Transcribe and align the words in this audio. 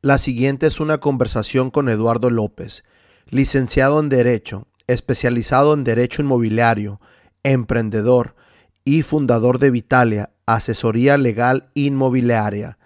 La 0.00 0.18
siguiente 0.18 0.68
es 0.68 0.78
una 0.78 0.98
conversación 0.98 1.72
con 1.72 1.88
Eduardo 1.88 2.30
López, 2.30 2.84
licenciado 3.30 3.98
en 3.98 4.08
Derecho, 4.08 4.68
especializado 4.86 5.74
en 5.74 5.82
Derecho 5.82 6.22
Inmobiliario, 6.22 7.00
emprendedor 7.42 8.36
y 8.84 9.02
fundador 9.02 9.58
de 9.58 9.72
Vitalia, 9.72 10.30
asesoría 10.46 11.18
legal 11.18 11.70
inmobiliaria. 11.74 12.78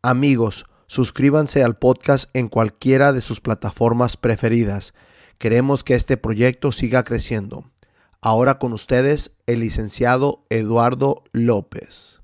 Amigos, 0.00 0.64
suscríbanse 0.86 1.62
al 1.62 1.76
podcast 1.76 2.30
en 2.32 2.48
cualquiera 2.48 3.12
de 3.12 3.20
sus 3.20 3.42
plataformas 3.42 4.16
preferidas. 4.16 4.94
Queremos 5.36 5.84
que 5.84 5.94
este 5.94 6.16
proyecto 6.16 6.72
siga 6.72 7.04
creciendo. 7.04 7.70
Ahora 8.22 8.58
con 8.58 8.72
ustedes 8.72 9.32
el 9.46 9.60
licenciado 9.60 10.44
Eduardo 10.48 11.24
López. 11.32 12.23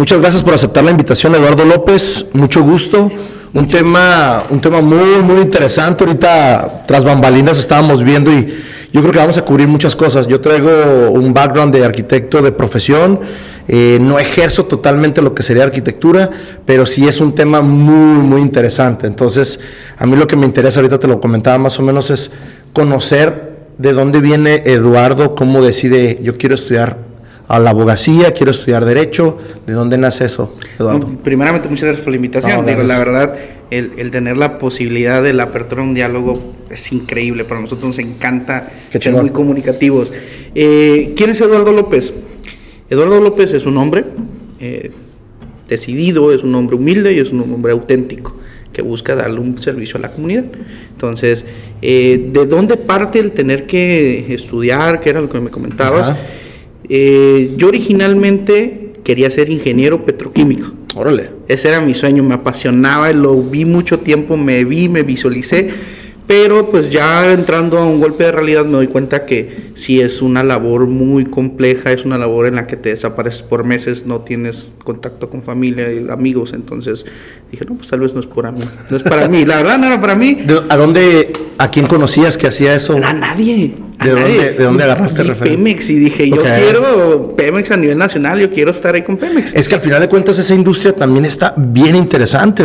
Muchas 0.00 0.18
gracias 0.18 0.42
por 0.42 0.54
aceptar 0.54 0.82
la 0.82 0.92
invitación, 0.92 1.34
Eduardo 1.34 1.62
López. 1.66 2.24
Mucho 2.32 2.62
gusto. 2.62 3.12
Un 3.52 3.68
tema, 3.68 4.42
un 4.48 4.58
tema 4.58 4.80
muy, 4.80 5.22
muy 5.22 5.42
interesante. 5.42 6.04
Ahorita, 6.04 6.84
tras 6.88 7.04
bambalinas, 7.04 7.58
estábamos 7.58 8.02
viendo 8.02 8.32
y 8.32 8.46
yo 8.94 9.02
creo 9.02 9.12
que 9.12 9.18
vamos 9.18 9.36
a 9.36 9.44
cubrir 9.44 9.68
muchas 9.68 9.94
cosas. 9.94 10.26
Yo 10.26 10.40
traigo 10.40 11.10
un 11.10 11.34
background 11.34 11.74
de 11.74 11.84
arquitecto 11.84 12.40
de 12.40 12.50
profesión. 12.50 13.20
Eh, 13.68 13.98
no 14.00 14.18
ejerzo 14.18 14.64
totalmente 14.64 15.20
lo 15.20 15.34
que 15.34 15.42
sería 15.42 15.64
arquitectura, 15.64 16.30
pero 16.64 16.86
sí 16.86 17.06
es 17.06 17.20
un 17.20 17.34
tema 17.34 17.60
muy, 17.60 18.22
muy 18.22 18.40
interesante. 18.40 19.06
Entonces, 19.06 19.60
a 19.98 20.06
mí 20.06 20.16
lo 20.16 20.26
que 20.26 20.34
me 20.34 20.46
interesa, 20.46 20.80
ahorita 20.80 20.98
te 20.98 21.08
lo 21.08 21.20
comentaba 21.20 21.58
más 21.58 21.78
o 21.78 21.82
menos, 21.82 22.08
es 22.08 22.30
conocer 22.72 23.50
de 23.76 23.92
dónde 23.92 24.20
viene 24.20 24.62
Eduardo, 24.64 25.34
cómo 25.34 25.62
decide, 25.62 26.20
yo 26.22 26.38
quiero 26.38 26.54
estudiar 26.54 27.09
a 27.50 27.58
la 27.58 27.70
abogacía, 27.70 28.32
quiero 28.32 28.52
estudiar 28.52 28.84
derecho. 28.84 29.36
¿De 29.66 29.72
dónde 29.72 29.98
nace 29.98 30.24
eso, 30.24 30.56
Eduardo? 30.78 31.18
primeramente, 31.24 31.68
muchas 31.68 31.86
gracias 31.86 32.04
por 32.04 32.12
la 32.12 32.16
invitación. 32.16 32.64
Digo, 32.64 32.84
la 32.84 32.96
verdad, 32.96 33.34
el, 33.72 34.10
tener 34.12 34.36
la 34.36 34.56
posibilidad 34.56 35.20
de 35.20 35.32
la 35.32 35.44
apertura 35.44 35.82
de 35.82 35.88
un 35.88 35.94
diálogo 35.94 36.54
es 36.70 36.92
increíble. 36.92 37.44
Para 37.44 37.60
nosotros 37.60 37.88
nos 37.88 37.98
encanta 37.98 38.68
ser 38.90 39.14
muy 39.14 39.30
comunicativos. 39.30 40.12
Eh, 40.54 41.12
¿Quién 41.16 41.30
es 41.30 41.40
Eduardo 41.40 41.72
López? 41.72 42.14
Eduardo 42.88 43.20
López 43.20 43.52
es 43.52 43.66
un 43.66 43.78
hombre 43.78 44.04
eh, 44.60 44.92
decidido, 45.68 46.32
es 46.32 46.44
un 46.44 46.54
hombre 46.54 46.76
humilde 46.76 47.12
y 47.14 47.18
es 47.18 47.32
un 47.32 47.40
hombre 47.40 47.72
auténtico 47.72 48.36
que 48.72 48.82
busca 48.82 49.16
darle 49.16 49.40
un 49.40 49.60
servicio 49.60 49.98
a 49.98 50.02
la 50.02 50.12
comunidad. 50.12 50.44
Entonces, 50.92 51.44
eh, 51.82 52.30
¿de 52.32 52.46
dónde 52.46 52.76
parte 52.76 53.18
el 53.18 53.32
tener 53.32 53.66
que 53.66 54.32
estudiar, 54.32 55.00
que 55.00 55.10
era 55.10 55.20
lo 55.20 55.28
que 55.28 55.40
me 55.40 55.50
comentabas? 55.50 56.14
Eh, 56.92 57.54
yo 57.56 57.68
originalmente 57.68 58.90
quería 59.04 59.30
ser 59.30 59.48
ingeniero 59.48 60.04
petroquímico. 60.04 60.72
Órale. 60.96 61.30
Ese 61.46 61.68
era 61.68 61.80
mi 61.80 61.94
sueño, 61.94 62.24
me 62.24 62.34
apasionaba, 62.34 63.12
lo 63.12 63.40
vi 63.40 63.64
mucho 63.64 64.00
tiempo, 64.00 64.36
me 64.36 64.64
vi, 64.64 64.88
me 64.88 65.04
visualicé 65.04 65.70
pero 66.30 66.70
pues 66.70 66.90
ya 66.90 67.32
entrando 67.32 67.76
a 67.76 67.84
un 67.84 67.98
golpe 67.98 68.22
de 68.22 68.30
realidad 68.30 68.64
me 68.64 68.74
doy 68.74 68.86
cuenta 68.86 69.26
que 69.26 69.72
sí 69.74 70.00
es 70.00 70.22
una 70.22 70.44
labor 70.44 70.86
muy 70.86 71.24
compleja, 71.24 71.90
es 71.90 72.04
una 72.04 72.18
labor 72.18 72.46
en 72.46 72.54
la 72.54 72.68
que 72.68 72.76
te 72.76 72.90
desapareces 72.90 73.42
por 73.42 73.64
meses, 73.64 74.06
no 74.06 74.20
tienes 74.20 74.68
contacto 74.84 75.28
con 75.28 75.42
familia 75.42 75.92
y 75.92 76.08
amigos, 76.08 76.52
entonces 76.52 77.04
dije, 77.50 77.64
no, 77.64 77.74
pues 77.74 77.88
tal 77.88 77.98
vez 77.98 78.14
no 78.14 78.20
es 78.20 78.28
para 78.28 78.52
mí, 78.52 78.62
no 78.90 78.96
es 78.96 79.02
para 79.02 79.26
mí, 79.26 79.44
la 79.44 79.56
verdad 79.56 79.78
no 79.78 79.88
era 79.88 80.00
para 80.00 80.14
mí. 80.14 80.38
¿A 80.68 80.76
dónde, 80.76 81.32
a 81.58 81.68
quién 81.68 81.88
conocías 81.88 82.38
que 82.38 82.46
hacía 82.46 82.76
eso? 82.76 82.94
A 82.94 83.12
nadie. 83.12 83.74
¿De, 84.00 84.10
Dónde, 84.10 84.52
¿De 84.52 84.64
dónde 84.64 84.84
agarraste 84.84 85.22
el 85.22 85.34
Pemex 85.34 85.90
y 85.90 85.96
dije, 85.96 86.30
yo 86.30 86.42
quiero 86.42 87.34
Pemex 87.36 87.72
a 87.72 87.76
nivel 87.76 87.98
nacional, 87.98 88.38
yo 88.38 88.50
quiero 88.50 88.70
estar 88.70 88.94
ahí 88.94 89.02
con 89.02 89.16
Pemex. 89.16 89.52
Es 89.52 89.68
que 89.68 89.74
al 89.74 89.80
final 89.80 90.00
de 90.00 90.08
cuentas 90.08 90.38
esa 90.38 90.54
industria 90.54 90.94
también 90.94 91.24
está 91.24 91.54
bien 91.56 91.96
interesante, 91.96 92.64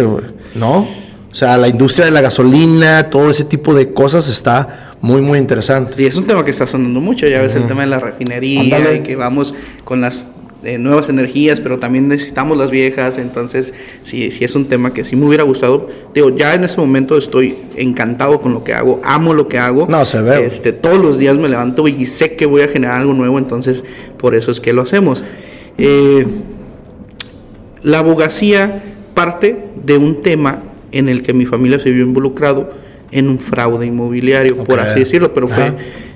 ¿no? 0.54 1.05
O 1.36 1.38
sea, 1.38 1.58
la 1.58 1.68
industria 1.68 2.06
de 2.06 2.12
la 2.12 2.22
gasolina, 2.22 3.10
todo 3.10 3.30
ese 3.30 3.44
tipo 3.44 3.74
de 3.74 3.92
cosas 3.92 4.30
está 4.30 4.94
muy, 5.02 5.22
muy 5.22 5.38
interesante. 5.38 6.02
Y 6.02 6.06
es 6.06 6.16
un 6.16 6.26
tema 6.26 6.46
que 6.46 6.52
está 6.52 6.66
sonando 6.66 7.02
mucho, 7.02 7.28
ya 7.28 7.42
ves 7.42 7.56
el 7.56 7.68
tema 7.68 7.82
de 7.82 7.88
la 7.88 8.00
refinería 8.00 8.94
y 8.94 9.02
que 9.02 9.18
vamos 9.18 9.54
con 9.84 10.00
las 10.00 10.28
eh, 10.64 10.78
nuevas 10.78 11.10
energías, 11.10 11.60
pero 11.60 11.78
también 11.78 12.08
necesitamos 12.08 12.58
las 12.58 12.72
viejas, 12.72 13.18
entonces 13.18 13.74
sí, 14.04 14.32
sí 14.32 14.46
es 14.46 14.56
un 14.56 14.70
tema 14.70 14.94
que 14.94 15.04
sí 15.04 15.18
me 15.18 15.26
hubiera 15.26 15.44
gustado. 15.44 15.90
Digo, 16.14 16.34
ya 16.34 16.54
en 16.54 16.64
ese 16.64 16.80
momento 16.80 17.18
estoy 17.18 17.58
encantado 17.76 18.40
con 18.40 18.54
lo 18.54 18.64
que 18.64 18.74
hago, 18.74 19.02
amo 19.04 19.34
lo 19.34 19.50
que 19.50 19.60
hago. 19.60 19.88
No, 19.90 20.06
se 20.06 20.22
ve. 20.22 20.46
Este, 20.46 20.72
todos 20.72 21.00
los 21.00 21.18
días 21.18 21.36
me 21.36 21.50
levanto 21.50 21.86
y 21.90 22.06
sé 22.06 22.38
que 22.38 22.46
voy 22.46 22.62
a 22.62 22.70
generar 22.70 23.02
algo 23.02 23.12
nuevo, 23.14 23.40
entonces 23.40 23.84
por 24.18 24.36
eso 24.36 24.52
es 24.52 24.62
que 24.62 24.72
lo 24.72 24.84
hacemos. 24.84 25.22
Eh, 25.78 26.26
la 27.82 28.00
abogacía 28.00 28.96
parte 29.14 29.66
de 29.84 29.98
un 29.98 30.22
tema 30.22 30.62
en 30.98 31.10
el 31.10 31.22
que 31.22 31.34
mi 31.34 31.46
familia 31.46 31.80
se 31.80 31.92
vio 31.92 32.04
involucrado 32.04 32.70
en 33.12 33.30
un 33.30 33.40
fraude 33.40 33.86
inmobiliario, 33.86 34.58
por 34.58 34.80
así 34.80 35.00
decirlo, 35.02 35.34
pero 35.34 35.48
fue, 35.48 35.74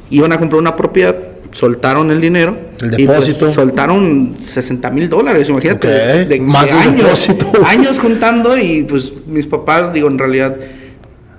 iban 0.09 0.31
a 0.33 0.37
comprar 0.37 0.59
una 0.59 0.75
propiedad, 0.75 1.15
soltaron 1.51 2.11
el 2.11 2.21
dinero. 2.21 2.57
El 2.81 2.89
pues, 2.89 2.97
depósito. 2.97 3.51
soltaron 3.51 4.35
60 4.39 4.89
mil 4.91 5.09
dólares, 5.09 5.49
imagínate. 5.49 6.25
De, 6.25 6.39
Más 6.39 6.69
años, 6.71 7.29
años 7.65 7.99
juntando 7.99 8.57
y 8.57 8.83
pues 8.83 9.11
mis 9.27 9.45
papás, 9.45 9.93
digo, 9.93 10.07
en 10.07 10.17
realidad 10.17 10.55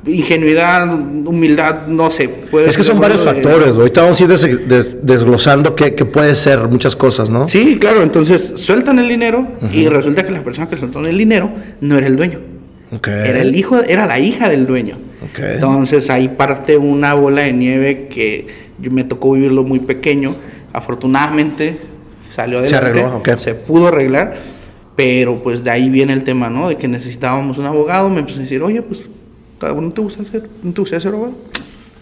ingenuidad, 0.07 0.93
humildad, 0.93 1.87
no 1.87 2.11
sé. 2.11 2.31
es 2.67 2.77
que 2.77 2.83
son 2.83 2.99
varios 3.01 3.22
factores, 3.22 3.77
ahorita 3.77 4.03
vamos 4.03 4.21
a 4.21 4.25
ir 4.25 4.31
desglosando 5.03 5.75
que, 5.75 5.91
puede 6.05 6.34
ser 6.37 6.61
muchas 6.69 6.97
cosas, 6.97 7.28
¿no? 7.28 7.49
Sí, 7.49 7.77
claro, 7.78 8.03
entonces 8.03 8.55
sueltan 8.57 8.99
el 8.99 9.09
dinero 9.09 9.47
y 9.72 9.87
resulta 9.89 10.25
que 10.25 10.31
la 10.31 10.43
persona 10.43 10.69
que 10.69 10.77
soltó 10.77 11.01
el 11.01 11.19
dinero 11.19 11.51
no 11.81 11.99
era 11.99 12.07
el 12.07 12.17
dueño. 12.17 12.50
Era 12.91 13.41
el 13.41 13.55
hijo, 13.55 13.81
era 13.83 14.06
la 14.06 14.19
hija 14.19 14.49
del 14.49 14.67
dueño. 14.67 14.99
Entonces 15.39 16.11
ahí 16.11 16.28
parte 16.28 16.77
una 16.77 17.15
bola 17.15 17.43
de 17.43 17.53
nieve 17.53 18.09
que 18.09 18.47
yo 18.81 18.91
me 18.91 19.05
tocó 19.05 19.33
vivirlo 19.33 19.62
muy 19.62 19.78
pequeño. 19.78 20.37
Afortunadamente 20.73 21.78
salió 22.31 22.59
adelante. 22.59 22.87
Se 22.87 23.03
arregló, 23.03 23.39
Se 23.39 23.55
pudo 23.55 23.89
arreglar, 23.89 24.34
pero 24.97 25.43
pues 25.43 25.62
de 25.62 25.71
ahí 25.71 25.89
viene 25.89 26.12
el 26.12 26.25
tema, 26.25 26.51
¿no? 26.51 26.69
De 26.69 26.77
que 26.77 26.89
necesitábamos 26.89 27.59
un 27.59 27.67
abogado. 27.67 28.09
Me 28.09 28.21
empezó 28.21 28.39
a 28.39 28.43
decir, 28.43 28.62
oye, 28.62 28.83
pues, 28.83 29.03
¿no 29.61 29.93
te 29.93 30.01
gusta 30.01 30.22
hacer, 30.22 30.49
¿no 30.62 30.72
te 30.72 30.81
gusta 30.81 30.99
ser 31.01 31.12
abogado? 31.12 31.34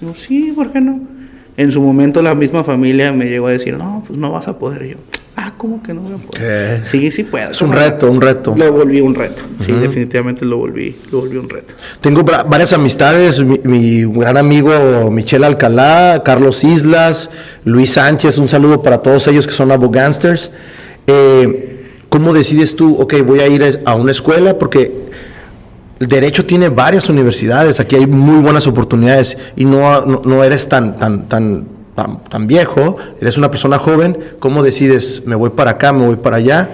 Digo, 0.00 0.14
sí, 0.14 0.52
¿por 0.54 0.72
qué 0.72 0.80
no? 0.80 1.00
En 1.56 1.72
su 1.72 1.82
momento 1.82 2.22
la 2.22 2.34
misma 2.34 2.62
familia 2.62 3.12
me 3.12 3.24
llegó 3.26 3.48
a 3.48 3.50
decir, 3.50 3.76
no, 3.76 4.04
pues 4.06 4.18
no 4.18 4.30
vas 4.30 4.46
a 4.46 4.58
poder. 4.58 4.86
yo, 4.86 4.96
¿cómo 5.58 5.82
que 5.82 5.92
no 5.92 6.00
voy 6.00 6.12
a 6.14 6.16
poder? 6.16 6.88
Sí, 6.88 7.10
sí 7.10 7.24
puedo. 7.24 7.50
Es 7.50 7.60
un 7.60 7.72
reto, 7.72 8.10
un 8.10 8.20
reto. 8.20 8.54
Lo 8.56 8.72
volví 8.72 9.00
un 9.00 9.14
reto. 9.14 9.42
Sí, 9.58 9.72
definitivamente 9.72 10.46
lo 10.46 10.56
volví, 10.56 10.96
lo 11.10 11.20
volví 11.20 11.36
un 11.36 11.50
reto. 11.50 11.74
Tengo 12.00 12.22
varias 12.22 12.72
amistades, 12.72 13.44
mi, 13.44 14.04
gran 14.04 14.38
amigo 14.38 15.10
Michelle 15.10 15.44
Alcalá, 15.44 16.22
Carlos 16.24 16.64
Islas, 16.64 17.28
Luis 17.64 17.92
Sánchez, 17.92 18.38
un 18.38 18.48
saludo 18.48 18.82
para 18.82 18.98
todos 19.02 19.26
ellos 19.26 19.46
que 19.46 19.52
son 19.52 19.70
abogánsters. 19.70 20.50
Eh, 21.06 21.74
¿Cómo 22.08 22.32
decides 22.32 22.74
tú, 22.74 22.96
ok, 22.98 23.16
voy 23.26 23.40
a 23.40 23.48
ir 23.48 23.82
a 23.84 23.94
una 23.96 24.12
escuela? 24.12 24.58
Porque 24.58 25.08
el 26.00 26.08
derecho 26.08 26.46
tiene 26.46 26.68
varias 26.68 27.08
universidades, 27.08 27.80
aquí 27.80 27.96
hay 27.96 28.06
muy 28.06 28.40
buenas 28.40 28.66
oportunidades 28.66 29.36
y 29.56 29.64
no, 29.64 30.06
no, 30.06 30.44
eres 30.44 30.68
tan, 30.68 30.96
tan, 30.98 31.28
tan, 31.28 31.66
tan, 32.30 32.46
viejo, 32.46 32.96
eres 33.20 33.36
una 33.36 33.50
persona 33.50 33.78
joven, 33.78 34.18
¿cómo 34.38 34.62
decides, 34.62 35.24
me 35.26 35.34
voy 35.34 35.50
para 35.50 35.72
acá, 35.72 35.92
me 35.92 36.06
voy 36.06 36.16
para 36.16 36.36
allá? 36.36 36.70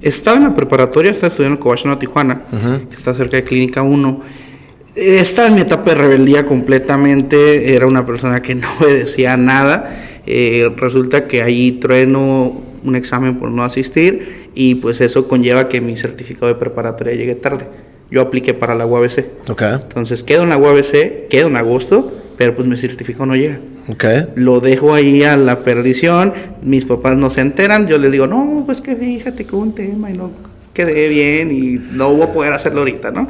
Estaba 0.00 0.36
en 0.36 0.44
la 0.44 0.54
preparatoria, 0.54 1.10
estaba 1.10 1.28
estudiando 1.28 1.56
en 1.56 1.62
Cobachano, 1.62 1.98
Tijuana, 1.98 2.42
que 2.88 2.96
está 2.96 3.14
cerca 3.14 3.36
de 3.36 3.44
Clínica 3.44 3.82
1. 3.82 4.20
Estaba 4.94 5.48
en 5.48 5.54
mi 5.54 5.60
etapa 5.62 5.90
de 5.90 5.96
rebeldía 5.96 6.46
completamente, 6.46 7.74
era 7.74 7.86
una 7.86 8.06
persona 8.06 8.40
que 8.40 8.54
no 8.54 8.68
obedecía 8.80 9.36
nada. 9.36 10.22
Eh, 10.26 10.70
resulta 10.76 11.26
que 11.26 11.42
ahí 11.42 11.72
trueno 11.72 12.62
un 12.82 12.96
examen 12.96 13.38
por 13.38 13.50
no 13.50 13.64
asistir 13.64 14.50
y 14.54 14.76
pues 14.76 15.00
eso 15.00 15.26
conlleva 15.26 15.68
que 15.68 15.80
mi 15.80 15.96
certificado 15.96 16.46
de 16.46 16.54
preparatoria 16.54 17.14
llegue 17.14 17.34
tarde 17.34 17.66
yo 18.10 18.20
apliqué 18.20 18.54
para 18.54 18.74
la 18.74 18.86
UABC. 18.86 19.50
Okay. 19.50 19.72
Entonces 19.72 20.22
quedo 20.22 20.44
en 20.44 20.50
la 20.50 20.56
UABC, 20.56 21.28
quedo 21.28 21.48
en 21.48 21.56
agosto, 21.56 22.12
pero 22.36 22.54
pues 22.54 22.68
mi 22.68 22.76
certificado 22.76 23.26
no 23.26 23.34
llega. 23.34 23.58
Okay. 23.86 24.28
Lo 24.36 24.60
dejo 24.60 24.94
ahí 24.94 25.24
a 25.24 25.36
la 25.36 25.60
perdición, 25.62 26.32
mis 26.62 26.84
papás 26.84 27.16
no 27.16 27.28
se 27.28 27.42
enteran, 27.42 27.86
yo 27.86 27.98
les 27.98 28.10
digo, 28.12 28.26
no, 28.26 28.62
pues 28.64 28.80
que 28.80 28.96
fíjate 28.96 29.44
que 29.44 29.54
hubo 29.54 29.62
un 29.62 29.74
tema 29.74 30.10
y 30.10 30.14
no 30.14 30.30
quedé 30.72 31.08
bien 31.08 31.52
y 31.52 31.80
no 31.92 32.12
voy 32.12 32.22
a 32.22 32.32
poder 32.32 32.52
hacerlo 32.52 32.80
ahorita, 32.80 33.10
¿no? 33.10 33.28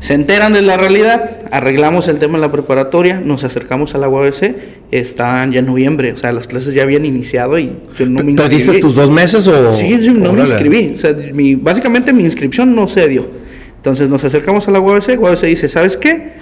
Se 0.00 0.14
enteran 0.14 0.54
de 0.54 0.62
la 0.62 0.78
realidad, 0.78 1.38
arreglamos 1.50 2.08
el 2.08 2.18
tema 2.18 2.36
en 2.36 2.40
la 2.40 2.50
preparatoria, 2.50 3.20
nos 3.20 3.44
acercamos 3.44 3.94
a 3.94 3.98
la 3.98 4.08
UABC, 4.08 4.54
están 4.90 5.52
ya 5.52 5.58
en 5.58 5.66
noviembre, 5.66 6.12
o 6.12 6.16
sea, 6.16 6.32
las 6.32 6.46
clases 6.46 6.72
ya 6.72 6.84
habían 6.84 7.04
iniciado 7.04 7.58
y 7.58 7.72
yo 7.98 8.06
no 8.06 8.22
me 8.24 8.30
inscribí. 8.30 8.64
¿Te 8.64 8.78
tus 8.78 8.94
dos 8.94 9.10
meses 9.10 9.46
o...? 9.46 9.74
Sí, 9.74 9.98
sí 10.00 10.08
no 10.10 10.32
me 10.32 10.40
inscribí, 10.40 10.92
o 10.94 10.96
sea, 10.96 11.14
mi, 11.34 11.54
básicamente 11.56 12.14
mi 12.14 12.24
inscripción 12.24 12.74
no 12.74 12.88
se 12.88 13.08
dio. 13.08 13.28
Entonces 13.76 14.08
nos 14.08 14.24
acercamos 14.24 14.68
a 14.68 14.70
la 14.70 14.80
UABC, 14.80 15.20
UABC 15.20 15.42
dice, 15.42 15.68
¿sabes 15.68 15.96
qué? 15.98 16.32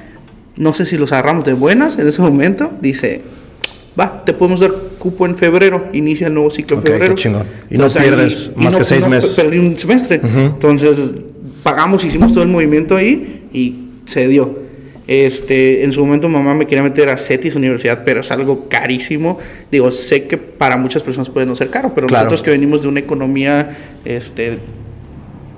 No 0.57 0.75
sé 0.75 0.87
si 0.87 0.97
los 0.97 1.13
agarramos 1.13 1.45
de 1.45 1.53
buenas 1.53 1.99
en 1.99 2.07
ese 2.07 2.21
momento. 2.21 2.73
Dice, 2.81 3.23
va, 3.99 4.25
te 4.25 4.33
podemos 4.33 4.61
dar 4.61 4.73
cupo 4.99 5.27
en 5.27 5.37
febrero, 5.37 5.89
inicia 5.93 6.27
el 6.27 6.35
nuevo 6.35 6.51
ciclo 6.51 6.79
en 6.79 6.83
febrero. 6.83 7.15
Qué 7.15 7.23
chingón. 7.23 7.47
Y 7.71 7.79
no 7.79 7.89
pierdes 7.89 8.51
más 8.57 8.77
que 8.77 8.85
seis 8.85 9.07
meses. 9.07 9.33
Perdí 9.33 9.59
un 9.59 9.79
semestre. 9.79 10.21
Entonces, 10.23 11.15
pagamos, 11.63 12.05
hicimos 12.05 12.33
todo 12.33 12.43
el 12.43 12.51
movimiento 12.51 12.97
ahí 12.97 13.49
y 13.53 13.75
se 14.05 14.29
dio. 14.29 14.69
Este, 15.09 15.85
en 15.85 15.93
su 15.93 16.05
momento 16.05 16.29
mamá 16.29 16.55
me 16.55 16.67
quería 16.67 16.83
meter 16.83 17.09
a 17.09 17.17
CETIS 17.17 17.55
Universidad, 17.55 18.03
pero 18.05 18.21
es 18.21 18.31
algo 18.31 18.69
carísimo. 18.69 19.39
Digo, 19.73 19.91
sé 19.91 20.25
que 20.25 20.37
para 20.37 20.77
muchas 20.77 21.03
personas 21.03 21.31
puede 21.31 21.47
no 21.47 21.57
ser 21.57 21.71
caro, 21.71 21.93
pero 21.95 22.07
nosotros 22.09 22.43
que 22.43 22.51
venimos 22.51 22.83
de 22.83 22.89
una 22.89 23.01
economía 23.01 23.75
este, 24.05 24.59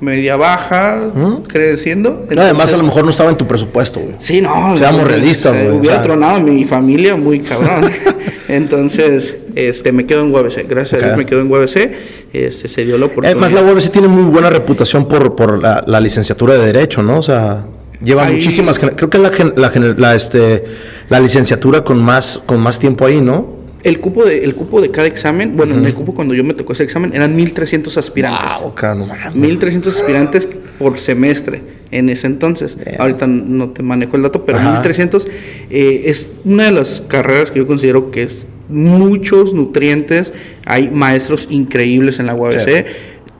media 0.00 0.36
baja, 0.36 1.12
creciendo. 1.46 2.26
además, 2.36 2.72
a 2.72 2.76
lo 2.76 2.82
mejor 2.82 3.04
no 3.04 3.10
estaba 3.10 3.30
en 3.30 3.36
tu 3.36 3.46
presupuesto, 3.46 4.00
güey. 4.00 4.14
Sí, 4.18 4.40
no. 4.40 4.76
Seamos 4.76 5.06
realistas, 5.06 5.52
güey. 5.52 5.78
Hubiera 5.78 6.02
tronado 6.02 6.36
a 6.36 6.40
mi 6.40 6.64
familia 6.64 7.16
muy 7.16 7.40
cabrón. 7.40 7.90
Entonces, 8.48 9.36
este, 9.54 9.92
me 9.92 10.06
quedo 10.06 10.22
en 10.22 10.34
UABC. 10.34 10.68
Gracias 10.68 11.02
a 11.02 11.06
Dios 11.06 11.16
me 11.16 11.26
quedo 11.26 11.40
en 11.42 11.50
UABC. 11.50 11.92
Este, 12.32 12.68
se 12.68 12.84
dio 12.84 12.98
la 12.98 13.06
oportunidad. 13.06 13.32
Además, 13.32 13.52
la 13.52 13.62
UABC 13.62 13.90
tiene 13.90 14.08
muy 14.08 14.24
buena 14.24 14.50
reputación 14.50 15.06
por, 15.06 15.36
por 15.36 15.62
la, 15.62 15.84
la 15.86 16.00
licenciatura 16.00 16.54
de 16.54 16.66
Derecho, 16.66 17.02
¿no? 17.02 17.18
O 17.18 17.22
sea. 17.22 17.64
Lleva 18.02 18.24
muchísimas, 18.24 18.78
creo 18.78 19.10
que 19.10 19.18
es 19.18 19.22
la, 19.56 19.94
la, 19.98 20.14
este, 20.14 20.64
la 21.10 21.20
licenciatura 21.20 21.84
con 21.84 22.02
más, 22.02 22.40
con 22.46 22.58
más 22.58 22.78
tiempo 22.78 23.04
ahí, 23.04 23.20
¿no? 23.20 23.59
El 23.82 24.00
cupo 24.00 24.24
de, 24.24 24.44
el 24.44 24.54
cupo 24.54 24.80
de 24.80 24.90
cada 24.90 25.06
examen, 25.06 25.56
bueno, 25.56 25.74
en 25.74 25.84
el 25.86 25.94
cupo 25.94 26.14
cuando 26.14 26.34
yo 26.34 26.44
me 26.44 26.54
tocó 26.54 26.72
ese 26.72 26.82
examen 26.82 27.12
eran 27.14 27.34
1300 27.34 27.96
aspirantes. 27.96 28.52
Wow, 28.60 28.74
no 28.94 29.08
1300 29.34 29.98
aspirantes 29.98 30.48
por 30.78 30.98
semestre 30.98 31.62
en 31.90 32.08
ese 32.10 32.26
entonces. 32.26 32.76
Ahorita 32.98 33.26
no 33.26 33.70
te 33.70 33.82
manejo 33.82 34.16
el 34.16 34.22
dato, 34.22 34.44
pero 34.44 34.60
1300 34.60 35.28
eh, 35.70 36.02
es 36.06 36.30
una 36.44 36.64
de 36.64 36.72
las 36.72 37.02
carreras 37.08 37.50
que 37.50 37.58
yo 37.58 37.66
considero 37.66 38.10
que 38.10 38.24
es 38.24 38.46
muchos 38.68 39.52
nutrientes, 39.52 40.32
hay 40.64 40.90
maestros 40.90 41.48
increíbles 41.50 42.18
en 42.18 42.26
la 42.26 42.34
UABC, 42.34 42.86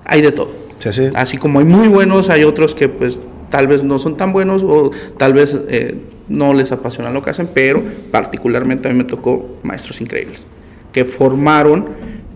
hay 0.04 0.22
de 0.22 0.32
todo. 0.32 0.50
Así 1.14 1.36
como 1.36 1.58
hay 1.58 1.64
muy 1.64 1.88
buenos, 1.88 2.30
hay 2.30 2.44
otros 2.44 2.74
que 2.74 2.88
pues 2.88 3.18
tal 3.50 3.66
vez 3.66 3.82
no 3.82 3.98
son 3.98 4.16
tan 4.16 4.32
buenos 4.32 4.62
o 4.64 4.90
tal 5.18 5.34
vez 5.34 5.56
eh, 5.68 5.96
no 6.30 6.54
les 6.54 6.72
apasiona 6.72 7.10
lo 7.10 7.22
que 7.22 7.30
hacen, 7.30 7.50
pero 7.52 7.82
particularmente 8.10 8.88
a 8.88 8.92
mí 8.92 8.96
me 8.96 9.04
tocó 9.04 9.58
maestros 9.62 10.00
increíbles 10.00 10.46
que 10.92 11.04
formaron 11.04 11.88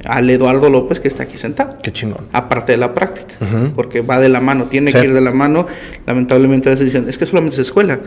al 0.04 0.28
Eduardo 0.28 0.68
López 0.68 1.00
que 1.00 1.08
está 1.08 1.22
aquí 1.22 1.38
sentado. 1.38 1.78
Qué 1.82 1.92
chingón. 1.92 2.26
Aparte 2.32 2.72
de 2.72 2.78
la 2.78 2.92
práctica, 2.92 3.36
porque 3.74 4.02
va 4.02 4.18
de 4.18 4.28
la 4.28 4.40
mano, 4.40 4.66
tiene 4.66 4.92
que 4.92 5.04
ir 5.04 5.14
de 5.14 5.20
la 5.20 5.32
mano. 5.32 5.66
Lamentablemente 6.06 6.68
a 6.68 6.72
veces 6.72 6.86
dicen, 6.86 7.08
es 7.08 7.16
que 7.16 7.24
solamente 7.24 7.54
es 7.54 7.60
escuela. 7.60 8.00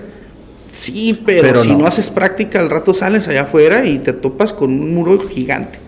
Sí, 0.72 1.20
pero, 1.26 1.64
si 1.64 1.74
no. 1.74 1.88
haces 1.88 2.10
práctica, 2.10 2.60
al 2.60 2.70
rato 2.70 2.94
sales 2.94 3.28
allá 3.28 3.44
afuera 3.44 3.86
y 3.86 4.00
te 4.00 4.14
topas 4.14 4.54
con 4.54 4.72
un 4.72 4.94
muro 4.94 5.20
gigante. 5.28 5.80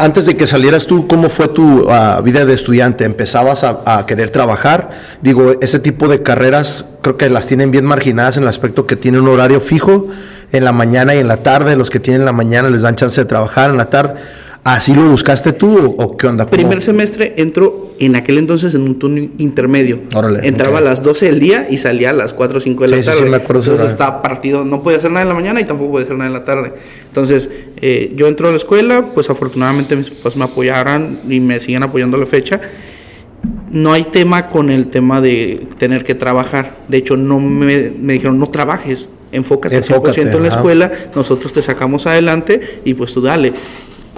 Antes 0.00 0.26
de 0.26 0.36
que 0.36 0.46
salieras 0.46 0.86
tú, 0.86 1.08
¿cómo 1.08 1.28
fue 1.28 1.48
tu 1.48 1.90
ah, 1.90 2.20
vida 2.22 2.44
de 2.44 2.54
estudiante? 2.54 3.04
¿Empezabas 3.04 3.64
a, 3.64 4.06
querer 4.06 4.30
trabajar? 4.30 4.90
Digo, 5.22 5.54
ese 5.60 5.80
tipo 5.80 6.06
de 6.06 6.22
carreras 6.22 6.84
creo 7.02 7.16
que 7.16 7.28
las 7.28 7.46
tienen 7.48 7.72
bien 7.72 7.84
marginadas 7.84 8.36
en 8.36 8.44
el 8.44 8.48
aspecto 8.48 8.86
que 8.86 8.94
tienen 8.94 9.22
un 9.22 9.28
horario 9.28 9.60
fijo 9.60 10.06
en 10.52 10.64
la 10.64 10.70
mañana 10.70 11.16
y 11.16 11.18
en 11.18 11.26
la 11.26 11.38
tarde. 11.38 11.74
Los 11.74 11.90
que 11.90 11.98
tienen 11.98 12.24
la 12.24 12.32
mañana 12.32 12.70
les 12.70 12.82
dan 12.82 12.94
chance 12.94 13.20
de 13.20 13.24
trabajar 13.24 13.70
en 13.70 13.76
la 13.76 13.90
tarde. 13.90 14.14
¿Así 14.68 14.92
lo 14.92 15.08
buscaste 15.08 15.54
tú 15.54 15.94
o, 15.96 16.16
qué 16.18 16.26
onda? 16.26 16.44
Primer 16.44 16.82
semestre 16.82 17.32
entró 17.38 17.92
en 17.98 18.16
aquel 18.16 18.36
entonces 18.36 18.74
en 18.74 18.82
un 18.82 18.98
turno 18.98 19.26
intermedio. 19.38 20.00
Entraba 20.42 20.76
a 20.76 20.80
las 20.82 21.02
12 21.02 21.24
del 21.24 21.40
día 21.40 21.66
y 21.70 21.78
salía 21.78 22.10
a 22.10 22.12
las 22.12 22.34
4 22.34 22.58
o 22.58 22.60
5 22.60 22.84
de 22.84 22.90
la 22.90 23.02
tarde. 23.02 23.18
Sí, 23.18 23.30
me 23.30 23.36
acuerdo 23.38 23.62
Entonces 23.62 23.86
estaba 23.86 24.20
partido, 24.20 24.66
no 24.66 24.82
podía 24.82 24.98
hacer 24.98 25.10
nada 25.10 25.22
en 25.22 25.28
la 25.28 25.34
mañana 25.34 25.58
y 25.62 25.64
tampoco 25.64 25.92
podía 25.92 26.04
hacer 26.04 26.18
nada 26.18 26.26
en 26.26 26.34
la 26.34 26.44
tarde. 26.44 26.74
Entonces 27.06 27.48
eh, 27.80 28.12
yo 28.14 28.26
entro 28.26 28.48
a 28.48 28.50
la 28.50 28.58
escuela, 28.58 29.14
pues 29.14 29.30
afortunadamente 29.30 29.96
mis 29.96 30.10
papás 30.10 30.36
me 30.36 30.44
apoyaron 30.44 31.18
y 31.26 31.40
me 31.40 31.60
siguen 31.60 31.84
apoyando 31.84 32.18
a 32.18 32.20
la 32.20 32.26
fecha. 32.26 32.60
No 33.70 33.94
hay 33.94 34.04
tema 34.04 34.50
con 34.50 34.68
el 34.68 34.88
tema 34.88 35.22
de 35.22 35.66
tener 35.78 36.04
que 36.04 36.14
trabajar. 36.14 36.76
De 36.88 36.98
hecho, 36.98 37.16
no 37.16 37.40
me, 37.40 37.90
me 37.90 38.12
dijeron, 38.12 38.38
no 38.38 38.50
trabajes, 38.50 39.08
enfócate, 39.32 39.76
enfócate 39.76 40.24
100% 40.24 40.36
en 40.36 40.42
la 40.42 40.48
escuela, 40.48 40.92
nosotros 41.16 41.54
te 41.54 41.62
sacamos 41.62 42.06
adelante 42.06 42.80
y 42.84 42.92
pues 42.92 43.14
tú 43.14 43.22
dale 43.22 43.54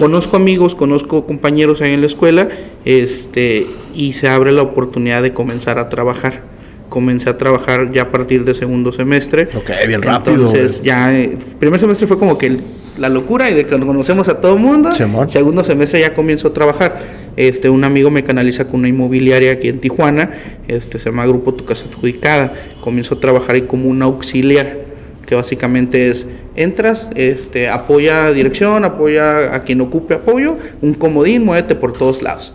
conozco 0.00 0.37
amigos, 0.37 0.75
conozco 0.75 1.26
compañeros 1.26 1.82
ahí 1.82 1.93
en 1.93 2.00
la 2.00 2.06
escuela, 2.06 2.49
este, 2.85 3.67
y 3.94 4.14
se 4.14 4.29
abre 4.29 4.50
la 4.50 4.62
oportunidad 4.62 5.23
de 5.23 5.32
comenzar 5.32 5.79
a 5.79 5.88
trabajar. 5.88 6.43
Comencé 6.88 7.31
a 7.31 7.38
trabajar 7.38 7.93
ya 7.93 8.02
a 8.02 8.11
partir 8.11 8.44
de 8.44 8.55
segundo 8.55 8.91
semestre. 8.91 9.49
Ok, 9.55 9.70
bien 9.87 10.02
rápido. 10.02 10.35
Entonces, 10.35 10.82
ya, 10.82 11.17
eh, 11.17 11.37
primer 11.61 11.79
semestre 11.79 12.08
fue 12.08 12.19
como 12.19 12.37
que 12.37 12.58
la 12.99 13.08
locura 13.08 13.49
y 13.49 13.55
de 13.55 13.64
que 13.64 13.79
conocemos 13.79 14.29
a 14.29 14.41
todo 14.41 14.55
el 14.55 14.61
mundo. 14.61 14.91
segundo 14.93 15.62
semestre 15.62 16.00
ya 16.00 16.14
comienzo 16.14 16.49
a 16.49 16.52
trabajar. 16.52 17.00
Este, 17.37 17.70
un 17.70 17.85
amigo 17.85 18.11
me 18.11 18.25
canaliza 18.25 18.67
con 18.67 18.81
una 18.81 18.88
inmobiliaria 18.88 19.52
aquí 19.52 19.69
en 19.69 19.79
Tijuana, 19.79 20.31
este, 20.67 20.99
se 20.99 21.11
llama 21.11 21.26
Grupo 21.26 21.55
Tu 21.55 21.64
Casa 21.64 21.87
Adjudicada. 21.87 22.55
Comienzo 22.81 23.14
a 23.14 23.20
trabajar 23.20 23.55
ahí 23.55 23.62
como 23.62 23.88
un 23.88 24.02
auxiliar 24.02 24.90
que 25.31 25.37
básicamente 25.37 26.11
es 26.11 26.27
entras, 26.56 27.09
este, 27.15 27.69
apoya 27.69 28.32
dirección, 28.32 28.85
apoya 28.85 29.55
a 29.55 29.62
quien 29.62 29.81
ocupe 29.81 30.15
apoyo, 30.15 30.56
un 30.82 30.93
comodín, 30.94 31.44
muévete 31.44 31.77
por 31.77 31.93
todos 31.93 32.21
lados. 32.21 32.53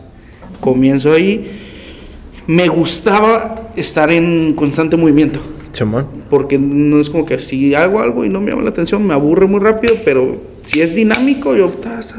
Comienzo 0.59 1.13
ahí. 1.13 1.57
Me 2.47 2.67
gustaba 2.67 3.71
estar 3.77 4.11
en 4.11 4.53
constante 4.55 4.97
movimiento. 4.97 5.39
Porque 6.29 6.57
no 6.57 6.99
es 6.99 7.09
como 7.09 7.25
que 7.25 7.39
si 7.39 7.73
hago 7.75 8.01
algo 8.01 8.25
y 8.25 8.29
no 8.29 8.41
me 8.41 8.51
llama 8.51 8.63
la 8.63 8.71
atención, 8.71 9.07
me 9.07 9.13
aburre 9.13 9.47
muy 9.47 9.61
rápido, 9.61 9.95
pero 10.03 10.41
si 10.65 10.81
es 10.81 10.93
dinámico, 10.93 11.55
yo... 11.55 11.71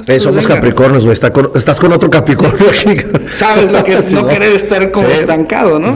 Eh, 0.07 0.21
somos 0.21 0.47
capricornios, 0.47 1.05
güey. 1.05 1.13
estás 1.13 1.79
con 1.79 1.93
otro 1.93 2.09
capricornio 2.09 2.67
Sabes 3.27 3.71
lo 3.71 3.85
que 3.85 3.93
es 3.93 4.11
no 4.15 4.27
querer 4.27 4.55
estar 4.55 4.91
como 4.91 5.07
estancado, 5.09 5.79
¿no? 5.79 5.95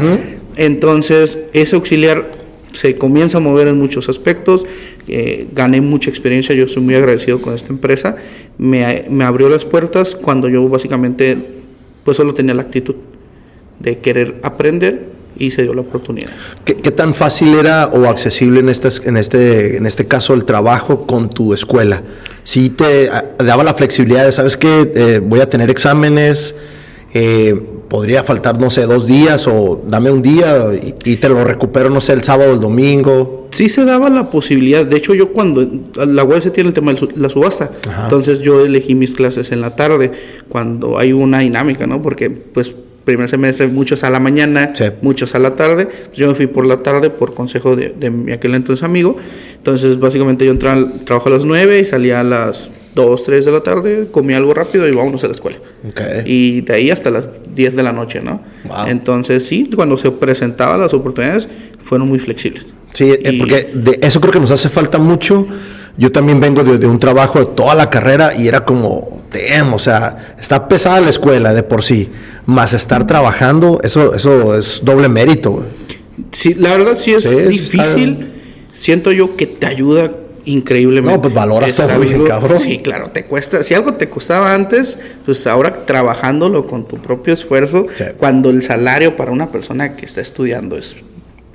Entonces, 0.56 1.38
ese 1.54 1.76
auxiliar 1.76 2.39
se 2.72 2.96
comienza 2.96 3.38
a 3.38 3.40
mover 3.40 3.69
en 3.69 3.78
muchos 3.78 4.08
aspectos, 4.08 4.67
eh, 5.08 5.46
gané 5.52 5.81
mucha 5.81 6.11
experiencia, 6.11 6.55
yo 6.55 6.69
soy 6.69 6.82
muy 6.82 6.94
agradecido 6.94 7.40
con 7.40 7.55
esta 7.55 7.69
empresa, 7.69 8.17
me, 8.58 9.05
me, 9.08 9.25
abrió 9.25 9.49
las 9.49 9.64
puertas 9.64 10.14
cuando 10.14 10.49
yo 10.49 10.69
básicamente 10.69 11.37
pues 12.05 12.17
solo 12.17 12.34
tenía 12.34 12.55
la 12.55 12.62
actitud 12.62 12.96
de 13.78 13.99
querer 13.99 14.37
aprender 14.43 15.20
y 15.37 15.50
se 15.50 15.62
dio 15.62 15.75
la 15.75 15.81
oportunidad. 15.81 16.31
¿Qué, 16.64 16.75
tan 16.75 17.14
fácil 17.14 17.55
era 17.55 17.87
o 17.87 18.06
accesible 18.06 18.61
en 18.61 18.69
este, 18.69 18.88
en, 19.05 19.16
este, 19.16 19.76
en 19.76 19.87
este 19.87 20.06
caso 20.06 20.34
el 20.34 20.44
trabajo 20.44 21.06
con 21.06 21.31
tu 21.31 21.55
escuela? 21.55 22.02
Si 22.44 22.70
te 22.70 23.11
daba 23.38 23.64
la 23.64 23.75
flexibilidad 23.75 24.26
de, 24.26 24.32
¿sabes 24.32 24.56
qué? 24.56 24.93
Eh, 24.94 25.20
voy 25.23 25.40
a 25.40 25.49
tener 25.49 25.70
exámenes, 25.70 26.55
eh, 27.14 27.59
podría 27.90 28.23
faltar, 28.23 28.59
no 28.59 28.70
sé, 28.70 28.87
dos 28.87 29.06
días 29.06 29.49
o 29.49 29.82
dame 29.85 30.12
un 30.12 30.23
día 30.23 30.70
y, 31.04 31.16
te 31.16 31.28
lo 31.28 31.44
recupero, 31.44 31.90
no 31.90 32.00
sé, 32.00 32.12
el 32.12 32.23
sábado 32.23 32.52
o 32.52 32.54
el 32.54 32.61
domingo. 32.61 33.49
Sí 33.50 33.68
se 33.68 33.85
daba 33.85 34.09
la 34.09 34.30
posibilidad. 34.30 34.87
De 34.87 34.97
hecho, 34.97 35.12
yo 35.12 35.32
cuando 35.32 35.68
la 35.97 36.23
web 36.23 36.40
se 36.40 36.50
tiene 36.50 36.68
el 36.68 36.75
tema 36.75 36.94
de 36.94 37.09
la 37.16 37.28
subasta, 37.28 37.73
entonces 38.04 38.38
yo 38.40 38.64
elegí 38.64 38.94
mis 38.94 39.12
clases 39.12 39.50
en 39.50 39.61
la 39.61 39.75
tarde, 39.75 40.12
cuando 40.49 40.99
hay 40.99 41.12
una 41.12 41.40
dinámica, 41.40 41.87
¿no? 41.88 42.00
Porque, 42.00 42.30
pues, 42.30 42.73
primer 43.04 43.28
semestre 43.28 43.66
muchos 43.66 44.04
a 44.04 44.11
la 44.11 44.20
mañana, 44.20 44.73
muchos 45.02 45.35
a 45.35 45.40
la 45.40 45.56
tarde. 45.56 45.87
Pues, 45.87 46.16
yo 46.16 46.28
me 46.28 46.37
fui 46.37 46.47
por 46.47 46.64
la 46.66 46.76
tarde 46.76 47.11
por 47.11 47.35
consejo 47.35 47.75
de, 47.75 47.88
de 47.88 48.11
mi 48.11 48.30
aquel 48.30 48.54
entonces 48.54 48.85
amigo. 48.85 49.16
Entonces, 49.56 49.99
básicamente 49.99 50.47
yo 50.47 50.52
entraba, 50.52 50.87
trabajo 51.04 51.28
a 51.28 51.32
las 51.32 51.44
9 51.44 51.80
y 51.80 51.85
salía 51.85 52.20
a 52.20 52.23
las 52.23 52.70
2, 52.94 53.23
3 53.23 53.44
de 53.44 53.52
la 53.52 53.61
tarde, 53.62 54.09
comí 54.11 54.35
algo 54.35 54.52
rápido 54.54 54.88
y 54.88 54.92
vámonos 54.92 55.23
a 55.25 55.28
la 55.28 55.32
escuela. 55.32 55.59
Y 56.25 56.62
de 56.62 56.75
ahí 56.75 56.90
hasta 56.90 57.11
las 57.11 57.30
10 57.54 57.76
de 57.76 57.82
la 57.82 57.92
noche, 57.92 58.20
¿no? 58.20 58.42
Entonces, 58.87 59.47
sí, 59.47 59.70
cuando 59.75 59.97
se 59.97 60.11
presentaban 60.11 60.80
las 60.80 60.92
oportunidades, 60.92 61.49
fueron 61.82 62.09
muy 62.09 62.18
flexibles. 62.18 62.66
Sí, 62.92 63.12
porque 63.38 63.70
de 63.73 63.99
eso 64.02 64.20
creo 64.20 64.32
que 64.32 64.40
nos 64.40 64.50
hace 64.50 64.68
falta 64.68 64.99
mucho. 64.99 65.47
Yo 65.97 66.11
también 66.11 66.40
vengo 66.40 66.64
de, 66.64 66.87
un 66.87 66.99
trabajo 66.99 67.40
de 67.40 67.47
toda 67.47 67.75
la 67.75 67.90
carrera 67.90 68.35
y 68.35 68.49
era 68.49 68.64
como, 68.64 69.23
damn, 69.32 69.75
o 69.75 69.78
sea, 69.78 70.35
está 70.40 70.68
pesada 70.68 71.00
la 71.00 71.11
escuela 71.11 71.52
de 71.52 71.62
por 71.62 71.82
sí, 71.82 72.09
más 72.47 72.73
estar 72.73 73.06
trabajando, 73.06 73.80
eso, 73.82 74.14
eso 74.14 74.56
es 74.56 74.80
doble 74.82 75.09
mérito. 75.09 75.64
Sí, 76.32 76.54
la 76.54 76.76
verdad 76.76 76.97
sí 76.97 77.12
es 77.12 77.49
difícil. 77.49 78.32
Siento 78.75 79.12
yo 79.12 79.37
que 79.37 79.47
te 79.47 79.66
ayuda 79.66 80.11
increíblemente. 80.44 81.16
No, 81.16 81.23
pues 81.23 81.35
valoras 81.35 81.75
todo 81.75 81.99
bien, 81.99 82.25
cabrón. 82.25 82.59
Sí, 82.59 82.78
claro, 82.78 83.11
te 83.11 83.25
cuesta. 83.25 83.62
Si 83.62 83.75
algo 83.75 83.94
te 83.94 84.09
costaba 84.09 84.54
antes, 84.54 84.99
pues 85.25 85.47
ahora 85.47 85.85
trabajándolo 85.87 86.66
con 86.66 86.87
tu 86.87 86.99
propio 86.99 87.35
esfuerzo, 87.35 87.87
cuando 88.18 88.50
el 88.50 88.62
salario 88.62 89.16
para 89.16 89.32
una 89.32 89.50
persona 89.50 89.97
que 89.97 90.06
está 90.06 90.20
estudiando 90.20 90.76
es 90.76 90.97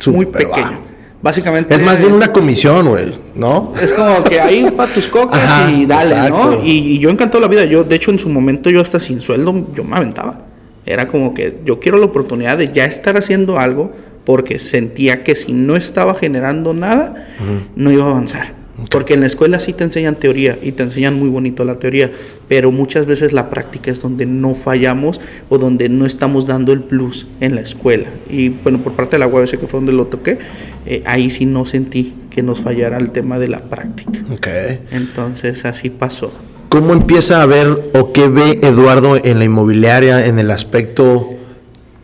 muy 0.08 0.26
pequeño. 0.26 0.96
Básicamente. 1.22 1.74
Es 1.74 1.82
más 1.82 2.00
bien 2.00 2.14
una 2.14 2.32
comisión, 2.32 2.88
güey, 2.88 3.14
¿no? 3.34 3.74
Es 3.82 3.94
como 3.94 4.24
que 4.24 4.40
ahí 4.40 4.70
para 4.78 4.94
tus 4.94 5.08
cocas 5.08 5.42
y 5.72 5.88
dale, 5.88 6.30
¿no? 6.30 6.64
Y, 6.64 6.72
y, 6.72 7.00
yo 7.00 7.10
encantó 7.10 7.40
la 7.40 7.48
vida. 7.48 7.66
Yo, 7.66 7.84
de 7.84 7.96
hecho, 7.96 8.12
en 8.12 8.20
su 8.20 8.30
momento, 8.30 8.70
yo 8.70 8.80
hasta 8.80 9.00
sin 9.00 9.20
sueldo, 9.22 9.68
yo 9.74 9.84
me 9.84 9.96
aventaba. 9.96 10.46
Era 10.86 11.08
como 11.08 11.34
que 11.34 11.62
yo 11.66 11.80
quiero 11.80 11.98
la 11.98 12.06
oportunidad 12.06 12.60
de 12.60 12.72
ya 12.72 12.86
estar 12.86 13.18
haciendo 13.18 13.58
algo 13.58 13.92
porque 14.24 14.60
sentía 14.60 15.24
que 15.24 15.36
si 15.36 15.54
no 15.54 15.76
estaba 15.76 16.16
generando 16.16 16.74
nada, 16.74 17.28
no 17.76 17.92
iba 17.92 18.06
a 18.06 18.10
avanzar. 18.10 18.54
Porque 18.90 19.14
en 19.14 19.22
la 19.22 19.28
escuela 19.28 19.60
sí 19.60 19.72
te 19.72 19.86
enseñan 19.86 20.16
teoría 20.16 20.60
y 20.62 20.74
te 20.74 20.84
enseñan 20.84 21.18
muy 21.18 21.30
bonito 21.30 21.64
la 21.64 21.80
teoría, 21.80 22.12
pero 22.50 22.72
muchas 22.72 23.06
veces 23.06 23.32
la 23.32 23.50
práctica 23.50 23.90
es 23.90 24.02
donde 24.02 24.26
no 24.26 24.54
fallamos 24.54 25.22
o 25.50 25.58
donde 25.58 25.88
no 25.88 26.06
estamos 26.06 26.46
dando 26.46 26.74
el 26.74 26.82
plus 26.82 27.26
en 27.40 27.56
la 27.56 27.62
escuela. 27.62 28.08
Y 28.30 28.50
bueno, 28.50 28.80
por 28.80 28.94
parte 28.94 29.16
de 29.16 29.20
la 29.20 29.28
UABC, 29.28 29.60
que 29.60 29.68
fue 29.68 29.80
donde 29.80 29.94
lo 29.94 30.08
toqué, 30.08 30.40
eh, 30.86 31.02
ahí 31.06 31.30
sí 31.30 31.46
no 31.46 31.66
sentí 31.66 32.14
que 32.30 32.44
nos 32.44 32.60
fallara 32.60 32.98
el 32.98 33.12
tema 33.12 33.40
de 33.40 33.48
la 33.48 33.62
práctica. 33.62 34.20
Okay. 34.34 34.82
Entonces 34.92 35.64
así 35.64 35.90
pasó. 35.90 36.32
¿Cómo 36.68 36.92
empieza 36.92 37.42
a 37.42 37.46
ver 37.46 37.68
o 37.94 38.12
qué 38.12 38.28
ve 38.28 38.60
Eduardo 38.62 39.16
en 39.24 39.40
la 39.40 39.46
inmobiliaria 39.46 40.26
en 40.26 40.40
el 40.40 40.52
aspecto 40.52 41.35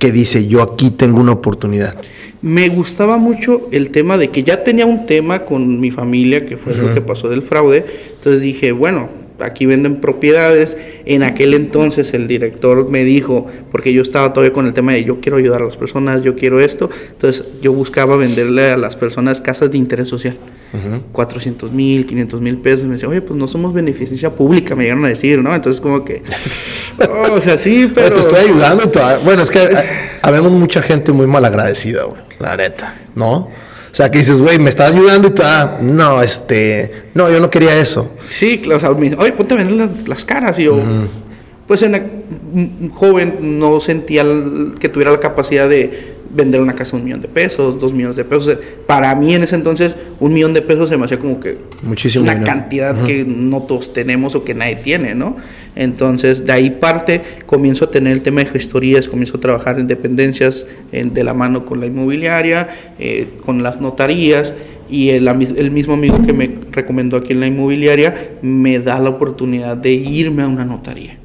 que 0.02 0.12
dice 0.12 0.48
yo 0.48 0.64
aquí 0.64 0.90
tengo 0.90 1.22
una 1.22 1.32
oportunidad? 1.32 1.96
me 2.42 2.70
gustaba 2.70 3.18
mucho 3.18 3.68
el 3.72 3.92
tema 3.92 4.18
de 4.18 4.32
que 4.32 4.42
ya 4.42 4.64
tenía 4.64 4.88
un 4.88 5.06
tema 5.06 5.46
con 5.46 5.80
mi 5.80 5.92
familia, 5.92 6.44
que 6.44 6.58
fue 6.58 6.74
lo 6.74 6.92
que 6.92 7.00
pasó 7.00 7.30
del 7.30 7.44
fraude. 7.44 7.86
Entonces 8.16 8.42
dije, 8.42 8.72
bueno, 8.72 9.10
aquí 9.40 9.66
venden 9.66 10.02
propiedades. 10.02 10.78
En 11.06 11.24
aquel 11.24 11.54
entonces 11.54 12.14
el 12.14 12.28
director 12.28 12.90
me 12.90 13.04
dijo, 13.04 13.48
porque 13.72 13.94
yo 13.94 14.02
estaba 14.02 14.34
todavía 14.34 14.54
con 14.54 14.66
el 14.66 14.74
tema 14.74 14.94
de 14.94 15.04
yo 15.04 15.20
quiero 15.20 15.38
ayudar 15.38 15.62
a 15.62 15.66
las 15.66 15.78
personas, 15.78 16.24
yo 16.24 16.36
quiero 16.36 16.60
esto. 16.60 16.90
Entonces 17.12 17.46
yo 17.62 17.74
buscaba 17.74 18.16
venderle 18.16 18.72
a 18.72 18.78
las 18.78 18.96
personas 18.96 19.40
casas 19.40 19.72
de 19.72 19.78
interés 19.78 20.08
social. 20.08 20.38
400 21.12 21.72
mil, 21.74 22.06
500 22.06 22.40
mil 22.42 22.58
pesos. 22.58 22.86
Me 22.86 22.94
decía, 22.94 23.10
oye, 23.10 23.22
pues 23.22 23.38
no 23.38 23.48
somos 23.48 23.74
beneficencia 23.74 24.34
pública, 24.34 24.74
me 24.74 24.84
llegaron 24.84 25.04
a 25.06 25.10
decir, 25.10 25.44
¿no? 25.44 25.54
Entonces 25.54 25.82
como 25.82 26.06
que, 26.06 26.24
o 27.32 27.42
sea, 27.42 27.58
sí, 27.58 27.92
pero... 27.94 28.16
te 28.16 28.22
estoy 28.22 28.50
ayudando. 28.50 28.92
Bueno, 29.24 29.42
es 29.42 29.52
que 29.52 29.70
habemos 30.22 30.52
mucha 30.52 30.82
gente 30.82 31.12
muy 31.12 31.28
mal 31.28 31.46
agradecida, 31.46 32.04
güey 32.04 32.32
la 32.42 32.58
neta, 32.58 32.96
¿no? 33.16 33.50
O 33.92 33.94
sea, 33.94 34.10
que 34.10 34.20
dices, 34.20 34.40
güey, 34.40 34.58
me 34.58 34.70
estás 34.70 34.94
ayudando 34.94 35.28
y 35.28 35.32
tú, 35.32 35.42
ah, 35.46 35.78
no, 35.82 36.22
este, 36.22 37.10
no, 37.14 37.30
yo 37.30 37.40
no 37.40 37.50
quería 37.50 37.78
eso. 37.78 38.14
Sí, 38.20 38.60
claro, 38.60 38.78
o 38.78 38.80
sea, 38.80 38.90
oye, 38.92 39.32
ponte 39.34 39.54
a 39.54 39.58
vender 39.58 40.08
las, 40.08 40.24
caras 40.24 40.58
y 40.60 40.64
yo, 40.64 40.80
pues 41.68 41.82
en 41.84 42.24
un 42.54 42.90
joven 42.90 43.60
no 43.60 43.80
sentía 43.82 44.26
que 44.80 44.88
tuviera 44.88 45.12
la 45.12 45.20
capacidad 45.20 45.68
de 45.68 46.16
vender 46.34 46.62
una 46.62 46.74
casa 46.74 46.96
un 46.96 47.04
millón 47.04 47.22
de 47.22 47.28
pesos, 47.28 47.78
dos 47.78 47.92
millones 47.92 48.16
de 48.16 48.24
pesos. 48.24 48.58
Para 48.88 49.14
mí 49.16 49.36
en 49.36 49.44
ese 49.44 49.56
entonces 49.56 49.98
un 50.22 50.34
millón 50.34 50.54
de 50.54 50.62
pesos 50.62 50.88
se 50.88 50.98
me 50.98 51.04
hacía 51.04 51.20
como 51.20 51.42
que 51.42 51.58
Muchísimo 51.82 52.24
una 52.24 52.42
cantidad 52.42 53.04
que 53.04 53.26
no 53.26 53.64
todos 53.64 53.92
tenemos 53.92 54.36
o 54.36 54.46
que 54.46 54.54
nadie 54.54 54.78
tiene, 54.78 55.16
¿no? 55.16 55.36
Entonces 55.76 56.46
de 56.46 56.52
ahí 56.52 56.70
parte, 56.72 57.22
comienzo 57.46 57.86
a 57.86 57.92
tener 57.92 58.14
el 58.14 58.22
tema 58.22 58.42
de 58.42 58.48
gestorías, 58.48 59.08
comienzo 59.08 59.38
a 59.38 59.40
trabajar 59.40 59.80
en 59.80 59.88
dependencias 59.88 60.68
de 60.92 61.24
la 61.24 61.34
mano 61.34 61.66
con 61.66 61.80
la 61.80 61.86
inmobiliaria, 61.86 62.70
eh, 63.00 63.30
con 63.46 63.64
las 63.64 63.80
notarías 63.80 64.54
y 64.90 65.10
el, 65.10 65.28
el, 65.28 65.72
mismo 65.72 65.94
amigo 65.94 66.22
que 66.26 66.34
me 66.34 66.50
recomendó 66.72 67.16
aquí 67.16 67.32
en 67.32 67.40
la 67.40 67.48
inmobiliaria 67.48 68.32
me 68.42 68.80
da 68.80 69.00
la 69.00 69.10
oportunidad 69.10 69.78
de 69.78 69.94
irme 69.94 70.44
a 70.44 70.48
una 70.48 70.66
notaría. 70.66 71.18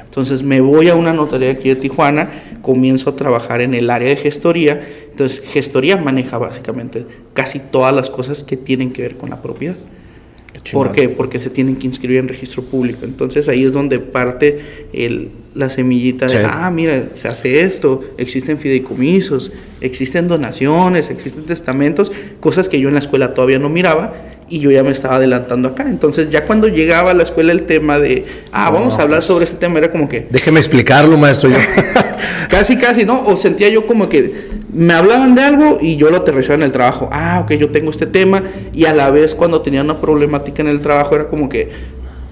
Entonces 0.00 0.42
me 0.42 0.60
voy 0.60 0.88
a 0.88 0.96
una 0.96 1.12
notaría 1.12 1.52
aquí 1.52 1.68
de 1.68 1.76
Tijuana, 1.76 2.30
comienzo 2.62 3.10
a 3.10 3.16
trabajar 3.16 3.60
en 3.60 3.74
el 3.74 3.90
área 3.90 4.08
de 4.08 4.16
gestoría. 4.16 4.80
Entonces 5.10 5.44
gestoría 5.46 5.96
maneja 5.96 6.38
básicamente 6.38 7.06
casi 7.32 7.60
todas 7.60 7.94
las 7.94 8.10
cosas 8.10 8.42
que 8.42 8.56
tienen 8.56 8.92
que 8.92 9.02
ver 9.02 9.16
con 9.16 9.30
la 9.30 9.40
propiedad. 9.40 9.76
¿Por 10.72 10.92
qué? 10.92 11.08
Porque 11.08 11.38
se 11.38 11.50
tienen 11.50 11.76
que 11.76 11.86
inscribir 11.86 12.18
en 12.18 12.28
registro 12.28 12.62
público. 12.62 13.04
Entonces 13.04 13.48
ahí 13.48 13.64
es 13.64 13.72
donde 13.72 13.98
parte 13.98 14.60
el, 14.92 15.30
la 15.54 15.70
semillita 15.70 16.26
de, 16.26 16.44
ah, 16.44 16.70
mira, 16.70 17.10
se 17.14 17.28
hace 17.28 17.60
esto, 17.60 18.02
existen 18.16 18.58
fideicomisos, 18.58 19.52
existen 19.80 20.28
donaciones, 20.28 21.10
existen 21.10 21.44
testamentos, 21.44 22.12
cosas 22.40 22.68
que 22.68 22.80
yo 22.80 22.88
en 22.88 22.94
la 22.94 23.00
escuela 23.00 23.34
todavía 23.34 23.58
no 23.58 23.68
miraba 23.68 24.14
y 24.48 24.60
yo 24.60 24.70
ya 24.70 24.82
me 24.82 24.90
estaba 24.90 25.16
adelantando 25.16 25.68
acá. 25.68 25.84
Entonces 25.88 26.30
ya 26.30 26.44
cuando 26.46 26.68
llegaba 26.68 27.10
a 27.10 27.14
la 27.14 27.22
escuela 27.22 27.52
el 27.52 27.66
tema 27.66 27.98
de, 27.98 28.26
ah, 28.52 28.70
vamos 28.70 28.98
a 28.98 29.02
hablar 29.02 29.20
pues, 29.20 29.26
sobre 29.26 29.44
este 29.44 29.56
tema, 29.56 29.78
era 29.78 29.90
como 29.90 30.08
que... 30.08 30.26
Déjeme 30.30 30.60
explicarlo, 30.60 31.16
maestro. 31.16 31.50
casi, 32.48 32.76
casi, 32.76 33.04
¿no? 33.04 33.24
O 33.24 33.36
sentía 33.36 33.68
yo 33.68 33.86
como 33.86 34.08
que 34.08 34.62
me 34.72 34.94
hablaban 34.94 35.34
de 35.34 35.42
algo 35.42 35.78
y 35.80 35.96
yo 35.96 36.10
lo 36.10 36.18
aterrizaba 36.18 36.54
en 36.54 36.62
el 36.62 36.72
trabajo. 36.72 37.08
Ah, 37.12 37.40
ok, 37.42 37.52
yo 37.52 37.70
tengo 37.70 37.90
este 37.90 38.06
tema 38.06 38.42
y 38.72 38.86
a 38.86 38.94
la 38.94 39.10
vez 39.10 39.34
cuando 39.34 39.60
tenía 39.60 39.82
una 39.82 40.00
problemática 40.00 40.62
en 40.62 40.68
el 40.68 40.80
trabajo 40.80 41.14
era 41.14 41.28
como 41.28 41.48
que, 41.48 41.70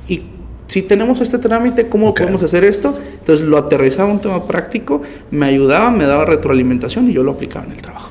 ¿y 0.08 0.22
si 0.66 0.82
tenemos 0.82 1.20
este 1.20 1.38
trámite, 1.38 1.88
cómo 1.88 2.14
podemos 2.14 2.42
hacer 2.42 2.64
esto? 2.64 2.98
Entonces 3.18 3.46
lo 3.46 3.58
aterrizaba 3.58 4.10
un 4.10 4.20
tema 4.20 4.46
práctico, 4.46 5.02
me 5.30 5.46
ayudaba, 5.46 5.90
me 5.90 6.04
daba 6.04 6.24
retroalimentación 6.24 7.10
y 7.10 7.12
yo 7.12 7.22
lo 7.22 7.32
aplicaba 7.32 7.66
en 7.66 7.72
el 7.72 7.82
trabajo. 7.82 8.10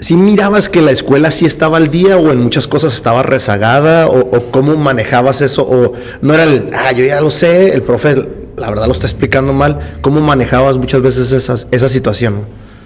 ¿Sí 0.00 0.16
mirabas 0.16 0.68
que 0.68 0.82
la 0.82 0.90
escuela 0.90 1.30
sí 1.30 1.46
estaba 1.46 1.76
al 1.76 1.88
día 1.88 2.18
o 2.18 2.30
en 2.30 2.38
muchas 2.38 2.68
cosas 2.68 2.94
estaba 2.94 3.22
rezagada 3.22 4.08
o, 4.08 4.50
cómo 4.50 4.76
manejabas 4.76 5.40
eso 5.40 5.62
o 5.62 5.92
no 6.20 6.34
era 6.34 6.44
el, 6.44 6.70
ah, 6.74 6.92
yo 6.92 7.04
ya 7.04 7.20
lo 7.20 7.30
sé, 7.30 7.72
el 7.72 7.82
profe 7.82 8.43
la 8.56 8.70
verdad 8.70 8.86
lo 8.86 8.92
está 8.92 9.06
explicando 9.06 9.52
mal, 9.52 9.98
cómo 10.00 10.20
manejabas 10.20 10.76
muchas 10.76 11.02
veces 11.02 11.32
esas, 11.32 11.66
esa 11.70 11.88
situación? 11.88 12.42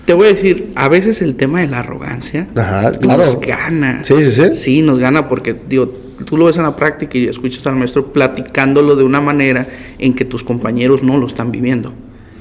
Te 0.07 0.15
voy 0.15 0.29
a 0.29 0.33
decir, 0.33 0.73
a 0.75 0.89
veces 0.89 1.21
el 1.21 1.37
tema 1.37 1.61
de 1.61 1.69
la 1.69 1.81
arrogancia 1.81 2.49
nos 3.01 3.41
gana. 3.41 4.03
Sí, 4.05 4.15
sí, 4.23 4.31
sí. 4.31 4.55
Sí, 4.55 4.83
nos 4.83 4.99
gana 4.99 5.29
porque, 5.29 5.55
digo, 5.69 5.93
tú 6.25 6.39
lo 6.39 6.47
ves 6.47 6.57
en 6.57 6.63
la 6.63 6.75
práctica 6.77 7.19
y 7.19 7.27
escuchas 7.27 7.67
al 7.67 7.77
maestro 7.77 8.13
platicándolo 8.13 8.97
de 8.97 9.05
una 9.05 9.21
manera 9.21 9.69
en 9.99 10.15
que 10.15 10.25
tus 10.25 10.43
compañeros 10.43 11.03
no 11.03 11.19
lo 11.19 11.27
están 11.27 11.53
viviendo 11.53 11.93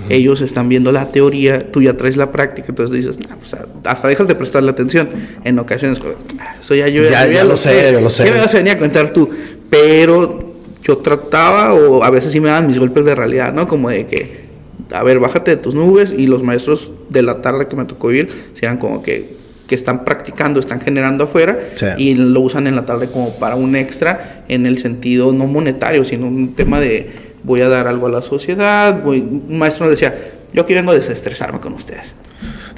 ellos 0.10 0.42
están 0.42 0.70
viendo 0.70 0.92
la 0.92 1.12
teoría, 1.12 1.72
tú 1.72 1.82
ya 1.82 1.98
traes 1.98 2.18
la 2.18 2.32
práctica, 2.32 2.68
entonces 2.70 2.96
dices, 2.96 3.18
pues, 3.18 3.56
hasta 3.84 4.08
dejas 4.08 4.28
de 4.28 4.36
prestarle 4.36 4.72
atención. 4.72 5.10
En 5.44 5.60
ocasiones, 5.60 6.00
ah, 6.40 6.56
eso 6.60 6.76
ya 6.76 6.88
yo 6.88 7.04
ya, 7.10 7.44
lo 7.44 7.58
sé, 7.58 7.92
yo 7.92 8.02
lo 8.02 8.10
sé. 8.10 8.26
¿Qué 8.26 8.32
me 8.32 8.40
vas 8.40 8.54
a 8.54 8.58
venir 8.58 8.74
a 8.74 8.78
contar 8.78 9.12
tú? 9.12 9.30
Pero 9.70 10.47
yo 10.84 10.98
trataba, 11.00 11.74
o 11.74 12.04
a 12.04 12.10
veces 12.10 12.32
sí 12.32 12.40
me 12.40 12.48
daban 12.48 12.68
mis 12.68 12.78
golpes 12.78 13.06
de 13.06 13.16
realidad, 13.16 13.54
¿no? 13.54 13.68
Como 13.68 13.90
de 13.90 14.06
que, 14.06 14.48
a 14.92 15.04
ver, 15.04 15.20
bájate 15.20 15.52
de 15.52 15.58
tus 15.58 15.76
nubes, 15.76 16.14
y 16.18 16.28
los 16.28 16.44
maestros 16.44 16.92
de 17.10 17.22
la 17.24 17.42
tarde 17.42 17.68
que 17.68 17.76
me 17.76 17.86
tocó 17.86 18.12
ir, 18.12 18.30
eran 18.62 18.78
como 18.78 19.04
que 19.04 19.38
que 19.68 19.76
están 19.76 20.06
practicando, 20.06 20.60
están 20.60 20.80
generando 20.80 21.26
afuera 21.26 21.60
y 21.98 22.16
lo 22.16 22.40
usan 22.40 22.68
en 22.68 22.76
la 22.76 22.86
tarde 22.86 23.10
como 23.12 23.36
para 23.36 23.56
un 23.56 23.76
extra 23.76 24.46
en 24.48 24.66
el 24.66 24.78
sentido 24.78 25.34
no 25.34 25.46
monetario, 25.46 26.04
sino 26.04 26.28
un 26.28 26.56
tema 26.56 26.80
de 26.80 27.10
voy 27.44 27.62
a 27.62 27.68
dar 27.68 27.88
algo 27.88 28.08
a 28.08 28.10
la 28.10 28.22
sociedad. 28.22 29.04
Voy, 29.04 29.20
un 29.20 29.58
maestro 29.58 29.90
decía, 29.90 30.16
yo 30.58 30.64
aquí 30.64 30.74
vengo 30.74 30.90
a 30.90 30.96
desestresarme 30.96 31.60
con 31.60 31.74
ustedes. 31.74 32.16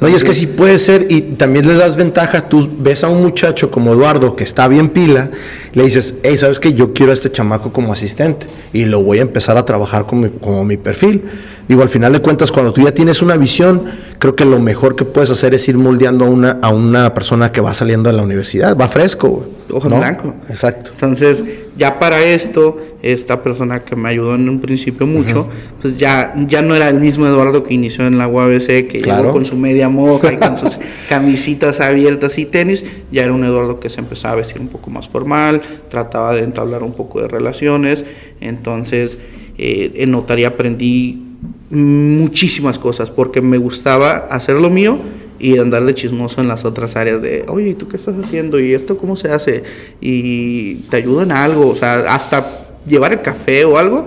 no, 0.01 0.09
y 0.09 0.13
es 0.13 0.25
que 0.25 0.33
sí 0.33 0.48
puede 0.48 0.77
ser, 0.79 1.07
y 1.09 1.21
también 1.21 1.65
le 1.65 1.75
das 1.75 1.95
ventaja, 1.95 2.50
tú 2.50 2.69
ves 2.77 3.05
a 3.05 3.07
un 3.07 3.21
muchacho 3.21 3.71
como 3.71 3.93
Eduardo 3.93 4.36
que 4.36 4.43
está 4.43 4.67
bien 4.67 4.89
pila, 4.89 5.31
le 5.71 5.83
dices, 5.86 6.15
hey, 6.24 6.38
¿sabes 6.38 6.59
que 6.59 6.74
Yo 6.74 6.93
quiero 6.93 7.13
a 7.13 7.15
este 7.15 7.31
chamaco 7.31 7.71
como 7.71 7.93
asistente 7.93 8.48
y 8.74 8.83
lo 8.83 9.01
voy 9.01 9.19
a 9.19 9.21
empezar 9.21 9.55
a 9.55 9.63
trabajar 9.63 10.05
como 10.05 10.29
como 10.29 10.65
mi 10.65 10.75
perfil. 10.75 11.24
Digo, 11.69 11.83
al 11.83 11.89
final 11.89 12.11
de 12.11 12.19
cuentas, 12.19 12.51
cuando 12.51 12.73
tú 12.73 12.81
ya 12.81 12.91
tienes 12.95 13.21
una 13.21 13.38
visión, 13.38 13.83
creo 14.17 14.35
que 14.35 14.43
lo 14.43 14.57
mejor 14.57 14.95
que 14.95 15.05
puedes 15.05 15.29
hacer 15.29 15.53
es 15.53 15.69
ir 15.69 15.77
moldeando 15.77 16.25
a 16.25 16.27
una, 16.27 16.57
a 16.63 16.69
una 16.69 17.13
persona 17.13 17.51
que 17.51 17.61
va 17.61 17.75
saliendo 17.75 18.09
de 18.09 18.17
la 18.17 18.23
universidad, 18.23 18.75
va 18.75 18.88
fresco. 18.88 19.45
Ojo 19.71 19.88
en 19.88 19.99
blanco. 19.99 20.33
Exacto. 20.49 20.89
Entonces, 20.93 21.43
ya 21.77 21.99
para 21.99 22.23
esto, 22.23 22.77
esta 23.03 23.43
persona 23.43 23.81
que 23.81 23.95
me 23.95 24.09
ayudó 24.09 24.33
en 24.33 24.49
un 24.49 24.61
principio 24.61 25.05
mucho, 25.05 25.47
pues 25.79 25.95
ya, 25.95 26.33
ya 26.47 26.63
no 26.63 26.75
era 26.75 26.89
el 26.89 26.99
mismo 26.99 27.27
Eduardo 27.27 27.63
que 27.63 27.75
inició 27.75 28.07
en 28.07 28.17
la 28.17 28.27
UABC, 28.27 28.88
que 28.88 29.03
llegó 29.05 29.31
con 29.31 29.45
su 29.45 29.55
media 29.55 29.89
moja 29.89 30.33
y 30.33 30.38
con 30.38 30.57
sus 30.57 30.75
camisitas 31.07 31.81
abiertas 31.81 32.39
y 32.39 32.47
tenis, 32.47 32.83
ya 33.11 33.21
era 33.21 33.31
un 33.31 33.43
Eduardo 33.43 33.79
que 33.79 33.91
se 33.91 33.99
empezaba 33.99 34.33
a 34.33 34.38
vestir 34.38 34.59
un 34.59 34.69
poco 34.69 34.89
más 34.89 35.07
formal, 35.07 35.61
trataba 35.88 36.33
de 36.33 36.41
entablar 36.41 36.81
un 36.81 36.93
poco 36.93 37.21
de 37.21 37.27
relaciones, 37.27 38.05
entonces 38.41 39.19
eh, 39.59 39.91
en 39.97 40.09
notaría 40.09 40.47
aprendí 40.47 41.28
muchísimas 41.69 42.79
cosas 42.79 43.12
porque 43.12 43.41
me 43.41 43.58
gustaba 43.58 44.27
hacer 44.29 44.55
lo 44.55 44.69
mío 44.69 45.00
y 45.39 45.58
andar 45.58 45.86
de 45.86 45.93
chismoso 45.93 46.41
en 46.41 46.48
las 46.48 46.65
otras 46.65 46.96
áreas 46.96 47.22
de, 47.22 47.46
oye, 47.48 47.69
¿y 47.69 47.74
tú 47.74 47.88
qué 47.88 47.96
estás 47.96 48.15
haciendo? 48.17 48.60
¿Y 48.60 48.74
esto 48.74 48.98
cómo 48.98 49.15
se 49.15 49.31
hace? 49.31 49.63
¿Y 50.01 50.75
te 50.89 50.98
ayuda 50.98 51.24
en 51.24 51.31
algo? 51.31 51.69
O 51.69 51.75
sea, 51.75 52.00
hasta 52.13 52.67
llevar 52.86 53.13
el 53.13 53.22
café 53.22 53.63
o 53.65 53.77
algo 53.77 54.05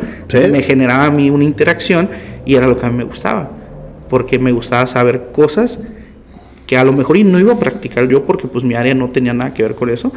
me 0.51 0.62
generaba 0.62 1.07
a 1.07 1.11
mí 1.11 1.31
una 1.31 1.45
interacción 1.45 2.11
y 2.45 2.55
era 2.55 2.67
lo 2.67 2.79
que 2.79 2.87
a 2.87 2.91
mí 2.91 2.97
me 2.97 3.05
gustaba, 3.05 3.51
porque 4.09 4.39
me 4.39 4.53
gustaba 4.53 4.87
saber 4.87 5.31
cosas 5.33 5.79
que 6.67 6.77
a 6.77 6.85
lo 6.85 6.93
mejor 6.93 7.17
y 7.17 7.25
no 7.25 7.39
iba 7.39 7.53
a 7.53 7.59
practicar 7.59 8.09
yo 8.09 8.25
porque 8.25 8.49
pues 8.49 8.65
mi 8.65 8.75
área 8.75 8.95
no 8.95 9.11
tenía 9.11 9.33
nada 9.33 9.55
que 9.55 9.62
ver 9.62 9.75
con 9.75 9.91
eso, 9.91 10.12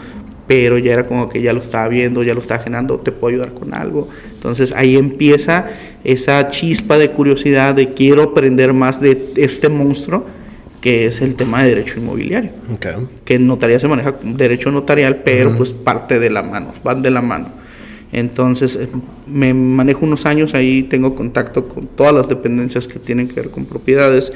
pero 0.47 0.77
ya 0.77 0.93
era 0.93 1.05
como 1.05 1.29
que 1.29 1.41
ya 1.41 1.53
lo 1.53 1.59
estaba 1.59 1.87
viendo, 1.87 2.23
ya 2.23 2.33
lo 2.33 2.39
estaba 2.39 2.63
generando, 2.63 2.97
te 2.97 3.11
puedo 3.11 3.33
ayudar 3.33 3.53
con 3.53 3.73
algo. 3.73 4.07
Entonces 4.33 4.73
ahí 4.75 4.95
empieza 4.95 5.67
esa 6.03 6.47
chispa 6.49 6.97
de 6.97 7.11
curiosidad 7.11 7.75
de 7.75 7.93
quiero 7.93 8.23
aprender 8.23 8.73
más 8.73 9.01
de 9.01 9.33
este 9.35 9.69
monstruo 9.69 10.25
que 10.81 11.07
es 11.07 11.21
el 11.21 11.35
tema 11.35 11.63
de 11.63 11.69
derecho 11.69 11.99
inmobiliario. 11.99 12.51
Que 13.23 13.35
en 13.35 13.47
notaría 13.47 13.79
se 13.79 13.87
maneja 13.87 14.13
derecho 14.23 14.69
notarial, 14.69 15.21
pero 15.25 15.57
pues 15.57 15.73
parte 15.73 16.19
de 16.19 16.29
la 16.29 16.43
mano, 16.43 16.73
van 16.83 17.01
de 17.01 17.09
la 17.09 17.23
mano. 17.23 17.47
Entonces 18.11 18.75
eh, 18.75 18.87
me 19.25 19.53
manejo 19.55 20.05
unos 20.05 20.27
años 20.27 20.53
ahí, 20.53 20.83
tengo 20.83 21.15
contacto 21.15 21.67
con 21.67 21.87
todas 21.87 22.13
las 22.13 22.29
dependencias 22.29 22.87
que 22.87 22.99
tienen 22.99 23.27
que 23.27 23.35
ver 23.35 23.49
con 23.49 23.65
propiedades 23.65 24.31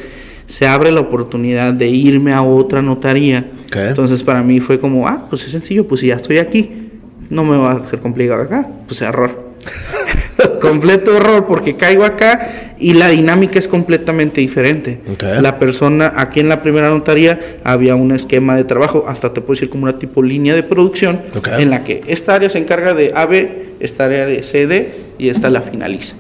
se 0.49 0.65
abre 0.65 0.91
la 0.91 0.99
oportunidad 0.99 1.73
de 1.73 1.87
irme 1.87 2.33
a 2.33 2.41
otra 2.41 2.81
notaría. 2.81 3.51
Entonces 3.71 4.23
para 4.23 4.43
mí 4.43 4.59
fue 4.59 4.79
como, 4.79 5.07
ah, 5.07 5.27
pues 5.29 5.45
es 5.45 5.51
sencillo, 5.51 5.87
pues 5.87 6.01
si 6.01 6.07
ya 6.07 6.15
estoy 6.15 6.37
aquí, 6.37 6.89
no 7.29 7.43
me 7.43 7.57
va 7.57 7.73
a 7.73 7.83
ser 7.83 7.99
complicado 7.99 8.41
acá, 8.41 8.67
pues 8.87 9.01
error. 9.01 9.49
completo 10.61 11.15
error 11.15 11.45
porque 11.47 11.75
caigo 11.75 12.03
acá 12.05 12.75
y 12.79 12.93
la 12.93 13.09
dinámica 13.09 13.59
es 13.59 13.67
completamente 13.67 14.41
diferente. 14.41 15.01
La 15.41 15.59
persona, 15.59 16.13
aquí 16.15 16.39
en 16.39 16.49
la 16.49 16.61
primera 16.61 16.89
notaría 16.89 17.59
había 17.63 17.95
un 17.95 18.11
esquema 18.11 18.55
de 18.55 18.63
trabajo, 18.63 19.05
hasta 19.07 19.33
te 19.33 19.41
puedo 19.41 19.55
decir 19.55 19.69
como 19.69 19.83
una 19.83 19.97
tipo 19.97 20.23
línea 20.23 20.55
de 20.55 20.63
producción, 20.63 21.21
en 21.57 21.69
la 21.69 21.83
que 21.83 22.01
esta 22.07 22.35
área 22.35 22.49
se 22.49 22.57
encarga 22.57 22.93
de 22.93 23.11
AB, 23.13 23.49
esta 23.79 24.05
área 24.05 24.25
de 24.25 24.43
CD 24.43 24.91
y 25.17 25.29
esta 25.29 25.49
la 25.49 25.61
finaliza. 25.61 26.15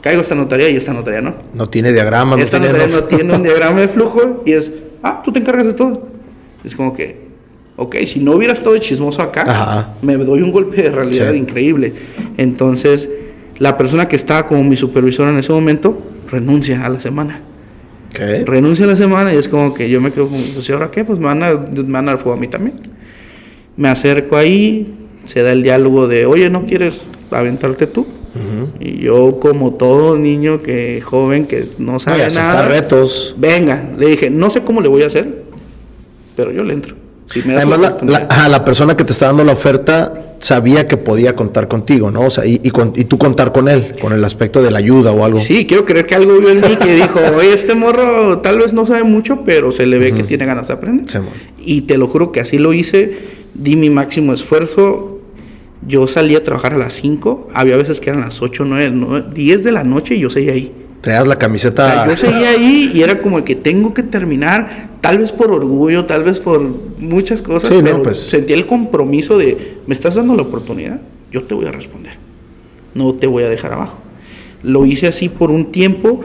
Caigo 0.00 0.22
esta 0.22 0.34
notaría 0.34 0.70
y 0.70 0.76
esta 0.76 0.92
notaría 0.92 1.20
no. 1.20 1.34
No 1.54 1.68
tiene 1.68 1.92
diagrama, 1.92 2.36
no 2.36 2.46
tiene, 2.46 2.86
no 2.88 3.04
tiene 3.04 3.34
un 3.34 3.42
diagrama 3.48 3.80
de 3.80 3.88
flujo 3.88 4.42
y 4.46 4.52
es, 4.52 4.70
ah, 5.02 5.22
tú 5.24 5.32
te 5.32 5.40
encargas 5.40 5.66
de 5.66 5.74
todo. 5.74 6.17
Es 6.68 6.76
como 6.76 6.92
que, 6.92 7.16
ok, 7.76 7.96
si 8.04 8.20
no 8.20 8.32
hubiera 8.32 8.52
estado 8.52 8.76
chismoso 8.78 9.22
acá, 9.22 9.94
me 10.02 10.16
doy 10.16 10.42
un 10.42 10.52
golpe 10.52 10.82
de 10.82 10.90
realidad 10.90 11.32
increíble. 11.32 11.94
Entonces, 12.36 13.08
la 13.58 13.76
persona 13.78 14.06
que 14.06 14.16
estaba 14.16 14.46
como 14.46 14.62
mi 14.62 14.76
supervisora 14.76 15.30
en 15.30 15.38
ese 15.38 15.50
momento 15.50 15.98
renuncia 16.30 16.84
a 16.84 16.88
la 16.90 17.00
semana. 17.00 17.40
¿Qué? 18.12 18.44
Renuncia 18.44 18.84
a 18.84 18.88
la 18.88 18.96
semana 18.96 19.32
y 19.34 19.36
es 19.36 19.48
como 19.48 19.72
que 19.72 19.88
yo 19.88 20.00
me 20.00 20.10
quedo 20.12 20.28
como, 20.28 20.42
pues, 20.42 20.68
¿y 20.68 20.72
ahora 20.72 20.90
qué? 20.90 21.04
Pues 21.04 21.18
me 21.18 21.24
van, 21.24 21.42
a, 21.42 21.54
me 21.54 21.82
van 21.82 22.08
a 22.08 22.12
dar 22.12 22.20
fuego 22.20 22.36
a 22.36 22.40
mí 22.40 22.48
también. 22.48 22.76
Me 23.76 23.88
acerco 23.88 24.36
ahí, 24.36 24.94
se 25.24 25.42
da 25.42 25.52
el 25.52 25.62
diálogo 25.62 26.06
de, 26.06 26.26
oye, 26.26 26.50
¿no 26.50 26.66
quieres 26.66 27.08
aventarte 27.30 27.86
tú? 27.86 28.06
Y 28.78 28.98
yo, 28.98 29.40
como 29.40 29.72
todo 29.72 30.16
niño 30.16 30.62
que 30.62 31.00
joven 31.00 31.46
que 31.46 31.70
no 31.78 31.98
sabe 31.98 32.28
nada, 32.34 32.68
retos. 32.68 33.34
Venga, 33.36 33.90
le 33.98 34.06
dije, 34.06 34.30
no 34.30 34.48
sé 34.50 34.62
cómo 34.62 34.80
le 34.80 34.88
voy 34.88 35.02
a 35.02 35.06
hacer, 35.06 35.44
pero 36.38 36.52
yo 36.52 36.62
le 36.62 36.72
entro. 36.72 36.94
Además, 37.48 37.80
la, 38.06 38.48
la, 38.48 38.64
persona 38.64 38.96
que 38.96 39.02
te 39.02 39.10
está 39.10 39.26
dando 39.26 39.42
la 39.42 39.52
oferta 39.52 40.36
sabía 40.38 40.86
que 40.86 40.96
podía 40.96 41.34
contar 41.34 41.66
contigo, 41.66 42.12
¿no? 42.12 42.20
O 42.20 42.30
sea, 42.30 42.46
y, 42.46 42.60
y, 42.62 42.70
y, 42.94 43.04
tú 43.04 43.18
contar 43.18 43.52
con 43.52 43.68
él, 43.68 43.96
con 44.00 44.12
el 44.12 44.24
aspecto 44.24 44.62
de 44.62 44.70
la 44.70 44.78
ayuda 44.78 45.10
o 45.10 45.24
algo. 45.24 45.40
Sí, 45.40 45.66
quiero 45.66 45.84
creer 45.84 46.06
que 46.06 46.14
algo 46.14 46.38
vio 46.38 46.50
en 46.50 46.60
mí 46.60 46.76
que 46.76 46.94
dijo, 46.94 47.18
oye, 47.36 47.52
este 47.52 47.74
morro 47.74 48.38
tal 48.38 48.58
vez 48.58 48.72
no 48.72 48.86
sabe 48.86 49.02
mucho, 49.02 49.42
pero 49.44 49.72
se 49.72 49.84
le 49.84 49.98
ve 49.98 50.14
que 50.14 50.22
tiene 50.22 50.46
ganas 50.46 50.68
de 50.68 50.74
aprender. 50.74 51.06
y 51.58 51.82
te 51.82 51.98
lo 51.98 52.06
juro 52.06 52.30
que 52.30 52.38
así 52.38 52.56
lo 52.56 52.72
hice, 52.72 53.18
di 53.52 53.74
mi 53.74 53.90
máximo 53.90 54.32
esfuerzo. 54.32 55.18
Yo 55.86 56.06
salí 56.06 56.36
a 56.36 56.44
trabajar 56.44 56.74
a 56.74 56.78
las 56.78 56.94
5, 56.94 57.48
había 57.52 57.76
veces 57.76 58.00
que 58.00 58.10
eran 58.10 58.22
las 58.22 58.40
8, 58.40 58.64
9, 58.64 59.24
10 59.34 59.64
de 59.64 59.72
la 59.72 59.82
noche 59.82 60.14
y 60.14 60.20
yo 60.20 60.30
seguía 60.30 60.52
ahí. 60.52 60.72
Traías 61.00 61.26
la 61.26 61.38
camiseta. 61.38 62.06
yo 62.08 62.16
seguía 62.16 62.50
ahí 62.50 62.90
y 62.92 63.02
era 63.02 63.20
como 63.20 63.44
que 63.44 63.54
tengo 63.54 63.94
que 63.94 64.02
terminar, 64.02 64.90
tal 65.00 65.18
vez 65.18 65.32
por 65.32 65.52
orgullo, 65.52 66.06
tal 66.06 66.24
vez 66.24 66.40
por 66.40 66.60
muchas 66.98 67.40
cosas, 67.40 67.70
pero 67.82 68.02
pues. 68.02 68.18
sentí 68.18 68.52
el 68.52 68.66
compromiso 68.66 69.38
de, 69.38 69.78
me 69.86 69.94
estás 69.94 70.16
dando 70.16 70.34
la 70.34 70.42
oportunidad, 70.42 71.00
yo 71.30 71.44
te 71.44 71.54
voy 71.54 71.66
a 71.66 71.72
responder, 71.72 72.14
no 72.94 73.14
te 73.14 73.26
voy 73.26 73.44
a 73.44 73.48
dejar 73.48 73.72
abajo. 73.72 73.98
Lo 74.62 74.84
hice 74.84 75.06
así 75.06 75.28
por 75.28 75.52
un 75.52 75.70
tiempo 75.70 76.24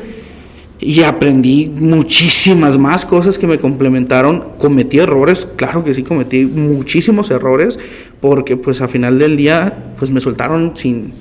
y 0.80 1.04
aprendí 1.04 1.72
muchísimas 1.74 2.78
más 2.78 3.06
cosas 3.06 3.38
que 3.38 3.48
me 3.48 3.60
complementaron. 3.60 4.44
Cometí 4.58 5.00
errores, 5.00 5.48
claro 5.56 5.84
que 5.84 5.94
sí, 5.94 6.04
cometí 6.04 6.46
muchísimos 6.46 7.32
errores, 7.32 7.80
porque 8.20 8.58
pues 8.58 8.82
a 8.82 8.88
final 8.88 9.20
del 9.20 9.38
día, 9.38 9.94
pues 9.98 10.12
me 10.12 10.20
soltaron 10.20 10.76
sin 10.76 11.14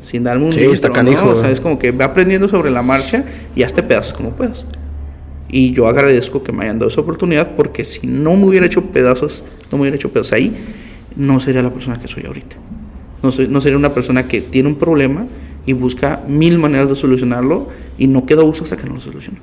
sin 0.00 0.24
darme 0.24 0.46
un 0.46 0.52
sí, 0.52 0.64
está 0.64 0.90
canijo, 0.90 1.30
O 1.30 1.36
sea, 1.36 1.50
es 1.50 1.60
como 1.60 1.78
que 1.78 1.92
va 1.92 2.06
aprendiendo 2.06 2.48
sobre 2.48 2.70
la 2.70 2.82
marcha 2.82 3.24
y 3.54 3.62
hazte 3.62 3.82
pedazos 3.82 4.12
como 4.12 4.30
puedas. 4.30 4.66
Y 5.48 5.72
yo 5.72 5.88
agradezco 5.88 6.42
que 6.42 6.52
me 6.52 6.64
hayan 6.64 6.78
dado 6.78 6.88
esa 6.90 7.00
oportunidad 7.00 7.56
porque 7.56 7.84
si 7.84 8.06
no 8.06 8.36
me 8.36 8.46
hubiera 8.46 8.66
hecho 8.66 8.82
pedazos, 8.82 9.44
no 9.70 9.78
me 9.78 9.82
hubiera 9.82 9.96
hecho 9.96 10.10
pedazos 10.10 10.32
ahí, 10.32 10.56
no 11.16 11.40
sería 11.40 11.62
la 11.62 11.70
persona 11.70 11.96
que 12.00 12.08
soy 12.08 12.24
ahorita. 12.26 12.56
No, 13.22 13.32
soy, 13.32 13.48
no 13.48 13.60
sería 13.60 13.76
una 13.76 13.92
persona 13.92 14.28
que 14.28 14.40
tiene 14.40 14.68
un 14.68 14.76
problema 14.76 15.26
y 15.66 15.72
busca 15.72 16.22
mil 16.26 16.58
maneras 16.58 16.88
de 16.88 16.96
solucionarlo 16.96 17.68
y 17.98 18.06
no 18.06 18.24
queda 18.26 18.42
uso 18.42 18.64
hasta 18.64 18.76
que 18.76 18.84
no 18.86 18.94
lo 18.94 19.00
solucione. 19.00 19.38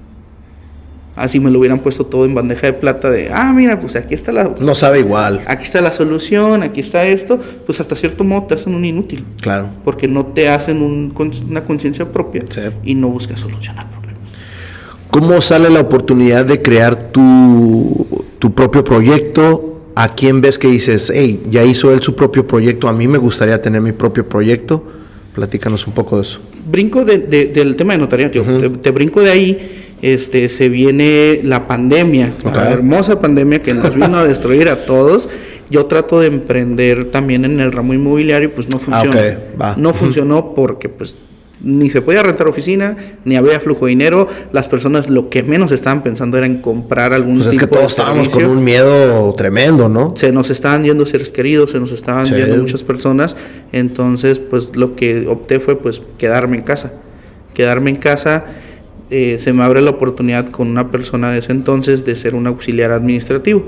Así 1.18 1.40
me 1.40 1.50
lo 1.50 1.58
hubieran 1.58 1.80
puesto 1.80 2.06
todo 2.06 2.26
en 2.26 2.36
bandeja 2.36 2.68
de 2.68 2.74
plata 2.74 3.10
de, 3.10 3.32
ah, 3.34 3.52
mira, 3.52 3.80
pues 3.80 3.96
aquí 3.96 4.14
está 4.14 4.32
la... 4.32 4.54
No 4.60 4.76
sabe 4.76 5.00
igual. 5.00 5.42
Aquí 5.48 5.64
está 5.64 5.82
la 5.82 5.92
solución, 5.92 6.62
aquí 6.62 6.80
está 6.80 7.06
esto, 7.06 7.40
pues 7.66 7.80
hasta 7.80 7.96
cierto 7.96 8.24
modo 8.24 8.44
te 8.44 8.54
hacen 8.54 8.76
un 8.76 8.86
inútil. 8.86 9.26
Claro. 9.42 9.68
Porque 9.84 10.08
no 10.08 10.28
te 10.28 10.48
hacen 10.48 10.80
una 10.80 11.66
conciencia 11.66 12.12
propia 12.12 12.44
y 12.84 12.94
no 12.94 13.10
buscas 13.10 13.40
solucionar 13.40 13.90
problemas. 13.90 14.32
¿Cómo 15.10 15.42
sale 15.42 15.72
la 15.72 15.80
oportunidad 15.80 16.46
de 16.46 16.62
crear 16.62 17.12
tu, 17.12 18.08
tu 18.38 18.54
propio 18.54 18.84
proyecto? 18.84 19.80
¿A 19.96 20.10
quién 20.10 20.40
ves 20.40 20.60
que 20.60 20.68
dices, 20.68 21.12
hey, 21.12 21.42
ya 21.50 21.64
hizo 21.64 21.92
él 21.92 22.04
su 22.04 22.16
propio 22.16 22.46
proyecto, 22.46 22.88
a 22.88 22.94
mí 22.94 23.08
me 23.08 23.18
gustaría 23.18 23.60
tener 23.60 23.82
mi 23.82 23.92
propio 23.92 24.30
proyecto? 24.30 24.84
Platícanos 25.34 25.88
un 25.88 25.94
poco 25.94 26.18
de 26.18 26.22
eso. 26.22 26.40
Brinco 26.70 27.04
del 27.04 27.76
tema 27.76 27.94
de 27.94 28.00
notaría, 28.00 28.30
tío. 28.30 28.44
te 28.82 28.92
brinco 28.92 29.22
de 29.22 29.32
ahí 29.32 29.87
este, 30.02 30.50
se 30.50 30.70
viene 30.70 31.42
la 31.44 31.68
pandemia, 31.68 32.34
la 32.54 32.72
hermosa 32.72 33.20
pandemia 33.20 33.64
que 33.64 33.74
nos 33.74 33.94
vino 33.96 34.18
a 34.18 34.28
destruir 34.28 34.70
a 34.70 34.86
todos. 34.86 35.30
Yo 35.70 35.86
trato 35.88 36.20
de 36.20 36.28
emprender 36.28 37.12
también 37.12 37.44
en 37.44 37.60
el 37.60 37.72
ramo 37.72 37.94
inmobiliario, 37.94 38.54
pues 38.54 38.70
no 38.70 38.78
ah, 38.78 38.80
funcionó. 38.80 39.76
No 39.76 39.94
funcionó 39.94 40.54
porque 40.54 40.88
pues 40.88 41.16
ni 41.60 41.90
se 41.90 42.04
podía 42.04 42.22
rentar 42.22 42.48
oficina, 42.48 42.96
ni 43.26 43.36
había 43.36 43.60
flujo 43.60 43.86
de 43.86 43.90
dinero. 43.90 44.28
Las 44.52 44.68
personas 44.68 45.10
lo 45.10 45.30
que 45.30 45.42
menos 45.42 45.72
estaban 45.72 46.04
pensando 46.04 46.38
era 46.38 46.46
en 46.46 46.62
comprar 46.62 47.14
algún 47.14 47.38
pues 47.38 47.48
es 47.48 47.58
que 47.58 47.68
todos 47.68 47.92
estábamos 47.92 48.30
con 48.30 48.46
un 48.46 48.64
miedo 48.64 49.34
tremendo, 49.34 49.90
¿no? 49.90 50.14
Se 50.16 50.32
nos 50.32 50.52
estaban 50.52 50.84
yendo 50.84 51.06
seres 51.06 51.32
queridos, 51.32 51.72
se 51.72 51.80
nos 51.80 51.92
estaban 51.92 52.26
yendo 52.28 52.58
muchas 52.58 52.84
personas. 52.84 53.36
Entonces, 53.72 54.40
pues 54.40 54.76
lo 54.76 54.96
que 54.96 55.28
opté 55.28 55.60
fue 55.60 55.78
pues 55.78 56.02
quedarme 56.18 56.58
en 56.58 56.64
casa. 56.64 56.94
Quedarme 57.56 57.90
en 57.90 57.96
casa 57.96 58.46
eh, 59.10 59.38
se 59.40 59.54
me 59.54 59.64
abre 59.64 59.82
la 59.82 59.92
oportunidad 59.92 60.48
con 60.48 60.68
una 60.68 60.92
persona 60.92 61.32
de 61.32 61.40
ese 61.40 61.52
entonces 61.52 62.06
de 62.06 62.16
ser 62.16 62.36
un 62.36 62.48
auxiliar 62.48 62.92
administrativo. 62.92 63.64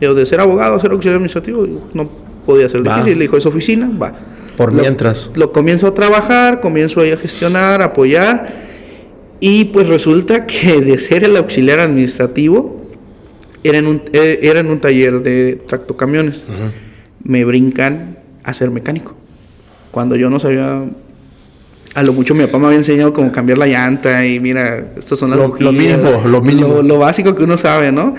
Yo, 0.00 0.14
de 0.14 0.26
ser 0.26 0.40
abogado 0.40 0.74
a 0.74 0.80
ser 0.80 0.92
auxiliar 0.92 1.16
administrativo, 1.16 1.66
no 1.92 2.08
podía 2.44 2.68
ser 2.68 2.82
difícil. 2.82 3.14
Le 3.14 3.24
dijo, 3.24 3.36
es 3.36 3.46
oficina, 3.46 3.90
va. 4.00 4.14
Por 4.56 4.72
mientras. 4.72 5.30
Lo 5.34 5.52
comienzo 5.52 5.88
a 5.88 5.94
trabajar, 5.94 6.60
comienzo 6.60 7.00
ahí 7.00 7.10
a 7.10 7.16
gestionar, 7.16 7.82
a 7.82 7.86
apoyar. 7.86 8.64
Y 9.40 9.66
pues 9.66 9.86
resulta 9.88 10.46
que 10.46 10.80
de 10.80 10.98
ser 10.98 11.24
el 11.24 11.36
auxiliar 11.36 11.80
administrativo, 11.80 12.86
era 13.64 13.78
en 13.78 13.86
un, 13.86 14.02
eh, 14.12 14.38
era 14.42 14.60
en 14.60 14.68
un 14.68 14.80
taller 14.80 15.22
de 15.22 15.60
tractocamiones. 15.66 16.46
Me 17.22 17.44
brincan 17.44 18.18
a 18.44 18.54
ser 18.54 18.70
mecánico. 18.70 19.14
Cuando 19.90 20.16
yo 20.16 20.30
no 20.30 20.38
sabía 20.40 20.84
a 21.96 22.02
lo 22.02 22.12
mucho 22.12 22.34
mi 22.34 22.44
papá 22.44 22.58
me 22.58 22.66
había 22.66 22.76
enseñado 22.76 23.14
cómo 23.14 23.32
cambiar 23.32 23.56
la 23.56 23.66
llanta 23.66 24.26
y 24.26 24.38
mira, 24.38 24.92
estos 24.98 25.18
son 25.18 25.30
las 25.30 25.38
lo, 25.38 25.56
lo 25.58 25.72
mínimo, 25.72 26.22
lo 26.26 26.42
mínimo. 26.42 26.82
Lo, 26.82 26.98
básico 26.98 27.34
que 27.34 27.42
uno 27.42 27.56
sabe, 27.56 27.90
¿no? 27.90 28.14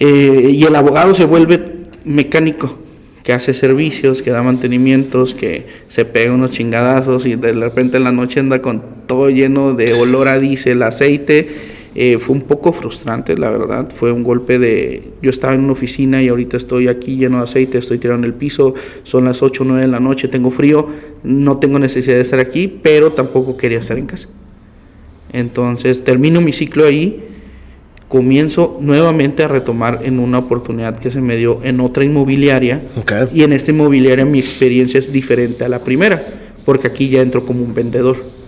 Eh, 0.00 0.50
y 0.52 0.64
el 0.64 0.74
abogado 0.74 1.14
se 1.14 1.24
vuelve 1.24 1.62
mecánico, 2.04 2.76
que 3.22 3.32
hace 3.32 3.54
servicios, 3.54 4.22
que 4.22 4.32
da 4.32 4.42
mantenimientos, 4.42 5.34
que 5.34 5.68
se 5.86 6.04
pega 6.04 6.34
unos 6.34 6.50
chingadazos 6.50 7.26
y 7.26 7.36
de 7.36 7.52
repente 7.52 7.98
en 7.98 8.02
la 8.02 8.10
noche 8.10 8.40
anda 8.40 8.60
con 8.60 8.82
todo 9.06 9.30
lleno 9.30 9.74
de 9.74 9.92
olor 9.92 10.26
a 10.26 10.40
diésel, 10.40 10.82
aceite 10.82 11.73
eh, 11.94 12.18
fue 12.18 12.34
un 12.34 12.42
poco 12.42 12.72
frustrante, 12.72 13.36
la 13.38 13.50
verdad. 13.50 13.88
Fue 13.94 14.10
un 14.10 14.24
golpe 14.24 14.58
de. 14.58 15.12
Yo 15.22 15.30
estaba 15.30 15.54
en 15.54 15.60
una 15.60 15.72
oficina 15.72 16.22
y 16.22 16.28
ahorita 16.28 16.56
estoy 16.56 16.88
aquí 16.88 17.16
lleno 17.16 17.38
de 17.38 17.44
aceite, 17.44 17.78
estoy 17.78 17.98
tirado 17.98 18.18
en 18.18 18.24
el 18.24 18.34
piso, 18.34 18.74
son 19.04 19.26
las 19.26 19.42
8 19.42 19.62
o 19.62 19.66
9 19.66 19.82
de 19.82 19.88
la 19.88 20.00
noche, 20.00 20.26
tengo 20.26 20.50
frío, 20.50 20.88
no 21.22 21.58
tengo 21.58 21.78
necesidad 21.78 22.16
de 22.16 22.22
estar 22.22 22.40
aquí, 22.40 22.66
pero 22.66 23.12
tampoco 23.12 23.56
quería 23.56 23.78
estar 23.78 23.96
en 23.96 24.06
casa. 24.06 24.28
Entonces 25.32 26.02
termino 26.02 26.40
mi 26.40 26.52
ciclo 26.52 26.84
ahí, 26.84 27.22
comienzo 28.08 28.78
nuevamente 28.80 29.44
a 29.44 29.48
retomar 29.48 30.00
en 30.04 30.18
una 30.18 30.38
oportunidad 30.38 30.98
que 30.98 31.10
se 31.10 31.20
me 31.20 31.36
dio 31.36 31.60
en 31.62 31.80
otra 31.80 32.04
inmobiliaria. 32.04 32.82
Y 33.32 33.42
en 33.42 33.52
esta 33.52 33.70
inmobiliaria 33.70 34.24
mi 34.24 34.40
experiencia 34.40 34.98
es 34.98 35.12
diferente 35.12 35.64
a 35.64 35.68
la 35.68 35.84
primera, 35.84 36.24
porque 36.64 36.88
aquí 36.88 37.08
ya 37.08 37.22
entro 37.22 37.46
como 37.46 37.64
un 37.64 37.72
vendedor 37.72 38.43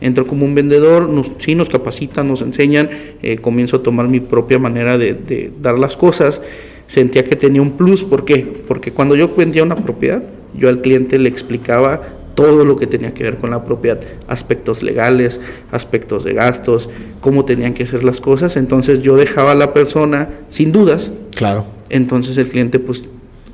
entro 0.00 0.26
como 0.26 0.44
un 0.44 0.54
vendedor, 0.54 1.08
nos, 1.08 1.30
sí 1.38 1.54
nos 1.54 1.68
capacitan, 1.68 2.28
nos 2.28 2.42
enseñan, 2.42 2.90
eh, 3.22 3.36
comienzo 3.36 3.76
a 3.76 3.82
tomar 3.82 4.08
mi 4.08 4.20
propia 4.20 4.58
manera 4.58 4.98
de, 4.98 5.52
dar 5.60 5.78
las 5.78 5.96
cosas, 5.96 6.42
sentía 6.86 7.24
que 7.24 7.36
tenía 7.36 7.62
un 7.62 7.72
plus, 7.72 8.02
¿por 8.02 8.24
qué? 8.24 8.46
Porque 8.68 8.92
cuando 8.92 9.16
yo 9.16 9.34
vendía 9.34 9.62
una 9.62 9.76
propiedad, 9.76 10.22
yo 10.54 10.68
al 10.68 10.80
cliente 10.80 11.18
le 11.18 11.28
explicaba 11.28 12.02
todo 12.34 12.64
lo 12.64 12.76
que 12.76 12.86
tenía 12.86 13.14
que 13.14 13.22
ver 13.22 13.36
con 13.36 13.50
la 13.50 13.64
propiedad, 13.64 14.00
aspectos 14.26 14.82
legales, 14.82 15.40
aspectos 15.70 16.24
de 16.24 16.34
gastos, 16.34 16.90
cómo 17.20 17.44
tenían 17.44 17.74
que 17.74 17.86
ser 17.86 18.02
las 18.02 18.20
cosas, 18.20 18.56
entonces 18.56 19.02
yo 19.02 19.16
dejaba 19.16 19.52
a 19.52 19.54
la 19.54 19.72
persona 19.72 20.30
sin 20.48 20.72
dudas. 20.72 21.12
Claro. 21.34 21.64
Entonces 21.90 22.36
el 22.38 22.48
cliente 22.48 22.80
pues 22.80 23.04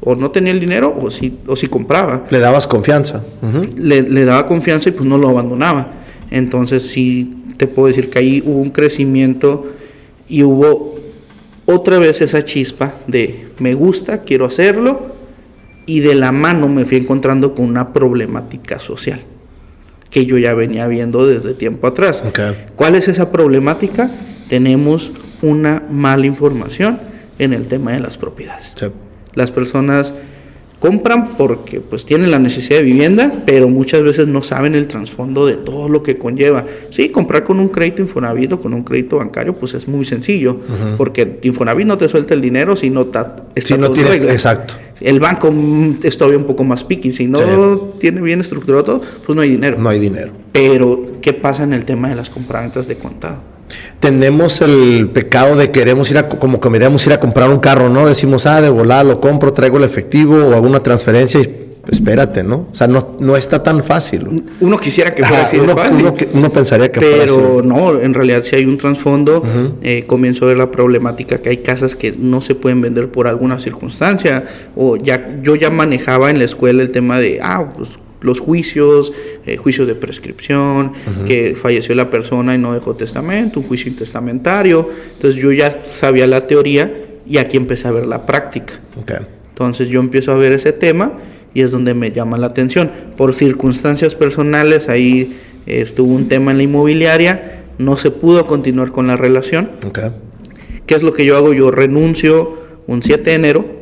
o 0.02 0.14
no 0.14 0.30
tenía 0.30 0.52
el 0.52 0.60
dinero 0.60 0.94
o 0.98 1.10
si, 1.10 1.38
o 1.46 1.56
si 1.56 1.66
compraba. 1.66 2.24
Le 2.30 2.38
dabas 2.38 2.66
confianza. 2.66 3.22
le, 3.76 4.02
le, 4.02 4.24
daba 4.24 4.46
confianza 4.46 4.88
y 4.88 4.92
pues 4.92 5.06
no 5.06 5.18
lo 5.18 5.28
abandonaba. 5.28 5.99
Entonces 6.30 6.84
sí 6.84 7.36
te 7.56 7.66
puedo 7.66 7.88
decir 7.88 8.10
que 8.10 8.18
ahí 8.18 8.42
hubo 8.44 8.60
un 8.60 8.70
crecimiento 8.70 9.72
Y 10.28 10.44
hubo 10.44 10.94
otra 11.66 11.98
vez 11.98 12.20
esa 12.20 12.44
chispa 12.44 12.94
de 13.06 13.48
me 13.58 13.74
gusta, 13.74 14.22
quiero 14.22 14.44
hacerlo, 14.46 15.14
y 15.86 16.00
de 16.00 16.14
la 16.14 16.32
mano 16.32 16.68
me 16.68 16.84
fui 16.84 16.98
encontrando 16.98 17.54
con 17.54 17.66
una 17.66 17.92
problemática 17.92 18.78
social 18.78 19.20
que 20.10 20.26
yo 20.26 20.38
ya 20.38 20.54
venía 20.54 20.86
viendo 20.88 21.26
desde 21.26 21.54
tiempo 21.54 21.86
atrás. 21.86 22.22
¿Cuál 22.74 22.96
es 22.96 23.08
esa 23.08 23.30
problemática? 23.30 24.10
Tenemos 24.48 25.12
una 25.42 25.84
mala 25.90 26.26
información 26.26 27.00
en 27.38 27.52
el 27.52 27.68
tema 27.68 27.92
de 27.92 28.00
las 28.00 28.18
propiedades. 28.18 28.74
Las 29.34 29.50
personas 29.50 30.12
compran 30.80 31.28
porque 31.36 31.80
pues 31.80 32.06
tienen 32.06 32.30
la 32.30 32.38
necesidad 32.38 32.78
de 32.78 32.84
vivienda, 32.84 33.30
pero 33.44 33.68
muchas 33.68 34.02
veces 34.02 34.26
no 34.26 34.42
saben 34.42 34.74
el 34.74 34.88
trasfondo 34.88 35.46
de 35.46 35.54
todo 35.56 35.88
lo 35.88 36.02
que 36.02 36.16
conlleva. 36.16 36.64
Sí, 36.88 37.10
comprar 37.10 37.44
con 37.44 37.60
un 37.60 37.68
crédito 37.68 38.02
Infonavit 38.02 38.54
o 38.54 38.60
con 38.60 38.72
un 38.72 38.82
crédito 38.82 39.18
bancario 39.18 39.54
pues 39.54 39.74
es 39.74 39.86
muy 39.86 40.04
sencillo, 40.04 40.56
porque 40.96 41.38
Infonavit 41.42 41.86
no 41.86 41.98
te 41.98 42.08
suelta 42.08 42.34
el 42.34 42.40
dinero 42.40 42.74
si 42.74 42.88
no, 42.90 43.02
está 43.02 43.36
si 43.54 43.76
no 43.76 43.92
tienes, 43.92 44.20
exacto. 44.22 44.74
El 45.00 45.20
banco 45.20 45.50
mm, 45.52 46.00
es 46.02 46.16
todavía 46.16 46.38
un 46.38 46.44
poco 46.44 46.64
más 46.64 46.84
picky, 46.84 47.12
si 47.12 47.26
no 47.26 47.40
tiene 47.98 48.20
bien 48.22 48.40
estructurado 48.40 48.84
todo, 48.84 49.02
pues 49.24 49.36
no 49.36 49.42
hay 49.42 49.50
dinero. 49.50 49.78
No 49.78 49.88
hay 49.88 49.98
dinero. 49.98 50.32
Pero 50.52 51.06
¿qué 51.20 51.32
pasa 51.32 51.62
en 51.62 51.74
el 51.74 51.84
tema 51.84 52.08
de 52.08 52.16
las 52.16 52.30
compraventas 52.30 52.88
de 52.88 52.96
contado? 52.96 53.38
Tenemos 54.00 54.60
el 54.60 55.08
pecado 55.12 55.56
de 55.56 55.70
queremos 55.70 56.10
ir 56.10 56.18
a, 56.18 56.28
como 56.28 56.60
que 56.60 56.70
queremos 56.70 57.06
ir 57.06 57.12
a 57.12 57.20
comprar 57.20 57.50
un 57.50 57.58
carro, 57.58 57.88
¿no? 57.88 58.06
Decimos, 58.06 58.46
ah, 58.46 58.60
de 58.60 58.70
volar, 58.70 59.04
lo 59.04 59.20
compro, 59.20 59.52
traigo 59.52 59.78
el 59.78 59.84
efectivo 59.84 60.36
o 60.36 60.54
hago 60.54 60.66
una 60.66 60.82
transferencia 60.82 61.40
y 61.40 61.70
espérate, 61.88 62.42
¿no? 62.42 62.68
O 62.70 62.74
sea, 62.74 62.86
no, 62.86 63.16
no 63.18 63.36
está 63.36 63.62
tan 63.62 63.82
fácil. 63.82 64.44
Uno 64.60 64.78
quisiera 64.78 65.14
que 65.14 65.24
fuera 65.24 65.42
así 65.42 65.58
uno, 65.58 65.74
fácil. 65.74 66.06
Uno, 66.32 66.50
pensaría 66.50 66.90
que 66.90 67.00
fuera 67.00 67.24
así. 67.24 67.34
Pero 67.34 67.62
no, 67.62 67.98
en 67.98 68.14
realidad 68.14 68.42
si 68.42 68.56
hay 68.56 68.64
un 68.64 68.76
trasfondo, 68.76 69.42
eh, 69.82 70.04
comienzo 70.06 70.44
a 70.44 70.48
ver 70.48 70.56
la 70.56 70.70
problemática 70.70 71.38
que 71.38 71.50
hay 71.50 71.58
casas 71.58 71.96
que 71.96 72.12
no 72.12 72.40
se 72.40 72.54
pueden 72.54 72.80
vender 72.80 73.08
por 73.08 73.26
alguna 73.26 73.58
circunstancia. 73.58 74.44
O 74.76 74.96
ya, 74.96 75.38
yo 75.42 75.56
ya 75.56 75.70
manejaba 75.70 76.30
en 76.30 76.38
la 76.38 76.44
escuela 76.44 76.82
el 76.82 76.90
tema 76.90 77.18
de, 77.18 77.40
ah, 77.42 77.72
pues 77.76 77.90
los 78.20 78.40
juicios, 78.40 79.12
eh, 79.46 79.56
juicios 79.56 79.86
de 79.88 79.94
prescripción, 79.94 80.92
que 81.26 81.54
falleció 81.54 81.94
la 81.94 82.10
persona 82.10 82.54
y 82.54 82.58
no 82.58 82.74
dejó 82.74 82.94
testamento, 82.94 83.60
un 83.60 83.66
juicio 83.66 83.90
intestamentario. 83.90 84.88
Entonces 85.14 85.40
yo 85.40 85.52
ya 85.52 85.84
sabía 85.84 86.26
la 86.26 86.46
teoría 86.46 86.92
y 87.26 87.38
aquí 87.38 87.56
empecé 87.56 87.88
a 87.88 87.92
ver 87.92 88.06
la 88.06 88.26
práctica. 88.26 88.74
Entonces 89.48 89.88
yo 89.88 90.00
empiezo 90.00 90.32
a 90.32 90.36
ver 90.36 90.52
ese 90.52 90.72
tema 90.72 91.12
y 91.54 91.62
es 91.62 91.70
donde 91.70 91.94
me 91.94 92.12
llama 92.12 92.38
la 92.38 92.48
atención. 92.48 92.90
Por 93.16 93.34
circunstancias 93.34 94.14
personales, 94.14 94.88
ahí 94.88 95.36
estuvo 95.66 96.14
un 96.14 96.28
tema 96.28 96.50
en 96.50 96.58
la 96.58 96.62
inmobiliaria, 96.64 97.62
no 97.78 97.96
se 97.96 98.10
pudo 98.10 98.46
continuar 98.46 98.92
con 98.92 99.06
la 99.06 99.16
relación. 99.16 99.70
¿Qué 100.86 100.94
es 100.94 101.02
lo 101.02 101.12
que 101.12 101.24
yo 101.24 101.36
hago? 101.36 101.52
Yo 101.52 101.70
renuncio 101.70 102.58
un 102.86 103.02
7 103.02 103.22
de 103.22 103.36
enero 103.36 103.79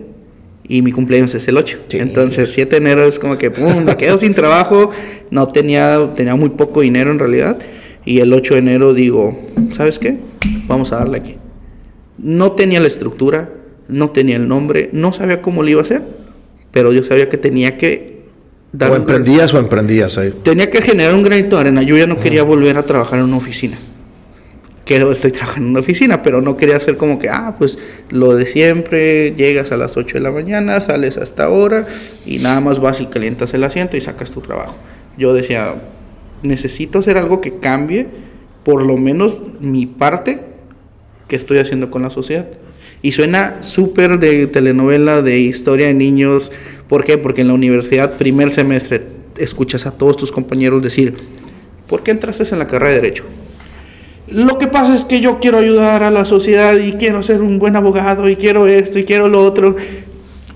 y 0.68 0.82
mi 0.82 0.92
cumpleaños 0.92 1.34
es 1.34 1.48
el 1.48 1.56
8. 1.56 1.78
Entonces, 1.92 2.50
7 2.52 2.70
de 2.70 2.76
enero 2.76 3.04
es 3.04 3.18
como 3.18 3.38
que, 3.38 3.50
pum, 3.50 3.84
me 3.84 3.96
quedo 3.96 4.18
sin 4.18 4.34
trabajo, 4.34 4.90
no 5.30 5.48
tenía, 5.48 6.10
tenía 6.14 6.36
muy 6.36 6.50
poco 6.50 6.82
dinero 6.82 7.10
en 7.10 7.18
realidad, 7.18 7.58
y 8.04 8.20
el 8.20 8.32
8 8.32 8.54
de 8.54 8.60
enero 8.60 8.94
digo, 8.94 9.38
¿sabes 9.72 9.98
qué? 9.98 10.18
Vamos 10.66 10.92
a 10.92 10.96
darle 10.96 11.18
aquí. 11.18 11.36
No 12.18 12.52
tenía 12.52 12.80
la 12.80 12.86
estructura, 12.86 13.50
no 13.88 14.10
tenía 14.10 14.36
el 14.36 14.46
nombre, 14.46 14.90
no 14.92 15.12
sabía 15.12 15.40
cómo 15.40 15.62
lo 15.62 15.70
iba 15.70 15.80
a 15.80 15.84
hacer, 15.84 16.02
pero 16.70 16.92
yo 16.92 17.02
sabía 17.02 17.28
que 17.28 17.38
tenía 17.38 17.78
que... 17.78 18.18
Dar 18.70 18.90
¿O 18.90 18.96
emprendías 18.96 19.54
o 19.54 19.58
emprendías 19.58 20.18
ahí? 20.18 20.34
Tenía 20.42 20.68
que 20.68 20.82
generar 20.82 21.14
un 21.14 21.22
granito 21.22 21.56
de 21.56 21.62
arena, 21.62 21.82
yo 21.82 21.96
ya 21.96 22.06
no 22.06 22.20
quería 22.20 22.42
volver 22.42 22.76
a 22.76 22.82
trabajar 22.82 23.18
en 23.18 23.24
una 23.24 23.38
oficina 23.38 23.78
que 24.88 24.96
estoy 24.96 25.30
trabajando 25.32 25.66
en 25.66 25.70
una 25.72 25.80
oficina, 25.80 26.22
pero 26.22 26.40
no 26.40 26.56
quería 26.56 26.76
hacer 26.76 26.96
como 26.96 27.18
que, 27.18 27.28
ah, 27.28 27.54
pues 27.58 27.78
lo 28.08 28.34
de 28.34 28.46
siempre, 28.46 29.34
llegas 29.36 29.70
a 29.70 29.76
las 29.76 29.98
8 29.98 30.14
de 30.14 30.20
la 30.20 30.30
mañana, 30.30 30.80
sales 30.80 31.18
hasta 31.18 31.44
ahora 31.44 31.86
y 32.24 32.38
nada 32.38 32.60
más 32.60 32.80
vas 32.80 33.02
y 33.02 33.06
calientas 33.06 33.52
el 33.52 33.64
asiento 33.64 33.98
y 33.98 34.00
sacas 34.00 34.30
tu 34.30 34.40
trabajo. 34.40 34.76
Yo 35.18 35.34
decía, 35.34 35.74
necesito 36.42 37.00
hacer 37.00 37.18
algo 37.18 37.42
que 37.42 37.58
cambie 37.58 38.06
por 38.64 38.82
lo 38.82 38.96
menos 38.96 39.42
mi 39.60 39.84
parte 39.84 40.40
que 41.28 41.36
estoy 41.36 41.58
haciendo 41.58 41.90
con 41.90 42.00
la 42.00 42.08
sociedad. 42.08 42.46
Y 43.02 43.12
suena 43.12 43.62
súper 43.62 44.18
de 44.18 44.46
telenovela, 44.46 45.20
de 45.20 45.38
historia 45.38 45.88
de 45.88 45.94
niños. 45.94 46.50
¿Por 46.88 47.04
qué? 47.04 47.18
Porque 47.18 47.42
en 47.42 47.48
la 47.48 47.54
universidad, 47.54 48.14
primer 48.14 48.54
semestre, 48.54 49.02
escuchas 49.36 49.84
a 49.86 49.90
todos 49.90 50.16
tus 50.16 50.32
compañeros 50.32 50.82
decir, 50.82 51.14
¿por 51.86 52.02
qué 52.02 52.10
entraste 52.10 52.44
en 52.50 52.58
la 52.58 52.66
carrera 52.66 52.90
de 52.90 52.96
Derecho? 52.96 53.24
Lo 54.30 54.58
que 54.58 54.66
pasa 54.66 54.94
es 54.94 55.04
que 55.04 55.20
yo 55.20 55.38
quiero 55.40 55.58
ayudar 55.58 56.02
a 56.02 56.10
la 56.10 56.24
sociedad 56.24 56.76
y 56.76 56.92
quiero 56.92 57.22
ser 57.22 57.40
un 57.40 57.58
buen 57.58 57.76
abogado 57.76 58.28
y 58.28 58.36
quiero 58.36 58.66
esto 58.66 58.98
y 58.98 59.04
quiero 59.04 59.28
lo 59.28 59.42
otro. 59.42 59.76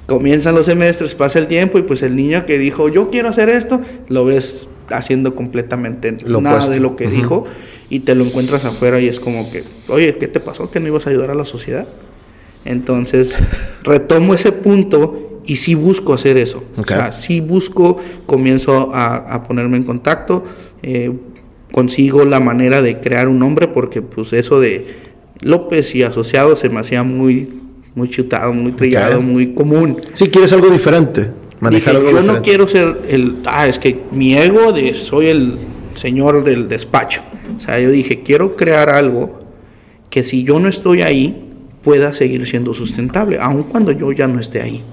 Comienzan 0.06 0.54
los 0.54 0.66
semestres, 0.66 1.14
pasa 1.14 1.38
el 1.38 1.46
tiempo 1.46 1.78
y 1.78 1.82
pues 1.82 2.02
el 2.02 2.14
niño 2.14 2.44
que 2.44 2.58
dijo 2.58 2.88
yo 2.88 3.10
quiero 3.10 3.28
hacer 3.28 3.48
esto, 3.48 3.80
lo 4.08 4.24
ves 4.24 4.68
haciendo 4.90 5.34
completamente 5.34 6.12
nada 6.26 6.68
de 6.68 6.80
lo 6.80 6.96
que 6.96 7.06
dijo 7.06 7.44
y 7.88 8.00
te 8.00 8.14
lo 8.14 8.24
encuentras 8.24 8.64
afuera 8.64 9.00
y 9.00 9.08
es 9.08 9.20
como 9.20 9.50
que, 9.50 9.64
oye, 9.88 10.16
¿qué 10.16 10.28
te 10.28 10.40
pasó? 10.40 10.70
¿Que 10.70 10.80
no 10.80 10.88
ibas 10.88 11.06
a 11.06 11.10
ayudar 11.10 11.30
a 11.30 11.34
la 11.34 11.44
sociedad? 11.44 11.88
Entonces, 12.64 13.34
retomo 13.84 14.34
ese 14.34 14.52
punto 14.52 15.40
y 15.46 15.56
sí 15.56 15.74
busco 15.74 16.12
hacer 16.12 16.36
eso. 16.36 16.62
O 16.76 16.84
sea, 16.84 17.12
sí 17.12 17.40
busco, 17.40 17.96
comienzo 18.26 18.94
a, 18.94 19.16
a 19.16 19.42
ponerme 19.42 19.76
en 19.76 19.84
contacto. 19.84 20.44
Eh, 20.82 21.12
consigo 21.72 22.24
la 22.24 22.38
manera 22.38 22.82
de 22.82 23.00
crear 23.00 23.28
un 23.28 23.40
nombre 23.40 23.66
porque 23.66 24.02
pues 24.02 24.32
eso 24.32 24.60
de 24.60 24.86
López 25.40 25.94
y 25.94 26.04
asociado 26.04 26.54
se 26.54 26.68
me 26.68 26.78
hacía 26.78 27.02
muy 27.02 27.48
muy 27.94 28.08
chutado, 28.08 28.54
muy 28.54 28.72
trillado, 28.72 29.20
muy 29.20 29.52
común. 29.52 29.98
Si 30.14 30.28
quieres 30.28 30.52
algo 30.52 30.70
diferente, 30.70 31.30
manejar 31.60 31.96
algo 31.96 32.10
yo 32.10 32.22
no 32.22 32.40
quiero 32.40 32.66
ser 32.68 33.02
el 33.08 33.38
ah, 33.44 33.66
es 33.66 33.78
que 33.78 34.02
mi 34.12 34.34
ego 34.34 34.72
de 34.72 34.94
soy 34.94 35.26
el 35.26 35.58
señor 35.94 36.44
del 36.44 36.68
despacho. 36.68 37.22
O 37.56 37.60
sea, 37.60 37.78
yo 37.80 37.90
dije, 37.90 38.22
quiero 38.22 38.56
crear 38.56 38.88
algo 38.88 39.40
que 40.10 40.24
si 40.24 40.44
yo 40.44 40.58
no 40.58 40.68
estoy 40.68 41.02
ahí 41.02 41.48
pueda 41.82 42.12
seguir 42.12 42.46
siendo 42.46 42.74
sustentable, 42.74 43.38
aun 43.40 43.64
cuando 43.64 43.92
yo 43.92 44.12
ya 44.12 44.26
no 44.26 44.40
esté 44.40 44.62
ahí. 44.62 44.84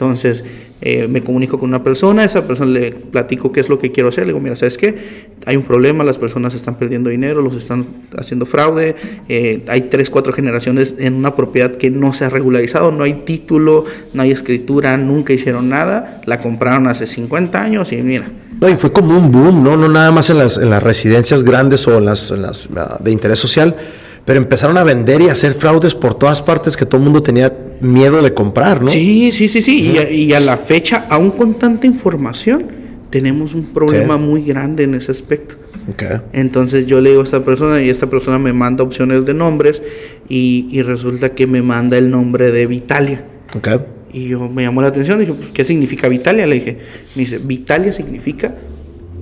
Entonces, 0.00 0.42
eh, 0.80 1.06
me 1.08 1.22
comunico 1.22 1.58
con 1.58 1.68
una 1.68 1.84
persona, 1.84 2.24
esa 2.24 2.46
persona 2.46 2.70
le 2.70 2.90
platico 2.92 3.52
qué 3.52 3.60
es 3.60 3.68
lo 3.68 3.78
que 3.78 3.92
quiero 3.92 4.08
hacer, 4.08 4.24
le 4.24 4.32
digo, 4.32 4.40
mira, 4.40 4.56
¿sabes 4.56 4.78
qué? 4.78 4.96
Hay 5.44 5.56
un 5.56 5.62
problema, 5.62 6.04
las 6.04 6.16
personas 6.16 6.54
están 6.54 6.76
perdiendo 6.76 7.10
dinero, 7.10 7.42
los 7.42 7.54
están 7.54 7.84
haciendo 8.16 8.46
fraude, 8.46 8.96
eh, 9.28 9.62
hay 9.68 9.82
tres, 9.82 10.08
cuatro 10.08 10.32
generaciones 10.32 10.94
en 10.98 11.16
una 11.16 11.36
propiedad 11.36 11.72
que 11.72 11.90
no 11.90 12.14
se 12.14 12.24
ha 12.24 12.30
regularizado, 12.30 12.92
no 12.92 13.04
hay 13.04 13.12
título, 13.26 13.84
no 14.14 14.22
hay 14.22 14.30
escritura, 14.30 14.96
nunca 14.96 15.34
hicieron 15.34 15.68
nada, 15.68 16.22
la 16.24 16.40
compraron 16.40 16.86
hace 16.86 17.06
50 17.06 17.62
años 17.62 17.92
y 17.92 18.00
mira. 18.00 18.30
No, 18.58 18.70
y 18.70 18.76
fue 18.76 18.90
como 18.90 19.18
un 19.18 19.30
boom, 19.30 19.62
¿no? 19.62 19.76
No 19.76 19.86
nada 19.86 20.10
más 20.12 20.30
en 20.30 20.38
las, 20.38 20.56
en 20.56 20.70
las 20.70 20.82
residencias 20.82 21.44
grandes 21.44 21.86
o 21.86 21.98
en 21.98 22.06
las, 22.06 22.30
en 22.30 22.40
las 22.40 22.66
ah, 22.74 22.96
de 23.04 23.10
interés 23.10 23.38
social, 23.38 23.76
pero 24.24 24.38
empezaron 24.38 24.78
a 24.78 24.82
vender 24.82 25.20
y 25.20 25.28
hacer 25.28 25.52
fraudes 25.52 25.94
por 25.94 26.14
todas 26.14 26.40
partes 26.40 26.74
que 26.74 26.86
todo 26.86 26.96
el 26.96 27.04
mundo 27.04 27.22
tenía 27.22 27.52
miedo 27.80 28.22
de 28.22 28.34
comprar, 28.34 28.82
¿no? 28.82 28.88
Sí, 28.88 29.32
sí, 29.32 29.48
sí, 29.48 29.62
sí. 29.62 29.94
y, 30.10 30.32
a, 30.32 30.40
la 30.40 30.56
fecha, 30.56 31.06
aún 31.08 31.30
con 31.30 31.54
tanta 31.54 31.86
información, 31.86 32.66
tenemos 33.10 33.54
un 33.54 33.64
problema 33.64 34.16
muy 34.16 34.44
grande 34.44 34.84
en 34.84 34.94
ese 34.94 35.10
aspecto. 35.10 35.56
Okay. 35.92 36.18
Entonces 36.32 36.86
yo 36.86 37.00
le 37.00 37.10
digo 37.10 37.22
a 37.22 37.24
esta 37.24 37.44
persona 37.44 37.82
y 37.82 37.88
esta 37.88 38.08
persona 38.08 38.38
me 38.38 38.52
manda 38.52 38.84
opciones 38.84 39.24
de 39.24 39.34
nombres 39.34 39.82
y, 40.28 40.80
resulta 40.82 41.30
que 41.30 41.46
me 41.46 41.62
manda 41.62 41.98
el 41.98 42.10
nombre 42.10 42.52
de 42.52 42.66
Vitalia. 42.66 43.24
Okay. 43.56 43.78
Y 44.12 44.28
yo 44.28 44.48
me 44.48 44.62
llamó 44.62 44.82
la 44.82 44.88
atención, 44.88 45.18
dije, 45.18 45.32
pues, 45.32 45.50
¿qué 45.50 45.64
significa 45.64 46.08
Vitalia? 46.08 46.46
Le 46.46 46.56
dije, 46.56 46.78
me 47.14 47.20
dice, 47.20 47.38
Vitalia 47.38 47.92
significa 47.92 48.54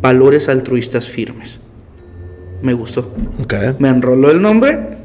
valores 0.01 0.49
altruistas 0.49 1.09
firmes. 1.09 1.61
Me 2.63 2.73
gustó. 2.73 3.15
Okay. 3.45 3.77
Me 3.79 3.89
enroló 3.89 4.31
el 4.31 4.43
nombre 4.43 4.98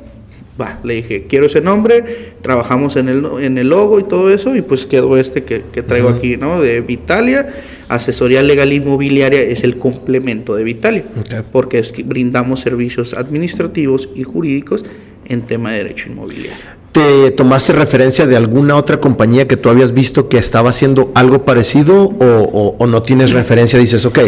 va, 0.60 0.80
le 0.84 0.96
dije, 0.96 1.26
quiero 1.28 1.48
ese 1.48 1.62
nombre, 1.62 2.04
trabajamos 2.42 2.96
en 2.96 3.10
el, 3.10 3.26
en 3.42 3.58
el 3.58 3.70
logo 3.70 4.00
y 4.00 4.04
todo 4.04 4.32
eso, 4.32 4.56
y 4.56 4.62
pues 4.62 4.86
quedó 4.86 5.18
este 5.18 5.44
que, 5.44 5.60
traigo 5.84 6.10
aquí, 6.10 6.38
¿no? 6.38 6.62
De 6.62 6.82
Vitalia, 6.82 7.50
asesoría 7.90 8.44
legal 8.44 8.72
inmobiliaria 8.72 9.42
es 9.42 9.64
el 9.64 9.78
complemento 9.78 10.56
de 10.56 10.64
Vitalia, 10.64 11.04
porque 11.52 11.80
es 11.80 11.92
que 11.92 12.04
brindamos 12.04 12.60
servicios 12.60 13.14
administrativos 13.14 14.10
y 14.16 14.24
jurídicos 14.24 14.86
en 15.26 15.42
tema 15.44 15.72
de 15.72 15.78
derecho 15.78 16.10
inmobiliario. 16.10 16.84
¿Te 16.92 17.32
tomaste 17.32 17.74
referencia 17.74 18.28
de 18.28 18.36
alguna 18.36 18.76
otra 18.76 19.00
compañía 19.00 19.48
que 19.48 19.58
tú 19.58 19.70
habías 19.70 19.94
visto 19.94 20.30
que 20.30 20.38
estaba 20.38 20.70
haciendo 20.70 21.12
algo 21.16 21.44
parecido 21.44 22.04
o, 22.04 22.76
o 22.78 22.88
no 22.88 23.02
tienes 23.02 23.32
referencia? 23.32 23.80
Dices, 23.80 24.06
ok, 24.06 24.20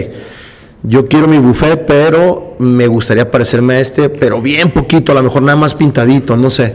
yo 0.88 1.08
quiero 1.08 1.28
mi 1.28 1.38
buffet, 1.38 1.86
pero 1.86 2.56
me 2.60 2.88
gustaría 2.88 3.30
parecerme 3.30 3.76
a 3.76 3.80
este, 3.80 4.10
pero 4.10 4.42
bien 4.42 4.72
poquito, 4.72 5.12
a 5.12 5.16
lo 5.16 5.24
mejor 5.24 5.42
nada 5.42 5.58
más 5.58 5.74
pintadito, 5.76 6.38
no 6.38 6.50
sé. 6.50 6.74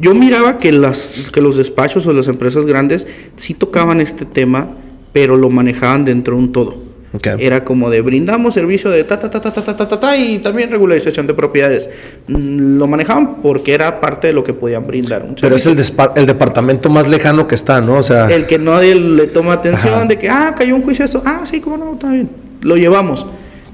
Yo 0.00 0.14
miraba 0.14 0.58
que, 0.58 0.72
las, 0.72 1.14
que 1.32 1.40
los 1.40 1.56
despachos 1.56 2.06
o 2.06 2.12
las 2.12 2.26
empresas 2.26 2.66
grandes 2.66 3.06
sí 3.36 3.54
tocaban 3.54 4.00
este 4.00 4.24
tema, 4.24 4.70
pero 5.12 5.36
lo 5.36 5.48
manejaban 5.48 6.04
dentro 6.04 6.36
de 6.36 6.42
un 6.42 6.52
todo. 6.52 6.92
Era 7.38 7.62
como 7.62 7.90
de 7.90 8.00
brindamos 8.00 8.54
servicio 8.54 8.90
de 8.90 9.04
ta, 9.04 9.18
ta, 9.18 9.28
ta, 9.28 9.38
ta, 9.38 9.52
ta, 9.52 9.62
ta, 9.62 9.86
ta, 9.86 10.00
ta, 10.00 10.16
y 10.16 10.38
también 10.38 10.70
regularización 10.70 11.26
de 11.26 11.34
propiedades. 11.34 11.90
Mm, 12.26 12.78
lo 12.78 12.86
manejaban 12.86 13.42
porque 13.42 13.74
era 13.74 14.00
parte 14.00 14.28
de 14.28 14.32
lo 14.32 14.42
que 14.42 14.54
podían 14.54 14.86
brindar. 14.86 15.26
Pero 15.38 15.54
es 15.54 15.66
el, 15.66 15.78
el 16.16 16.26
departamento 16.26 16.88
más 16.88 17.08
lejano 17.08 17.46
que 17.46 17.54
está, 17.54 17.82
¿no? 17.82 17.98
O 17.98 18.02
sea... 18.02 18.30
El 18.32 18.46
que 18.46 18.58
nadie 18.58 18.94
le 18.94 19.26
toma 19.26 19.52
atención 19.52 20.08
de 20.08 20.18
que, 20.18 20.30
ah, 20.30 20.54
cayó 20.56 20.74
un 20.74 20.82
juicio 20.82 21.04
eso. 21.04 21.22
Ah, 21.24 21.42
sí, 21.44 21.60
cómo 21.60 21.76
no, 21.76 21.92
está 21.92 22.10
bien. 22.10 22.30
Lo 22.62 22.76
llevamos. 22.76 23.26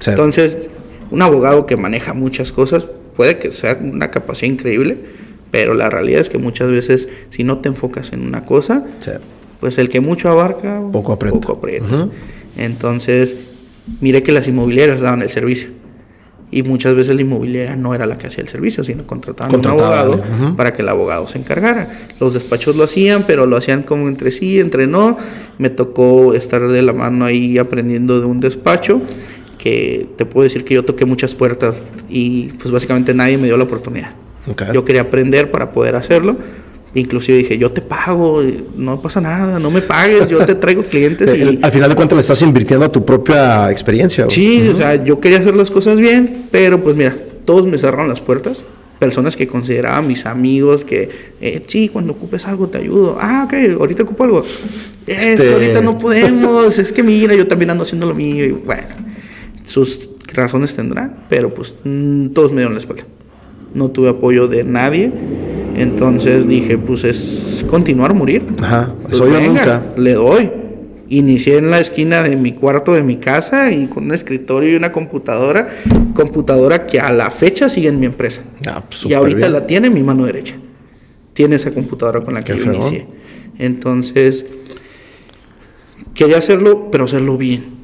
Entonces, 0.07 0.71
un 1.11 1.23
abogado 1.23 1.67
que 1.67 1.77
maneja 1.77 2.15
muchas 2.15 2.53
cosas 2.53 2.89
puede 3.17 3.39
que 3.39 3.51
sea 3.51 3.79
una 3.83 4.11
capacidad 4.11 4.53
increíble, 4.53 4.97
pero 5.51 5.75
la 5.75 5.91
realidad 5.91 6.21
es 6.21 6.29
que 6.29 6.39
muchas 6.39 6.71
veces 6.71 7.09
si 7.31 7.45
no 7.45 7.59
te 7.59 7.69
enfocas 7.69 8.13
en 8.13 8.23
una 8.23 8.45
cosa, 8.45 8.85
pues 9.61 9.79
el 9.79 9.89
que 9.89 10.01
mucho 10.01 10.29
abarca, 10.29 10.81
poco 10.93 11.13
aprieta. 11.13 11.41
Poco 11.41 11.53
aprieta. 11.55 12.09
Entonces, 12.57 13.37
mire 14.01 14.23
que 14.23 14.33
las 14.33 14.47
inmobiliarias 14.47 15.01
daban 15.01 15.23
el 15.23 15.31
servicio. 15.31 15.71
Y 16.51 16.63
muchas 16.63 16.95
veces 16.95 17.15
la 17.15 17.21
inmobiliaria 17.21 17.77
no 17.77 17.95
era 17.95 18.07
la 18.07 18.17
que 18.17 18.29
hacía 18.29 18.43
el 18.43 18.49
servicio, 18.49 18.83
sino 18.83 19.07
contrataban 19.07 19.55
a 19.55 19.59
un 19.59 19.67
abogado 19.67 20.23
para 20.57 20.73
que 20.73 20.81
el 20.81 20.89
abogado 20.89 21.29
se 21.29 21.39
encargara. 21.39 22.09
Los 22.21 22.33
despachos 22.33 22.75
lo 22.75 22.85
hacían, 22.85 23.25
pero 23.27 23.45
lo 23.45 23.57
hacían 23.59 23.83
como 23.83 24.09
entre 24.09 24.31
sí, 24.31 24.59
entre 24.59 24.87
no. 24.87 25.19
Me 25.59 25.69
tocó 25.69 26.33
estar 26.33 26.67
de 26.67 26.81
la 26.81 26.95
mano 26.95 27.27
ahí 27.27 27.59
aprendiendo 27.59 28.21
de 28.21 28.27
un 28.27 28.41
despacho 28.41 29.03
que 29.69 30.09
te 30.17 30.25
puedo 30.25 30.45
decir 30.45 30.65
que 30.65 30.75
yo 30.75 30.85
toqué 30.85 31.05
muchas 31.05 31.35
puertas 31.35 31.93
y 32.09 32.49
pues 32.61 32.71
básicamente 32.71 33.15
nadie 33.15 33.39
me 33.39 33.47
dio 33.47 33.57
la 33.57 33.65
oportunidad. 33.65 34.11
Yo 34.73 34.85
quería 34.85 35.03
aprender 35.03 35.51
para 35.51 35.73
poder 35.73 35.95
hacerlo 35.95 36.39
Inclusive 36.95 37.39
dije, 37.39 37.59
yo 37.59 37.71
te 37.71 37.83
pago, 37.83 38.43
no 38.77 39.03
pasa 39.03 39.21
nada, 39.21 39.59
no 39.59 39.71
me 39.71 39.83
pagues, 39.83 40.27
yo 40.27 40.39
te 40.47 40.55
traigo 40.55 40.83
clientes. 40.85 41.39
y, 41.39 41.59
al 41.61 41.71
final 41.71 41.91
de 41.91 41.97
cuentas 41.97 42.17
le 42.17 42.21
estás 42.23 42.41
invirtiendo 42.43 42.87
a 42.87 42.91
tu 42.91 43.05
propia 43.05 43.71
experiencia. 43.71 44.27
Sí, 44.31 44.69
o 44.69 44.77
sea, 44.77 45.03
yo 45.05 45.21
quería 45.21 45.39
hacer 45.39 45.55
las 45.55 45.71
cosas 45.71 46.01
bien, 46.01 46.47
pero 46.51 46.83
pues 46.83 46.97
mira, 46.97 47.15
todos 47.45 47.67
me 47.67 47.77
cerraron 47.77 48.09
las 48.09 48.21
puertas. 48.21 48.65
Personas 48.99 49.37
que 49.37 49.47
consideraba 49.47 50.03
mis 50.03 50.27
amigos, 50.27 50.85
que, 50.85 51.09
eh, 51.41 51.63
sí, 51.69 51.89
cuando 51.89 52.15
ocupes 52.15 52.47
algo 52.47 52.69
te 52.69 52.79
ayudo. 52.79 53.17
Ah, 53.21 53.45
ok, 53.47 53.79
ahorita 53.79 54.03
ocupo 54.03 54.25
algo. 54.25 54.45
Este... 55.07 55.53
ahorita 55.53 55.81
no 55.83 55.99
podemos, 55.99 56.79
es 56.79 56.91
que 56.93 57.05
mira, 57.05 57.35
yo 57.35 57.47
también 57.47 57.71
ando 57.71 57.85
haciendo 57.85 58.07
lo 58.07 58.15
mío. 58.15 58.45
Y 58.45 58.51
bueno, 58.51 58.89
sus 59.69 60.11
razones 60.33 60.75
tendrán, 60.75 61.25
pero 61.29 61.53
pues 61.55 61.75
mm, 61.85 62.29
todos 62.29 62.51
me 62.53 62.59
dieron 62.59 62.75
la 62.75 62.79
espalda. 62.79 63.05
No 63.75 63.91
tuve 63.91 64.09
apoyo 64.09 64.49
de 64.49 64.65
nadie 64.65 65.13
entonces 65.79 66.49
dije, 66.49 66.77
pues 66.77 67.05
es 67.05 67.65
continuar 67.71 68.13
morir. 68.13 68.45
Ajá, 68.61 68.93
pues 69.09 69.21
nunca. 69.21 69.83
Le 69.97 70.15
doy. 70.15 70.51
Inicié 71.09 71.57
en 71.57 71.71
la 71.71 71.79
esquina 71.79 72.23
de 72.23 72.37
mi 72.37 72.53
cuarto 72.53 72.93
de 72.93 73.03
mi 73.03 73.17
casa 73.17 73.73
y 73.73 73.87
con 73.87 74.05
un 74.05 74.13
escritorio 74.13 74.73
y 74.73 74.75
una 74.75 74.93
computadora, 74.93 75.69
computadora 76.15 76.87
que 76.87 77.01
a 77.01 77.11
la 77.13 77.31
fecha 77.31 77.69
sigue 77.69 77.89
en 77.89 77.99
mi 77.99 78.07
empresa. 78.07 78.43
Ah, 78.67 78.83
pues, 78.87 79.07
y 79.07 79.15
ahorita 79.15 79.49
la 79.49 79.67
tiene 79.67 79.89
mi 79.89 80.03
mano 80.03 80.27
derecha. 80.27 80.57
Tiene 81.33 81.57
esa 81.57 81.71
computadora 81.71 82.21
con 82.21 82.35
la 82.35 82.43
que 82.43 82.59
yo 82.59 82.65
inicié. 82.65 83.07
Entonces, 83.59 84.45
quería 86.13 86.39
hacerlo, 86.39 86.91
pero 86.91 87.05
hacerlo 87.05 87.39
bien 87.39 87.78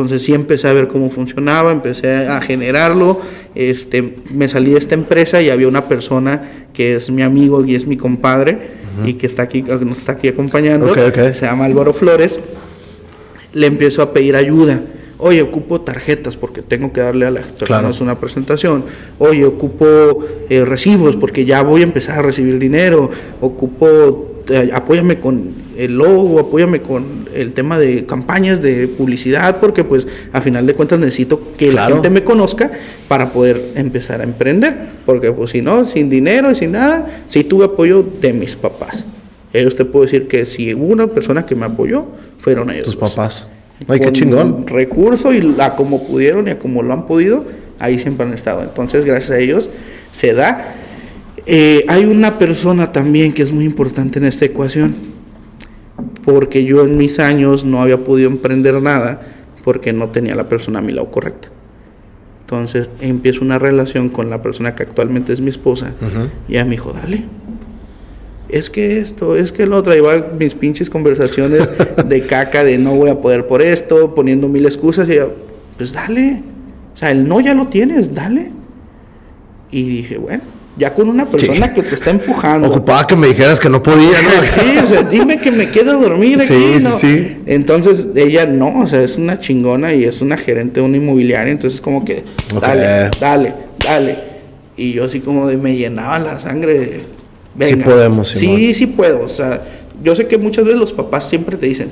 entonces 0.00 0.22
sí 0.22 0.34
empecé 0.34 0.68
a 0.68 0.72
ver 0.72 0.88
cómo 0.88 1.10
funcionaba, 1.10 1.72
empecé 1.72 2.26
a 2.26 2.40
generarlo, 2.40 3.20
este, 3.54 4.16
me 4.32 4.48
salí 4.48 4.72
de 4.72 4.78
esta 4.78 4.94
empresa 4.94 5.42
y 5.42 5.50
había 5.50 5.68
una 5.68 5.88
persona 5.88 6.66
que 6.72 6.96
es 6.96 7.10
mi 7.10 7.22
amigo 7.22 7.64
y 7.64 7.74
es 7.74 7.86
mi 7.86 7.96
compadre 7.96 8.78
y 9.04 9.14
que 9.14 9.26
está 9.26 9.42
aquí, 9.42 9.62
nos 9.62 9.98
está 9.98 10.12
aquí 10.12 10.28
acompañando, 10.28 10.92
se 10.94 11.32
llama 11.46 11.64
Álvaro 11.64 11.92
Flores, 11.92 12.40
le 13.52 13.66
empiezo 13.66 14.02
a 14.02 14.12
pedir 14.12 14.36
ayuda. 14.36 14.82
Oye, 15.20 15.42
ocupo 15.42 15.80
tarjetas 15.80 16.36
porque 16.36 16.62
tengo 16.62 16.92
que 16.92 17.00
darle 17.00 17.26
a 17.26 17.32
las 17.32 17.48
personas 17.48 18.00
una 18.00 18.20
presentación. 18.20 18.84
Oye, 19.18 19.44
ocupo 19.44 20.24
eh, 20.48 20.64
recibos 20.64 21.16
porque 21.16 21.44
ya 21.44 21.62
voy 21.62 21.80
a 21.80 21.84
empezar 21.84 22.20
a 22.20 22.22
recibir 22.22 22.58
dinero. 22.60 23.10
Ocupo 23.40 24.42
apóyame 24.72 25.20
con 25.20 25.67
el 25.78 25.96
logo, 25.96 26.40
apóyame 26.40 26.82
con 26.82 27.28
el 27.34 27.52
tema 27.52 27.78
de 27.78 28.04
campañas 28.04 28.60
de 28.60 28.88
publicidad, 28.88 29.60
porque 29.60 29.84
pues 29.84 30.06
a 30.32 30.40
final 30.40 30.66
de 30.66 30.74
cuentas 30.74 30.98
necesito 30.98 31.52
que 31.56 31.72
la 31.72 31.86
gente 31.86 32.10
me 32.10 32.24
conozca 32.24 32.70
para 33.08 33.32
poder 33.32 33.62
empezar 33.74 34.20
a 34.20 34.24
emprender, 34.24 34.74
porque 35.06 35.32
pues 35.32 35.52
si 35.52 35.62
no, 35.62 35.84
sin 35.84 36.10
dinero 36.10 36.50
y 36.50 36.56
sin 36.56 36.72
nada, 36.72 37.22
sí 37.28 37.44
tuve 37.44 37.66
apoyo 37.66 38.04
de 38.20 38.32
mis 38.32 38.56
papás. 38.56 39.06
Ellos 39.52 39.76
te 39.76 39.84
puedo 39.84 40.04
decir 40.04 40.28
que 40.28 40.44
si 40.44 40.74
hubo 40.74 40.86
una 40.86 41.06
persona 41.06 41.46
que 41.46 41.54
me 41.54 41.64
apoyó, 41.64 42.06
fueron 42.38 42.70
ellos. 42.70 42.84
Tus 42.84 42.96
papás. 42.96 43.46
Ay, 43.86 44.00
qué 44.00 44.12
chingón. 44.12 44.66
Recurso 44.66 45.32
y 45.32 45.56
a 45.60 45.76
como 45.76 46.06
pudieron 46.06 46.48
y 46.48 46.50
a 46.50 46.58
como 46.58 46.82
lo 46.82 46.92
han 46.92 47.06
podido, 47.06 47.44
ahí 47.78 47.98
siempre 47.98 48.26
han 48.26 48.34
estado. 48.34 48.62
Entonces, 48.62 49.04
gracias 49.04 49.30
a 49.30 49.38
ellos 49.38 49.70
se 50.10 50.34
da 50.34 50.74
eh, 51.50 51.86
hay 51.88 52.04
una 52.04 52.38
persona 52.38 52.92
también 52.92 53.32
que 53.32 53.42
es 53.42 53.52
muy 53.52 53.64
importante 53.64 54.18
en 54.18 54.26
esta 54.26 54.44
ecuación, 54.44 54.94
porque 56.28 56.64
yo 56.64 56.84
en 56.84 56.98
mis 56.98 57.20
años 57.20 57.64
no 57.64 57.80
había 57.80 58.04
podido 58.04 58.28
emprender 58.28 58.82
nada 58.82 59.22
porque 59.64 59.94
no 59.94 60.10
tenía 60.10 60.34
la 60.34 60.46
persona 60.46 60.80
a 60.80 60.82
mi 60.82 60.92
lado 60.92 61.10
correcta. 61.10 61.48
Entonces 62.42 62.90
empiezo 63.00 63.40
una 63.40 63.58
relación 63.58 64.10
con 64.10 64.28
la 64.28 64.42
persona 64.42 64.74
que 64.74 64.82
actualmente 64.82 65.32
es 65.32 65.40
mi 65.40 65.48
esposa 65.48 65.92
y 66.46 66.52
ella 66.52 66.66
me 66.66 66.72
dijo, 66.72 66.92
dale, 66.92 67.24
es 68.50 68.68
que 68.68 68.98
esto, 69.00 69.36
es 69.36 69.52
que 69.52 69.64
lo 69.64 69.78
otro, 69.78 69.96
y 69.96 70.02
mis 70.38 70.54
pinches 70.54 70.90
conversaciones 70.90 71.72
de 72.06 72.26
caca, 72.26 72.62
de 72.62 72.76
no 72.76 72.94
voy 72.94 73.08
a 73.08 73.18
poder 73.18 73.46
por 73.46 73.62
esto, 73.62 74.14
poniendo 74.14 74.48
mil 74.48 74.66
excusas, 74.66 75.08
y 75.08 75.14
yo, 75.14 75.32
pues 75.78 75.94
dale, 75.94 76.42
o 76.92 76.96
sea, 76.96 77.10
el 77.10 77.26
no 77.26 77.40
ya 77.40 77.54
lo 77.54 77.68
tienes, 77.68 78.14
dale. 78.14 78.50
Y 79.70 79.82
dije, 79.82 80.18
bueno, 80.18 80.42
ya 80.78 80.94
con 80.94 81.08
una 81.08 81.26
persona 81.26 81.74
que 81.74 81.82
te 81.82 81.94
está 81.94 82.10
empujando. 82.10 82.68
Ocupaba 82.68 83.06
que 83.06 83.16
me 83.16 83.26
dijeras 83.26 83.58
que 83.58 83.68
no 83.68 83.82
podía, 83.82 84.22
¿no? 84.22 84.42
sí, 84.42 84.78
o 84.82 84.86
sea, 84.86 85.02
dime 85.02 85.38
que 85.38 85.50
me 85.50 85.70
quedo 85.70 85.90
a 85.90 85.94
dormir 85.94 86.40
aquí, 86.40 86.48
sí, 86.48 86.82
¿no? 86.82 86.98
Sí, 86.98 87.36
Entonces, 87.46 88.06
ella 88.14 88.46
no, 88.46 88.80
o 88.80 88.86
sea, 88.86 89.02
es 89.02 89.18
una 89.18 89.38
chingona 89.40 89.92
y 89.92 90.04
es 90.04 90.22
una 90.22 90.36
gerente 90.36 90.80
de 90.80 90.86
una 90.86 90.96
inmobiliaria, 90.96 91.50
entonces 91.50 91.80
como 91.80 92.04
que, 92.04 92.22
dale, 92.60 93.10
dale, 93.20 93.54
dale. 93.84 94.16
Y 94.76 94.92
yo 94.92 95.04
así 95.04 95.18
como 95.18 95.48
de 95.48 95.56
me 95.56 95.76
llenaba 95.76 96.20
la 96.20 96.38
sangre 96.38 96.78
de, 96.78 97.00
venga. 97.56 97.84
Sí 97.84 97.90
podemos, 97.90 98.28
Sí, 98.28 98.72
sí 98.72 98.86
puedo, 98.86 99.24
o 99.24 99.28
sea, 99.28 99.62
yo 100.02 100.14
sé 100.14 100.28
que 100.28 100.38
muchas 100.38 100.64
veces 100.64 100.78
los 100.78 100.92
papás 100.92 101.28
siempre 101.28 101.56
te 101.56 101.66
dicen, 101.66 101.90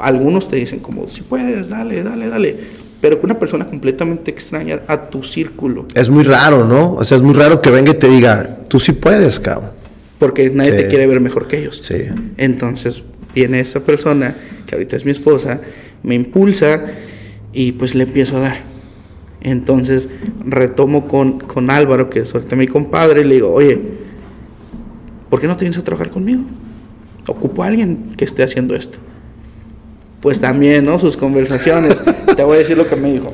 algunos 0.00 0.48
te 0.48 0.56
dicen 0.56 0.80
como, 0.80 1.08
si 1.08 1.22
puedes, 1.22 1.68
dale, 1.68 2.02
dale, 2.02 2.28
dale 2.28 2.83
pero 3.04 3.20
con 3.20 3.30
una 3.30 3.38
persona 3.38 3.66
completamente 3.66 4.30
extraña 4.30 4.80
a 4.88 5.10
tu 5.10 5.22
círculo. 5.22 5.86
Es 5.94 6.08
muy 6.08 6.24
raro, 6.24 6.64
¿no? 6.64 6.94
O 6.94 7.04
sea, 7.04 7.18
es 7.18 7.22
muy 7.22 7.34
raro 7.34 7.60
que 7.60 7.68
venga 7.68 7.90
y 7.90 7.96
te 7.96 8.08
diga, 8.08 8.60
tú 8.66 8.80
sí 8.80 8.92
puedes, 8.92 9.38
cabrón. 9.38 9.72
Porque 10.18 10.48
nadie 10.48 10.72
te 10.72 10.88
quiere 10.88 11.06
ver 11.06 11.20
mejor 11.20 11.46
que 11.46 11.58
ellos. 11.58 11.80
Sí. 11.82 11.96
Entonces 12.38 13.02
viene 13.34 13.60
esa 13.60 13.80
persona, 13.80 14.34
que 14.66 14.74
ahorita 14.74 14.96
es 14.96 15.04
mi 15.04 15.10
esposa, 15.10 15.60
me 16.02 16.14
impulsa 16.14 16.86
y 17.52 17.72
pues 17.72 17.94
le 17.94 18.04
empiezo 18.04 18.38
a 18.38 18.40
dar. 18.40 18.56
Entonces 19.42 20.08
retomo 20.42 21.06
con, 21.06 21.40
con 21.40 21.70
Álvaro, 21.70 22.08
que 22.08 22.20
es 22.20 22.34
ahorita 22.34 22.56
mi 22.56 22.68
compadre, 22.68 23.20
y 23.20 23.24
le 23.24 23.34
digo, 23.34 23.52
oye, 23.52 23.78
¿por 25.28 25.42
qué 25.42 25.46
no 25.46 25.58
te 25.58 25.66
vienes 25.66 25.76
a 25.76 25.84
trabajar 25.84 26.08
conmigo? 26.08 26.40
Ocupo 27.28 27.64
a 27.64 27.66
alguien 27.66 28.14
que 28.16 28.24
esté 28.24 28.42
haciendo 28.42 28.74
esto 28.74 28.96
pues 30.24 30.40
también, 30.40 30.86
¿no? 30.86 30.98
Sus 30.98 31.18
conversaciones. 31.18 32.02
Te 32.34 32.42
voy 32.42 32.54
a 32.54 32.58
decir 32.60 32.78
lo 32.78 32.88
que 32.88 32.96
me 32.96 33.12
dijo. 33.12 33.26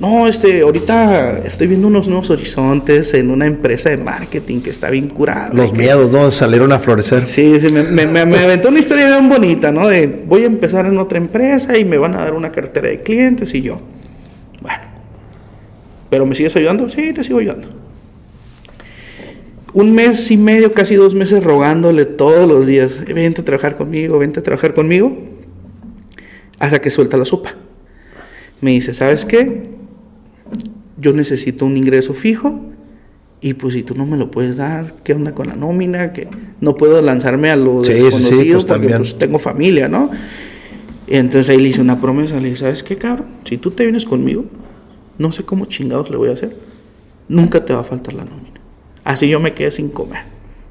No, 0.00 0.26
este, 0.26 0.62
ahorita 0.62 1.38
estoy 1.44 1.68
viendo 1.68 1.86
unos 1.86 2.08
nuevos 2.08 2.28
horizontes 2.28 3.14
en 3.14 3.30
una 3.30 3.46
empresa 3.46 3.88
de 3.88 3.98
marketing 3.98 4.62
que 4.62 4.70
está 4.70 4.90
bien 4.90 5.06
curada. 5.06 5.50
Los 5.54 5.72
miedos, 5.72 6.10
¿no? 6.10 6.32
Salieron 6.32 6.72
a 6.72 6.80
florecer. 6.80 7.24
Sí, 7.24 7.60
sí, 7.60 7.72
me, 7.72 7.84
me, 8.06 8.20
aventó 8.20 8.70
una 8.70 8.80
historia 8.80 9.06
bien 9.06 9.28
bonita, 9.28 9.70
¿no? 9.70 9.86
De 9.86 10.24
voy 10.26 10.42
a 10.42 10.46
empezar 10.46 10.86
en 10.86 10.98
otra 10.98 11.18
empresa 11.18 11.78
y 11.78 11.84
me 11.84 11.98
van 11.98 12.16
a 12.16 12.24
dar 12.24 12.34
una 12.34 12.50
cartera 12.50 12.88
de 12.88 13.00
clientes 13.00 13.54
y 13.54 13.62
yo. 13.62 13.80
Bueno. 14.60 14.82
¿Pero 16.10 16.26
me 16.26 16.34
sigues 16.34 16.56
ayudando? 16.56 16.88
Sí, 16.88 17.12
te 17.12 17.22
sigo 17.22 17.38
ayudando. 17.38 17.68
Un 19.72 19.94
mes 19.94 20.28
y 20.32 20.36
medio, 20.36 20.72
casi 20.72 20.96
dos 20.96 21.14
meses 21.14 21.44
rogándole 21.44 22.06
todos 22.06 22.48
los 22.48 22.66
días, 22.66 23.04
vente 23.04 23.42
a 23.42 23.44
trabajar 23.44 23.76
conmigo, 23.76 24.18
vente 24.18 24.40
a 24.40 24.42
trabajar 24.42 24.74
conmigo 24.74 25.30
hasta 26.62 26.80
que 26.80 26.90
suelta 26.90 27.16
la 27.16 27.24
sopa. 27.24 27.56
Me 28.60 28.70
dice, 28.70 28.94
¿sabes 28.94 29.24
qué? 29.24 29.64
Yo 30.96 31.12
necesito 31.12 31.66
un 31.66 31.76
ingreso 31.76 32.14
fijo 32.14 32.60
y 33.40 33.54
pues 33.54 33.74
si 33.74 33.82
tú 33.82 33.96
no 33.96 34.06
me 34.06 34.16
lo 34.16 34.30
puedes 34.30 34.56
dar, 34.56 34.94
¿qué 35.02 35.12
onda 35.12 35.34
con 35.34 35.48
la 35.48 35.56
nómina? 35.56 36.12
Que 36.12 36.28
no 36.60 36.76
puedo 36.76 37.02
lanzarme 37.02 37.50
a 37.50 37.56
lo 37.56 37.82
desconocido 37.82 38.58
pues, 38.58 38.64
porque 38.64 38.94
pues, 38.94 39.18
tengo 39.18 39.40
familia, 39.40 39.88
¿no? 39.88 40.10
Y 41.08 41.16
entonces 41.16 41.48
ahí 41.48 41.60
le 41.60 41.70
hice 41.70 41.80
una 41.80 42.00
promesa, 42.00 42.36
le 42.36 42.44
dije, 42.44 42.58
¿sabes 42.58 42.84
qué, 42.84 42.94
cabrón? 42.94 43.26
Si 43.42 43.58
tú 43.58 43.72
te 43.72 43.82
vienes 43.82 44.04
conmigo, 44.04 44.44
no 45.18 45.32
sé 45.32 45.42
cómo 45.42 45.64
chingados 45.64 46.10
le 46.10 46.16
voy 46.16 46.28
a 46.28 46.34
hacer, 46.34 46.56
nunca 47.28 47.64
te 47.64 47.72
va 47.72 47.80
a 47.80 47.84
faltar 47.84 48.14
la 48.14 48.24
nómina. 48.24 48.60
Así 49.02 49.28
yo 49.28 49.40
me 49.40 49.52
quedé 49.52 49.72
sin 49.72 49.88
comer. 49.88 50.22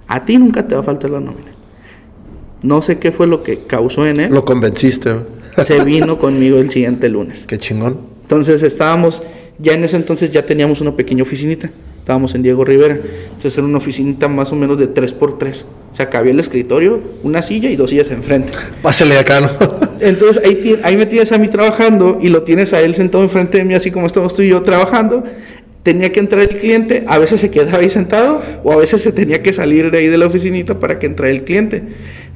A 0.07 0.23
ti 0.23 0.37
nunca 0.37 0.65
te 0.65 0.73
va 0.73 0.79
a 0.79 0.85
faltar 0.85 1.09
la 1.09 1.19
nómina. 1.19 1.51
No 2.63 2.81
sé 2.81 2.97
qué 2.97 3.11
fue 3.11 3.27
lo 3.27 3.43
que 3.43 3.65
causó 3.65 4.07
en 4.07 4.21
él. 4.21 4.33
Lo 4.33 4.45
convenciste. 4.45 5.40
Se 5.57 5.83
vino 5.83 6.17
conmigo 6.17 6.57
el 6.57 6.71
siguiente 6.71 7.09
lunes. 7.09 7.45
Qué 7.45 7.57
chingón. 7.57 7.99
Entonces 8.23 8.63
estábamos, 8.63 9.23
ya 9.59 9.73
en 9.73 9.83
ese 9.83 9.97
entonces 9.97 10.31
ya 10.31 10.45
teníamos 10.45 10.81
una 10.81 10.95
pequeña 10.95 11.23
oficinita. 11.23 11.69
Estábamos 11.99 12.33
en 12.33 12.41
Diego 12.41 12.65
Rivera. 12.65 12.95
Entonces 12.95 13.55
era 13.57 13.67
una 13.67 13.77
oficinita 13.77 14.27
más 14.27 14.51
o 14.51 14.55
menos 14.55 14.79
de 14.79 14.91
3x3. 14.91 15.63
O 15.91 15.95
sea, 15.95 16.09
cabía 16.09 16.31
el 16.31 16.39
escritorio, 16.39 17.01
una 17.23 17.41
silla 17.41 17.69
y 17.69 17.75
dos 17.75 17.89
sillas 17.89 18.09
enfrente. 18.09 18.53
Pásale 18.81 19.17
acá, 19.17 19.41
¿no? 19.41 19.49
Entonces 19.99 20.41
ahí, 20.43 20.79
ahí 20.83 20.97
me 20.97 21.05
tienes 21.05 21.31
a 21.31 21.37
mí 21.37 21.47
trabajando 21.47 22.17
y 22.21 22.29
lo 22.29 22.43
tienes 22.43 22.73
a 22.73 22.81
él 22.81 22.95
sentado 22.95 23.23
enfrente 23.23 23.59
de 23.59 23.65
mí, 23.65 23.75
así 23.75 23.91
como 23.91 24.07
estamos 24.07 24.35
tú 24.35 24.41
y 24.41 24.49
yo 24.49 24.63
trabajando 24.63 25.23
tenía 25.83 26.11
que 26.11 26.19
entrar 26.19 26.43
el 26.43 26.57
cliente, 26.59 27.03
a 27.07 27.17
veces 27.17 27.41
se 27.41 27.49
quedaba 27.49 27.79
ahí 27.79 27.89
sentado 27.89 28.41
o 28.63 28.71
a 28.71 28.75
veces 28.75 29.01
se 29.01 29.11
tenía 29.11 29.41
que 29.41 29.51
salir 29.53 29.89
de 29.89 29.97
ahí 29.97 30.07
de 30.07 30.17
la 30.17 30.27
oficinita 30.27 30.79
para 30.79 30.99
que 30.99 31.07
entrara 31.07 31.31
el 31.31 31.43
cliente. 31.43 31.83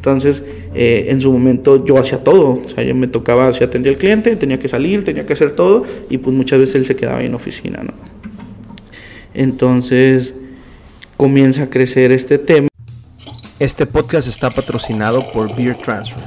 Entonces, 0.06 0.44
eh, 0.76 1.08
en 1.10 1.20
su 1.20 1.32
momento 1.32 1.84
yo 1.84 1.98
hacía 1.98 2.24
todo, 2.24 2.62
o 2.64 2.70
sea, 2.70 2.84
yo 2.84 2.94
me 2.94 3.08
tocaba, 3.08 3.52
si 3.56 3.64
atendía 3.64 3.92
al 3.92 3.98
cliente, 3.98 4.36
tenía 4.36 4.60
que 4.60 4.70
salir, 4.70 5.04
tenía 5.04 5.26
que 5.26 5.34
hacer 5.34 5.56
todo 5.56 5.84
y 6.12 6.20
pues 6.20 6.36
muchas 6.36 6.60
veces 6.60 6.76
él 6.76 6.86
se 6.86 6.96
quedaba 6.96 7.24
en 7.24 7.34
oficina, 7.34 7.82
¿no? 7.82 7.92
Entonces, 9.34 10.36
comienza 11.18 11.64
a 11.64 11.70
crecer 11.72 12.12
este 12.12 12.38
tema. 12.38 12.68
Este 13.58 13.88
podcast 13.88 14.28
está 14.28 14.52
patrocinado 14.52 15.26
por 15.32 15.56
Beer 15.56 15.76
Transfer. 15.78 16.24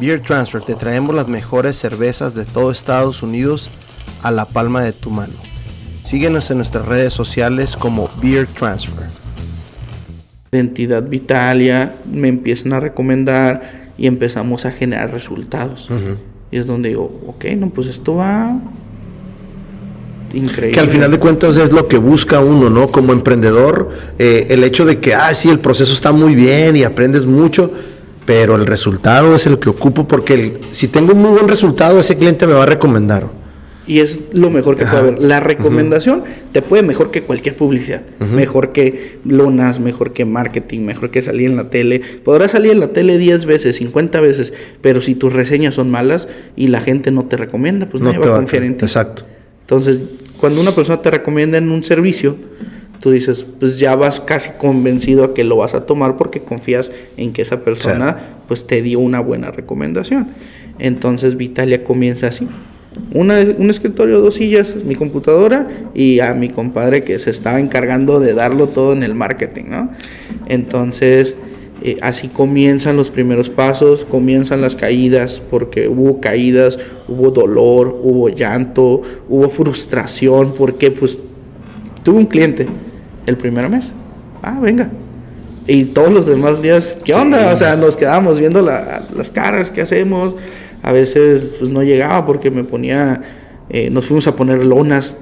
Beer 0.00 0.20
Transfer, 0.20 0.62
te 0.62 0.74
traemos 0.74 1.14
las 1.14 1.28
mejores 1.28 1.76
cervezas 1.76 2.34
de 2.34 2.44
todo 2.44 2.72
Estados 2.72 3.22
Unidos 3.22 3.70
a 4.24 4.32
la 4.32 4.46
palma 4.46 4.82
de 4.82 4.92
tu 4.92 5.10
mano. 5.10 5.34
Síguenos 6.04 6.50
en 6.50 6.56
nuestras 6.56 6.84
redes 6.84 7.14
sociales 7.14 7.76
como 7.76 8.10
Beer 8.20 8.48
Transfer. 8.48 9.25
Identidad 10.56 11.04
Vitalia, 11.04 11.94
me 12.10 12.28
empiezan 12.28 12.72
a 12.72 12.80
recomendar 12.80 13.86
y 13.98 14.06
empezamos 14.06 14.64
a 14.66 14.72
generar 14.72 15.12
resultados. 15.12 15.88
Y 16.50 16.58
es 16.58 16.66
donde 16.66 16.90
digo, 16.90 17.20
ok, 17.26 17.44
no, 17.56 17.70
pues 17.70 17.88
esto 17.88 18.16
va 18.16 18.58
increíble. 20.32 20.72
Que 20.72 20.80
al 20.80 20.88
final 20.88 21.10
de 21.10 21.18
cuentas 21.18 21.56
es 21.56 21.72
lo 21.72 21.88
que 21.88 21.98
busca 21.98 22.40
uno, 22.40 22.70
¿no? 22.70 22.90
Como 22.90 23.12
emprendedor, 23.12 23.90
eh, 24.18 24.46
el 24.50 24.64
hecho 24.64 24.84
de 24.84 24.98
que, 25.00 25.14
ah, 25.14 25.34
sí, 25.34 25.48
el 25.48 25.60
proceso 25.60 25.92
está 25.92 26.12
muy 26.12 26.34
bien 26.34 26.76
y 26.76 26.84
aprendes 26.84 27.26
mucho, 27.26 27.70
pero 28.24 28.56
el 28.56 28.66
resultado 28.66 29.34
es 29.36 29.46
el 29.46 29.58
que 29.58 29.70
ocupo 29.70 30.06
porque 30.06 30.58
si 30.72 30.88
tengo 30.88 31.12
un 31.12 31.22
muy 31.22 31.30
buen 31.30 31.48
resultado, 31.48 31.98
ese 32.00 32.16
cliente 32.16 32.46
me 32.46 32.52
va 32.52 32.64
a 32.64 32.66
recomendar. 32.66 33.26
Y 33.86 34.00
es 34.00 34.18
lo 34.32 34.50
mejor 34.50 34.76
que 34.76 34.84
puede 34.84 34.98
haber. 34.98 35.22
La 35.22 35.38
recomendación 35.38 36.24
te 36.52 36.60
puede 36.60 36.82
mejor 36.82 37.10
que 37.12 37.22
cualquier 37.22 37.54
publicidad. 37.54 38.02
Mejor 38.18 38.72
que 38.72 39.18
lonas, 39.24 39.78
mejor 39.78 40.12
que 40.12 40.24
marketing, 40.24 40.80
mejor 40.80 41.10
que 41.10 41.22
salir 41.22 41.50
en 41.50 41.56
la 41.56 41.70
tele. 41.70 42.00
Podrás 42.24 42.50
salir 42.50 42.72
en 42.72 42.80
la 42.80 42.88
tele 42.88 43.16
10 43.16 43.46
veces, 43.46 43.76
50 43.76 44.20
veces, 44.20 44.52
pero 44.80 45.00
si 45.00 45.14
tus 45.14 45.32
reseñas 45.32 45.76
son 45.76 45.90
malas 45.90 46.28
y 46.56 46.66
la 46.68 46.80
gente 46.80 47.12
no 47.12 47.26
te 47.26 47.36
recomienda, 47.36 47.88
pues 47.88 48.02
no 48.02 48.12
nadie 48.12 48.26
va 48.26 48.34
a 48.34 48.38
confiar 48.38 48.64
en 48.64 48.76
ti. 48.76 48.84
Exacto. 48.84 49.22
Entonces, 49.60 50.00
cuando 50.36 50.60
una 50.60 50.74
persona 50.74 51.00
te 51.00 51.10
recomienda 51.10 51.58
en 51.58 51.70
un 51.70 51.84
servicio, 51.84 52.36
tú 53.00 53.12
dices, 53.12 53.46
pues 53.60 53.78
ya 53.78 53.94
vas 53.94 54.20
casi 54.20 54.50
convencido 54.58 55.24
a 55.24 55.34
que 55.34 55.44
lo 55.44 55.56
vas 55.56 55.74
a 55.74 55.86
tomar 55.86 56.16
porque 56.16 56.40
confías 56.40 56.90
en 57.16 57.32
que 57.32 57.42
esa 57.42 57.62
persona 57.62 58.16
pues 58.48 58.66
te 58.66 58.82
dio 58.82 58.98
una 58.98 59.20
buena 59.20 59.52
recomendación. 59.52 60.28
Entonces 60.78 61.36
Vitalia 61.36 61.84
comienza 61.84 62.26
así 62.26 62.48
un 63.12 63.70
escritorio, 63.70 64.20
dos 64.20 64.36
sillas, 64.36 64.74
mi 64.84 64.94
computadora 64.94 65.68
y 65.94 66.20
a 66.20 66.34
mi 66.34 66.48
compadre 66.48 67.04
que 67.04 67.18
se 67.18 67.30
estaba 67.30 67.60
encargando 67.60 68.20
de 68.20 68.34
darlo 68.34 68.68
todo 68.68 68.92
en 68.92 69.02
el 69.02 69.14
marketing, 69.14 69.64
¿no? 69.68 69.90
Entonces, 70.48 71.36
eh, 71.82 71.98
así 72.00 72.28
comienzan 72.28 72.96
los 72.96 73.10
primeros 73.10 73.50
pasos, 73.50 74.04
comienzan 74.04 74.60
las 74.60 74.74
caídas, 74.74 75.42
porque 75.50 75.88
hubo 75.88 76.20
caídas, 76.20 76.78
hubo 77.06 77.30
dolor, 77.30 78.00
hubo 78.02 78.28
llanto, 78.28 79.02
hubo 79.28 79.50
frustración, 79.50 80.54
porque 80.54 80.90
pues 80.90 81.18
tuve 82.02 82.18
un 82.18 82.26
cliente 82.26 82.66
el 83.26 83.36
primer 83.36 83.68
mes. 83.68 83.92
Ah, 84.42 84.58
venga. 84.60 84.90
Y 85.66 85.86
todos 85.86 86.12
los 86.12 86.26
demás 86.26 86.62
días, 86.62 86.96
¿qué 87.04 87.12
onda? 87.12 87.52
O 87.52 87.56
sea, 87.56 87.76
nos 87.76 87.96
quedamos 87.96 88.38
viendo 88.38 88.62
las 88.62 89.30
caras, 89.30 89.70
¿qué 89.70 89.82
hacemos? 89.82 90.36
A 90.86 90.92
veces 90.92 91.56
pues 91.58 91.68
no 91.68 91.82
llegaba 91.82 92.24
porque 92.24 92.52
me 92.52 92.62
ponía, 92.62 93.20
eh, 93.68 93.90
nos 93.90 94.06
fuimos 94.06 94.28
a 94.28 94.36
poner 94.36 94.64
lonas, 94.64 95.16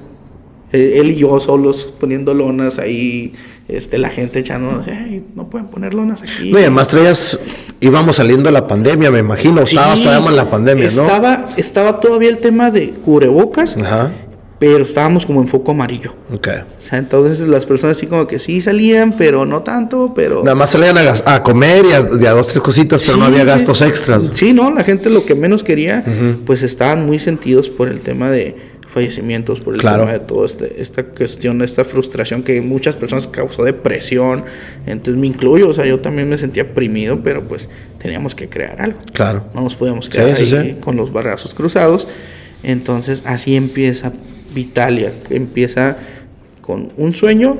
eh, 0.71 0.99
él 0.99 1.09
y 1.09 1.15
yo 1.15 1.39
solos 1.39 1.91
poniendo 1.99 2.35
lonas 2.35 2.77
ahí, 2.77 3.33
este, 3.67 3.97
la 3.97 4.09
gente 4.09 4.37
echándonos, 4.37 4.85
no 5.33 5.49
pueden 5.49 5.65
poner 5.69 5.95
lonas 5.95 6.21
aquí. 6.21 6.51
No, 6.51 6.59
y 6.59 6.61
además 6.61 6.89
traías, 6.89 7.39
íbamos 7.81 8.17
saliendo 8.17 8.43
de 8.43 8.51
la 8.51 8.67
pandemia, 8.67 9.09
me 9.09 9.17
imagino, 9.17 9.63
estabas 9.63 9.99
todavía 9.99 10.29
en 10.29 10.35
la 10.35 10.51
pandemia, 10.51 10.91
¿no? 10.91 11.01
Estaba, 11.01 11.49
estaba 11.57 11.99
todavía 11.99 12.29
el 12.29 12.37
tema 12.37 12.69
de 12.69 12.91
cubrebocas. 12.91 13.75
Ajá 13.75 14.11
pero 14.71 14.83
estábamos 14.83 15.27
como 15.27 15.41
en 15.41 15.47
foco 15.47 15.73
amarillo. 15.73 16.15
Ok. 16.33 16.47
O 16.79 16.81
sea, 16.81 16.97
entonces 16.97 17.39
las 17.47 17.67
personas 17.67 17.97
así 17.97 18.07
como 18.07 18.25
que 18.25 18.39
sí 18.39 18.61
salían, 18.61 19.13
pero 19.15 19.45
no 19.45 19.61
tanto, 19.61 20.11
pero... 20.15 20.41
Nada 20.43 20.55
más 20.55 20.71
salían 20.71 20.97
a, 20.97 21.43
comer 21.43 21.85
y 21.85 21.93
a, 21.93 22.31
dos, 22.31 22.47
tres 22.47 22.63
cositas, 22.63 23.03
pero 23.05 23.19
no 23.19 23.25
había 23.25 23.43
gastos 23.43 23.83
extras. 23.83 24.31
Sí, 24.33 24.53
no, 24.53 24.73
la 24.73 24.83
gente 24.83 25.11
lo 25.11 25.23
que 25.23 25.35
menos 25.35 25.63
quería, 25.63 26.03
pues 26.47 26.63
estaban 26.63 27.05
muy 27.05 27.19
sentidos 27.19 27.69
por 27.69 27.89
el 27.89 28.01
tema 28.01 28.31
de 28.31 28.55
fallecimientos, 28.87 29.59
por 29.59 29.75
el 29.75 29.81
tema 29.81 30.11
de 30.11 30.19
toda 30.19 30.47
este, 30.47 30.81
esta 30.81 31.03
cuestión, 31.03 31.61
esta 31.61 31.85
frustración 31.85 32.41
que 32.41 32.59
muchas 32.63 32.95
personas 32.95 33.27
causó 33.27 33.63
depresión, 33.63 34.45
entonces 34.87 35.21
me 35.21 35.27
incluyo, 35.27 35.69
o 35.69 35.73
sea, 35.73 35.85
yo 35.85 35.99
también 35.99 36.27
me 36.27 36.39
sentía 36.39 36.63
oprimido, 36.63 37.21
pero 37.23 37.47
pues 37.47 37.69
teníamos 37.99 38.33
que 38.33 38.49
crear 38.49 38.81
algo. 38.81 38.99
Claro. 39.13 39.45
No 39.53 39.61
nos 39.61 39.75
podíamos 39.75 40.09
quedar 40.09 40.35
ahí 40.35 40.79
con 40.81 40.95
los 40.95 41.13
barrazos 41.13 41.53
cruzados, 41.53 42.07
entonces 42.63 43.21
así 43.25 43.55
empieza 43.55 44.11
Vitalia, 44.55 45.13
que 45.27 45.35
empieza 45.35 45.97
con 46.61 46.89
un 46.97 47.13
sueño, 47.13 47.57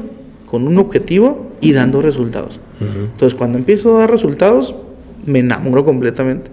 con 0.48 0.68
un 0.68 0.80
objetivo 0.80 1.52
y 1.62 1.74
dando 1.74 2.02
resultados. 2.02 2.60
Entonces, 2.80 3.38
cuando 3.38 3.58
empiezo 3.60 3.96
a 3.96 4.00
dar 4.00 4.12
resultados, 4.12 4.74
me 5.26 5.40
enamoro 5.40 5.86
completamente. 5.86 6.50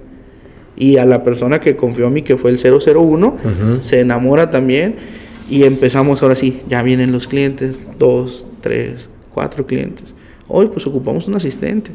Y 0.77 0.99
a 0.99 1.05
la 1.05 1.23
persona 1.23 1.61
que 1.61 1.77
confió 1.77 2.09
en 2.09 2.13
mí, 2.13 2.23
que 2.23 2.37
fue 2.37 2.51
el 2.51 2.59
001, 2.59 3.37
se 3.79 4.01
enamora 4.01 4.51
también. 4.51 4.97
Y 5.49 5.65
empezamos 5.65 6.23
ahora 6.23 6.37
sí, 6.37 6.61
ya 6.69 6.83
vienen 6.83 7.13
los 7.13 7.27
clientes, 7.27 7.85
dos, 7.99 8.47
tres, 8.61 9.09
cuatro 9.33 9.67
clientes. 9.67 10.15
Hoy 10.49 10.67
pues 10.67 10.87
ocupamos 10.87 11.29
un 11.29 11.37
asistente. 11.37 11.91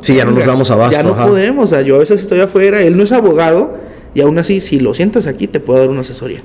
Sí, 0.00 0.14
ya 0.14 0.24
no 0.24 0.32
nos 0.32 0.46
damos 0.46 0.70
abasto. 0.70 0.96
Ya 0.96 1.02
no 1.02 1.14
podemos, 1.16 1.70
yo 1.84 1.96
a 1.96 1.98
veces 1.98 2.20
estoy 2.20 2.40
afuera, 2.40 2.82
él 2.82 2.96
no 2.96 3.02
es 3.02 3.10
abogado 3.10 3.76
y 4.14 4.20
aún 4.20 4.38
así 4.38 4.60
si 4.60 4.78
lo 4.78 4.94
sientas 4.94 5.26
aquí 5.26 5.48
te 5.48 5.60
puedo 5.60 5.80
dar 5.80 5.90
una 5.90 6.00
asesoría 6.00 6.40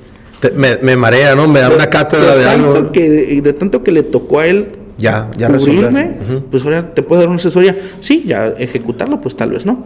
me, 0.51 0.95
marea, 0.95 1.35
¿no? 1.35 1.47
Me 1.47 1.59
da 1.59 1.69
una 1.69 1.89
cátedra 1.89 2.35
de, 2.35 2.45
algo. 2.45 2.91
Que, 2.91 3.41
de 3.41 3.53
tanto 3.53 3.83
que 3.83 3.91
le 3.91 4.03
tocó 4.03 4.39
a 4.39 4.47
él 4.47 4.67
ya, 4.97 5.31
ya 5.37 5.49
cubrirme, 5.49 6.11
pues 6.49 6.63
ahora 6.63 6.93
te 6.93 7.03
puede 7.03 7.21
dar 7.21 7.29
una 7.29 7.37
asesoría. 7.37 7.77
Sí, 7.99 8.23
ya 8.25 8.47
ejecutarlo, 8.57 9.21
pues 9.21 9.35
tal 9.35 9.51
vez 9.51 9.65
no. 9.65 9.85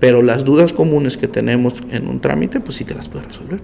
Pero 0.00 0.22
las 0.22 0.44
dudas 0.44 0.72
comunes 0.72 1.16
que 1.16 1.26
tenemos 1.26 1.74
en 1.90 2.08
un 2.08 2.20
trámite, 2.20 2.60
pues 2.60 2.76
sí 2.76 2.84
te 2.84 2.94
las 2.94 3.08
puede 3.08 3.24
resolver. 3.26 3.60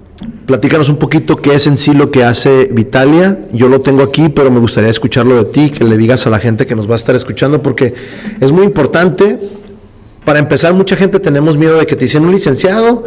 Platícanos 0.46 0.88
un 0.88 0.96
poquito 0.96 1.36
qué 1.36 1.54
es 1.54 1.66
en 1.68 1.76
sí 1.76 1.94
lo 1.94 2.10
que 2.10 2.24
hace 2.24 2.68
Vitalia. 2.72 3.38
Yo 3.52 3.68
lo 3.68 3.82
tengo 3.82 4.02
aquí, 4.02 4.28
pero 4.30 4.50
me 4.50 4.58
gustaría 4.58 4.90
escucharlo 4.90 5.36
de 5.36 5.50
ti, 5.50 5.70
que 5.70 5.84
le 5.84 5.96
digas 5.96 6.26
a 6.26 6.30
la 6.30 6.40
gente 6.40 6.66
que 6.66 6.74
nos 6.74 6.88
va 6.88 6.94
a 6.94 6.96
estar 6.96 7.14
escuchando, 7.14 7.62
porque 7.62 7.94
es 8.40 8.50
muy 8.50 8.64
importante. 8.64 9.38
Para 10.24 10.40
empezar, 10.40 10.74
mucha 10.74 10.96
gente 10.96 11.20
tenemos 11.20 11.56
miedo 11.56 11.78
de 11.78 11.86
que 11.86 11.94
te 11.94 12.06
dicen 12.06 12.24
un 12.24 12.32
licenciado 12.32 13.04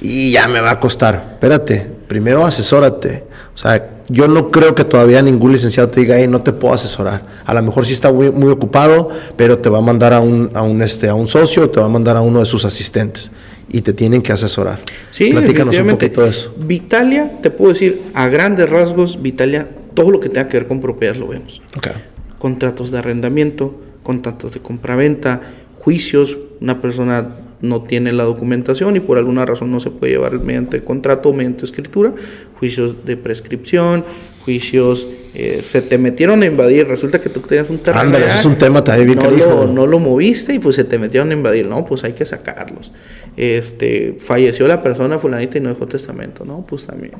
y 0.00 0.32
ya 0.32 0.48
me 0.48 0.60
va 0.60 0.72
a 0.72 0.80
costar. 0.80 1.32
Espérate, 1.34 1.97
primero 2.08 2.44
asesórate. 2.44 3.24
O 3.54 3.58
sea, 3.58 3.98
yo 4.08 4.26
no 4.26 4.50
creo 4.50 4.74
que 4.74 4.84
todavía 4.84 5.22
ningún 5.22 5.52
licenciado 5.52 5.90
te 5.90 6.00
diga, 6.00 6.18
hey, 6.18 6.26
no 6.26 6.40
te 6.40 6.52
puedo 6.52 6.74
asesorar. 6.74 7.22
A 7.44 7.54
lo 7.54 7.62
mejor 7.62 7.86
sí 7.86 7.92
está 7.92 8.10
muy, 8.10 8.30
muy 8.30 8.48
ocupado, 8.48 9.10
pero 9.36 9.58
te 9.58 9.68
va 9.68 9.78
a 9.78 9.82
mandar 9.82 10.14
a 10.14 10.20
un, 10.20 10.50
a 10.54 10.62
un, 10.62 10.82
este, 10.82 11.08
a 11.08 11.14
un 11.14 11.28
socio, 11.28 11.68
te 11.70 11.78
va 11.78 11.86
a 11.86 11.90
mandar 11.90 12.16
a 12.16 12.22
uno 12.22 12.40
de 12.40 12.46
sus 12.46 12.64
asistentes 12.64 13.30
y 13.70 13.82
te 13.82 13.92
tienen 13.92 14.22
que 14.22 14.32
asesorar. 14.32 14.80
Sí, 15.10 15.30
Platícanos 15.30 15.76
un 15.78 15.90
poquito 15.90 16.22
de 16.22 16.30
eso. 16.30 16.54
Vitalia, 16.56 17.38
te 17.42 17.50
puedo 17.50 17.72
decir, 17.72 18.02
a 18.14 18.28
grandes 18.28 18.68
rasgos, 18.70 19.20
Vitalia, 19.20 19.68
todo 19.94 20.10
lo 20.10 20.20
que 20.20 20.30
tenga 20.30 20.48
que 20.48 20.58
ver 20.58 20.66
con 20.66 20.80
propiedad 20.80 21.14
lo 21.16 21.28
vemos. 21.28 21.60
Okay. 21.76 21.92
Contratos 22.38 22.90
de 22.90 22.98
arrendamiento, 22.98 23.74
contratos 24.02 24.54
de 24.54 24.60
compraventa, 24.60 25.42
juicios, 25.78 26.38
una 26.60 26.80
persona 26.80 27.28
no 27.60 27.82
tiene 27.82 28.12
la 28.12 28.24
documentación 28.24 28.96
y 28.96 29.00
por 29.00 29.18
alguna 29.18 29.44
razón 29.44 29.70
no 29.70 29.80
se 29.80 29.90
puede 29.90 30.12
llevar 30.12 30.32
mediante 30.40 30.82
contrato 30.82 31.30
o 31.30 31.34
mediante 31.34 31.64
escritura, 31.64 32.12
juicios 32.58 33.04
de 33.04 33.16
prescripción, 33.16 34.04
juicios, 34.44 35.06
eh, 35.34 35.62
se 35.62 35.82
te 35.82 35.98
metieron 35.98 36.42
a 36.42 36.46
invadir, 36.46 36.88
resulta 36.88 37.20
que 37.20 37.28
tú 37.28 37.40
tenías 37.40 37.68
un 37.68 37.78
terreno. 37.78 38.00
Ándale, 38.00 38.26
eso 38.26 38.38
es 38.38 38.44
un 38.46 38.56
tema 38.56 38.82
también 38.82 39.18
no 39.18 39.30
lo, 39.30 39.66
no 39.66 39.86
lo 39.86 39.98
moviste 39.98 40.54
y 40.54 40.58
pues 40.58 40.76
se 40.76 40.84
te 40.84 40.98
metieron 40.98 41.30
a 41.30 41.34
invadir, 41.34 41.66
no, 41.66 41.84
pues 41.84 42.02
hay 42.04 42.14
que 42.14 42.24
sacarlos. 42.24 42.90
Este, 43.36 44.16
falleció 44.18 44.66
la 44.66 44.80
persona 44.80 45.18
fulanita 45.18 45.58
y 45.58 45.60
no 45.60 45.68
dejó 45.68 45.86
testamento, 45.86 46.46
no, 46.46 46.64
pues 46.66 46.86
también. 46.86 47.12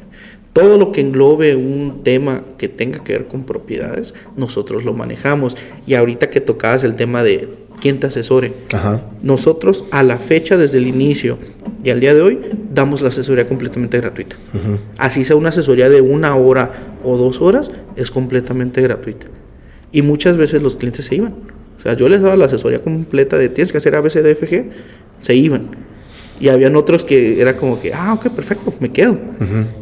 Todo 0.58 0.76
lo 0.76 0.90
que 0.90 1.00
englobe 1.00 1.54
un 1.54 2.00
tema 2.02 2.42
que 2.58 2.68
tenga 2.68 3.04
que 3.04 3.12
ver 3.12 3.28
con 3.28 3.44
propiedades, 3.44 4.12
nosotros 4.36 4.84
lo 4.84 4.92
manejamos. 4.92 5.56
Y 5.86 5.94
ahorita 5.94 6.30
que 6.30 6.40
tocabas 6.40 6.82
el 6.82 6.96
tema 6.96 7.22
de 7.22 7.48
quien 7.80 8.00
te 8.00 8.08
asesore. 8.08 8.52
Nosotros 9.22 9.84
a 9.92 10.02
la 10.02 10.18
fecha, 10.18 10.56
desde 10.56 10.78
el 10.78 10.88
inicio 10.88 11.38
y 11.84 11.90
al 11.90 12.00
día 12.00 12.12
de 12.12 12.22
hoy, 12.22 12.40
damos 12.74 13.02
la 13.02 13.10
asesoría 13.10 13.46
completamente 13.46 13.98
gratuita. 13.98 14.34
Así 14.96 15.22
sea 15.22 15.36
una 15.36 15.50
asesoría 15.50 15.88
de 15.88 16.00
una 16.00 16.34
hora 16.34 16.72
o 17.04 17.16
dos 17.16 17.40
horas, 17.40 17.70
es 17.94 18.10
completamente 18.10 18.82
gratuita. 18.82 19.28
Y 19.92 20.02
muchas 20.02 20.36
veces 20.36 20.60
los 20.60 20.76
clientes 20.76 21.06
se 21.06 21.14
iban. 21.14 21.34
O 21.78 21.80
sea, 21.80 21.94
yo 21.94 22.08
les 22.08 22.20
daba 22.20 22.36
la 22.36 22.46
asesoría 22.46 22.80
completa 22.80 23.38
de 23.38 23.48
tienes 23.48 23.70
que 23.70 23.78
hacer 23.78 23.94
ABCDFG, 23.94 24.64
se 25.20 25.34
iban. 25.36 25.87
Y 26.40 26.48
habían 26.48 26.76
otros 26.76 27.04
que 27.04 27.40
era 27.40 27.56
como 27.56 27.80
que, 27.80 27.92
ah, 27.92 28.14
ok, 28.14 28.28
perfecto, 28.30 28.72
me 28.80 28.90
quedo. 28.90 29.18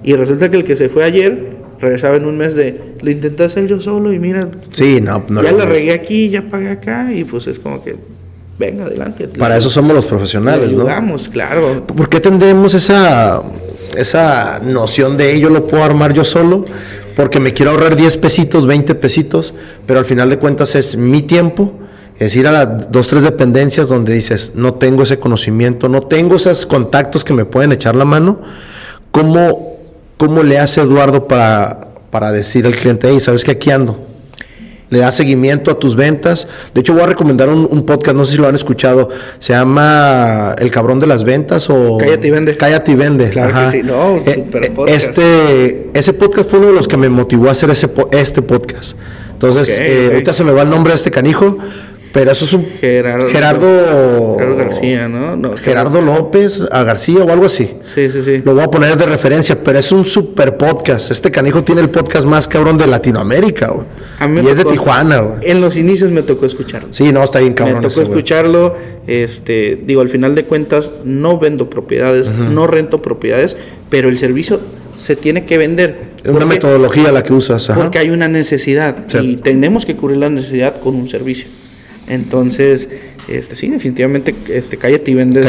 Y 0.02 0.14
resulta 0.14 0.48
que 0.48 0.56
el 0.56 0.64
que 0.64 0.76
se 0.76 0.88
fue 0.88 1.04
ayer 1.04 1.56
regresaba 1.80 2.16
en 2.16 2.24
un 2.24 2.36
mes 2.36 2.54
de, 2.54 2.94
lo 3.00 3.10
intenté 3.10 3.44
hacer 3.44 3.66
yo 3.66 3.80
solo 3.80 4.12
y 4.12 4.18
mira, 4.18 4.48
sí, 4.72 5.00
no, 5.00 5.24
no 5.28 5.42
ya 5.42 5.52
la 5.52 5.66
regué 5.66 5.92
aquí, 5.92 6.30
ya 6.30 6.48
pagué 6.48 6.70
acá 6.70 7.12
y 7.12 7.24
pues 7.24 7.46
es 7.46 7.58
como 7.58 7.82
que, 7.82 7.96
venga, 8.58 8.84
adelante. 8.84 9.28
Para 9.28 9.56
eso 9.56 9.70
somos 9.70 9.94
los 9.94 10.06
profesionales, 10.06 10.74
¿no? 10.74 10.82
ayudamos, 10.82 11.28
claro. 11.28 11.86
¿Por 11.86 12.08
qué 12.08 12.20
tendemos 12.20 12.74
esa, 12.74 13.42
esa 13.94 14.58
noción 14.60 15.16
de 15.16 15.38
yo 15.38 15.50
lo 15.50 15.66
puedo 15.66 15.84
armar 15.84 16.12
yo 16.12 16.24
solo? 16.24 16.64
Porque 17.14 17.40
me 17.40 17.52
quiero 17.52 17.72
ahorrar 17.72 17.96
10 17.96 18.16
pesitos, 18.18 18.66
20 18.66 18.94
pesitos, 18.94 19.54
pero 19.86 19.98
al 19.98 20.04
final 20.04 20.28
de 20.30 20.38
cuentas 20.38 20.74
es 20.74 20.96
mi 20.96 21.22
tiempo 21.22 21.72
es 22.18 22.34
ir 22.34 22.46
a 22.46 22.52
las 22.52 22.90
dos, 22.90 23.08
tres 23.08 23.22
dependencias 23.22 23.88
donde 23.88 24.14
dices, 24.14 24.52
no 24.54 24.74
tengo 24.74 25.02
ese 25.02 25.18
conocimiento, 25.18 25.88
no 25.88 26.02
tengo 26.02 26.36
esos 26.36 26.64
contactos 26.64 27.24
que 27.24 27.34
me 27.34 27.44
pueden 27.44 27.72
echar 27.72 27.94
la 27.94 28.04
mano. 28.04 28.40
¿Cómo, 29.10 29.78
cómo 30.16 30.42
le 30.42 30.58
hace 30.58 30.80
Eduardo 30.80 31.28
para, 31.28 31.80
para 32.10 32.32
decir 32.32 32.66
al 32.66 32.74
cliente, 32.74 33.08
hey, 33.10 33.20
¿sabes 33.20 33.44
que 33.44 33.50
aquí 33.50 33.70
ando? 33.70 33.98
Le 34.88 35.00
da 35.00 35.10
seguimiento 35.10 35.70
a 35.70 35.78
tus 35.78 35.96
ventas. 35.96 36.46
De 36.72 36.80
hecho, 36.80 36.94
voy 36.94 37.02
a 37.02 37.06
recomendar 37.06 37.48
un, 37.48 37.84
podcast, 37.84 38.16
no 38.16 38.24
sé 38.24 38.32
si 38.32 38.38
lo 38.38 38.46
han 38.46 38.54
escuchado, 38.54 39.08
se 39.40 39.52
llama 39.52 40.54
El 40.58 40.70
cabrón 40.70 41.00
de 41.00 41.08
las 41.08 41.24
ventas 41.24 41.68
o... 41.68 41.98
Cállate 41.98 42.28
y 42.28 42.30
vende. 42.30 42.56
Cállate 42.56 42.92
y 42.92 42.94
vende. 42.94 43.30
Claro 43.30 43.52
que 43.52 43.78
sí, 43.78 43.82
no, 43.82 44.16
eh, 44.18 44.34
super 44.34 44.64
eh, 44.64 44.70
podcast. 44.70 45.08
Este, 45.08 45.90
ese 45.92 46.12
podcast 46.12 46.48
fue 46.48 46.60
uno 46.60 46.68
de 46.68 46.74
los 46.74 46.86
que 46.86 46.96
me 46.96 47.08
motivó 47.08 47.48
a 47.48 47.52
hacer 47.52 47.68
ese, 47.70 47.90
este 48.12 48.42
podcast. 48.42 48.96
Entonces, 49.32 49.76
eh, 49.78 50.10
ahorita 50.12 50.32
se 50.32 50.44
me 50.44 50.52
va 50.52 50.62
el 50.62 50.70
nombre 50.70 50.92
de 50.92 50.96
este 50.96 51.10
canijo, 51.10 51.58
pero 52.16 52.30
eso 52.30 52.46
es 52.46 52.52
un 52.54 52.64
Gerardo, 52.80 53.28
Gerardo, 53.28 54.36
García, 54.56 55.06
¿no? 55.06 55.54
Gerardo 55.58 56.00
López 56.00 56.62
a 56.72 56.82
García 56.82 57.22
o 57.22 57.30
algo 57.30 57.44
así. 57.44 57.72
Sí, 57.82 58.08
sí, 58.08 58.22
sí. 58.22 58.40
Lo 58.42 58.54
voy 58.54 58.62
a 58.62 58.70
poner 58.70 58.96
de 58.96 59.04
referencia, 59.04 59.58
pero 59.62 59.78
es 59.78 59.92
un 59.92 60.06
super 60.06 60.56
podcast. 60.56 61.10
Este 61.10 61.30
canijo 61.30 61.62
tiene 61.62 61.82
el 61.82 61.90
podcast 61.90 62.26
más 62.26 62.48
cabrón 62.48 62.78
de 62.78 62.86
Latinoamérica, 62.86 63.68
güey. 63.68 64.46
y 64.46 64.48
es 64.48 64.56
de 64.56 64.64
Tijuana, 64.64 65.18
güey. 65.18 65.50
En 65.50 65.60
los 65.60 65.76
inicios 65.76 66.10
me 66.10 66.22
tocó 66.22 66.46
escucharlo. 66.46 66.88
Sí, 66.90 67.12
no, 67.12 67.22
está 67.22 67.40
bien 67.40 67.52
cabrón. 67.52 67.82
Me 67.82 67.88
tocó 67.88 68.00
escucharlo. 68.00 68.74
Este, 69.06 69.78
digo, 69.84 70.00
al 70.00 70.08
final 70.08 70.34
de 70.34 70.46
cuentas, 70.46 70.92
no 71.04 71.38
vendo 71.38 71.68
propiedades, 71.68 72.32
no 72.32 72.66
rento 72.66 73.02
propiedades, 73.02 73.58
pero 73.90 74.08
el 74.08 74.16
servicio 74.16 74.58
se 74.96 75.16
tiene 75.16 75.44
que 75.44 75.58
vender. 75.58 76.12
Es 76.24 76.30
una 76.30 76.46
metodología 76.46 77.12
la 77.12 77.22
que 77.22 77.34
usas. 77.34 77.68
Porque 77.74 77.98
hay 77.98 78.08
una 78.08 78.26
necesidad 78.26 79.06
y 79.20 79.36
tenemos 79.36 79.84
que 79.84 79.96
cubrir 79.96 80.16
la 80.16 80.30
necesidad 80.30 80.80
con 80.80 80.94
un 80.94 81.10
servicio. 81.10 81.48
Entonces, 82.08 82.88
este, 83.28 83.56
sí, 83.56 83.68
definitivamente, 83.68 84.34
este, 84.48 84.76
Cállate 84.76 85.10
y 85.10 85.14
Vende 85.14 85.40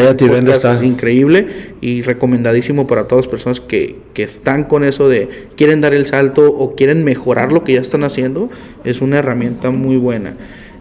está 0.51 0.83
increíble 0.83 1.75
y 1.81 2.01
recomendadísimo 2.01 2.87
para 2.87 3.07
todas 3.07 3.25
las 3.25 3.31
personas 3.31 3.59
que, 3.59 3.97
que, 4.13 4.23
están 4.23 4.63
con 4.63 4.83
eso 4.83 5.07
de 5.07 5.29
quieren 5.55 5.81
dar 5.81 5.93
el 5.93 6.07
salto 6.07 6.51
o 6.51 6.75
quieren 6.75 7.03
mejorar 7.03 7.51
lo 7.51 7.63
que 7.63 7.73
ya 7.73 7.81
están 7.81 8.03
haciendo. 8.03 8.49
Es 8.83 9.01
una 9.01 9.19
herramienta 9.19 9.69
muy 9.69 9.97
buena. 9.97 10.35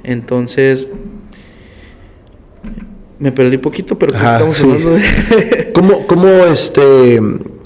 Entonces, 0.05 0.89
me 3.19 3.33
perdí 3.33 3.59
poquito, 3.59 3.99
pero 3.99 4.15
estamos 4.15 4.61
hablando 4.63 4.91
de... 4.91 5.73
¿Cómo, 5.75 6.07
¿Cómo, 6.07 6.29
este 6.47 7.21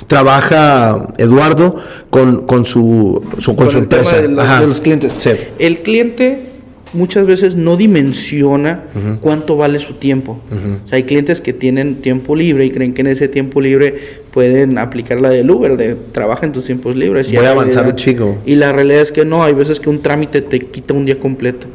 trabaja 0.06 1.06
Eduardo 1.18 1.76
con, 2.10 2.46
con 2.46 2.66
su, 2.66 3.22
con, 3.56 3.70
su 3.70 3.78
empresa? 3.78 4.20
de, 4.20 4.28
los 4.66 4.80
clientes. 4.80 5.12
El 5.60 5.80
cliente 5.82 6.49
muchas 6.92 7.26
veces 7.26 7.54
no 7.54 7.76
dimensiona 7.76 8.84
cuánto 9.20 9.56
vale 9.56 9.78
su 9.78 9.94
tiempo. 9.94 10.40
O 10.84 10.88
sea, 10.88 10.96
hay 10.96 11.04
clientes 11.04 11.40
que 11.40 11.52
tienen 11.52 11.96
tiempo 11.96 12.36
libre 12.36 12.64
y 12.64 12.70
creen 12.70 12.94
que 12.94 13.02
en 13.02 13.08
ese 13.08 13.28
tiempo 13.28 13.60
libre 13.60 14.20
pueden 14.30 14.78
aplicar 14.78 15.20
la 15.20 15.30
del 15.30 15.50
Uber, 15.50 15.76
de 15.76 15.94
trabaja 15.94 16.46
en 16.46 16.52
tus 16.52 16.64
tiempos 16.64 16.96
libres. 16.96 17.32
Voy 17.32 17.44
a 17.44 17.50
avanzar 17.50 17.86
un 17.86 17.96
chico. 17.96 18.38
Y 18.46 18.56
la 18.56 18.72
realidad 18.72 19.02
es 19.02 19.12
que 19.12 19.24
no, 19.24 19.42
hay 19.42 19.54
veces 19.54 19.80
que 19.80 19.90
un 19.90 20.02
trámite 20.02 20.40
te 20.42 20.60
quita 20.60 20.94
un 20.94 21.06
día 21.06 21.18
completo. 21.18 21.66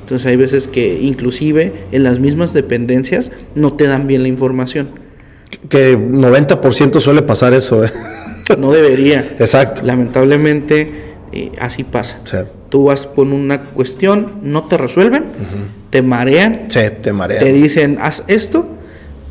Entonces 0.00 0.26
hay 0.26 0.36
veces 0.36 0.68
que 0.68 1.00
inclusive 1.00 1.72
en 1.92 2.02
las 2.02 2.18
mismas 2.18 2.52
dependencias 2.52 3.32
no 3.54 3.74
te 3.74 3.84
dan 3.84 4.06
bien 4.06 4.22
la 4.22 4.28
información. 4.28 4.88
Que 5.68 5.98
90% 5.98 7.00
suele 7.00 7.22
pasar 7.22 7.54
eso. 7.54 7.84
¿eh? 7.84 7.90
No 8.58 8.72
debería. 8.72 9.20
Exacto. 9.38 9.82
Lamentablemente 9.84 11.09
eh, 11.32 11.52
así 11.60 11.84
pasa. 11.84 12.18
Tú 12.68 12.84
vas 12.84 13.06
con 13.06 13.32
una 13.32 13.62
cuestión, 13.62 14.40
no 14.42 14.64
te 14.64 14.76
resuelven, 14.76 15.24
te 15.90 16.02
marean. 16.02 16.68
te 16.68 17.12
marean. 17.12 17.42
Te 17.42 17.52
dicen, 17.52 17.98
haz 18.00 18.24
esto 18.28 18.68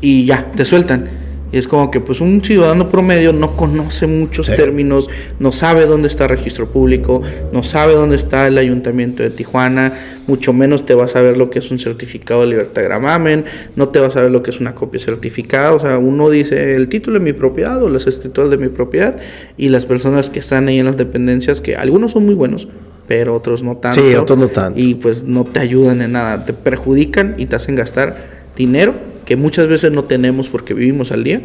y 0.00 0.26
ya, 0.26 0.50
te 0.54 0.64
sueltan. 0.64 1.19
Y 1.52 1.58
es 1.58 1.66
como 1.66 1.90
que 1.90 2.00
pues 2.00 2.20
un 2.20 2.42
ciudadano 2.44 2.88
promedio 2.88 3.32
no 3.32 3.56
conoce 3.56 4.06
muchos 4.06 4.46
términos, 4.46 5.10
no 5.38 5.50
sabe 5.52 5.86
dónde 5.86 6.08
está 6.08 6.24
el 6.24 6.30
registro 6.30 6.66
público, 6.68 7.22
no 7.52 7.62
sabe 7.62 7.94
dónde 7.94 8.16
está 8.16 8.46
el 8.46 8.56
ayuntamiento 8.56 9.22
de 9.22 9.30
Tijuana, 9.30 9.94
mucho 10.26 10.52
menos 10.52 10.86
te 10.86 10.94
va 10.94 11.06
a 11.06 11.08
saber 11.08 11.36
lo 11.36 11.50
que 11.50 11.58
es 11.58 11.70
un 11.70 11.78
certificado 11.78 12.42
de 12.42 12.48
libertad 12.48 12.82
de 12.82 12.88
gramamen, 12.88 13.44
no 13.74 13.88
te 13.88 13.98
va 13.98 14.06
a 14.06 14.10
saber 14.10 14.30
lo 14.30 14.42
que 14.42 14.50
es 14.50 14.60
una 14.60 14.74
copia 14.74 15.00
certificada, 15.00 15.72
o 15.72 15.80
sea, 15.80 15.98
uno 15.98 16.30
dice 16.30 16.76
el 16.76 16.88
título 16.88 17.18
de 17.18 17.24
mi 17.24 17.32
propiedad 17.32 17.82
o 17.82 17.88
las 17.88 18.06
escrituras 18.06 18.50
de 18.50 18.56
mi 18.56 18.68
propiedad 18.68 19.16
y 19.56 19.70
las 19.70 19.86
personas 19.86 20.30
que 20.30 20.38
están 20.38 20.68
ahí 20.68 20.78
en 20.78 20.86
las 20.86 20.96
dependencias, 20.96 21.60
que 21.60 21.74
algunos 21.74 22.12
son 22.12 22.26
muy 22.26 22.34
buenos, 22.34 22.68
pero 23.08 23.34
otros 23.34 23.64
no 23.64 23.76
tanto. 23.76 24.00
Sí, 24.00 24.14
otros 24.14 24.38
no 24.38 24.48
tanto. 24.48 24.78
Y 24.78 24.94
pues 24.94 25.24
no 25.24 25.42
te 25.44 25.58
ayudan 25.58 26.00
en 26.00 26.12
nada, 26.12 26.44
te 26.44 26.52
perjudican 26.52 27.34
y 27.38 27.46
te 27.46 27.56
hacen 27.56 27.74
gastar 27.74 28.40
dinero 28.56 29.09
que 29.30 29.36
muchas 29.36 29.68
veces 29.68 29.92
no 29.92 30.06
tenemos 30.06 30.48
porque 30.48 30.74
vivimos 30.74 31.12
al 31.12 31.22
día. 31.22 31.40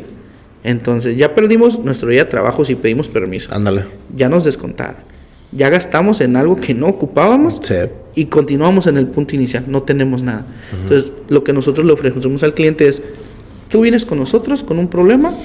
Entonces 0.63 1.17
ya 1.17 1.35
perdimos 1.35 1.77
nuestro 1.77 2.09
día 2.09 2.23
de 2.23 2.29
trabajo 2.31 2.65
si 2.65 2.73
pedimos 2.73 3.09
permiso. 3.09 3.53
Ándale. 3.53 3.83
Ya 4.15 4.27
nos 4.27 4.43
descontaron. 4.43 4.95
Ya 5.51 5.69
gastamos 5.69 6.19
en 6.19 6.35
algo 6.35 6.55
que 6.55 6.73
no 6.73 6.87
ocupábamos 6.87 7.61
y 8.15 8.25
continuamos 8.25 8.87
en 8.87 8.97
el 8.97 9.05
punto 9.05 9.35
inicial. 9.35 9.65
No 9.67 9.83
tenemos 9.83 10.23
nada. 10.23 10.47
Entonces 10.81 11.11
lo 11.29 11.43
que 11.43 11.53
nosotros 11.53 11.85
le 11.85 11.93
ofrecemos 11.93 12.41
al 12.41 12.55
cliente 12.55 12.87
es, 12.87 13.03
tú 13.67 13.81
vienes 13.81 14.03
con 14.03 14.17
nosotros 14.17 14.63
con 14.63 14.79
un 14.79 14.87
problema, 14.87 15.37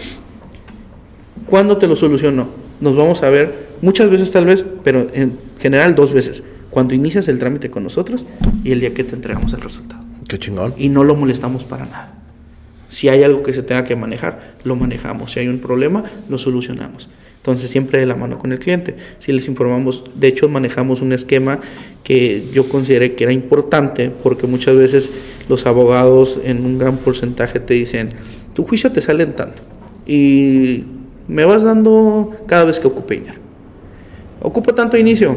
¿cuándo 1.45 1.77
te 1.77 1.87
lo 1.87 1.95
soluciono? 1.95 2.49
Nos 2.81 2.97
vamos 2.97 3.23
a 3.23 3.29
ver 3.29 3.55
muchas 3.83 4.09
veces 4.09 4.31
tal 4.31 4.47
vez, 4.47 4.65
pero 4.83 5.09
en 5.13 5.37
general 5.59 5.95
dos 5.95 6.15
veces. 6.15 6.43
Cuando 6.71 6.95
inicias 6.95 7.29
el 7.29 7.39
trámite 7.39 7.69
con 7.69 7.83
nosotros 7.83 8.25
y 8.65 8.73
el 8.73 8.81
día 8.81 8.95
que 8.95 9.05
te 9.05 9.15
entregamos 9.15 9.53
el 9.53 9.61
resultado. 9.61 10.03
Qué 10.27 10.39
chingón. 10.39 10.73
Y 10.79 10.89
no 10.89 11.05
lo 11.05 11.15
molestamos 11.15 11.67
para 11.67 11.85
nada. 11.85 12.20
Si 12.91 13.09
hay 13.09 13.23
algo 13.23 13.43
que 13.43 13.55
se 13.55 13.63
tenga 13.63 13.85
que 13.85 13.97
manejar, 13.97 14.57
lo 14.65 14.77
manejamos. 14.77 15.33
Si 15.33 15.41
hay 15.41 15.49
un 15.49 15.59
problema, 15.61 16.05
lo 16.29 16.37
solucionamos. 16.37 17.09
Entonces 17.39 17.71
siempre 17.71 17.99
de 17.99 18.05
la 18.05 18.17
mano 18.17 18.39
con 18.39 18.53
el 18.53 18.59
cliente. 18.59 18.97
Si 19.19 19.33
les 19.33 19.49
informamos, 19.49 20.05
de 20.15 20.29
hecho 20.29 20.47
manejamos 20.51 21.01
un 21.01 21.13
esquema 21.13 21.61
que 22.05 22.51
yo 22.53 22.69
consideré 22.69 23.15
que 23.15 23.25
era 23.25 23.33
importante 23.33 24.11
porque 24.11 24.47
muchas 24.47 24.77
veces 24.77 25.11
los 25.49 25.65
abogados 25.65 26.39
en 26.45 26.67
un 26.67 26.79
gran 26.79 26.99
porcentaje 26.99 27.59
te 27.59 27.73
dicen, 27.73 28.11
tu 28.53 28.65
juicio 28.65 28.93
te 28.93 29.01
sale 29.01 29.23
en 29.23 29.33
tanto 29.33 29.63
y 30.07 30.85
me 31.29 31.47
vas 31.47 31.63
dando 31.63 32.37
cada 32.47 32.65
vez 32.65 32.79
que 32.79 32.89
ocupe 32.89 33.15
dinero. 33.15 33.39
Ocupo 34.43 34.75
tanto 34.75 34.99
inicio, 34.99 35.37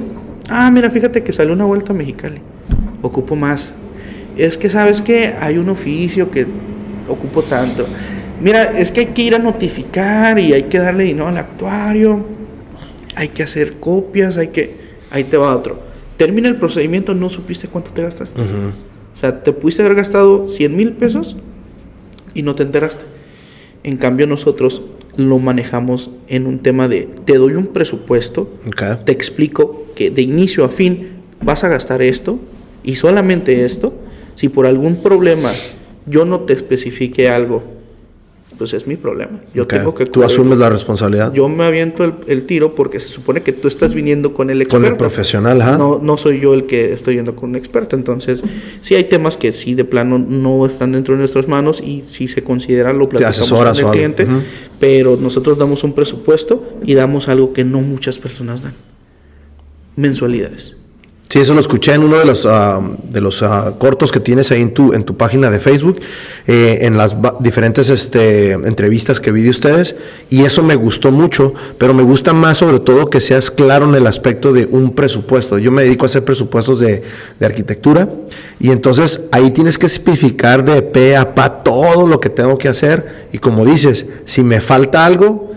Ah, 0.49 0.69
mira, 0.71 0.89
fíjate 0.89 1.23
que 1.23 1.31
salió 1.31 1.53
una 1.53 1.65
vuelta 1.65 1.93
a. 1.93 1.95
Ocupo 3.01 3.35
más. 3.35 3.73
Es 4.37 4.57
que 4.57 4.69
sabes 4.69 5.01
que 5.01 5.33
hay 5.39 5.57
un 5.57 5.69
oficio 5.69 6.31
que 6.31 6.45
ocupo 7.07 7.43
tanto. 7.43 7.85
Mira, 8.41 8.77
es 8.77 8.91
que 8.91 9.01
hay 9.01 9.05
que 9.07 9.21
ir 9.21 9.35
a 9.35 9.39
notificar 9.39 10.37
y 10.39 10.53
hay 10.53 10.63
que 10.63 10.79
darle 10.79 11.05
dinero 11.05 11.27
al 11.27 11.37
actuario. 11.37 12.25
Hay 13.15 13.29
que 13.29 13.43
hacer 13.43 13.79
copias, 13.79 14.37
hay 14.37 14.47
que. 14.49 14.75
Ahí 15.11 15.23
te 15.23 15.37
va 15.37 15.55
otro. 15.55 15.79
Termina 16.17 16.49
el 16.49 16.55
procedimiento, 16.55 17.13
no 17.13 17.29
supiste 17.29 17.67
cuánto 17.67 17.91
te 17.91 18.01
gastaste. 18.01 18.41
O 18.41 19.15
sea, 19.15 19.43
te 19.43 19.53
pudiste 19.53 19.83
haber 19.83 19.95
gastado 19.95 20.49
100 20.49 20.75
mil 20.75 20.93
pesos 20.93 21.37
y 22.33 22.41
no 22.41 22.55
te 22.55 22.63
enteraste. 22.63 23.05
En 23.83 23.97
cambio, 23.97 24.27
nosotros 24.27 24.81
lo 25.15 25.37
manejamos 25.39 26.09
en 26.27 26.47
un 26.47 26.59
tema 26.59 26.87
de 26.87 27.07
te 27.25 27.37
doy 27.37 27.53
un 27.53 27.67
presupuesto, 27.67 28.49
te 29.05 29.11
explico 29.11 29.85
que 29.95 30.09
de 30.09 30.23
inicio 30.23 30.65
a 30.65 30.69
fin 30.69 31.09
vas 31.43 31.63
a 31.63 31.69
gastar 31.69 32.01
esto 32.01 32.39
y 32.83 32.95
solamente 32.95 33.65
esto. 33.65 33.93
Si 34.35 34.49
por 34.49 34.65
algún 34.65 35.03
problema 35.03 35.51
yo 36.05 36.25
no 36.25 36.41
te 36.41 36.53
especifique 36.53 37.29
algo 37.29 37.63
pues 38.57 38.73
es 38.73 38.87
mi 38.87 38.95
problema. 38.95 39.41
Yo 39.53 39.67
tengo 39.67 39.93
que... 39.93 40.05
Tú 40.05 40.23
asumes 40.23 40.57
la 40.57 40.69
responsabilidad. 40.69 41.33
Yo 41.33 41.49
me 41.49 41.63
aviento 41.65 42.03
el, 42.03 42.43
tiro 42.43 42.75
porque 42.75 42.99
se 42.99 43.07
supone 43.07 43.41
que 43.41 43.51
tú 43.51 43.67
estás 43.67 43.93
viniendo 43.93 44.33
con 44.33 44.49
el 44.49 44.61
experto. 44.61 44.85
Con 44.85 44.93
el 44.93 44.97
profesional, 44.97 45.61
¿ah? 45.61 45.77
No, 45.77 45.99
no 46.01 46.17
soy 46.17 46.39
yo 46.39 46.53
el 46.53 46.65
que 46.65 46.93
estoy 46.93 47.15
yendo 47.15 47.35
con 47.35 47.51
un 47.51 47.55
experto. 47.55 47.95
Entonces, 47.95 48.43
sí 48.81 48.95
hay 48.95 49.05
temas 49.05 49.37
que 49.37 49.51
sí 49.51 49.73
de 49.75 49.85
plano 49.85 50.17
no 50.19 50.65
están 50.65 50.91
dentro 50.91 51.15
de 51.15 51.19
nuestras 51.19 51.47
manos 51.47 51.81
y 51.81 52.03
si 52.09 52.27
se 52.27 52.43
considera 52.43 52.93
lo 52.93 53.09
platicamos 53.09 53.51
con 53.51 53.67
el 53.67 53.85
cliente, 53.91 54.27
pero 54.79 55.17
nosotros 55.17 55.57
damos 55.57 55.83
un 55.83 55.93
presupuesto 55.93 56.63
y 56.85 56.93
damos 56.93 57.29
algo 57.29 57.53
que 57.53 57.63
no 57.63 57.81
muchas 57.81 58.19
personas 58.19 58.61
dan. 58.61 58.73
Mensualidades. 59.95 60.77
Sí, 61.33 61.39
eso 61.39 61.55
lo 61.55 61.61
escuché 61.61 61.95
en 61.95 62.03
uno 62.03 62.19
de 62.19 62.25
los, 62.25 62.45
ah, 62.45 62.79
de 63.09 63.19
los 63.19 63.41
ah, 63.41 63.73
cortos 63.79 64.11
que 64.11 64.19
tienes 64.19 64.51
ahí 64.51 64.61
en 64.61 64.71
tu, 64.71 64.93
en 64.93 65.03
tu 65.03 65.17
página 65.17 65.49
de 65.49 65.59
Facebook, 65.59 65.99
eh, 66.45 66.77
en 66.81 66.95
las 66.95 67.15
diferentes 67.39 67.89
este, 67.89 68.51
entrevistas 68.51 69.19
que 69.19 69.31
vi 69.31 69.41
de 69.41 69.49
ustedes, 69.49 69.95
y 70.29 70.43
eso 70.43 70.61
me 70.61 70.75
gustó 70.75 71.09
mucho, 71.09 71.55
pero 71.79 71.95
me 71.95 72.03
gusta 72.03 72.33
más 72.33 72.59
sobre 72.59 72.79
todo 72.81 73.09
que 73.09 73.19
seas 73.19 73.49
claro 73.49 73.89
en 73.89 73.95
el 73.95 74.05
aspecto 74.05 74.53
de 74.53 74.67
un 74.67 74.93
presupuesto. 74.93 75.57
Yo 75.57 75.71
me 75.71 75.81
dedico 75.81 76.05
a 76.05 76.07
hacer 76.07 76.23
presupuestos 76.23 76.79
de, 76.79 77.01
de 77.39 77.45
arquitectura, 77.47 78.07
y 78.59 78.69
entonces 78.69 79.21
ahí 79.31 79.49
tienes 79.49 79.79
que 79.79 79.87
especificar 79.87 80.63
de 80.63 80.83
pe 80.83 81.17
a 81.17 81.33
pa 81.33 81.63
todo 81.63 82.07
lo 82.07 82.19
que 82.19 82.29
tengo 82.29 82.59
que 82.59 82.67
hacer, 82.67 83.25
y 83.33 83.39
como 83.39 83.65
dices, 83.65 84.05
si 84.25 84.43
me 84.43 84.61
falta 84.61 85.03
algo, 85.03 85.51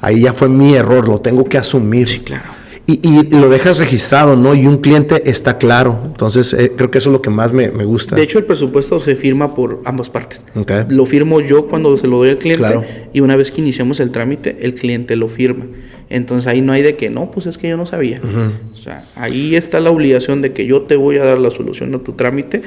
ahí 0.00 0.22
ya 0.22 0.32
fue 0.32 0.48
mi 0.48 0.74
error, 0.74 1.06
lo 1.06 1.20
tengo 1.20 1.44
que 1.44 1.56
asumir. 1.56 2.08
Sí, 2.08 2.18
claro 2.18 2.53
y, 2.86 3.30
lo 3.30 3.48
dejas 3.48 3.78
registrado, 3.78 4.36
¿no? 4.36 4.54
Y 4.54 4.66
un 4.66 4.78
cliente 4.78 5.30
está 5.30 5.56
claro. 5.56 6.00
Entonces, 6.04 6.52
eh, 6.52 6.72
creo 6.76 6.90
que 6.90 6.98
eso 6.98 7.08
es 7.08 7.12
lo 7.14 7.22
que 7.22 7.30
más 7.30 7.52
me, 7.52 7.68
gusta. 7.68 8.14
De 8.14 8.22
hecho, 8.22 8.38
el 8.38 8.44
presupuesto 8.44 9.00
se 9.00 9.16
firma 9.16 9.54
por 9.54 9.80
ambas 9.84 10.10
partes. 10.10 10.44
Lo 10.88 11.06
firmo 11.06 11.40
yo 11.40 11.66
cuando 11.66 11.96
se 11.96 12.06
lo 12.06 12.18
doy 12.18 12.30
al 12.30 12.38
cliente 12.38 13.08
y 13.12 13.20
una 13.20 13.36
vez 13.36 13.50
que 13.50 13.62
iniciamos 13.62 14.00
el 14.00 14.10
trámite, 14.10 14.58
el 14.62 14.74
cliente 14.74 15.16
lo 15.16 15.28
firma. 15.28 15.66
Entonces 16.10 16.46
ahí 16.46 16.60
no 16.60 16.72
hay 16.72 16.82
de 16.82 16.96
que, 16.96 17.08
no, 17.08 17.30
pues 17.30 17.46
es 17.46 17.56
que 17.56 17.68
yo 17.68 17.76
no 17.76 17.86
sabía. 17.86 18.20
O 18.72 18.76
sea, 18.76 19.06
ahí 19.16 19.56
está 19.56 19.80
la 19.80 19.90
obligación 19.90 20.42
de 20.42 20.52
que 20.52 20.66
yo 20.66 20.82
te 20.82 20.96
voy 20.96 21.16
a 21.16 21.24
dar 21.24 21.38
la 21.38 21.50
solución 21.50 21.94
a 21.94 22.00
tu 22.00 22.12
trámite 22.12 22.62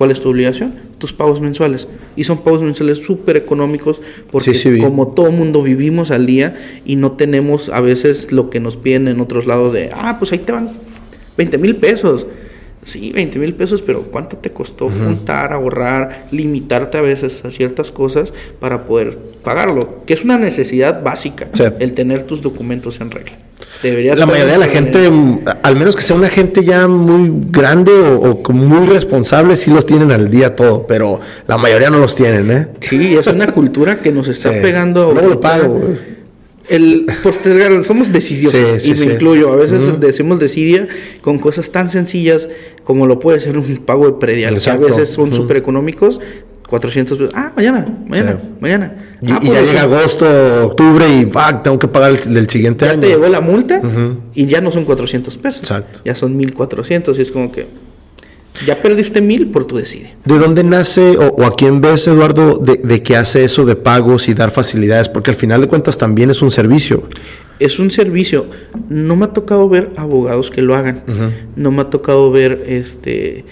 ¿Cuál 0.00 0.12
es 0.12 0.22
tu 0.22 0.30
obligación? 0.30 0.76
Tus 0.96 1.12
pagos 1.12 1.42
mensuales. 1.42 1.86
Y 2.16 2.24
son 2.24 2.38
pagos 2.38 2.62
mensuales 2.62 3.00
súper 3.04 3.36
económicos 3.36 4.00
porque 4.30 4.80
como 4.80 5.08
todo 5.08 5.30
mundo 5.30 5.62
vivimos 5.62 6.10
al 6.10 6.24
día 6.24 6.56
y 6.86 6.96
no 6.96 7.12
tenemos 7.12 7.68
a 7.68 7.80
veces 7.80 8.32
lo 8.32 8.48
que 8.48 8.60
nos 8.60 8.78
piden 8.78 9.08
en 9.08 9.20
otros 9.20 9.46
lados 9.46 9.74
de, 9.74 9.90
ah, 9.92 10.16
pues 10.18 10.32
ahí 10.32 10.38
te 10.38 10.52
van 10.52 10.70
20 11.36 11.58
mil 11.58 11.76
pesos. 11.76 12.26
Sí, 12.82 13.12
20 13.12 13.38
mil 13.40 13.52
pesos, 13.54 13.82
pero 13.82 14.04
¿cuánto 14.04 14.38
te 14.38 14.48
costó 14.52 14.88
juntar, 14.88 15.52
ahorrar, 15.52 16.28
limitarte 16.30 16.96
a 16.96 17.02
veces 17.02 17.44
a 17.44 17.50
ciertas 17.50 17.90
cosas 17.90 18.32
para 18.58 18.86
poder 18.86 19.18
pagarlo? 19.44 20.06
Que 20.06 20.14
es 20.14 20.24
una 20.24 20.38
necesidad 20.38 21.02
básica, 21.04 21.50
el 21.78 21.92
tener 21.92 22.22
tus 22.22 22.40
documentos 22.40 23.02
en 23.02 23.10
regla 23.10 23.49
la 23.82 24.26
mayoría 24.26 24.52
de 24.52 24.58
la 24.58 24.66
gente, 24.66 25.10
al 25.62 25.76
menos 25.76 25.96
que 25.96 26.02
sea 26.02 26.14
una 26.16 26.28
gente 26.28 26.64
ya 26.64 26.86
muy 26.86 27.30
grande 27.50 27.92
o, 27.92 28.42
muy 28.52 28.86
responsable, 28.86 29.56
sí 29.56 29.70
los 29.70 29.86
tienen 29.86 30.12
al 30.12 30.30
día 30.30 30.54
todo, 30.54 30.86
pero 30.86 31.20
la 31.46 31.56
mayoría 31.56 31.88
no 31.90 31.98
los 31.98 32.14
tienen, 32.14 32.50
¿eh? 32.50 32.68
Sí, 32.80 33.16
es 33.16 33.26
una 33.26 33.46
cultura 33.52 34.00
que 34.00 34.12
nos 34.12 34.28
está 34.28 34.50
pegando. 34.62 35.14
No 35.14 35.22
lo 35.22 35.40
pago. 35.40 35.80
El 36.68 37.06
postergar, 37.22 37.82
somos 37.82 38.12
decidiosos 38.12 38.86
y 38.86 38.94
me 38.94 39.14
incluyo. 39.14 39.52
A 39.52 39.56
veces 39.56 39.98
decimos 39.98 40.38
decidia 40.38 40.86
con 41.20 41.38
cosas 41.38 41.70
tan 41.70 41.90
sencillas 41.90 42.48
como 42.84 43.06
lo 43.06 43.18
puede 43.18 43.40
ser 43.40 43.58
un 43.58 43.64
pago 43.78 44.06
de 44.06 44.12
predial, 44.12 44.60
que 44.60 44.70
a 44.70 44.76
veces 44.76 45.08
son 45.08 45.34
súper 45.34 45.56
económicos 45.56 46.20
400 46.70 47.18
pesos. 47.18 47.34
Ah, 47.36 47.52
mañana, 47.56 47.84
mañana, 48.06 48.38
mañana. 48.60 48.94
Y, 49.20 49.32
ah, 49.32 49.40
ya 49.42 49.60
llega 49.60 49.82
agosto, 49.82 50.24
octubre 50.66 51.04
y 51.08 51.24
fuck, 51.24 51.64
tengo 51.64 51.80
que 51.80 51.88
pagar 51.88 52.12
el, 52.12 52.32
del 52.32 52.48
siguiente 52.48 52.84
ya 52.84 52.92
año. 52.92 53.00
te 53.00 53.08
llegó 53.08 53.26
la 53.26 53.40
multa 53.40 53.82
y 54.34 54.46
ya 54.46 54.60
no 54.60 54.70
son 54.70 54.84
400 54.84 55.36
pesos. 55.36 55.62
Exacto. 55.62 56.00
Ya 56.04 56.14
son 56.14 56.36
1400 56.36 57.18
y 57.18 57.22
es 57.22 57.32
como 57.32 57.50
que 57.50 57.66
ya 58.64 58.80
perdiste 58.80 59.20
mil 59.20 59.48
por 59.48 59.64
tu 59.64 59.78
decide. 59.78 60.14
¿De 60.24 60.38
dónde 60.38 60.62
nace 60.62 61.16
o, 61.18 61.44
a 61.44 61.56
quién 61.56 61.80
ves, 61.80 62.06
Eduardo, 62.06 62.58
de, 62.58 62.76
de, 62.76 63.02
que 63.02 63.16
hace 63.16 63.42
eso 63.42 63.64
de 63.66 63.74
pagos 63.74 64.28
y 64.28 64.34
dar 64.34 64.52
facilidades? 64.52 65.08
Porque 65.08 65.32
al 65.32 65.36
final 65.36 65.60
de 65.60 65.66
cuentas 65.66 65.98
también 65.98 66.30
es 66.30 66.40
un 66.40 66.52
servicio. 66.52 67.02
Es 67.58 67.80
un 67.80 67.90
servicio. 67.90 68.46
No 68.88 69.16
me 69.16 69.24
ha 69.24 69.32
tocado 69.32 69.68
ver 69.68 69.90
abogados 69.96 70.52
que 70.52 70.62
lo 70.62 70.76
hagan. 70.76 71.02
No 71.56 71.72
me 71.72 71.82
ha 71.82 71.90
tocado 71.90 72.30
ver, 72.30 72.64
este, 72.68 73.44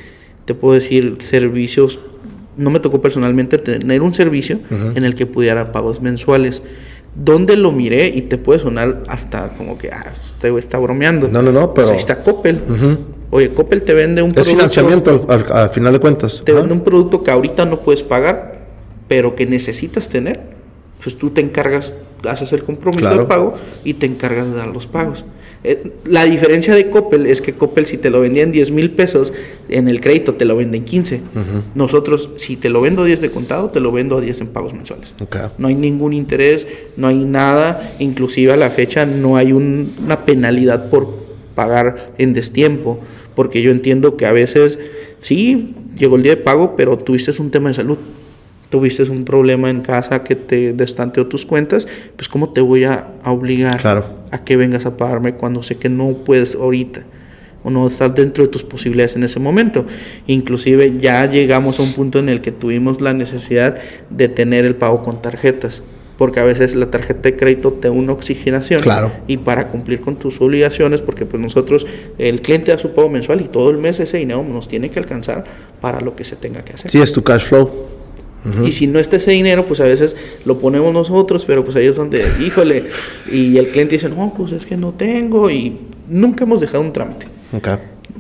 te 0.45 0.55
puedo 0.55 0.75
decir, 0.75 1.17
servicios 1.19 1.99
no 2.59 2.71
me 2.71 2.81
tocó 2.81 3.01
personalmente 3.01 3.57
tener 3.59 4.03
un 4.03 4.13
servicio 4.15 4.59
en 4.95 5.05
el 5.05 5.15
que 5.15 5.27
pudiera 5.27 5.73
pagos 5.73 6.03
mensuales. 6.03 6.63
¿Dónde 7.15 7.57
lo 7.57 7.73
miré? 7.73 8.09
Y 8.09 8.23
te 8.23 8.37
puede 8.37 8.61
sonar 8.61 9.03
hasta 9.09 9.49
como 9.57 9.79
que, 9.79 9.91
ah, 9.91 10.13
este 10.23 10.57
está 10.59 10.79
bromeando. 10.79 11.29
No, 11.29 11.43
no, 11.43 11.53
no, 11.53 11.73
pero... 11.73 11.89
ahí 11.89 11.97
está 11.97 12.23
Coppel. 12.23 12.61
Oye, 13.31 13.53
Coppel 13.53 13.83
te 13.83 13.95
vende 13.95 14.23
un 14.23 14.33
producto... 14.33 14.51
Es 14.51 14.57
financiamiento 14.57 15.27
al, 15.29 15.71
final 15.71 15.93
de 15.93 15.99
cuentas. 16.01 16.43
Te 16.45 16.53
vende 16.53 16.73
un 16.73 16.83
producto 16.83 17.23
que 17.23 17.31
ahorita 17.31 17.65
no 17.65 17.81
puedes 17.81 18.03
pagar, 18.03 18.67
pero 19.07 19.35
que 19.35 19.47
necesitas 19.47 20.09
tener. 20.09 20.58
Pues 21.09 21.17
tú 21.17 21.31
te 21.31 21.41
encargas, 21.41 21.97
haces 22.29 22.53
el 22.53 22.65
compromiso 22.65 23.09
de 23.17 23.25
pago 23.25 23.55
y 23.83 23.95
te 23.95 24.05
encargas 24.05 24.47
de 24.47 24.57
dar 24.57 24.69
los 24.69 24.87
pagos. 24.87 25.25
Eh, 25.65 25.91
la 26.05 26.27
diferencia 26.27 26.75
de 26.75 26.91
Coppel 26.91 27.25
es 27.25 27.41
que 27.41 27.55
Coppel 27.55 27.87
si 27.87 27.97
te 27.97 28.11
lo 28.11 28.21
vendía 28.21 28.43
en 28.43 28.53
10 28.53 28.71
mil 28.73 28.91
pesos, 28.91 29.33
en 29.71 29.89
el 29.89 30.03
crédito 30.03 30.35
te 30.35 30.45
lo 30.45 30.55
venden 30.55 30.85
15. 30.85 31.23
Nosotros, 31.75 32.29
si 32.37 32.57
te 32.57 32.69
lo 32.69 32.83
vendo 32.83 33.05
a 33.05 33.07
10 33.07 33.23
de 33.23 33.31
contado, 33.31 33.71
te 33.71 33.81
lo 33.81 33.91
vendo 33.91 34.19
a 34.19 34.21
10 34.21 34.43
en 34.43 34.47
pagos 34.49 34.75
mensuales. 34.75 35.15
No 35.57 35.69
hay 35.69 35.77
ningún 35.77 36.13
interés, 36.13 36.67
no 36.99 37.07
hay 37.07 37.25
nada, 37.25 37.95
inclusive 37.99 38.53
a 38.53 38.59
la 38.59 38.69
fecha 38.69 39.07
no 39.07 39.39
hay 39.39 39.53
una 39.53 40.27
penalidad 40.27 40.91
por 40.91 41.09
pagar 41.55 42.13
en 42.19 42.35
destiempo, 42.35 43.01
porque 43.35 43.63
yo 43.63 43.71
entiendo 43.71 44.19
que 44.19 44.27
a 44.27 44.33
veces, 44.33 44.79
sí, 45.21 45.75
llegó 45.97 46.17
el 46.17 46.23
día 46.23 46.35
de 46.35 46.43
pago, 46.43 46.77
pero 46.77 46.99
tuviste 46.99 47.33
un 47.41 47.51
tema 47.51 47.71
de 47.71 47.77
salud 47.77 47.97
tuviste 48.71 49.03
un 49.05 49.25
problema 49.25 49.71
en 49.71 49.81
casa 49.81 50.23
que 50.23 50.37
te 50.37 50.73
destanteó 50.73 51.27
tus 51.27 51.47
cuentas, 51.47 51.87
pues 52.17 52.29
cómo 52.29 52.51
te 52.51 52.61
voy 52.61 52.85
a, 52.85 53.09
obligar 53.25 53.81
a 54.31 54.45
que 54.45 54.57
vengas 54.57 54.87
a 54.87 54.97
pagarme 54.97 55.35
cuando 55.35 55.63
sé 55.63 55.77
que 55.77 55.89
no 55.89 56.13
puedes 56.25 56.55
ahorita 56.55 57.03
o 57.65 57.71
no 57.71 57.87
estás 57.87 58.15
dentro 58.15 58.45
de 58.45 58.51
tus 58.51 58.63
posibilidades 58.63 59.17
en 59.17 59.25
ese 59.25 59.41
momento. 59.41 59.85
Inclusive 60.27 60.97
ya 60.99 61.27
llegamos 61.27 61.79
a 61.79 61.83
un 61.83 61.93
punto 61.93 62.19
en 62.19 62.29
el 62.29 62.41
que 62.41 62.53
tuvimos 62.53 63.01
la 63.01 63.13
necesidad 63.13 63.77
de 64.11 64.29
tener 64.29 64.65
el 64.65 64.77
pago 64.77 65.03
con 65.03 65.21
tarjetas, 65.21 65.83
porque 66.17 66.41
a 66.41 66.45
veces 66.45 66.75
la 66.75 66.91
tarjeta 66.91 67.23
de 67.23 67.37
crédito 67.37 67.73
te 67.73 67.89
da 67.89 67.93
una 67.93 68.13
oxigenación 68.13 68.81
claro. 68.81 69.13
y 69.27 69.39
para 69.39 69.69
cumplir 69.69 70.01
con 70.01 70.17
tus 70.17 70.41
obligaciones, 70.41 71.01
porque 71.01 71.27
pues 71.27 71.43
nosotros, 71.43 71.87
el 72.19 72.43
cliente 72.43 72.71
da 72.71 72.79
su 72.79 72.93
pago 72.93 73.09
mensual 73.09 73.41
y 73.41 73.45
todo 73.45 73.71
el 73.71 73.79
mes 73.79 73.99
ese 74.01 74.19
dinero 74.19 74.45
nos 74.45 74.69
tiene 74.69 74.91
que 74.91 74.99
alcanzar 74.99 75.45
para 75.81 76.01
lo 76.01 76.15
que 76.15 76.25
se 76.25 76.37
tenga 76.37 76.63
que 76.63 76.75
hacer. 76.75 76.91
Sí, 76.91 77.01
es 77.01 77.13
tu 77.13 77.23
cash 77.23 77.43
flow. 77.43 77.71
Y 78.65 78.73
si 78.73 78.87
no 78.87 78.99
está 78.99 79.17
ese 79.17 79.33
dinero, 79.33 79.67
pues 79.67 79.81
a 79.81 79.85
veces 79.85 80.17
lo 80.45 80.59
ponemos 80.59 80.93
nosotros, 80.93 81.45
pero 81.45 81.65
pues 81.65 81.77
ahí 81.77 81.87
es 81.87 81.97
donde, 81.97 82.25
híjole, 82.41 82.85
y 83.31 83.59
el 83.59 83.69
cliente 83.69 83.97
dice, 83.97 84.09
no, 84.09 84.33
pues 84.37 84.53
es 84.53 84.65
que 84.65 84.77
no 84.77 84.93
tengo, 84.93 85.51
y 85.51 85.77
nunca 86.09 86.45
hemos 86.45 86.61
dejado 86.61 86.83
un 86.83 86.93
trámite. 86.93 87.27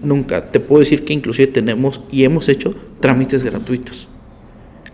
Nunca. 0.02 0.50
Te 0.50 0.60
puedo 0.60 0.80
decir 0.80 1.04
que 1.04 1.12
inclusive 1.12 1.48
tenemos 1.48 2.00
y 2.10 2.24
hemos 2.24 2.48
hecho 2.48 2.74
trámites 3.00 3.42
gratuitos. 3.42 4.08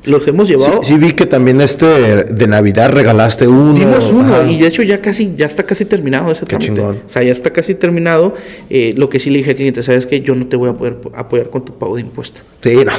Los 0.04 0.26
hemos 0.28 0.48
llevado. 0.48 0.82
Sí, 0.82 0.98
vi 0.98 1.12
que 1.12 1.24
también 1.24 1.62
este 1.62 1.86
de 2.24 2.46
Navidad 2.46 2.90
regalaste 2.90 3.48
uno. 3.48 3.72
Dimos 3.72 4.12
uno 4.12 4.46
y 4.50 4.58
de 4.58 4.66
hecho 4.66 4.82
ya 4.82 5.00
casi, 5.00 5.32
ya 5.34 5.46
está 5.46 5.64
casi 5.64 5.86
terminado 5.86 6.30
ese 6.30 6.44
Qué 6.44 6.56
trámite. 6.56 6.80
O 6.82 6.96
sea, 7.06 7.22
ya 7.22 7.32
está 7.32 7.50
casi 7.50 7.74
terminado. 7.74 8.34
Eh, 8.68 8.94
lo 8.98 9.08
que 9.08 9.18
sí 9.18 9.30
le 9.30 9.38
dije 9.38 9.50
al 9.50 9.56
cliente, 9.56 9.82
sabes 9.82 10.06
que 10.06 10.20
yo 10.20 10.34
no 10.34 10.46
te 10.46 10.56
voy 10.56 10.68
a 10.68 10.74
poder 10.74 10.98
apoyar 11.14 11.48
con 11.48 11.64
tu 11.64 11.78
pago 11.78 11.96
de 11.96 12.02
impuesto. 12.02 12.40
Sí, 12.62 12.76
no 12.84 12.92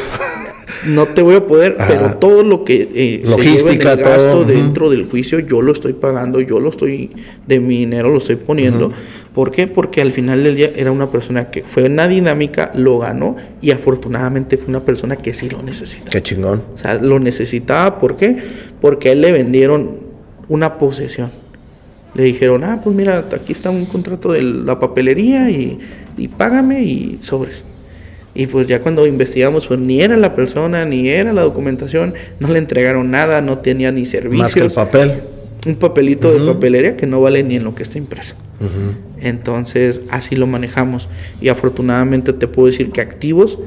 no 0.87 1.07
te 1.07 1.21
voy 1.21 1.35
a 1.35 1.45
poder, 1.45 1.77
pero 1.77 2.17
todo 2.17 2.43
lo 2.43 2.63
que 2.63 2.89
eh, 2.93 3.21
Logística, 3.23 3.71
se 3.71 3.77
lleva 3.77 3.95
gasto 3.95 4.43
dentro 4.43 4.89
del 4.89 5.09
juicio, 5.09 5.39
yo 5.39 5.61
lo 5.61 5.71
estoy 5.71 5.93
pagando, 5.93 6.41
yo 6.41 6.59
lo 6.59 6.69
estoy, 6.69 7.11
de 7.47 7.59
mi 7.59 7.79
dinero 7.79 8.09
lo 8.09 8.17
estoy 8.17 8.35
poniendo. 8.35 8.91
¿Por 9.33 9.51
qué? 9.51 9.67
Porque 9.67 10.01
al 10.01 10.11
final 10.11 10.43
del 10.43 10.55
día 10.55 10.71
era 10.75 10.91
una 10.91 11.11
persona 11.11 11.51
que 11.51 11.61
fue 11.61 11.83
una 11.83 12.07
dinámica, 12.07 12.71
lo 12.73 12.99
ganó 12.99 13.35
y 13.61 13.71
afortunadamente 13.71 14.55
fue 14.55 14.69
una 14.69 14.85
persona 14.85 15.17
que 15.17 15.33
sí 15.33 15.49
lo 15.49 15.61
necesitaba. 15.61 16.11
Qué 16.11 16.23
chingón. 16.23 16.63
O 16.73 16.77
sea, 16.77 16.95
lo 16.95 17.19
necesitaba, 17.19 17.99
¿por 17.99 18.15
qué? 18.15 18.37
Porque 18.79 19.09
a 19.09 19.11
él 19.11 19.21
le 19.21 19.31
vendieron 19.33 19.99
una 20.47 20.77
posesión. 20.77 21.31
Le 22.13 22.23
dijeron, 22.23 22.63
ah, 22.63 22.79
pues 22.81 22.95
mira, 22.95 23.25
aquí 23.33 23.51
está 23.51 23.69
un 23.69 23.85
contrato 23.87 24.31
de 24.31 24.41
la 24.41 24.79
papelería 24.79 25.49
y, 25.49 25.79
y 26.17 26.29
págame 26.29 26.81
y 26.81 27.17
sobres. 27.19 27.65
Y 28.35 28.47
pues 28.47 28.67
ya 28.67 28.81
cuando 28.81 29.07
investigamos, 29.07 29.65
pues 29.65 29.79
ni 29.79 30.01
era 30.01 30.17
la 30.17 30.35
persona, 30.35 30.83
ni 30.85 31.07
era 31.07 31.31
la 31.31 31.41
documentación, 31.41 32.13
no 32.39 32.49
le 32.49 32.59
entregaron 32.59 33.09
nada, 33.09 33.41
no 33.41 33.59
tenía 33.59 33.93
ni 33.93 34.05
servicios. 34.05 34.43
Más 34.43 34.53
que 34.53 34.59
el 34.59 34.71
papel. 34.71 35.21
Un 35.65 35.77
papelito 35.77 36.31
de 36.31 36.45
papelería 36.45 36.97
que 36.97 37.07
no 37.07 37.21
vale 37.21 37.41
ni 37.41 37.55
en 37.55 37.63
lo 37.63 37.73
que 37.73 37.81
está 37.81 37.97
impreso. 37.97 38.35
Entonces, 39.21 40.01
así 40.09 40.35
lo 40.35 40.45
manejamos. 40.47 41.09
Y 41.41 41.47
afortunadamente 41.47 42.33
te 42.33 42.47
puedo 42.47 42.67
decir 42.67 42.91
que 42.91 43.01
activos, 43.01 43.57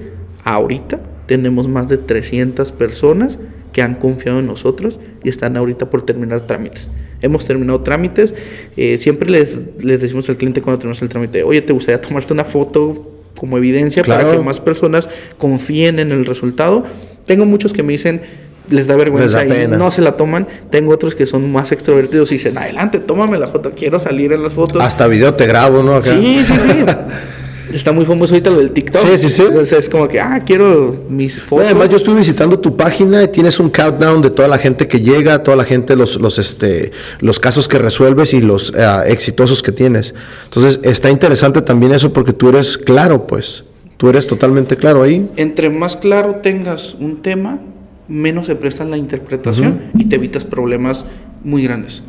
ahorita 0.45 1.01
tenemos 1.27 1.67
más 1.67 1.89
de 1.89 1.97
300 1.97 2.71
personas 2.73 3.39
que 3.73 3.83
han 3.83 3.95
confiado 3.95 4.39
en 4.39 4.47
nosotros 4.47 5.01
y 5.25 5.29
están 5.29 5.57
ahorita 5.57 5.91
por 5.91 6.03
terminar 6.03 6.47
trámites. 6.47 6.89
Hemos 7.21 7.47
terminado 7.47 7.81
trámites, 7.81 8.33
eh, 8.77 8.97
siempre 8.99 9.29
les, 9.29 9.59
les 9.83 10.01
decimos 10.01 10.29
al 10.29 10.37
cliente 10.37 10.63
cuando 10.63 10.79
tenemos 10.79 11.03
el 11.03 11.09
trámite, 11.09 11.43
oye, 11.43 11.63
¿te 11.63 11.73
gustaría 11.73 12.01
tomarte 12.01 12.33
una 12.33 12.45
foto 12.45 13.18
como 13.39 13.57
evidencia 13.59 14.05
para 14.05 14.31
que 14.31 14.39
más 14.39 14.61
personas 14.61 15.09
confíen 15.39 15.99
en 15.99 16.11
el 16.11 16.27
resultado? 16.27 16.85
Tengo 17.25 17.47
muchos 17.47 17.73
que 17.73 17.83
me 17.83 17.93
dicen, 17.93 18.23
les 18.71 18.87
da 18.87 18.97
vergüenza 18.97 19.45
y 19.45 19.69
no 19.69 19.91
se 19.91 20.03
la 20.03 20.17
toman. 20.17 20.47
Tengo 20.71 20.93
otros 20.93 21.15
que 21.15 21.27
son 21.27 21.51
más 21.53 21.73
extrovertidos 21.73 22.31
y 22.33 22.35
dicen, 22.35 22.59
adelante, 22.59 22.99
tómame 22.99 23.39
la 23.39 23.49
foto, 23.49 23.73
quiero 23.77 24.01
salir 24.01 24.33
en 24.33 24.43
las 24.43 24.53
fotos. 24.53 24.83
Hasta 24.83 25.07
video 25.07 25.35
te 25.35 25.47
grabo, 25.47 25.83
¿no? 25.83 26.03
Sí, 26.03 26.45
sí, 26.47 26.53
sí. 26.53 26.85
Está 27.73 27.93
muy 27.93 28.05
famoso 28.05 28.35
ahorita 28.35 28.51
lo 28.51 28.59
del 28.59 28.71
TikTok. 28.71 29.07
Sí, 29.07 29.19
sí, 29.19 29.31
sí. 29.31 29.43
Entonces 29.43 29.79
es 29.79 29.89
como 29.89 30.09
que, 30.09 30.21
ah, 30.21 30.41
quiero 30.45 31.05
mis 31.09 31.41
fotos. 31.43 31.67
además, 31.67 31.89
yo 31.89 31.97
estuve 31.97 32.19
visitando 32.19 32.59
tu 32.59 32.77
página 32.77 33.23
y 33.23 33.29
tienes 33.29 33.61
un 33.61 33.71
countdown 33.71 34.23
de 34.23 34.31
toda 34.31 34.49
la 34.49 34.59
gente 34.59 34.89
que 34.89 35.01
llega, 35.01 35.43
toda 35.43 35.57
la 35.57 35.65
gente, 35.65 35.97
los, 35.97 36.17
los, 36.17 36.39
este, 36.39 36.93
los 37.21 37.39
casos 37.39 37.69
que 37.69 37.79
resuelves 37.79 38.35
y 38.35 38.41
los 38.41 38.73
eh, 38.77 38.85
exitosos 39.07 39.63
que 39.63 39.73
tienes. 39.73 40.15
Entonces, 40.45 40.81
está 40.83 41.11
interesante 41.11 41.63
también 41.63 41.93
eso 41.93 42.13
porque 42.13 42.33
tú 42.33 42.49
eres 42.49 42.79
claro, 42.79 43.27
pues. 43.27 43.65
Tú 43.97 44.09
eres 44.09 44.27
totalmente 44.27 44.77
claro 44.77 45.03
ahí. 45.03 45.29
Entre 45.37 45.71
más 45.71 45.97
claro 45.97 46.37
tengas 46.37 46.95
un 46.95 47.21
tema, 47.21 47.59
menos 48.07 48.47
se 48.47 48.55
presta 48.55 48.85
la 48.85 48.97
interpretación 48.97 49.91
y 49.99 50.05
te 50.05 50.17
evitas 50.17 50.45
problemas 50.45 51.05
muy 51.43 51.65
grandes. 51.65 52.03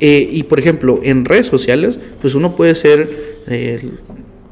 Eh, 0.00 0.28
y 0.30 0.42
por 0.42 0.58
ejemplo, 0.58 1.00
en 1.02 1.24
redes 1.24 1.46
sociales, 1.46 1.98
pues 2.20 2.34
uno 2.34 2.56
puede 2.56 2.74
ser 2.74 3.36
eh, 3.46 3.92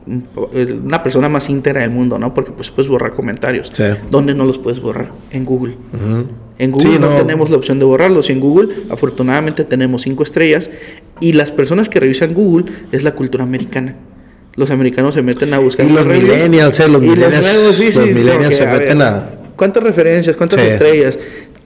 una 0.06 1.02
persona 1.02 1.28
más 1.28 1.48
íntegra 1.48 1.82
del 1.82 1.90
mundo, 1.90 2.18
¿no? 2.18 2.34
Porque 2.34 2.52
pues 2.52 2.70
puedes 2.70 2.88
borrar 2.88 3.12
comentarios. 3.14 3.72
¿Dónde 4.10 4.34
no 4.34 4.44
los 4.44 4.58
puedes 4.58 4.80
borrar? 4.80 5.10
En 5.30 5.44
Google. 5.44 5.76
En 6.58 6.70
Google 6.70 6.98
no, 6.98 7.08
tenemos 7.08 7.50
la 7.50 7.56
opción 7.56 7.78
de 7.78 7.84
borrarlos. 7.84 8.28
Y 8.28 8.32
en 8.32 8.40
Google, 8.40 8.68
afortunadamente, 8.90 9.64
tenemos 9.64 10.02
cinco 10.02 10.22
estrellas. 10.22 10.70
Y 11.20 11.32
las 11.32 11.50
personas 11.50 11.88
que 11.88 12.00
revisan 12.00 12.34
Google 12.34 12.72
es 12.92 13.02
la 13.02 13.14
cultura 13.14 13.44
americana. 13.44 13.96
Los 14.56 14.70
americanos 14.70 15.14
se 15.14 15.22
meten 15.22 15.52
a 15.52 15.58
buscar. 15.58 15.86
Y 15.86 15.90
los 15.90 16.06
millennials, 16.06 16.78
eh, 16.78 16.88
los 16.88 17.02
millennials, 17.02 17.76
sí, 17.76 17.86
los 17.86 18.06
millennials 18.06 18.54
se 18.54 18.66
meten 18.66 19.02
a 19.02 19.30
¿Cuántas 19.56 19.82
referencias? 19.82 20.36
¿Cuántas 20.36 20.60
estrellas? 20.60 21.18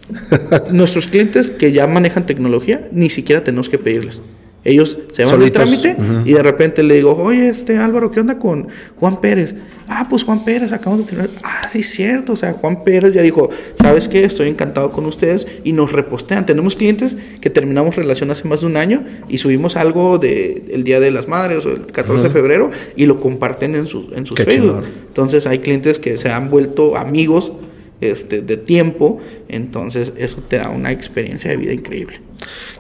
Nuestros 0.71 1.09
clientes 1.09 1.49
que 1.49 1.73
ya 1.73 1.87
manejan 1.87 2.27
tecnología, 2.27 2.89
ni 2.93 3.11
siquiera 3.11 3.45
tenemos 3.45 3.69
que 3.69 3.79
pedirles. 3.79 4.23
Ellos 4.69 4.99
se 5.11 5.25
van 5.25 5.41
al 5.41 5.51
trámite 5.51 5.97
y 6.27 6.35
de 6.35 6.43
repente 6.43 6.83
le 6.83 6.97
digo, 6.97 7.17
oye, 7.17 7.49
este 7.49 7.79
Álvaro, 7.79 8.11
¿qué 8.11 8.21
onda 8.21 8.39
con 8.39 8.69
Juan 8.97 9.21
Pérez? 9.21 9.55
Ah, 9.89 10.07
pues 10.11 10.25
Juan 10.25 10.45
Pérez, 10.45 10.73
acabamos 10.73 11.07
de 11.07 11.13
tener. 11.13 11.31
Ah, 11.43 11.71
sí, 11.73 11.83
cierto. 11.83 12.35
O 12.35 12.37
sea, 12.37 12.53
Juan 12.53 12.85
Pérez 12.85 13.15
ya 13.15 13.23
dijo, 13.23 13.49
¿sabes 13.81 14.07
qué? 14.09 14.25
Estoy 14.25 14.49
encantado 14.49 14.93
con 14.93 15.07
ustedes 15.07 15.49
y 15.65 15.73
nos 15.73 15.93
repostean. 15.93 16.45
Tenemos 16.45 16.77
clientes 16.77 17.17
que 17.41 17.49
terminamos 17.49 17.97
relación 17.97 18.31
hace 18.31 18.47
más 18.47 18.61
de 18.61 18.67
un 18.67 18.77
año 18.77 19.05
y 19.31 19.39
subimos 19.39 19.77
algo 19.77 20.19
del 20.19 20.65
el 20.69 20.85
Día 20.85 21.01
de 21.01 21.11
las 21.11 21.29
Madres 21.29 21.65
o 21.65 21.71
el 21.71 21.87
14 21.87 22.25
de 22.25 22.31
febrero 22.31 22.71
y 22.95 23.07
lo 23.07 23.19
comparten 23.19 23.75
en, 23.75 23.87
su, 23.87 24.11
en 24.15 24.27
sus 24.27 24.39
Facebook. 24.39 24.85
Entonces, 25.07 25.47
hay 25.47 25.61
clientes 25.61 25.99
que 25.99 26.19
se 26.19 26.31
han 26.31 26.51
vuelto 26.51 26.95
amigos 26.95 27.53
este, 28.01 28.43
de 28.43 28.57
tiempo, 28.57 29.19
entonces 29.49 30.13
eso 30.17 30.43
te 30.47 30.57
da 30.57 30.71
una 30.71 30.93
experiencia 30.93 31.51
de 31.51 31.57
vida 31.57 31.73
increíble. 31.73 32.21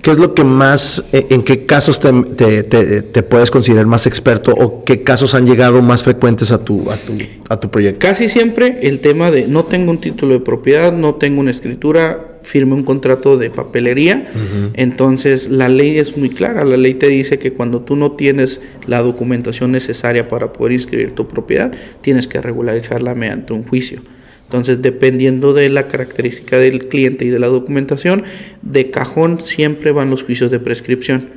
¿Qué 0.03 0.12
es 0.12 0.19
lo 0.19 0.35
que 0.35 0.45
más, 0.45 1.05
eh, 1.12 1.27
en 1.31 1.43
qué 1.43 1.66
casos 1.66 1.99
te, 1.99 2.62
te, 2.62 3.23
puedes 3.25 3.51
considerar 3.51 3.87
más 3.87 4.07
experto 4.07 4.53
o 4.53 4.85
qué 4.85 5.03
casos 5.03 5.35
han 5.35 5.47
llegado 5.47 5.83
más 5.83 6.05
frecuentes 6.05 6.53
a 6.53 6.64
tu, 6.64 6.89
a 6.91 6.97
tu, 6.97 7.14
a 7.49 7.59
tu 7.59 7.69
proyecto? 7.69 8.07
Casi 8.07 8.29
siempre 8.29 8.79
el 8.83 9.01
tema 9.01 9.33
de 9.33 9.49
no 9.49 9.64
tengo 9.64 9.91
un 9.91 10.01
título 10.01 10.35
de 10.35 10.41
propiedad, 10.41 10.93
no 10.93 11.16
tengo 11.16 11.41
una 11.41 11.51
escritura, 11.51 12.39
firme 12.43 12.75
un 12.75 12.85
contrato 12.85 13.37
de 13.37 13.51
papelería, 13.51 14.31
entonces 14.75 15.49
la 15.49 15.69
ley 15.69 15.99
es 15.99 16.16
muy 16.16 16.31
clara, 16.31 16.64
la 16.64 16.77
ley 16.77 16.95
te 16.95 17.09
dice 17.09 17.39
que 17.39 17.53
cuando 17.53 17.81
tú 17.81 17.97
no 17.97 18.12
tienes 18.12 18.61
la 18.87 19.03
documentación 19.03 19.73
necesaria 19.73 20.29
para 20.29 20.53
poder 20.53 20.73
inscribir 20.73 21.14
tu 21.16 21.27
propiedad, 21.27 21.73
tienes 22.01 22.29
que 22.29 22.41
regularizarla 22.41 23.14
mediante 23.16 23.53
un 23.53 23.64
juicio. 23.64 24.01
Entonces, 24.49 24.80
dependiendo 24.80 25.53
de 25.53 25.68
la 25.68 25.88
característica 25.88 26.59
del 26.59 26.88
cliente 26.88 27.26
y 27.26 27.28
de 27.28 27.38
la 27.38 27.49
documentación, 27.49 28.24
de 28.62 28.90
cajón 28.90 29.42
siempre 29.42 29.92
van 29.92 30.09
los 30.09 30.22
juicios 30.22 30.51
de 30.51 30.59
prescripción. 30.59 31.28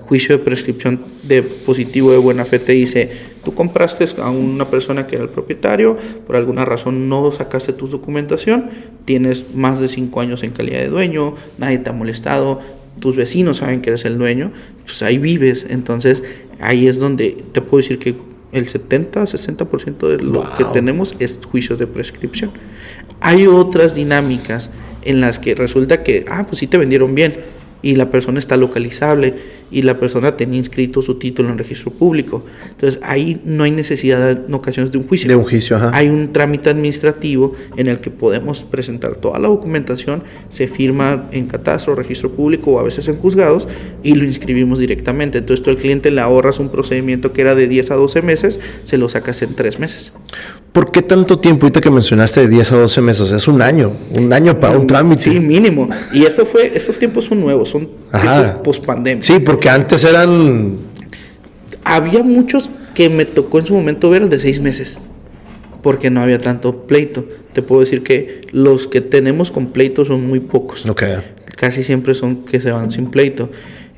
Juicio 0.00 0.36
de 0.36 0.42
prescripción 0.42 1.00
de 1.22 1.44
positivo 1.44 2.10
de 2.10 2.18
buena 2.18 2.44
fe 2.44 2.58
te 2.58 2.72
dice, 2.72 3.08
tú 3.44 3.54
compraste 3.54 4.04
a 4.20 4.30
una 4.30 4.68
persona 4.68 5.06
que 5.06 5.14
era 5.14 5.22
el 5.22 5.30
propietario, 5.30 5.96
por 6.26 6.34
alguna 6.34 6.64
razón 6.64 7.08
no 7.08 7.30
sacaste 7.30 7.72
tu 7.72 7.86
documentación, 7.86 8.70
tienes 9.04 9.54
más 9.54 9.78
de 9.78 9.86
cinco 9.86 10.20
años 10.20 10.42
en 10.42 10.50
calidad 10.50 10.80
de 10.80 10.88
dueño, 10.88 11.36
nadie 11.58 11.78
te 11.78 11.90
ha 11.90 11.92
molestado, 11.92 12.58
tus 12.98 13.14
vecinos 13.14 13.58
saben 13.58 13.80
que 13.80 13.90
eres 13.90 14.04
el 14.06 14.18
dueño, 14.18 14.50
pues 14.84 15.04
ahí 15.04 15.18
vives. 15.18 15.66
Entonces, 15.68 16.24
ahí 16.58 16.88
es 16.88 16.98
donde 16.98 17.44
te 17.52 17.60
puedo 17.60 17.76
decir 17.76 18.00
que 18.00 18.16
el 18.52 18.66
70-60% 18.66 20.08
de 20.08 20.18
lo 20.18 20.44
que 20.56 20.64
tenemos 20.64 21.14
es 21.18 21.40
juicios 21.44 21.78
de 21.78 21.86
prescripción. 21.86 22.52
Hay 23.20 23.46
otras 23.46 23.94
dinámicas 23.94 24.70
en 25.02 25.20
las 25.20 25.38
que 25.38 25.54
resulta 25.54 26.02
que, 26.02 26.24
ah, 26.28 26.46
pues 26.46 26.58
sí 26.58 26.66
te 26.66 26.78
vendieron 26.78 27.14
bien, 27.14 27.36
y 27.86 27.94
la 27.94 28.10
persona 28.10 28.40
está 28.40 28.56
localizable 28.56 29.34
y 29.70 29.82
la 29.82 29.96
persona 29.96 30.36
tenía 30.36 30.58
inscrito 30.58 31.02
su 31.02 31.20
título 31.20 31.50
en 31.50 31.58
registro 31.58 31.92
público. 31.92 32.44
Entonces 32.68 33.00
ahí 33.04 33.40
no 33.44 33.62
hay 33.62 33.70
necesidad 33.70 34.44
en 34.44 34.52
ocasiones 34.52 34.90
de 34.90 34.98
un 34.98 35.06
juicio. 35.06 35.28
De 35.28 35.36
un 35.36 35.44
juicio, 35.44 35.76
ajá. 35.76 35.92
Hay 35.94 36.08
un 36.08 36.32
trámite 36.32 36.68
administrativo 36.68 37.54
en 37.76 37.86
el 37.86 38.00
que 38.00 38.10
podemos 38.10 38.64
presentar 38.64 39.14
toda 39.14 39.38
la 39.38 39.46
documentación, 39.46 40.24
se 40.48 40.66
firma 40.66 41.28
en 41.30 41.46
catastro, 41.46 41.94
registro 41.94 42.32
público 42.32 42.72
o 42.72 42.80
a 42.80 42.82
veces 42.82 43.06
en 43.06 43.18
juzgados 43.18 43.68
y 44.02 44.16
lo 44.16 44.24
inscribimos 44.24 44.80
directamente. 44.80 45.38
Entonces 45.38 45.62
tú 45.62 45.70
al 45.70 45.76
cliente 45.76 46.10
le 46.10 46.20
ahorras 46.20 46.58
un 46.58 46.70
procedimiento 46.70 47.32
que 47.32 47.42
era 47.42 47.54
de 47.54 47.68
10 47.68 47.92
a 47.92 47.94
12 47.94 48.20
meses, 48.22 48.58
se 48.82 48.98
lo 48.98 49.08
sacas 49.08 49.42
en 49.42 49.54
3 49.54 49.78
meses. 49.78 50.12
¿Por 50.76 50.90
qué 50.90 51.00
tanto 51.00 51.38
tiempo 51.38 51.64
ahorita 51.64 51.80
que 51.80 51.90
mencionaste 51.90 52.40
de 52.40 52.48
10 52.48 52.72
a 52.72 52.76
12 52.76 53.00
meses? 53.00 53.30
Es 53.30 53.48
un 53.48 53.62
año, 53.62 53.96
un 54.14 54.30
año 54.30 54.60
para 54.60 54.76
un 54.76 54.86
trámite. 54.86 55.22
Sí, 55.22 55.40
mínimo. 55.40 55.88
Y 56.12 56.26
eso 56.26 56.44
fue, 56.44 56.70
estos 56.74 56.98
tiempos 56.98 57.24
son 57.24 57.40
nuevos, 57.40 57.70
son 57.70 57.88
post 58.62 58.84
pandemia. 58.84 59.22
Sí, 59.22 59.38
porque 59.38 59.70
antes 59.70 60.04
eran... 60.04 60.76
Había 61.82 62.22
muchos 62.22 62.68
que 62.94 63.08
me 63.08 63.24
tocó 63.24 63.58
en 63.58 63.64
su 63.64 63.72
momento 63.72 64.10
ver 64.10 64.28
de 64.28 64.38
6 64.38 64.60
meses, 64.60 64.98
porque 65.80 66.10
no 66.10 66.20
había 66.20 66.42
tanto 66.42 66.86
pleito. 66.86 67.24
Te 67.54 67.62
puedo 67.62 67.80
decir 67.80 68.02
que 68.02 68.42
los 68.52 68.86
que 68.86 69.00
tenemos 69.00 69.50
con 69.50 69.68
pleito 69.68 70.04
son 70.04 70.28
muy 70.28 70.40
pocos. 70.40 70.84
Okay. 70.84 71.22
Casi 71.56 71.84
siempre 71.84 72.14
son 72.14 72.44
que 72.44 72.60
se 72.60 72.70
van 72.70 72.90
sin 72.90 73.06
pleito. 73.10 73.48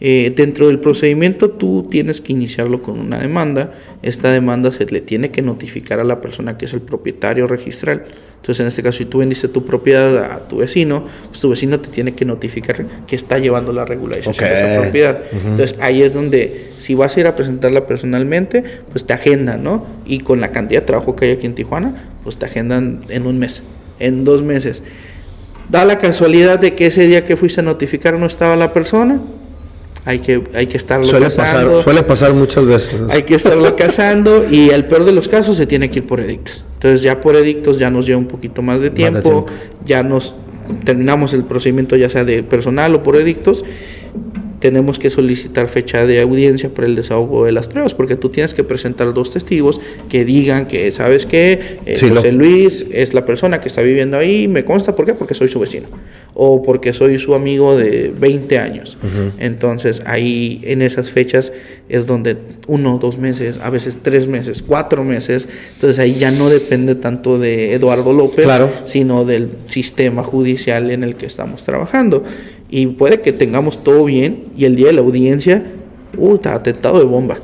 Eh, 0.01 0.33
dentro 0.37 0.69
del 0.69 0.79
procedimiento 0.79 1.51
tú 1.51 1.87
tienes 1.91 2.21
que 2.21 2.33
iniciarlo 2.33 2.83
con 2.83 2.99
una 3.01 3.19
demanda. 3.19 3.75
Esta 4.03 4.31
demanda 4.31 4.71
se 4.71 4.87
le 4.87 5.01
tiene 5.01 5.31
que 5.31 5.43
notificar 5.43 5.99
a 6.01 6.05
la 6.05 6.21
persona 6.21 6.57
que 6.57 6.67
es 6.67 6.73
el 6.73 6.81
propietario 6.81 7.47
registral. 7.47 8.05
Entonces, 8.37 8.61
en 8.61 8.69
este 8.69 8.85
caso, 8.85 8.99
si 8.99 9.05
tú 9.05 9.19
vendiste 9.19 9.49
tu 9.49 9.65
propiedad 9.65 10.33
a 10.33 10.47
tu 10.47 10.59
vecino, 10.59 11.05
pues 11.27 11.41
tu 11.41 11.51
vecino 11.51 11.81
te 11.81 11.89
tiene 11.89 12.15
que 12.15 12.25
notificar 12.25 12.87
que 13.09 13.17
está 13.17 13.39
llevando 13.39 13.73
la 13.73 13.85
regularización 13.85 14.49
de 14.49 14.55
esa 14.55 14.81
propiedad. 14.81 15.23
Entonces, 15.33 15.77
ahí 15.81 16.03
es 16.03 16.15
donde, 16.15 16.71
si 16.79 16.95
vas 16.95 17.17
a 17.17 17.21
ir 17.21 17.27
a 17.27 17.35
presentarla 17.35 17.89
personalmente, 17.89 18.63
pues 18.93 19.05
te 19.05 19.13
agendan, 19.13 19.65
¿no? 19.65 19.87
Y 20.07 20.21
con 20.21 20.41
la 20.41 20.53
cantidad 20.53 20.83
de 20.83 20.87
trabajo 20.87 21.17
que 21.17 21.25
hay 21.27 21.31
aquí 21.33 21.47
en 21.47 21.57
Tijuana, 21.57 22.11
pues 22.23 22.39
te 22.39 22.47
agendan 22.47 23.01
en 23.09 23.27
un 23.27 23.41
mes, 23.41 23.65
en 23.99 24.25
dos 24.25 24.45
meses. 24.45 24.85
Da 25.69 25.85
la 25.85 25.99
casualidad 25.99 26.61
de 26.61 26.75
que 26.75 26.87
ese 26.87 27.09
día 27.09 27.25
que 27.25 27.37
fuiste 27.37 27.61
a 27.61 27.65
notificar 27.65 28.19
no 28.19 28.27
estaba 28.27 28.55
la 28.55 28.73
persona, 28.73 29.21
hay 30.09 30.21
que, 30.21 30.43
hay 30.55 30.67
que 30.67 30.79
estarlo 30.79 31.07
suele 31.07 31.27
Pasar, 31.27 31.83
suele 31.85 32.03
pasar 32.03 32.33
muchas 32.33 32.65
veces. 32.65 32.99
Hay 33.11 33.25
que 33.25 33.35
estarlo 33.35 33.77
cazando 33.77 34.47
y 34.51 34.71
el 34.71 34.87
peor 34.87 35.05
de 35.05 35.13
los 35.13 35.29
casos 35.29 35.59
se 35.59 35.67
tiene 35.67 35.91
que 35.91 35.99
ir 35.99 36.07
por 36.07 36.21
edictos. 36.21 36.65
Entonces 36.77 37.03
ya 37.03 37.21
por 37.21 37.37
edictos 37.37 37.79
ya 37.79 37.91
nos 37.91 38.07
lleva 38.07 38.19
un 38.19 38.27
poquito 38.27 38.63
más 38.63 38.81
de 38.81 38.89
tiempo, 38.89 39.17
más 39.17 39.23
de 39.23 39.31
tiempo. 39.31 39.85
ya 39.85 40.03
nos 40.03 40.35
terminamos 40.85 41.35
el 41.35 41.45
procedimiento 41.45 41.95
ya 41.95 42.09
sea 42.09 42.25
de 42.25 42.43
personal 42.43 42.95
o 42.95 43.03
por 43.03 43.17
edictos 43.17 43.67
tenemos 44.61 44.99
que 44.99 45.11
solicitar 45.11 45.69
fecha 45.69 46.05
de 46.05 46.21
audiencia 46.21 46.69
para 46.69 46.87
el 46.87 46.97
desahogo 46.97 47.45
de 47.45 47.53
las 47.53 47.69
pruebas, 47.69 47.95
porque 47.95 48.17
tú 48.17 48.29
tienes 48.29 48.55
que 48.55 48.65
presentar 48.65 49.13
dos 49.15 49.33
testigos 49.33 49.81
que 50.09 50.25
digan 50.25 50.67
que, 50.67 50.91
¿sabes 50.91 51.27
qué? 51.27 51.79
Eh, 51.87 51.99
José 52.09 52.33
Luis 52.33 52.87
es 52.91 53.15
la 53.15 53.25
persona 53.25 53.61
que 53.61 53.69
está 53.69 53.83
viviendo 53.83 54.19
ahí, 54.19 54.49
me 54.49 54.65
consta, 54.65 54.95
¿por 54.97 55.07
qué? 55.07 55.15
Porque 55.15 55.35
soy 55.35 55.49
su 55.49 55.61
vecino, 55.61 55.89
o 56.35 56.63
porque 56.63 56.93
soy 56.93 57.19
su 57.19 57.35
amigo 57.35 57.77
de 57.77 58.13
20 58.19 58.59
años. 58.59 58.99
Entonces, 59.39 60.03
ahí 60.07 60.61
en 60.65 60.83
esas 60.83 61.11
fechas 61.11 61.53
es 61.89 62.07
donde 62.07 62.37
uno, 62.67 62.99
dos 62.99 63.19
meses, 63.19 63.59
a 63.63 63.71
veces 63.71 64.01
tres 64.03 64.27
meses, 64.27 64.63
cuatro 64.63 65.05
meses, 65.05 65.49
entonces 65.75 65.99
ahí 65.99 66.17
ya 66.17 66.31
no 66.31 66.49
depende 66.49 66.95
tanto 66.95 67.39
de 67.39 67.75
Eduardo 67.75 68.13
López, 68.13 68.47
sino 68.85 69.25
del 69.25 69.49
sistema 69.69 70.23
judicial 70.25 70.91
en 70.91 71.05
el 71.05 71.15
que 71.15 71.27
estamos 71.27 71.65
trabajando 71.65 72.25
y 72.69 72.87
puede 72.87 73.21
que 73.21 73.33
tengamos 73.33 73.83
todo 73.83 74.05
bien 74.05 74.47
y 74.57 74.65
el 74.65 74.77
día 74.77 74.89
de 74.89 74.93
la 74.95 75.01
audiencia, 75.01 75.65
uh, 76.17 76.35
está 76.35 76.55
atentado 76.55 76.99
de 76.99 77.05
bomba. 77.05 77.39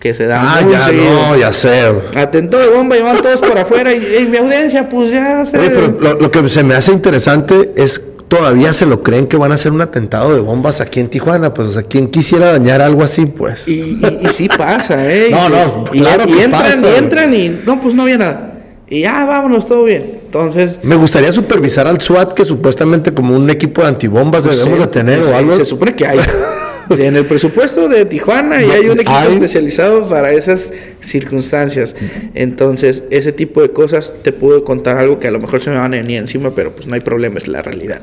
que 0.00 0.14
se 0.14 0.26
da. 0.26 0.40
Ah, 0.40 0.60
ya 0.60 0.92
no, 0.92 1.36
ya 1.36 1.52
sé. 1.52 1.92
Atentó 2.14 2.58
de 2.58 2.68
bomba 2.68 2.96
y 2.96 3.02
van 3.02 3.20
todos 3.20 3.40
por 3.40 3.58
afuera 3.58 3.92
y, 3.92 4.26
mi 4.26 4.36
audiencia, 4.36 4.88
pues 4.88 5.10
ya 5.10 5.44
se... 5.44 5.58
pero 5.58 5.98
lo, 6.20 6.30
que 6.30 6.48
se 6.48 6.62
me 6.62 6.74
hace 6.74 6.92
interesante 6.92 7.72
es 7.76 8.00
todavía 8.28 8.72
se 8.72 8.86
lo 8.86 9.02
creen 9.02 9.26
que 9.26 9.36
van 9.36 9.52
a 9.52 9.56
hacer 9.56 9.72
un 9.72 9.80
atentado 9.80 10.34
de 10.34 10.40
bombas 10.40 10.80
aquí 10.80 11.00
en 11.00 11.08
Tijuana, 11.08 11.52
pues, 11.52 11.68
o 11.68 11.72
sea, 11.72 11.82
quien 11.82 12.08
quisiera 12.08 12.52
dañar 12.52 12.80
algo 12.80 13.02
así, 13.02 13.26
pues. 13.26 13.66
Y, 13.66 14.00
y, 14.00 14.28
sí 14.32 14.48
pasa, 14.48 15.12
¿eh? 15.12 15.28
no, 15.30 15.48
no, 15.48 15.84
claro 15.84 16.24
y, 16.28 16.38
entran, 16.38 16.84
y 16.84 16.96
entran 16.96 17.34
y 17.34 17.48
no, 17.66 17.80
pues 17.80 17.94
no 17.94 18.02
había 18.02 18.18
nada. 18.18 18.52
Y 18.88 19.00
ya, 19.00 19.24
vámonos, 19.24 19.66
todo 19.66 19.84
bien. 19.84 20.17
Entonces... 20.28 20.78
Me 20.82 20.94
gustaría 20.94 21.32
supervisar 21.32 21.86
al 21.86 22.02
SWAT, 22.02 22.34
que 22.34 22.44
supuestamente 22.44 23.14
como 23.14 23.34
un 23.34 23.48
equipo 23.48 23.80
de 23.80 23.88
antibombas 23.88 24.44
debemos 24.44 24.78
de 24.78 24.86
tener 24.88 25.22
o 25.22 25.34
algo. 25.34 25.56
Se 25.56 25.64
supone 25.64 25.96
que 25.96 26.06
hay. 26.06 26.18
en 26.90 27.16
el 27.16 27.24
presupuesto 27.24 27.88
de 27.88 28.04
Tijuana 28.04 28.62
y 28.62 28.70
hay 28.70 28.88
un 28.90 29.00
equipo 29.00 29.18
especializado 29.30 30.06
para 30.06 30.30
esas 30.32 30.70
circunstancias. 31.00 31.96
Entonces, 32.34 33.04
ese 33.08 33.32
tipo 33.32 33.62
de 33.62 33.70
cosas 33.70 34.12
te 34.22 34.32
puedo 34.32 34.64
contar 34.64 34.98
algo 34.98 35.18
que 35.18 35.28
a 35.28 35.30
lo 35.30 35.40
mejor 35.40 35.62
se 35.62 35.70
me 35.70 35.76
van 35.76 35.94
a 35.94 35.96
venir 35.96 36.18
encima, 36.18 36.54
pero 36.54 36.74
pues 36.74 36.86
no 36.86 36.94
hay 36.94 37.00
problema, 37.00 37.38
es 37.38 37.48
la 37.48 37.62
realidad. 37.62 38.02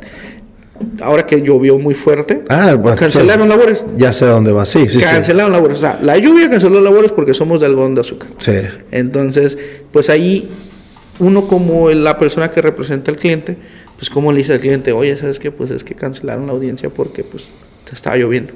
Ahora 1.01 1.27
que 1.27 1.43
llovió 1.43 1.77
muy 1.77 1.93
fuerte, 1.93 2.41
ah, 2.49 2.75
cancelaron 2.97 3.47
labores. 3.47 3.85
Ya 3.97 4.11
sé 4.11 4.25
dónde 4.25 4.51
va, 4.51 4.65
sí, 4.65 4.89
sí. 4.89 4.99
Cancelaron 4.99 5.51
labores. 5.51 5.77
O 5.77 5.81
sea, 5.81 5.99
la 6.01 6.17
lluvia 6.17 6.49
canceló 6.49 6.81
labores 6.81 7.11
porque 7.11 7.35
somos 7.35 7.59
de 7.59 7.67
algodón 7.67 7.93
de 7.93 8.01
azúcar. 8.01 8.31
Sí. 8.39 8.53
Entonces, 8.91 9.59
pues 9.91 10.09
ahí 10.09 10.49
uno 11.19 11.47
como 11.47 11.89
la 11.91 12.17
persona 12.17 12.49
que 12.49 12.61
representa 12.61 13.11
al 13.11 13.17
cliente, 13.17 13.57
pues 13.97 14.09
como 14.09 14.31
le 14.31 14.39
dice 14.39 14.53
al 14.53 14.59
cliente, 14.59 14.91
oye, 14.91 15.15
¿sabes 15.17 15.39
qué? 15.39 15.51
Pues 15.51 15.71
es 15.71 15.83
que 15.83 15.95
cancelaron 15.95 16.47
la 16.47 16.53
audiencia 16.53 16.89
porque 16.89 17.23
pues 17.23 17.49
estaba 17.91 18.17
lloviendo. 18.17 18.53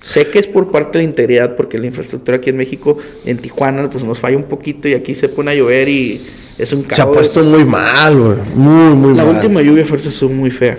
Sé 0.00 0.28
que 0.28 0.38
es 0.38 0.46
por 0.46 0.70
parte 0.70 0.98
de 0.98 1.04
la 1.04 1.10
integridad, 1.10 1.56
porque 1.56 1.76
la 1.78 1.86
infraestructura 1.86 2.38
aquí 2.38 2.50
en 2.50 2.56
México, 2.56 2.96
en 3.26 3.36
Tijuana, 3.36 3.88
pues 3.90 4.02
nos 4.02 4.18
falla 4.18 4.36
un 4.36 4.44
poquito 4.44 4.88
y 4.88 4.94
aquí 4.94 5.14
se 5.14 5.28
pone 5.28 5.50
a 5.50 5.54
llover 5.54 5.90
y 5.90 6.22
es 6.56 6.72
un 6.72 6.82
caos. 6.82 6.96
Se 6.96 7.02
ha 7.02 7.06
puesto 7.06 7.44
muy 7.44 7.66
mal, 7.66 8.18
güey. 8.18 8.36
Muy, 8.54 8.94
muy 8.94 9.14
la 9.14 9.24
mal. 9.24 9.34
La 9.34 9.40
última 9.40 9.60
lluvia 9.60 9.84
fuerte 9.84 10.08
estuvo 10.08 10.32
muy 10.32 10.50
fea. 10.50 10.78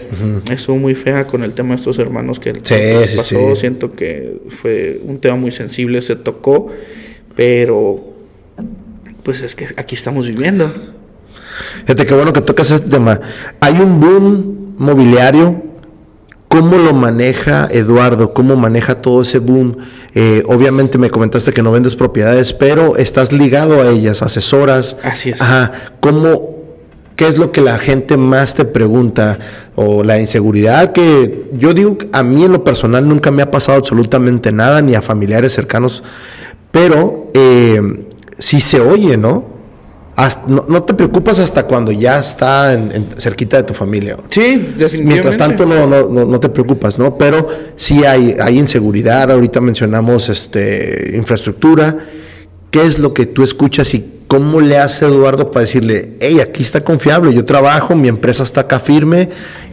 Estuvo 0.51 0.77
muy 0.77 0.95
fea 0.95 1.27
con 1.27 1.43
el 1.43 1.53
tema 1.53 1.69
de 1.69 1.75
estos 1.75 1.99
hermanos 1.99 2.39
que 2.39 2.53
sí, 2.53 3.15
pasó. 3.15 3.55
Siento 3.55 3.91
que 3.91 4.37
fue 4.59 4.99
un 5.03 5.19
tema 5.19 5.35
muy 5.35 5.51
sensible, 5.51 6.01
se 6.01 6.15
tocó, 6.15 6.69
pero 7.35 8.10
pues 9.23 9.41
es 9.41 9.55
que 9.55 9.67
aquí 9.77 9.95
estamos 9.95 10.25
viviendo. 10.25 10.73
Fíjate 11.81 12.05
qué 12.05 12.13
bueno 12.13 12.33
que 12.33 12.41
tocas 12.41 12.71
este 12.71 12.89
tema. 12.89 13.19
Hay 13.59 13.79
un 13.79 13.99
boom 13.99 14.75
mobiliario 14.77 15.71
¿Cómo 16.51 16.77
lo 16.77 16.93
maneja 16.93 17.69
Eduardo? 17.71 18.33
¿Cómo 18.33 18.57
maneja 18.57 18.95
todo 18.95 19.21
ese 19.21 19.39
boom? 19.39 19.77
Eh, 20.13 20.43
obviamente 20.47 20.97
me 20.97 21.09
comentaste 21.09 21.53
que 21.53 21.63
no 21.63 21.71
vendes 21.71 21.95
propiedades, 21.95 22.51
pero 22.51 22.97
estás 22.97 23.31
ligado 23.31 23.81
a 23.81 23.87
ellas, 23.87 24.21
asesoras. 24.21 24.97
Así 25.01 25.29
es. 25.29 25.39
Ajá. 25.39 25.71
¿Cómo, 26.01 26.57
¿Qué 27.15 27.29
es 27.29 27.37
lo 27.37 27.53
que 27.53 27.61
la 27.61 27.77
gente 27.77 28.17
más 28.17 28.53
te 28.53 28.65
pregunta? 28.65 29.39
O 29.75 30.03
la 30.03 30.19
inseguridad 30.19 30.91
que 30.91 31.45
yo 31.53 31.73
digo, 31.73 31.97
a 32.11 32.21
mí 32.21 32.43
en 32.43 32.51
lo 32.51 32.65
personal 32.65 33.07
nunca 33.07 33.31
me 33.31 33.43
ha 33.43 33.49
pasado 33.49 33.77
absolutamente 33.77 34.51
nada, 34.51 34.81
ni 34.81 34.93
a 34.93 35.01
familiares 35.01 35.53
cercanos, 35.53 36.03
pero 36.73 37.31
eh, 37.33 38.07
sí 38.41 38.59
se 38.59 38.81
oye, 38.81 39.15
¿no? 39.17 39.61
no, 40.47 40.83
te 40.83 40.93
preocupas 40.93 41.39
hasta 41.39 41.63
cuando 41.63 41.91
ya 41.91 42.19
está 42.19 42.73
en, 42.73 43.07
cerquita 43.17 43.57
de 43.57 43.63
tu 43.63 43.73
familia. 43.73 44.17
Sí, 44.29 44.41
definitivamente. 44.57 45.03
Mientras 45.03 45.37
tanto 45.37 45.65
no, 45.65 45.87
no, 45.87 46.25
no, 46.25 46.39
te 46.39 46.49
preocupas, 46.49 46.99
¿no? 46.99 47.17
Pero 47.17 47.47
sí 47.75 48.03
hay, 48.03 48.35
hay 48.39 48.59
inseguridad, 48.59 49.31
ahorita 49.31 49.61
mencionamos 49.61 50.29
este, 50.29 51.13
infraestructura. 51.15 51.97
¿Qué 52.69 52.85
es 52.85 52.99
lo 52.99 53.13
que 53.13 53.25
tú 53.25 53.43
escuchas 53.43 53.93
y 53.93 54.05
cómo 54.27 54.61
le 54.61 54.77
hace 54.77 55.05
Eduardo 55.05 55.51
para 55.51 55.61
decirle, 55.61 56.13
hey, 56.19 56.39
aquí 56.39 56.61
está 56.63 56.81
confiable, 56.81 57.33
yo 57.33 57.43
trabajo, 57.43 57.95
mi 57.95 58.07
empresa 58.07 58.43
está 58.43 58.61
acá 58.61 58.79
firme 58.79 59.29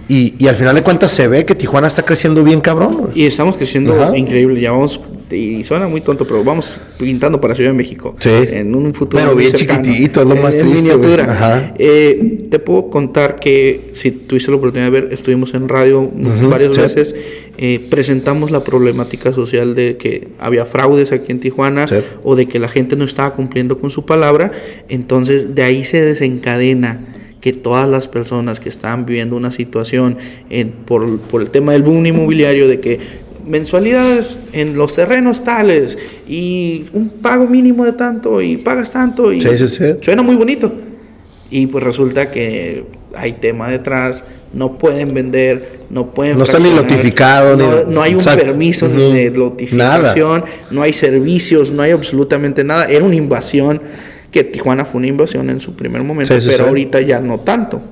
y, 0.08 0.34
y 0.38 0.48
al 0.48 0.56
final 0.56 0.74
de 0.74 0.82
cuentas 0.82 1.12
se 1.12 1.28
ve 1.28 1.44
que 1.44 1.54
Tijuana 1.54 1.86
está 1.86 2.02
creciendo 2.02 2.42
bien 2.42 2.60
cabrón? 2.60 3.10
Y 3.14 3.26
estamos 3.26 3.56
creciendo 3.56 4.14
increíble, 4.14 4.60
ya 4.60 4.72
vamos 4.72 5.00
y 5.30 5.62
suena 5.64 5.88
muy 5.88 6.00
tonto, 6.00 6.26
pero 6.26 6.42
vamos 6.42 6.80
pintando 6.98 7.40
para 7.40 7.54
Ciudad 7.54 7.70
de 7.70 7.76
México. 7.76 8.16
Sí. 8.18 8.30
En 8.30 8.74
un 8.74 8.94
futuro. 8.94 9.22
Pero 9.22 9.36
bien 9.36 9.52
chiquitito, 9.52 10.22
es 10.22 10.28
lo 10.28 10.36
más 10.36 10.56
triste. 10.56 10.96
miniatura. 10.96 11.74
Eh, 11.78 12.46
te 12.50 12.58
puedo 12.58 12.88
contar 12.90 13.36
que 13.38 13.90
si 13.92 14.10
tuviste 14.10 14.50
la 14.50 14.56
oportunidad 14.56 14.90
de 14.90 15.00
ver, 15.00 15.12
estuvimos 15.12 15.54
en 15.54 15.68
radio 15.68 16.10
varias 16.48 16.76
veces. 16.76 17.14
Eh, 17.58 17.86
presentamos 17.90 18.50
la 18.50 18.62
problemática 18.62 19.32
social 19.32 19.74
de 19.74 19.96
que 19.96 20.28
había 20.38 20.64
fraudes 20.64 21.12
aquí 21.12 21.32
en 21.32 21.40
Tijuana 21.40 21.86
o 22.22 22.36
de 22.36 22.46
que 22.46 22.58
la 22.58 22.68
gente 22.68 22.96
no 22.96 23.04
estaba 23.04 23.34
cumpliendo 23.34 23.78
con 23.78 23.90
su 23.90 24.06
palabra. 24.06 24.52
Entonces, 24.88 25.54
de 25.54 25.62
ahí 25.62 25.84
se 25.84 26.00
desencadena 26.00 27.00
que 27.40 27.52
todas 27.52 27.88
las 27.88 28.08
personas 28.08 28.60
que 28.60 28.68
están 28.68 29.06
viviendo 29.06 29.36
una 29.36 29.50
situación 29.50 30.18
en, 30.50 30.70
por, 30.70 31.20
por, 31.20 31.42
el 31.42 31.50
tema 31.50 31.72
del 31.72 31.82
boom 31.82 32.06
inmobiliario, 32.06 32.68
de 32.68 32.80
que 32.80 32.98
mensualidades 33.46 34.46
en 34.52 34.76
los 34.76 34.94
terrenos 34.94 35.42
tales 35.42 35.98
y 36.28 36.86
un 36.92 37.08
pago 37.08 37.46
mínimo 37.46 37.84
de 37.84 37.92
tanto 37.92 38.42
y 38.42 38.58
pagas 38.58 38.92
tanto 38.92 39.32
y 39.32 39.40
suena 39.40 40.22
muy 40.22 40.36
bonito. 40.36 40.72
Y 41.50 41.66
pues 41.66 41.82
resulta 41.82 42.30
que 42.30 42.84
hay 43.14 43.32
tema 43.32 43.70
detrás, 43.70 44.22
no 44.52 44.76
pueden 44.76 45.14
vender, 45.14 45.80
no 45.88 46.12
pueden... 46.12 46.36
No 46.36 46.44
está 46.44 46.58
ni 46.58 46.70
notificado, 46.70 47.56
no, 47.56 47.84
no 47.84 48.02
hay 48.02 48.14
un 48.14 48.22
permiso 48.22 48.86
ni 48.86 49.12
de 49.12 49.30
notificación, 49.30 50.44
no 50.70 50.82
hay 50.82 50.92
servicios, 50.92 51.70
no 51.70 51.82
hay 51.82 51.92
absolutamente 51.92 52.64
nada. 52.64 52.84
Era 52.84 53.04
una 53.04 53.16
invasión, 53.16 53.80
que 54.38 54.44
Tijuana 54.44 54.84
fue 54.84 54.98
una 54.98 55.08
invasión 55.08 55.50
en 55.50 55.58
su 55.58 55.74
primer 55.74 56.04
momento, 56.04 56.32
pero 56.46 56.66
ahorita 56.66 57.00
ya 57.00 57.20
no 57.20 57.40
tanto. 57.40 57.82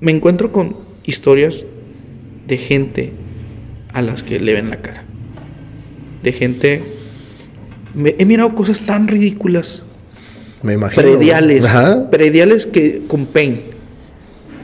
Me 0.00 0.12
encuentro 0.12 0.52
con 0.52 0.76
historias 1.04 1.64
de 2.46 2.58
gente 2.58 3.12
a 3.94 4.02
las 4.02 4.22
que 4.22 4.40
le 4.40 4.52
ven 4.52 4.68
la 4.68 4.76
cara. 4.76 5.04
De 6.22 6.32
gente... 6.32 6.82
he 7.96 8.24
mirado 8.26 8.54
cosas 8.54 8.80
tan 8.80 9.08
ridículas. 9.08 9.82
Me 10.62 10.74
imagino. 10.74 11.02
Prediales. 11.02 11.64
Prediales 12.10 12.66
que 12.66 13.06
con 13.06 13.24
pain. 13.24 13.62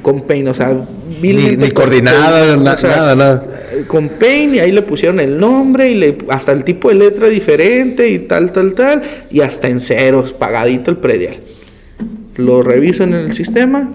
Con 0.03 0.23
pain, 0.23 0.49
o 0.49 0.55
sea... 0.55 0.87
Ni, 1.21 1.71
coordinada, 1.71 2.57
nada, 2.57 3.15
nada. 3.15 3.47
Con 3.87 4.09
pain 4.09 4.55
y 4.55 4.59
ahí 4.59 4.73
le 4.73 4.83
pusieron 4.83 5.21
el 5.21 5.39
nombre 5.39 5.91
y 5.91 5.95
le, 5.95 6.19
hasta 6.29 6.53
el 6.53 6.65
tipo 6.65 6.89
de 6.89 6.97
letra 6.97 7.29
diferente 7.29 8.09
y 8.09 8.21
tal, 8.21 8.53
tal, 8.53 8.75
tal. 8.75 9.03
Y 9.31 9.41
hasta 9.41 9.69
en 9.69 9.81
ceros, 9.81 10.33
pagadito 10.33 10.91
el 10.91 10.97
predial. 10.97 11.37
Lo 12.37 12.63
reviso 12.63 13.05
en 13.05 13.15
el 13.15 13.35
sistema. 13.35 13.91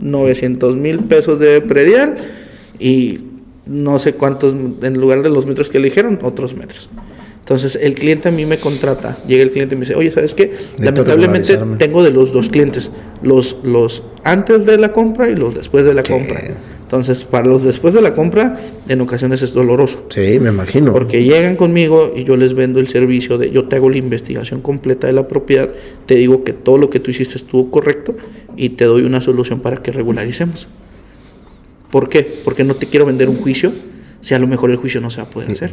900 0.00 0.76
mil 0.76 1.00
pesos 1.00 1.38
de 1.38 1.60
predial 1.60 2.16
y 2.78 3.18
no 3.66 3.98
sé 3.98 4.14
cuántos, 4.14 4.54
en 4.82 4.94
lugar 4.98 5.22
de 5.22 5.28
los 5.28 5.46
metros 5.46 5.68
que 5.68 5.78
eligieron, 5.78 6.18
otros 6.22 6.56
metros. 6.56 6.88
Entonces 7.50 7.76
el 7.82 7.96
cliente 7.96 8.28
a 8.28 8.30
mí 8.30 8.46
me 8.46 8.60
contrata, 8.60 9.18
llega 9.26 9.42
el 9.42 9.50
cliente 9.50 9.74
y 9.74 9.78
me 9.78 9.84
dice, 9.84 9.96
oye, 9.96 10.12
¿sabes 10.12 10.34
qué? 10.34 10.52
Lamentablemente 10.78 11.58
tengo 11.78 12.04
de 12.04 12.12
los 12.12 12.32
dos 12.32 12.48
clientes, 12.48 12.92
los, 13.24 13.56
los 13.64 14.04
antes 14.22 14.66
de 14.66 14.78
la 14.78 14.92
compra 14.92 15.28
y 15.28 15.34
los 15.34 15.56
después 15.56 15.84
de 15.84 15.92
la 15.92 16.04
compra. 16.04 16.40
Entonces, 16.80 17.24
para 17.24 17.48
los 17.48 17.64
después 17.64 17.92
de 17.92 18.02
la 18.02 18.14
compra, 18.14 18.60
en 18.88 19.00
ocasiones 19.00 19.42
es 19.42 19.52
doloroso. 19.52 20.06
Sí, 20.10 20.38
me 20.38 20.50
imagino. 20.50 20.92
Porque 20.92 21.24
llegan 21.24 21.56
conmigo 21.56 22.12
y 22.14 22.22
yo 22.22 22.36
les 22.36 22.54
vendo 22.54 22.78
el 22.78 22.86
servicio 22.86 23.36
de, 23.36 23.50
yo 23.50 23.64
te 23.64 23.74
hago 23.74 23.90
la 23.90 23.96
investigación 23.96 24.60
completa 24.60 25.08
de 25.08 25.12
la 25.12 25.26
propiedad, 25.26 25.70
te 26.06 26.14
digo 26.14 26.44
que 26.44 26.52
todo 26.52 26.78
lo 26.78 26.88
que 26.88 27.00
tú 27.00 27.10
hiciste 27.10 27.36
estuvo 27.36 27.68
correcto 27.72 28.14
y 28.56 28.68
te 28.68 28.84
doy 28.84 29.02
una 29.02 29.20
solución 29.20 29.58
para 29.58 29.78
que 29.78 29.90
regularicemos. 29.90 30.68
¿Por 31.90 32.08
qué? 32.08 32.22
Porque 32.44 32.62
no 32.62 32.76
te 32.76 32.86
quiero 32.86 33.06
vender 33.06 33.28
un 33.28 33.38
juicio 33.38 33.72
si 34.20 34.34
a 34.34 34.38
lo 34.38 34.46
mejor 34.46 34.70
el 34.70 34.76
juicio 34.76 35.00
no 35.00 35.10
se 35.10 35.20
va 35.20 35.24
a 35.24 35.30
poder 35.30 35.50
hacer. 35.50 35.72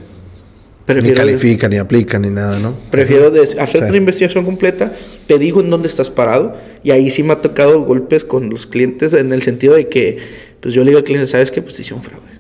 Ni 0.96 1.12
califica, 1.12 1.68
ni 1.68 1.78
aplica, 1.78 2.18
ni 2.18 2.30
nada, 2.30 2.60
¿no? 2.60 2.74
Prefiero 2.90 3.32
hacer 3.60 3.84
una 3.84 3.98
investigación 3.98 4.46
completa, 4.46 4.94
te 5.28 5.38
digo 5.38 5.62
en 5.62 5.70
dónde 5.70 5.88
estás 5.88 6.10
parado, 6.10 6.56
y 6.84 6.92
ahí 6.92 7.10
sí 7.12 7.24
me 7.24 7.34
ha 7.34 7.42
tocado 7.42 7.82
golpes 7.82 8.24
con 8.24 8.50
los 8.50 8.66
clientes 8.68 9.14
en 9.14 9.34
el 9.34 9.42
sentido 9.44 9.76
de 9.76 9.90
que, 9.90 10.18
pues 10.62 10.74
yo 10.74 10.84
le 10.84 10.92
digo 10.92 11.00
al 11.00 11.04
cliente, 11.04 11.28
¿sabes 11.28 11.52
qué? 11.52 11.62
Pues 11.62 11.76
te 11.76 11.82
hicieron 11.82 12.04
fraude. 12.04 12.38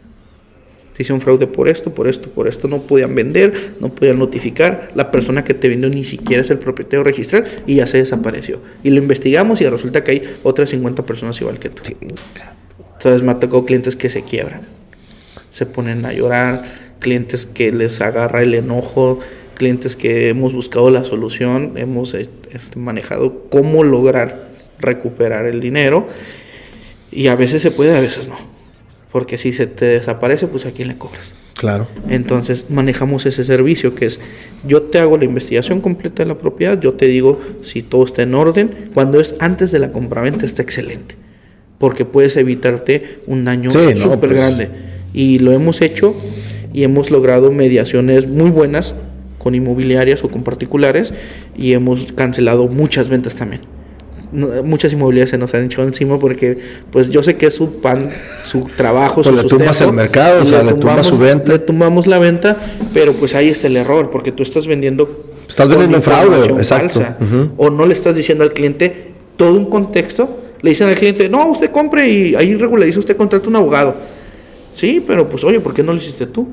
Te 0.95 1.03
hicieron 1.03 1.21
fraude 1.21 1.45
por 1.45 1.67
esto, 1.67 1.93
por 1.93 2.07
esto, 2.07 2.29
por 2.29 2.47
esto, 2.47 2.67
no 2.67 2.81
podían 2.81 3.13
vender, 3.13 3.73
no 3.79 3.93
podían 3.93 4.17
notificar, 4.17 4.89
la 4.95 5.11
persona 5.11 5.43
que 5.43 5.53
te 5.53 5.69
vendió 5.69 5.89
ni 5.89 6.03
siquiera 6.03 6.41
es 6.41 6.49
el 6.49 6.57
propietario 6.57 7.03
registral 7.03 7.45
y 7.67 7.75
ya 7.75 7.85
se 7.85 7.97
desapareció. 7.97 8.61
Y 8.81 8.89
lo 8.89 8.97
investigamos 8.97 9.61
y 9.61 9.67
resulta 9.67 10.03
que 10.03 10.11
hay 10.11 10.23
otras 10.43 10.69
50 10.69 11.05
personas 11.05 11.39
igual 11.41 11.59
que 11.59 11.69
tú. 11.69 11.83
Entonces 12.97 13.21
me 13.21 13.31
ha 13.31 13.39
tocado 13.39 13.63
clientes 13.65 13.95
que 13.95 14.09
se 14.09 14.23
quiebran, 14.23 14.61
se 15.51 15.67
ponen 15.67 16.03
a 16.05 16.13
llorar, 16.13 16.86
clientes 16.99 17.45
que 17.45 17.71
les 17.71 18.01
agarra 18.01 18.41
el 18.41 18.53
enojo, 18.53 19.19
clientes 19.55 19.95
que 19.95 20.29
hemos 20.29 20.53
buscado 20.53 20.89
la 20.89 21.03
solución, 21.03 21.73
hemos 21.75 22.13
eh, 22.13 22.29
este, 22.51 22.79
manejado 22.79 23.45
cómo 23.49 23.83
lograr 23.83 24.47
recuperar 24.79 25.47
el 25.47 25.59
dinero 25.59 26.07
y 27.11 27.27
a 27.27 27.35
veces 27.35 27.61
se 27.61 27.71
puede, 27.71 27.95
a 27.95 28.01
veces 28.01 28.27
no. 28.27 28.37
Porque 29.11 29.37
si 29.37 29.53
se 29.53 29.65
te 29.67 29.85
desaparece, 29.85 30.47
pues 30.47 30.65
a 30.65 30.71
quién 30.71 30.89
le 30.89 30.97
cobras. 30.97 31.33
Claro. 31.55 31.87
Entonces 32.07 32.69
manejamos 32.69 33.25
ese 33.25 33.43
servicio 33.43 33.95
que 33.95 34.05
es, 34.05 34.19
yo 34.63 34.83
te 34.83 34.99
hago 34.99 35.17
la 35.17 35.25
investigación 35.25 35.81
completa 35.81 36.23
de 36.23 36.27
la 36.27 36.37
propiedad, 36.37 36.79
yo 36.79 36.93
te 36.93 37.07
digo 37.07 37.41
si 37.63 37.81
todo 37.81 38.05
está 38.05 38.21
en 38.21 38.35
orden, 38.35 38.91
cuando 38.93 39.19
es 39.19 39.35
antes 39.39 39.71
de 39.71 39.79
la 39.79 39.91
compraventa 39.91 40.45
está 40.45 40.61
excelente, 40.61 41.15
porque 41.79 42.05
puedes 42.05 42.37
evitarte 42.37 43.21
un 43.25 43.43
daño 43.43 43.71
súper 43.71 44.19
pues. 44.19 44.33
grande. 44.33 44.69
Y 45.13 45.39
lo 45.39 45.51
hemos 45.51 45.81
hecho 45.81 46.15
y 46.77 46.83
hemos 46.83 47.09
logrado 47.09 47.51
mediaciones 47.51 48.27
muy 48.27 48.51
buenas 48.51 48.93
con 49.39 49.55
inmobiliarias 49.55 50.23
o 50.23 50.29
con 50.29 50.43
particulares 50.43 51.11
y 51.57 51.73
hemos 51.73 52.11
cancelado 52.11 52.67
muchas 52.67 53.09
ventas 53.09 53.35
también 53.35 53.61
muchas 54.31 54.93
inmobiliarias 54.93 55.31
se 55.31 55.39
nos 55.39 55.55
han 55.55 55.65
echado 55.65 55.87
encima 55.87 56.19
porque 56.19 56.59
pues 56.91 57.09
yo 57.09 57.23
sé 57.23 57.35
que 57.37 57.47
es 57.47 57.55
su 57.55 57.79
pan, 57.81 58.11
su 58.43 58.69
trabajo, 58.75 59.23
pues 59.23 59.27
su 59.27 59.33
le 59.33 59.43
tumbas 59.43 59.81
el 59.81 59.93
mercado, 59.93 60.43
o 60.43 60.45
sea, 60.45 60.61
le, 60.61 60.73
tumbas 60.73 61.07
su 61.07 61.17
venta. 61.17 61.53
Le 61.53 61.59
tumbamos 61.59 62.05
la 62.05 62.19
venta, 62.19 62.57
pero 62.93 63.13
pues 63.13 63.33
ahí 63.33 63.49
está 63.49 63.67
el 63.67 63.77
error, 63.77 64.11
porque 64.11 64.33
tú 64.33 64.43
estás 64.43 64.67
vendiendo... 64.67 65.23
Estás 65.47 65.69
vendiendo 65.69 66.01
fraude, 66.01 66.45
exacto. 66.57 67.01
O 67.55 67.69
no 67.69 67.85
le 67.85 67.93
estás 67.93 68.17
diciendo 68.17 68.43
al 68.43 68.51
cliente 68.51 69.13
todo 69.37 69.53
un 69.53 69.69
contexto. 69.69 70.41
Le 70.61 70.71
dicen 70.71 70.89
al 70.89 70.95
cliente, 70.95 71.29
no, 71.29 71.47
usted 71.47 71.71
compre 71.71 72.09
y 72.09 72.35
ahí 72.35 72.53
regulariza, 72.53 72.99
usted 72.99 73.15
contrata 73.15 73.47
un 73.47 73.55
abogado. 73.55 73.95
Sí, 74.73 75.01
pero 75.07 75.29
pues 75.29 75.43
oye, 75.45 75.61
¿por 75.61 75.73
qué 75.73 75.83
no 75.83 75.93
lo 75.93 75.97
hiciste 75.97 76.27
tú? 76.27 76.47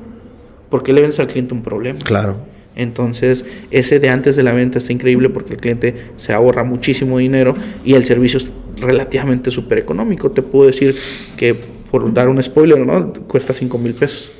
¿Por 0.75 0.83
qué 0.83 0.91
le 0.91 0.99
vendes 0.99 1.21
al 1.21 1.27
cliente 1.27 1.53
un 1.53 1.63
problema? 1.63 1.99
Claro. 1.99 2.35
Entonces, 2.75 3.45
ese 3.71 4.01
de 4.01 4.09
antes 4.09 4.35
de 4.35 4.43
la 4.43 4.51
venta 4.51 4.77
está 4.77 4.91
increíble 4.91 5.29
porque 5.29 5.53
el 5.53 5.59
cliente 5.61 5.95
se 6.17 6.33
ahorra 6.33 6.65
muchísimo 6.65 7.17
dinero 7.17 7.55
y 7.85 7.93
el 7.93 8.03
servicio 8.03 8.39
es 8.39 8.47
relativamente 8.81 9.51
súper 9.51 9.77
económico. 9.77 10.31
Te 10.31 10.41
puedo 10.41 10.65
decir 10.65 10.97
que, 11.37 11.55
por 11.55 12.13
dar 12.13 12.27
un 12.27 12.43
spoiler, 12.43 12.77
¿no? 12.77 13.13
cuesta 13.25 13.53
5 13.53 13.77
mil 13.77 13.93
pesos. 13.93 14.33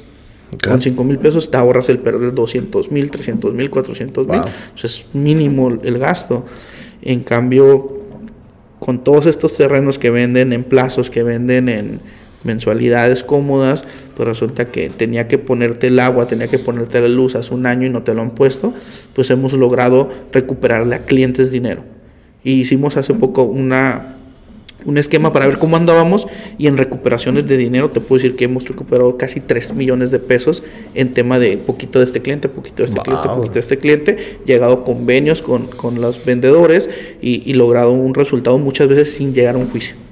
Con 0.61 0.81
5 0.81 1.03
mil 1.05 1.19
pesos 1.19 1.49
te 1.49 1.55
ahorras 1.55 1.88
el 1.88 1.99
perder 1.99 2.33
200 2.33 2.91
mil, 2.91 3.09
300 3.09 3.53
mil, 3.53 3.69
400 3.69 4.27
mil. 4.27 4.41
es 4.83 5.05
mínimo 5.13 5.69
el 5.69 5.97
gasto. 5.99 6.43
En 7.01 7.21
cambio, 7.21 7.97
con 8.79 9.05
todos 9.05 9.25
estos 9.25 9.55
terrenos 9.55 9.97
que 9.97 10.09
venden 10.09 10.51
en 10.51 10.65
plazos, 10.65 11.09
que 11.09 11.23
venden 11.23 11.69
en 11.69 12.01
mensualidades 12.45 13.23
cómodas, 13.23 13.85
pues 14.15 14.27
resulta 14.27 14.65
que 14.65 14.89
tenía 14.89 15.27
que 15.27 15.37
ponerte 15.37 15.87
el 15.87 15.99
agua, 15.99 16.27
tenía 16.27 16.47
que 16.47 16.59
ponerte 16.59 17.01
la 17.01 17.07
luz 17.07 17.35
hace 17.35 17.53
un 17.53 17.65
año 17.65 17.87
y 17.87 17.89
no 17.89 18.03
te 18.03 18.13
lo 18.13 18.21
han 18.21 18.31
puesto, 18.31 18.73
pues 19.13 19.29
hemos 19.31 19.53
logrado 19.53 20.09
recuperarle 20.31 20.95
a 20.95 21.05
clientes 21.05 21.51
dinero. 21.51 21.83
Y 22.43 22.53
hicimos 22.53 22.95
hace 22.95 23.13
poco 23.15 23.43
una, 23.43 24.17
un 24.85 24.97
esquema 24.99 25.33
para 25.33 25.47
ver 25.47 25.57
cómo 25.57 25.75
andábamos 25.75 26.27
y 26.59 26.67
en 26.67 26.77
recuperaciones 26.77 27.47
de 27.47 27.57
dinero 27.57 27.89
te 27.89 27.99
puedo 27.99 28.21
decir 28.21 28.35
que 28.35 28.45
hemos 28.45 28.67
recuperado 28.67 29.17
casi 29.17 29.39
3 29.39 29.73
millones 29.73 30.11
de 30.11 30.19
pesos 30.19 30.63
en 30.93 31.13
tema 31.13 31.39
de 31.39 31.57
poquito 31.57 31.97
de 31.97 32.05
este 32.05 32.21
cliente, 32.21 32.47
poquito 32.47 32.83
de 32.83 32.89
este 32.89 33.01
cliente, 33.01 33.27
poquito 33.27 33.53
de 33.53 33.59
este 33.59 33.79
cliente, 33.79 34.39
llegado 34.45 34.73
a 34.73 34.85
convenios 34.85 35.41
con, 35.41 35.67
con 35.67 35.99
los 35.99 36.23
vendedores 36.23 36.89
y, 37.19 37.41
y 37.49 37.55
logrado 37.55 37.91
un 37.91 38.13
resultado 38.13 38.59
muchas 38.59 38.87
veces 38.87 39.11
sin 39.11 39.33
llegar 39.33 39.55
a 39.55 39.57
un 39.57 39.67
juicio. 39.67 40.04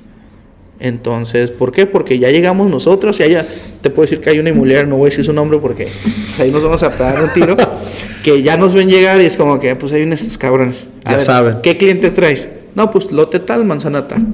Entonces, 0.84 1.50
¿por 1.50 1.72
qué? 1.72 1.86
Porque 1.86 2.20
ya 2.20 2.30
llegamos 2.30 2.70
nosotros 2.70 3.18
y 3.22 3.24
allá, 3.24 3.48
te 3.80 3.90
puedo 3.90 4.02
decir 4.02 4.20
que 4.20 4.30
hay 4.30 4.40
una 4.40 4.50
inmobiliaria, 4.50 4.86
no 4.86 4.98
voy 4.98 5.08
a 5.08 5.10
decir 5.12 5.24
su 5.24 5.32
nombre 5.32 5.58
porque 5.60 5.86
pues, 5.86 6.40
ahí 6.42 6.52
nos 6.52 6.62
vamos 6.62 6.84
a 6.84 6.90
dar 6.90 7.24
un 7.24 7.30
tiro, 7.30 7.56
que 8.24 8.44
ya 8.44 8.58
nos 8.58 8.74
ven 8.74 8.90
llegar 8.90 9.22
y 9.22 9.26
es 9.26 9.38
como 9.38 9.60
que, 9.62 9.78
pues 9.78 9.94
hay 9.94 10.04
unos 10.04 10.38
cabrones. 10.38 10.88
ya 11.10 11.22
saben. 11.22 11.60
¿Qué 11.64 11.78
cliente 11.78 12.12
traes? 12.12 12.50
No, 12.76 12.92
pues 12.92 13.14
lote 13.14 13.40
tal, 13.40 13.64
manzana 13.64 14.10
tal. 14.10 14.26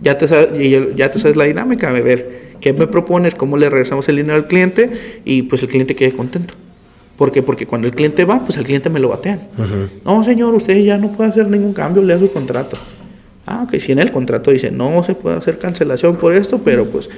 Ya 0.00 0.16
te, 0.16 0.28
sabes, 0.28 0.50
ya 0.94 1.10
te 1.10 1.18
sabes 1.18 1.36
la 1.36 1.42
dinámica, 1.42 1.88
a 1.88 1.92
ver, 1.92 2.52
¿qué 2.60 2.72
me 2.72 2.86
propones? 2.86 3.34
¿Cómo 3.34 3.56
le 3.56 3.68
regresamos 3.68 4.08
el 4.08 4.14
dinero 4.14 4.36
al 4.36 4.46
cliente? 4.46 4.92
Y 5.24 5.42
pues 5.42 5.60
el 5.64 5.68
cliente 5.68 5.96
quede 5.96 6.12
contento. 6.12 6.54
¿Por 7.16 7.32
qué? 7.32 7.42
Porque 7.42 7.66
cuando 7.66 7.88
el 7.88 7.94
cliente 7.94 8.24
va, 8.24 8.44
pues 8.44 8.58
el 8.58 8.64
cliente 8.64 8.90
me 8.90 9.00
lo 9.00 9.08
batean. 9.08 9.40
No, 10.04 10.22
señor, 10.22 10.54
usted 10.54 10.78
ya 10.78 10.98
no 10.98 11.10
puede 11.10 11.30
hacer 11.30 11.48
ningún 11.48 11.72
cambio, 11.72 12.00
lea 12.00 12.18
su 12.18 12.32
contrato. 12.32 12.76
Ah, 13.46 13.64
ok, 13.64 13.78
si 13.78 13.92
en 13.92 13.98
el 13.98 14.10
contrato 14.10 14.50
dice 14.50 14.70
no 14.70 15.04
se 15.04 15.14
puede 15.14 15.36
hacer 15.36 15.58
cancelación 15.58 16.16
por 16.16 16.32
esto, 16.32 16.60
pero 16.64 16.88
pues, 16.88 17.10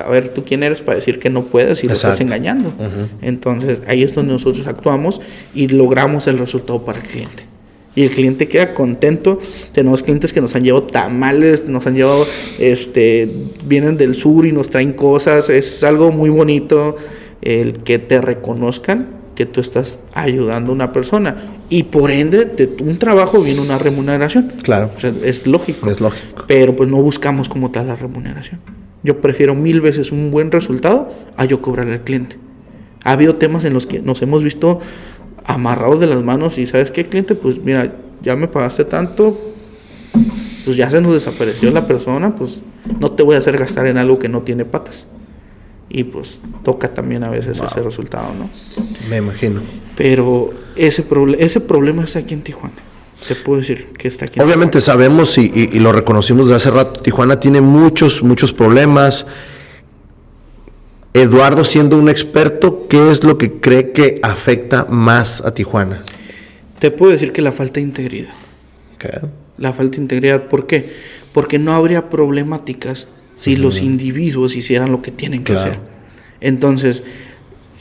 a 0.00 0.08
ver, 0.08 0.28
tú 0.28 0.44
quién 0.44 0.62
eres 0.62 0.80
para 0.80 0.96
decir 0.96 1.18
que 1.18 1.30
no 1.30 1.44
puedes 1.44 1.82
y 1.84 1.88
lo 1.88 1.94
estás 1.94 2.20
engañando. 2.20 2.72
Entonces, 3.20 3.80
ahí 3.86 4.02
es 4.02 4.14
donde 4.14 4.32
nosotros 4.32 4.66
actuamos 4.66 5.20
y 5.54 5.68
logramos 5.68 6.26
el 6.26 6.38
resultado 6.38 6.84
para 6.84 7.00
el 7.00 7.06
cliente. 7.06 7.44
Y 7.94 8.04
el 8.04 8.10
cliente 8.10 8.48
queda 8.48 8.72
contento. 8.72 9.38
Tenemos 9.72 10.02
clientes 10.02 10.32
que 10.32 10.40
nos 10.40 10.54
han 10.54 10.64
llevado 10.64 10.86
tamales, 10.86 11.68
nos 11.68 11.86
han 11.86 11.94
llevado, 11.94 12.26
este, 12.58 13.30
vienen 13.66 13.98
del 13.98 14.14
sur 14.14 14.46
y 14.46 14.52
nos 14.52 14.70
traen 14.70 14.94
cosas. 14.94 15.50
Es 15.50 15.84
algo 15.84 16.10
muy 16.10 16.30
bonito 16.30 16.96
el 17.42 17.82
que 17.82 17.98
te 17.98 18.20
reconozcan 18.22 19.21
que 19.34 19.46
tú 19.46 19.60
estás 19.60 20.00
ayudando 20.14 20.72
a 20.72 20.74
una 20.74 20.92
persona 20.92 21.36
y 21.68 21.84
por 21.84 22.10
ende 22.10 22.44
de 22.44 22.76
un 22.82 22.98
trabajo 22.98 23.40
viene 23.40 23.60
una 23.60 23.78
remuneración. 23.78 24.52
Claro. 24.62 24.90
es 25.24 25.46
lógico. 25.46 25.90
Es 25.90 26.00
lógico. 26.00 26.44
Pero 26.46 26.76
pues 26.76 26.88
no 26.88 26.98
buscamos 26.98 27.48
como 27.48 27.70
tal 27.70 27.86
la 27.88 27.96
remuneración. 27.96 28.60
Yo 29.02 29.20
prefiero 29.20 29.54
mil 29.54 29.80
veces 29.80 30.12
un 30.12 30.30
buen 30.30 30.52
resultado 30.52 31.12
a 31.36 31.44
yo 31.44 31.62
cobrarle 31.62 31.94
al 31.94 32.02
cliente. 32.02 32.36
Ha 33.04 33.12
habido 33.12 33.36
temas 33.36 33.64
en 33.64 33.72
los 33.72 33.86
que 33.86 34.00
nos 34.00 34.22
hemos 34.22 34.42
visto 34.42 34.80
amarrados 35.44 35.98
de 35.98 36.06
las 36.06 36.22
manos 36.22 36.58
y 36.58 36.66
sabes 36.66 36.90
qué 36.90 37.06
cliente, 37.06 37.34
pues 37.34 37.58
mira, 37.58 37.92
ya 38.22 38.36
me 38.36 38.46
pagaste 38.46 38.84
tanto, 38.84 39.40
pues 40.64 40.76
ya 40.76 40.88
se 40.88 41.00
nos 41.00 41.14
desapareció 41.14 41.72
la 41.72 41.86
persona, 41.86 42.36
pues 42.36 42.60
no 43.00 43.10
te 43.10 43.24
voy 43.24 43.34
a 43.34 43.38
hacer 43.38 43.58
gastar 43.58 43.86
en 43.86 43.98
algo 43.98 44.20
que 44.20 44.28
no 44.28 44.42
tiene 44.42 44.64
patas 44.64 45.08
y 45.92 46.04
pues 46.04 46.40
toca 46.64 46.94
también 46.94 47.22
a 47.22 47.28
veces 47.28 47.60
ese 47.60 47.82
resultado, 47.82 48.28
¿no? 48.34 48.48
Me 49.10 49.18
imagino. 49.18 49.60
Pero 49.94 50.54
ese, 50.74 51.04
ese 51.38 51.60
problema 51.60 52.04
está 52.04 52.20
aquí 52.20 52.32
en 52.32 52.42
Tijuana. 52.42 52.74
Te 53.28 53.34
puedo 53.34 53.60
decir 53.60 53.88
que 53.98 54.08
está 54.08 54.24
aquí. 54.24 54.40
Obviamente 54.40 54.80
sabemos 54.80 55.36
y, 55.36 55.52
y, 55.54 55.78
lo 55.78 55.92
reconocimos 55.92 56.48
de 56.48 56.56
hace 56.56 56.70
rato, 56.70 57.00
Tijuana 57.00 57.38
tiene 57.38 57.60
muchos, 57.60 58.22
muchos 58.22 58.52
problemas. 58.52 59.26
Eduardo, 61.12 61.64
siendo 61.64 61.98
un 61.98 62.08
experto, 62.08 62.88
¿qué 62.88 63.10
es 63.10 63.22
lo 63.22 63.36
que 63.36 63.60
cree 63.60 63.92
que 63.92 64.18
afecta 64.22 64.86
más 64.88 65.42
a 65.42 65.52
Tijuana? 65.52 66.02
Te 66.78 66.90
puedo 66.90 67.12
decir 67.12 67.32
que 67.32 67.42
la 67.42 67.52
falta 67.52 67.74
de 67.74 67.82
integridad. 67.82 68.32
¿Qué? 68.98 69.20
La 69.58 69.74
falta 69.74 69.96
de 69.96 70.02
integridad, 70.02 70.48
¿por 70.48 70.66
qué? 70.66 70.90
Porque 71.34 71.58
no 71.58 71.74
habría 71.74 72.08
problemáticas 72.08 73.08
si 73.36 73.56
los 73.56 73.80
individuos 73.80 74.56
hicieran 74.56 74.92
lo 74.92 75.02
que 75.02 75.10
tienen 75.10 75.44
que 75.44 75.54
hacer. 75.54 75.78
Entonces, 76.40 77.02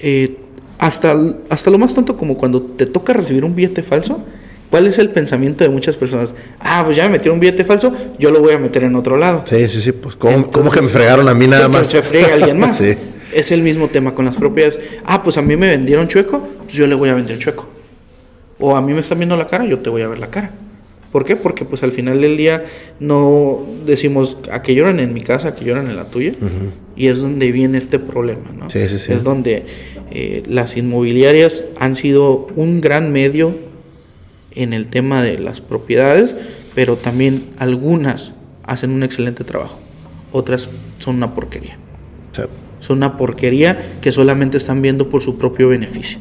eh, 0.02 0.38
hasta, 0.78 1.16
hasta 1.50 1.70
lo 1.70 1.78
más 1.78 1.94
tonto 1.94 2.18
como 2.18 2.38
cuando 2.38 2.62
te 2.62 2.86
toca 2.86 3.14
recibir 3.14 3.46
un 3.46 3.56
billete 3.56 3.84
falso, 3.84 4.24
¿cuál 4.70 4.88
es 4.88 4.98
el 4.98 5.10
pensamiento 5.10 5.64
de 5.64 5.70
muchas 5.70 5.98
personas? 5.98 6.36
Ah, 6.60 6.82
pues 6.84 6.98
ya 6.98 7.04
me 7.04 7.12
metieron 7.12 7.36
un 7.36 7.40
billete 7.40 7.66
falso, 7.66 7.94
yo 8.18 8.32
lo 8.32 8.40
voy 8.40 8.54
a 8.54 8.60
meter 8.60 8.84
en 8.84 8.96
otro 8.96 9.18
lado. 9.18 9.44
Sí, 9.46 9.68
sí, 9.68 9.82
sí, 9.82 9.92
pues 9.92 10.16
¿cómo, 10.16 10.50
que 10.50 10.82
me 10.82 10.90
fregaron 10.90 11.28
a 11.30 11.34
mí 11.34 11.48
nada 11.48 11.68
más? 11.68 11.88
se 11.88 12.02
frega 12.02 12.34
alguien 12.34 12.60
más. 12.60 12.78
sí. 12.78 12.96
Es 13.32 13.52
el 13.52 13.62
mismo 13.64 13.88
tema 13.88 14.14
con 14.14 14.26
las 14.26 14.38
propiedades. 14.38 14.78
Ah, 15.06 15.24
pues 15.24 15.38
a 15.38 15.42
mí 15.42 15.56
me 15.56 15.68
vendieron 15.68 16.08
chueco, 16.10 16.46
pues 16.64 16.74
yo 16.74 16.86
le 16.86 16.96
voy 16.96 17.08
a 17.08 17.14
vender 17.14 17.40
chueco. 17.40 17.70
O 18.60 18.76
a 18.76 18.82
mí 18.82 18.94
me 18.94 19.00
están 19.00 19.20
viendo 19.20 19.38
la 19.38 19.48
cara, 19.48 19.66
yo 19.66 19.80
te 19.80 19.90
voy 19.90 20.02
a 20.02 20.08
ver 20.10 20.20
la 20.20 20.28
cara. 20.28 20.52
¿Por 21.12 21.26
qué? 21.26 21.36
Porque 21.36 21.66
pues 21.66 21.84
al 21.84 21.92
final 21.92 22.22
del 22.22 22.38
día 22.38 22.64
no 23.00 23.60
decimos 23.86 24.38
a 24.52 24.62
que 24.62 24.76
lloran 24.76 25.00
en 25.00 25.14
mi 25.14 25.22
casa, 25.22 25.50
a 25.50 25.56
que 25.56 25.66
lloran 25.66 25.90
en 25.90 25.98
la 25.98 26.06
tuya. 26.06 26.34
Y 26.96 27.08
es 27.08 27.20
donde 27.20 27.52
viene 27.52 27.78
este 27.78 28.00
problema, 28.00 28.52
¿no? 28.58 28.70
Sí, 28.70 28.88
sí, 28.88 28.98
sí. 28.98 29.12
Es 29.12 29.24
donde 29.24 29.66
eh, 30.12 30.44
las 30.48 30.78
inmobiliarias 30.78 31.66
han 31.80 31.96
sido 31.96 32.48
un 32.56 32.80
gran 32.82 33.12
medio 33.12 33.56
en 34.52 34.74
el 34.74 34.88
tema 34.88 35.22
de 35.22 35.38
las 35.38 35.62
propiedades, 35.62 36.36
pero 36.76 36.98
también 36.98 37.46
algunas 37.58 38.32
hacen 38.64 38.92
un 38.92 39.04
excelente 39.04 39.44
trabajo. 39.44 39.80
Otras 40.32 40.70
son 41.00 41.18
una 41.18 41.34
porquería. 41.36 41.78
Son 42.80 42.98
una 42.98 43.18
porquería 43.18 43.98
que 44.02 44.12
solamente 44.12 44.58
están 44.58 44.82
viendo 44.82 45.10
por 45.10 45.22
su 45.22 45.38
propio 45.38 45.68
beneficio. 45.68 46.20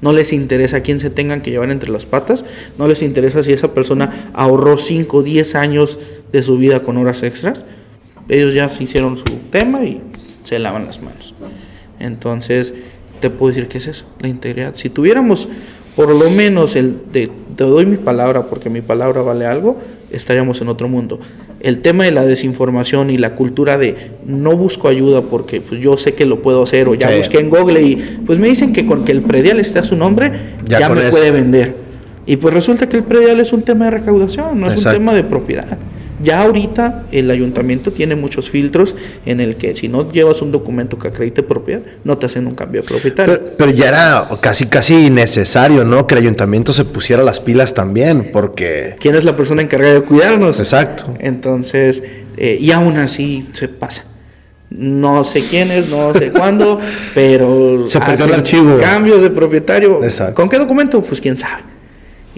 No 0.00 0.12
les 0.12 0.32
interesa 0.32 0.82
quién 0.82 1.00
se 1.00 1.10
tengan 1.10 1.42
que 1.42 1.50
llevar 1.50 1.70
entre 1.70 1.90
las 1.90 2.06
patas, 2.06 2.44
no 2.78 2.86
les 2.86 3.02
interesa 3.02 3.42
si 3.42 3.52
esa 3.52 3.74
persona 3.74 4.30
ahorró 4.32 4.78
5 4.78 5.16
o 5.16 5.22
10 5.22 5.54
años 5.56 5.98
de 6.32 6.42
su 6.42 6.56
vida 6.56 6.82
con 6.82 6.96
horas 6.96 7.22
extras. 7.22 7.64
Ellos 8.28 8.54
ya 8.54 8.68
se 8.68 8.84
hicieron 8.84 9.16
su 9.16 9.24
tema 9.50 9.82
y 9.84 10.00
se 10.44 10.58
lavan 10.58 10.86
las 10.86 11.02
manos. 11.02 11.34
Entonces, 11.98 12.74
te 13.20 13.30
puedo 13.30 13.52
decir 13.52 13.68
que 13.68 13.78
es 13.78 13.86
eso, 13.86 14.04
la 14.20 14.28
integridad. 14.28 14.74
Si 14.74 14.88
tuviéramos 14.88 15.48
por 15.96 16.14
lo 16.14 16.30
menos 16.30 16.76
el 16.76 16.96
de 17.12 17.28
te 17.56 17.64
doy 17.64 17.84
mi 17.84 17.96
palabra 17.96 18.44
porque 18.44 18.70
mi 18.70 18.82
palabra 18.82 19.22
vale 19.22 19.46
algo, 19.46 19.78
estaríamos 20.10 20.60
en 20.60 20.68
otro 20.68 20.88
mundo. 20.88 21.20
El 21.60 21.80
tema 21.80 22.04
de 22.04 22.12
la 22.12 22.24
desinformación 22.24 23.10
y 23.10 23.16
la 23.16 23.34
cultura 23.34 23.78
de 23.78 24.12
no 24.24 24.56
busco 24.56 24.88
ayuda 24.88 25.22
porque 25.22 25.60
pues, 25.60 25.80
yo 25.80 25.98
sé 25.98 26.14
que 26.14 26.24
lo 26.24 26.40
puedo 26.40 26.62
hacer 26.62 26.88
o 26.88 26.94
ya 26.94 27.16
busqué 27.16 27.40
en 27.40 27.50
Google 27.50 27.82
y 27.82 27.96
pues 28.24 28.38
me 28.38 28.48
dicen 28.48 28.72
que 28.72 28.86
con 28.86 29.04
que 29.04 29.12
el 29.12 29.22
predial 29.22 29.58
esté 29.60 29.80
a 29.80 29.84
su 29.84 29.96
nombre 29.96 30.32
ya, 30.64 30.88
me 30.88 31.10
puede 31.10 31.30
vender. 31.30 31.74
Y 32.26 32.36
pues 32.36 32.52
resulta 32.54 32.88
que 32.88 32.96
el 32.96 33.04
predial 33.04 33.40
es 33.40 33.52
un 33.52 33.62
tema 33.62 33.86
de 33.86 33.92
recaudación, 33.92 34.60
no 34.60 34.70
es 34.70 34.84
un 34.84 34.92
tema 34.92 35.14
de 35.14 35.24
propiedad. 35.24 35.78
Ya 36.22 36.42
ahorita 36.42 37.06
el 37.12 37.30
ayuntamiento 37.30 37.92
tiene 37.92 38.16
muchos 38.16 38.50
filtros 38.50 38.96
en 39.24 39.40
el 39.40 39.56
que 39.56 39.74
si 39.76 39.88
no 39.88 40.10
llevas 40.10 40.42
un 40.42 40.50
documento 40.50 40.98
que 40.98 41.08
acredite 41.08 41.42
propiedad, 41.42 41.82
no 42.04 42.18
te 42.18 42.26
hacen 42.26 42.46
un 42.46 42.54
cambio 42.54 42.82
de 42.82 42.88
propietario. 42.88 43.40
Pero, 43.56 43.70
ya 43.70 43.88
era 43.88 44.28
casi 44.40 44.66
casi 44.66 45.10
necesario, 45.10 45.84
¿no? 45.84 46.06
Que 46.06 46.14
el 46.14 46.22
ayuntamiento 46.22 46.72
se 46.72 46.84
pusiera 46.84 47.22
las 47.22 47.40
pilas 47.40 47.74
también, 47.74 48.30
porque... 48.32 48.96
¿Quién 48.98 49.14
es 49.14 49.24
la 49.24 49.36
persona 49.36 49.62
encargada 49.62 49.94
de 49.94 50.02
cuidarnos? 50.02 50.58
Exacto. 50.58 51.14
Entonces, 51.20 52.02
eh, 52.36 52.58
y 52.60 52.72
aún 52.72 52.96
así 52.96 53.48
se 53.52 53.68
pasa. 53.68 54.04
No 54.70 55.24
sé 55.24 55.44
quién 55.48 55.70
es, 55.70 55.88
no 55.88 56.12
sé 56.14 56.30
cuándo, 56.32 56.80
pero... 57.14 57.88
Se 57.88 58.00
perdió 58.00 58.26
el 58.26 58.34
archivo. 58.34 58.78
Cambio 58.80 59.18
de 59.18 59.30
propietario. 59.30 60.02
Exacto. 60.02 60.34
¿Con 60.34 60.48
qué 60.48 60.58
documento? 60.58 61.02
Pues 61.02 61.20
quién 61.20 61.38
sabe 61.38 61.77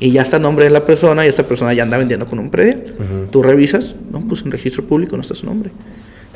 y 0.01 0.13
ya 0.13 0.23
está 0.23 0.39
el 0.39 0.43
nombre 0.43 0.65
de 0.65 0.71
la 0.71 0.87
persona 0.87 1.27
y 1.27 1.29
esta 1.29 1.47
persona 1.47 1.75
ya 1.75 1.83
anda 1.83 1.99
vendiendo 1.99 2.27
con 2.27 2.39
un 2.39 2.51
predial. 2.51 2.95
Tú 3.31 3.43
revisas, 3.43 3.95
no, 4.11 4.21
pues 4.27 4.43
en 4.43 4.51
registro 4.51 4.83
público 4.83 5.15
no 5.15 5.23
está 5.23 5.35
su 5.35 5.45
nombre. 5.45 5.71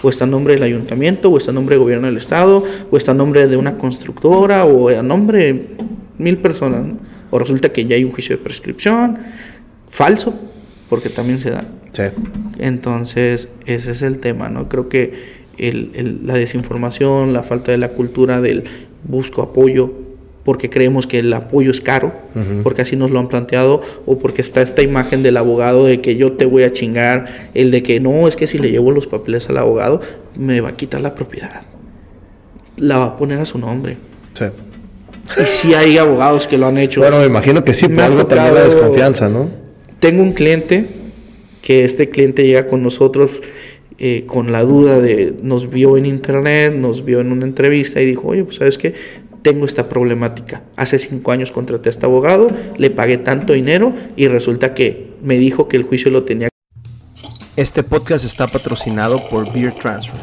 O 0.03 0.11
está 0.11 0.27
el 0.27 0.31
nombre 0.31 0.53
del 0.53 0.63
ayuntamiento, 0.63 1.31
o 1.31 1.39
está 1.39 1.51
el 1.51 1.55
nombre 1.55 1.77
del 1.77 1.83
gobierno 1.83 2.07
del 2.07 2.19
estado, 2.19 2.63
o 2.91 2.97
está 2.97 3.13
el 3.13 3.19
nombre 3.19 3.49
de 3.49 3.57
una 3.57 3.79
constructora, 3.79 4.67
o 4.67 4.91
a 4.91 5.03
nombre 5.03 5.39
de 5.39 5.69
mil 6.19 6.37
personas. 6.37 6.87
O 7.31 7.39
resulta 7.39 7.71
que 7.71 7.87
ya 7.87 7.97
hay 7.97 8.05
un 8.05 8.13
juicio 8.13 8.37
de 8.37 8.43
prescripción, 8.43 9.19
falso, 9.89 10.35
porque 10.91 11.09
también 11.09 11.39
se 11.39 11.51
da. 11.51 11.65
Sí. 11.93 12.03
Entonces, 12.59 13.49
ese 13.65 13.93
es 13.93 14.03
el 14.03 14.19
tema, 14.19 14.51
¿no? 14.51 14.69
Creo 14.69 14.91
que 14.91 15.45
el, 15.57 16.21
la 16.25 16.35
desinformación, 16.35 17.33
la 17.33 17.43
falta 17.43 17.73
de 17.73 17.79
la 17.79 17.89
cultura 17.89 18.43
del 18.43 18.65
busco 19.05 19.41
apoyo, 19.41 20.04
porque 20.45 20.69
creemos 20.69 21.07
que 21.07 21.21
el 21.21 21.33
apoyo 21.33 21.71
es 21.71 21.81
caro, 21.81 22.13
porque 22.63 22.83
así 22.83 22.97
nos 22.97 23.11
lo 23.11 23.19
han 23.19 23.29
planteado, 23.29 23.81
o 24.05 24.19
porque 24.19 24.43
está 24.43 24.61
esta 24.61 24.83
imagen 24.83 25.23
del 25.23 25.39
abogado 25.39 25.87
de 25.87 26.01
que 26.01 26.17
yo 26.17 26.33
te 26.33 26.45
voy 26.45 26.65
a 26.65 26.73
chingar, 26.73 27.51
el 27.55 27.71
de 27.71 27.83
que 27.83 27.99
no, 27.99 28.29
es 28.29 28.37
que 28.37 28.47
si 28.47 28.59
le 28.59 28.71
llevo 28.71 28.91
los 28.91 29.07
papeles 29.07 29.49
al 29.49 29.57
abogado, 29.57 30.01
me 30.37 30.61
va 30.61 30.71
a 30.71 30.73
quitar 30.73 31.01
la 31.01 31.15
propiedad. 31.15 31.63
La 32.77 32.99
va 32.99 33.05
a 33.05 33.17
poner 33.17 33.39
a 33.39 33.47
su 33.47 33.59
nombre. 33.59 33.97
Sí. 34.35 34.45
Y 35.41 35.47
sí 35.47 35.75
hay 35.75 35.97
abogados 35.97 36.47
que 36.47 36.59
lo 36.59 36.67
han 36.67 36.77
hecho. 36.77 37.01
Bueno, 37.01 37.21
me 37.21 37.27
imagino 37.27 37.65
que 37.65 37.73
sí, 37.73 37.89
por 37.89 38.01
algo 38.01 38.27
también 38.27 38.55
la 38.55 38.65
desconfianza, 38.65 39.29
¿no? 39.31 39.49
Tengo 39.99 40.23
un 40.23 40.33
cliente 40.33 40.87
que 41.63 41.85
este 41.85 42.11
cliente 42.11 42.45
llega 42.45 42.67
con 42.67 42.83
nosotros 42.83 43.41
eh, 43.97 44.25
con 44.27 44.51
la 44.51 44.65
duda 44.65 45.01
de, 45.01 45.35
nos 45.41 45.71
vio 45.71 45.97
en 45.97 46.05
internet, 46.05 46.75
nos 46.75 47.05
vio 47.05 47.21
en 47.21 47.31
una 47.31 47.47
entrevista 47.47 48.03
y 48.03 48.07
dijo, 48.07 48.27
oye, 48.27 48.43
pues 48.43 48.57
sabes 48.57 48.77
qué, 48.77 48.93
tengo 49.45 49.67
esta 49.67 49.91
problemática. 49.91 50.63
Hace 50.75 50.99
cinco 50.99 51.31
años 51.31 51.53
contraté 51.53 51.91
a 51.91 51.93
este 51.93 52.07
abogado, 52.07 52.51
le 52.79 52.89
pagué 52.89 53.19
tanto 53.19 53.53
dinero 53.53 53.93
y 54.17 54.27
resulta 54.27 54.73
que 54.73 55.13
me 55.23 55.39
dijo 55.39 55.69
que 55.69 55.77
el 55.77 55.83
juicio 55.83 56.11
lo 56.11 56.25
tenía. 56.25 56.49
Este 57.55 57.83
podcast 57.83 58.25
está 58.25 58.47
patrocinado 58.47 59.29
por 59.29 59.53
Beer 59.53 59.73
Transfer. 59.75 60.19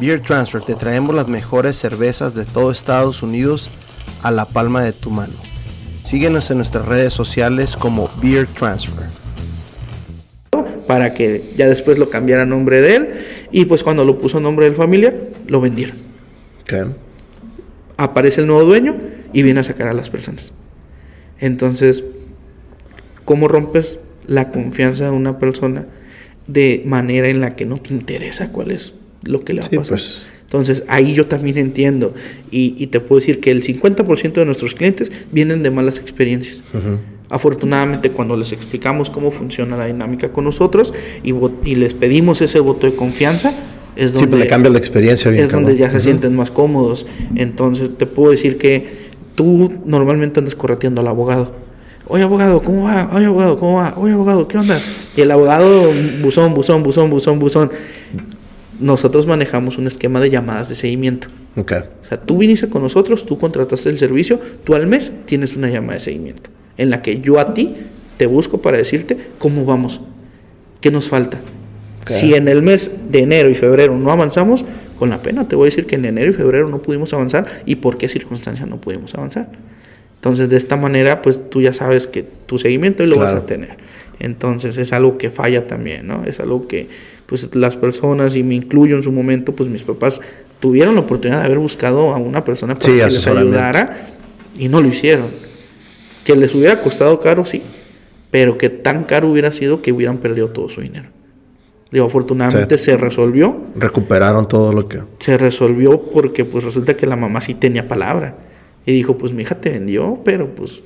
Beer 0.00 0.22
Transfer, 0.22 0.62
te 0.62 0.74
traemos 0.74 1.14
las 1.14 1.28
mejores 1.28 1.76
cervezas 1.76 2.34
de 2.34 2.46
todo 2.46 2.70
Estados 2.70 3.22
Unidos 3.22 3.68
a 4.22 4.30
la 4.30 4.46
palma 4.46 4.82
de 4.82 4.94
tu 4.94 5.10
mano. 5.10 5.34
Síguenos 6.06 6.50
en 6.50 6.56
nuestras 6.56 6.86
redes 6.86 7.12
sociales 7.12 7.76
como 7.76 8.08
Beer 8.22 8.46
Transfer. 8.46 9.04
Para 10.86 11.12
que 11.12 11.52
ya 11.54 11.68
después 11.68 11.98
lo 11.98 12.08
cambiara 12.08 12.46
nombre 12.46 12.80
de 12.80 12.96
él 12.96 13.08
y 13.52 13.66
pues 13.66 13.84
cuando 13.84 14.06
lo 14.06 14.18
puso 14.18 14.40
nombre 14.40 14.64
del 14.64 14.74
familiar, 14.74 15.14
lo 15.46 15.60
vendieron. 15.60 15.98
Okay 16.62 17.07
aparece 17.98 18.40
el 18.40 18.46
nuevo 18.46 18.64
dueño 18.64 18.96
y 19.34 19.42
viene 19.42 19.60
a 19.60 19.64
sacar 19.64 19.88
a 19.88 19.92
las 19.92 20.08
personas. 20.08 20.52
Entonces, 21.40 22.04
¿cómo 23.26 23.48
rompes 23.48 23.98
la 24.26 24.50
confianza 24.50 25.04
de 25.04 25.10
una 25.10 25.38
persona 25.38 25.84
de 26.46 26.82
manera 26.86 27.28
en 27.28 27.42
la 27.42 27.54
que 27.56 27.66
no 27.66 27.76
te 27.76 27.92
interesa 27.92 28.50
cuál 28.50 28.70
es 28.70 28.94
lo 29.22 29.44
que 29.44 29.52
le 29.52 29.60
va 29.60 29.66
a 29.66 29.70
pasar? 29.70 29.86
Pues. 29.88 30.22
Entonces, 30.42 30.84
ahí 30.88 31.12
yo 31.12 31.26
también 31.26 31.58
entiendo 31.58 32.14
y, 32.50 32.86
te 32.86 33.00
puedo 33.00 33.20
decir 33.20 33.38
que 33.40 33.50
el 33.50 33.62
50% 33.62 34.32
de 34.32 34.44
nuestros 34.46 34.74
clientes 34.74 35.12
vienen 35.30 35.62
de 35.62 35.70
malas 35.70 35.98
experiencias. 35.98 36.64
Afortunadamente, 37.28 38.10
cuando 38.10 38.34
les 38.34 38.52
explicamos 38.52 39.10
cómo 39.10 39.30
funciona 39.30 39.76
la 39.76 39.84
dinámica 39.84 40.32
con 40.32 40.44
nosotros 40.44 40.94
y, 41.22 41.34
y 41.64 41.74
les 41.74 41.92
pedimos 41.92 42.40
ese 42.40 42.60
voto 42.60 42.86
de 42.86 42.94
confianza, 42.94 43.52
es 43.98 44.12
donde, 44.12 44.38
le 44.38 44.46
cambia 44.46 44.70
la 44.70 44.78
experiencia. 44.78 45.30
es 45.30 45.50
donde 45.50 45.76
ya 45.76 45.90
se 45.90 46.00
sienten 46.00 46.34
más 46.36 46.50
cómodos. 46.50 47.06
Entonces 47.34 47.98
te 47.98 48.06
puedo 48.06 48.30
decir 48.30 48.56
que 48.56 49.08
tú 49.34 49.72
normalmente 49.84 50.38
andas 50.38 50.54
correteando 50.54 51.00
al 51.00 51.08
abogado. 51.08 51.52
Oye 52.06 52.22
abogado, 52.22 52.62
¿cómo 52.62 52.84
va? 52.84 53.10
Oye 53.12 53.26
abogado, 53.26 53.58
¿cómo 53.58 53.78
va? 53.78 53.94
Oye 53.96 54.14
abogado, 54.14 54.48
¿qué 54.48 54.56
onda? 54.56 54.80
Y 55.16 55.20
el 55.20 55.30
abogado, 55.30 55.90
buzón, 56.22 56.54
buzón, 56.54 56.82
buzón, 56.82 57.10
buzón, 57.10 57.38
buzón. 57.38 57.70
Nosotros 58.80 59.26
manejamos 59.26 59.76
un 59.76 59.88
esquema 59.88 60.20
de 60.20 60.30
llamadas 60.30 60.68
de 60.68 60.76
seguimiento. 60.76 61.28
Okay. 61.56 61.80
O 62.02 62.06
sea, 62.08 62.20
tú 62.20 62.38
viniste 62.38 62.68
con 62.68 62.82
nosotros, 62.82 63.26
tú 63.26 63.36
contrataste 63.36 63.90
el 63.90 63.98
servicio, 63.98 64.40
tú 64.62 64.74
al 64.74 64.86
mes 64.86 65.12
tienes 65.26 65.56
una 65.56 65.68
llamada 65.68 65.94
de 65.94 66.00
seguimiento 66.00 66.50
en 66.78 66.90
la 66.90 67.02
que 67.02 67.20
yo 67.20 67.38
a 67.38 67.52
ti 67.52 67.74
te 68.16 68.26
busco 68.26 68.62
para 68.62 68.78
decirte 68.78 69.18
cómo 69.38 69.64
vamos, 69.64 70.00
qué 70.80 70.90
nos 70.90 71.08
falta, 71.08 71.40
si 72.08 72.34
en 72.34 72.48
el 72.48 72.62
mes 72.62 72.90
de 73.10 73.20
enero 73.20 73.48
y 73.50 73.54
febrero 73.54 73.96
no 73.96 74.10
avanzamos, 74.10 74.64
con 74.98 75.10
la 75.10 75.22
pena 75.22 75.46
te 75.48 75.54
voy 75.54 75.66
a 75.66 75.70
decir 75.70 75.86
que 75.86 75.94
en 75.94 76.04
enero 76.04 76.30
y 76.30 76.34
febrero 76.34 76.68
no 76.68 76.82
pudimos 76.82 77.12
avanzar 77.12 77.46
y 77.66 77.76
por 77.76 77.98
qué 77.98 78.08
circunstancias 78.08 78.68
no 78.68 78.80
pudimos 78.80 79.14
avanzar. 79.14 79.48
Entonces, 80.16 80.48
de 80.48 80.56
esta 80.56 80.76
manera, 80.76 81.22
pues 81.22 81.48
tú 81.48 81.62
ya 81.62 81.72
sabes 81.72 82.08
que 82.08 82.24
tu 82.24 82.58
seguimiento 82.58 83.06
lo 83.06 83.18
vas 83.18 83.32
a 83.32 83.46
tener. 83.46 83.76
Entonces, 84.18 84.76
es 84.76 84.92
algo 84.92 85.16
que 85.16 85.30
falla 85.30 85.68
también, 85.68 86.08
¿no? 86.08 86.24
Es 86.24 86.40
algo 86.40 86.66
que, 86.66 86.88
pues, 87.26 87.54
las 87.54 87.76
personas, 87.76 88.34
y 88.34 88.42
me 88.42 88.56
incluyo 88.56 88.96
en 88.96 89.04
su 89.04 89.12
momento, 89.12 89.54
pues 89.54 89.68
mis 89.68 89.82
papás 89.82 90.20
tuvieron 90.58 90.96
la 90.96 91.02
oportunidad 91.02 91.40
de 91.40 91.46
haber 91.46 91.58
buscado 91.58 92.12
a 92.12 92.16
una 92.16 92.42
persona 92.42 92.76
para 92.76 92.92
que 92.92 93.10
les 93.10 93.26
ayudara 93.28 94.08
y 94.58 94.68
no 94.68 94.82
lo 94.82 94.88
hicieron. 94.88 95.26
Que 96.24 96.34
les 96.34 96.52
hubiera 96.52 96.82
costado 96.82 97.20
caro, 97.20 97.44
sí, 97.44 97.62
pero 98.32 98.58
que 98.58 98.70
tan 98.70 99.04
caro 99.04 99.30
hubiera 99.30 99.52
sido 99.52 99.82
que 99.82 99.92
hubieran 99.92 100.18
perdido 100.18 100.48
todo 100.48 100.68
su 100.68 100.80
dinero. 100.80 101.10
Digo, 101.90 102.06
afortunadamente 102.06 102.76
se 102.76 102.96
resolvió. 102.96 103.56
Recuperaron 103.74 104.46
todo 104.46 104.72
lo 104.72 104.88
que... 104.88 105.00
Se 105.20 105.38
resolvió 105.38 106.02
porque 106.02 106.44
pues 106.44 106.64
resulta 106.64 106.96
que 106.96 107.06
la 107.06 107.16
mamá 107.16 107.40
sí 107.40 107.54
tenía 107.54 107.88
palabra. 107.88 108.34
Y 108.84 108.92
dijo, 108.92 109.16
pues 109.16 109.32
mi 109.32 109.42
hija 109.42 109.54
te 109.54 109.70
vendió, 109.70 110.20
pero 110.24 110.54
pues 110.54 110.82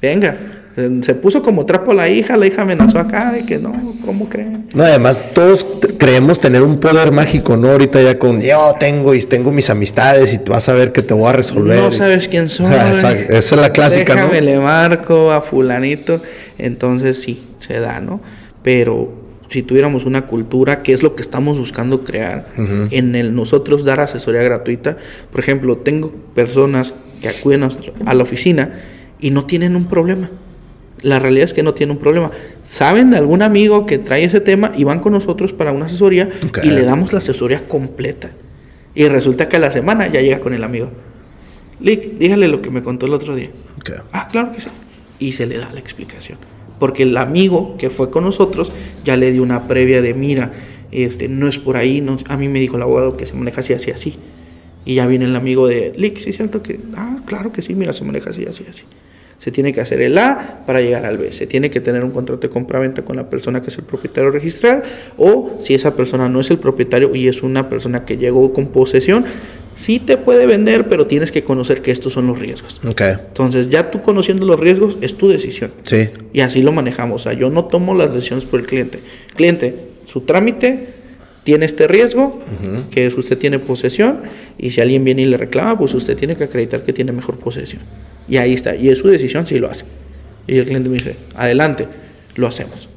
venga. 0.00 0.62
Se 1.02 1.14
puso 1.14 1.42
como 1.42 1.66
trapo 1.66 1.90
a 1.90 1.94
la 1.94 2.08
hija, 2.08 2.34
la 2.36 2.46
hija 2.46 2.62
amenazó 2.62 2.98
acá 2.98 3.30
de 3.30 3.44
que 3.44 3.58
no, 3.58 3.72
¿cómo 4.06 4.30
creen? 4.30 4.68
No, 4.74 4.84
además 4.84 5.26
todos 5.34 5.66
creemos 5.98 6.40
tener 6.40 6.62
un 6.62 6.80
poder 6.80 7.12
mágico, 7.12 7.58
¿no? 7.58 7.72
Ahorita 7.72 8.00
ya 8.00 8.18
con 8.18 8.40
yo 8.40 8.74
tengo 8.80 9.12
y 9.14 9.20
tengo 9.22 9.52
mis 9.52 9.68
amistades 9.68 10.32
y 10.32 10.38
tú 10.38 10.52
vas 10.52 10.66
a 10.70 10.72
ver 10.72 10.92
que 10.92 11.02
te 11.02 11.12
voy 11.12 11.28
a 11.28 11.32
resolver. 11.34 11.78
No 11.78 11.92
sabes 11.92 12.26
quién 12.26 12.48
soy. 12.48 12.72
Esa, 12.72 13.12
es 13.12 13.52
la 13.52 13.70
clásica, 13.70 14.14
Déjame 14.14 14.40
le 14.40 14.58
marco 14.58 15.30
a 15.30 15.42
fulanito. 15.42 16.22
Entonces 16.56 17.20
sí, 17.20 17.44
se 17.58 17.78
da, 17.78 18.00
¿no? 18.00 18.22
Pero 18.62 19.21
si 19.52 19.62
tuviéramos 19.62 20.06
una 20.06 20.26
cultura, 20.26 20.82
que 20.82 20.92
es 20.92 21.02
lo 21.02 21.14
que 21.14 21.20
estamos 21.20 21.58
buscando 21.58 22.04
crear, 22.04 22.48
en 22.56 23.14
el 23.14 23.34
nosotros 23.34 23.84
dar 23.84 24.00
asesoría 24.00 24.42
gratuita. 24.42 24.96
Por 25.30 25.40
ejemplo, 25.40 25.76
tengo 25.76 26.10
personas 26.34 26.94
que 27.20 27.28
acuden 27.28 27.68
a 28.06 28.14
la 28.14 28.22
oficina 28.22 28.80
y 29.20 29.30
no 29.30 29.44
tienen 29.44 29.76
un 29.76 29.86
problema. 29.86 30.30
La 31.02 31.18
realidad 31.18 31.44
es 31.44 31.52
que 31.52 31.62
no 31.62 31.74
tienen 31.74 31.96
un 31.96 32.02
problema. 32.02 32.30
Saben 32.66 33.10
de 33.10 33.18
algún 33.18 33.42
amigo 33.42 33.84
que 33.84 33.98
trae 33.98 34.24
ese 34.24 34.40
tema 34.40 34.72
y 34.74 34.84
van 34.84 35.00
con 35.00 35.12
nosotros 35.12 35.52
para 35.52 35.72
una 35.72 35.86
asesoría 35.86 36.30
y 36.62 36.70
le 36.70 36.82
damos 36.82 37.12
la 37.12 37.18
asesoría 37.18 37.60
completa. 37.68 38.30
Y 38.94 39.06
resulta 39.08 39.48
que 39.48 39.56
a 39.56 39.60
la 39.60 39.70
semana 39.70 40.06
ya 40.06 40.20
llega 40.20 40.40
con 40.40 40.54
el 40.54 40.64
amigo. 40.64 40.90
Lick, 41.80 42.18
dígale 42.18 42.48
lo 42.48 42.62
que 42.62 42.70
me 42.70 42.82
contó 42.82 43.06
el 43.06 43.12
otro 43.12 43.34
día. 43.34 43.50
Ah, 44.12 44.28
claro 44.30 44.52
que 44.52 44.60
sí. 44.60 44.70
Y 45.18 45.32
se 45.32 45.46
le 45.46 45.58
da 45.58 45.70
la 45.72 45.80
explicación 45.80 46.38
porque 46.82 47.04
el 47.04 47.16
amigo 47.16 47.76
que 47.78 47.90
fue 47.90 48.10
con 48.10 48.24
nosotros 48.24 48.72
ya 49.04 49.16
le 49.16 49.30
dio 49.30 49.44
una 49.44 49.68
previa 49.68 50.02
de, 50.02 50.14
mira, 50.14 50.50
este, 50.90 51.28
no 51.28 51.46
es 51.46 51.60
por 51.60 51.76
ahí, 51.76 52.00
no, 52.00 52.16
a 52.26 52.36
mí 52.36 52.48
me 52.48 52.58
dijo 52.58 52.74
el 52.74 52.82
abogado 52.82 53.16
que 53.16 53.24
se 53.24 53.34
maneja 53.34 53.60
así, 53.60 53.72
así, 53.72 53.92
así. 53.92 54.16
Y 54.84 54.96
ya 54.96 55.06
viene 55.06 55.26
el 55.26 55.36
amigo 55.36 55.68
de 55.68 55.92
Lick, 55.96 56.18
sí 56.18 56.30
es 56.30 56.36
cierto 56.38 56.60
que, 56.60 56.80
ah, 56.96 57.20
claro 57.24 57.52
que 57.52 57.62
sí, 57.62 57.76
mira, 57.76 57.92
se 57.92 58.04
maneja 58.04 58.30
así, 58.30 58.46
así, 58.46 58.64
así. 58.68 58.82
Se 59.42 59.50
tiene 59.50 59.72
que 59.72 59.80
hacer 59.80 60.00
el 60.00 60.16
A 60.18 60.62
para 60.64 60.80
llegar 60.80 61.04
al 61.04 61.18
B. 61.18 61.32
Se 61.32 61.48
tiene 61.48 61.68
que 61.68 61.80
tener 61.80 62.04
un 62.04 62.12
contrato 62.12 62.42
de 62.42 62.48
compra-venta 62.48 63.02
con 63.02 63.16
la 63.16 63.28
persona 63.28 63.60
que 63.60 63.70
es 63.70 63.78
el 63.78 63.82
propietario 63.82 64.30
registral. 64.30 64.84
O 65.18 65.56
si 65.58 65.74
esa 65.74 65.96
persona 65.96 66.28
no 66.28 66.38
es 66.38 66.50
el 66.52 66.58
propietario 66.58 67.12
y 67.12 67.26
es 67.26 67.42
una 67.42 67.68
persona 67.68 68.04
que 68.04 68.16
llegó 68.18 68.52
con 68.52 68.68
posesión, 68.68 69.24
sí 69.74 69.98
te 69.98 70.16
puede 70.16 70.46
vender, 70.46 70.86
pero 70.86 71.08
tienes 71.08 71.32
que 71.32 71.42
conocer 71.42 71.82
que 71.82 71.90
estos 71.90 72.12
son 72.12 72.28
los 72.28 72.38
riesgos. 72.38 72.80
Okay. 72.86 73.14
Entonces, 73.18 73.68
ya 73.68 73.90
tú 73.90 74.00
conociendo 74.00 74.46
los 74.46 74.60
riesgos, 74.60 74.96
es 75.00 75.16
tu 75.16 75.26
decisión. 75.26 75.72
Sí. 75.82 76.10
Y 76.32 76.42
así 76.42 76.62
lo 76.62 76.70
manejamos. 76.70 77.22
O 77.22 77.24
sea, 77.24 77.32
yo 77.32 77.50
no 77.50 77.64
tomo 77.64 77.96
las 77.96 78.14
decisiones 78.14 78.44
por 78.44 78.60
el 78.60 78.66
cliente. 78.66 79.00
Cliente, 79.34 79.74
su 80.06 80.20
trámite 80.20 81.01
tiene 81.44 81.66
este 81.66 81.88
riesgo, 81.88 82.38
que 82.90 83.06
es 83.06 83.14
usted 83.14 83.36
tiene 83.38 83.58
posesión, 83.58 84.20
y 84.58 84.70
si 84.70 84.80
alguien 84.80 85.04
viene 85.04 85.22
y 85.22 85.24
le 85.26 85.36
reclama, 85.36 85.76
pues 85.76 85.94
usted 85.94 86.16
tiene 86.16 86.36
que 86.36 86.44
acreditar 86.44 86.82
que 86.82 86.92
tiene 86.92 87.12
mejor 87.12 87.38
posesión. 87.38 87.82
Y 88.28 88.36
ahí 88.36 88.54
está. 88.54 88.76
Y 88.76 88.88
es 88.88 88.98
su 88.98 89.08
decisión 89.08 89.46
si 89.46 89.58
lo 89.58 89.68
hace. 89.68 89.84
Y 90.46 90.58
el 90.58 90.64
cliente 90.64 90.88
me 90.88 90.96
dice, 90.96 91.16
adelante, 91.34 91.86
lo 92.36 92.46
hacemos. 92.46 92.88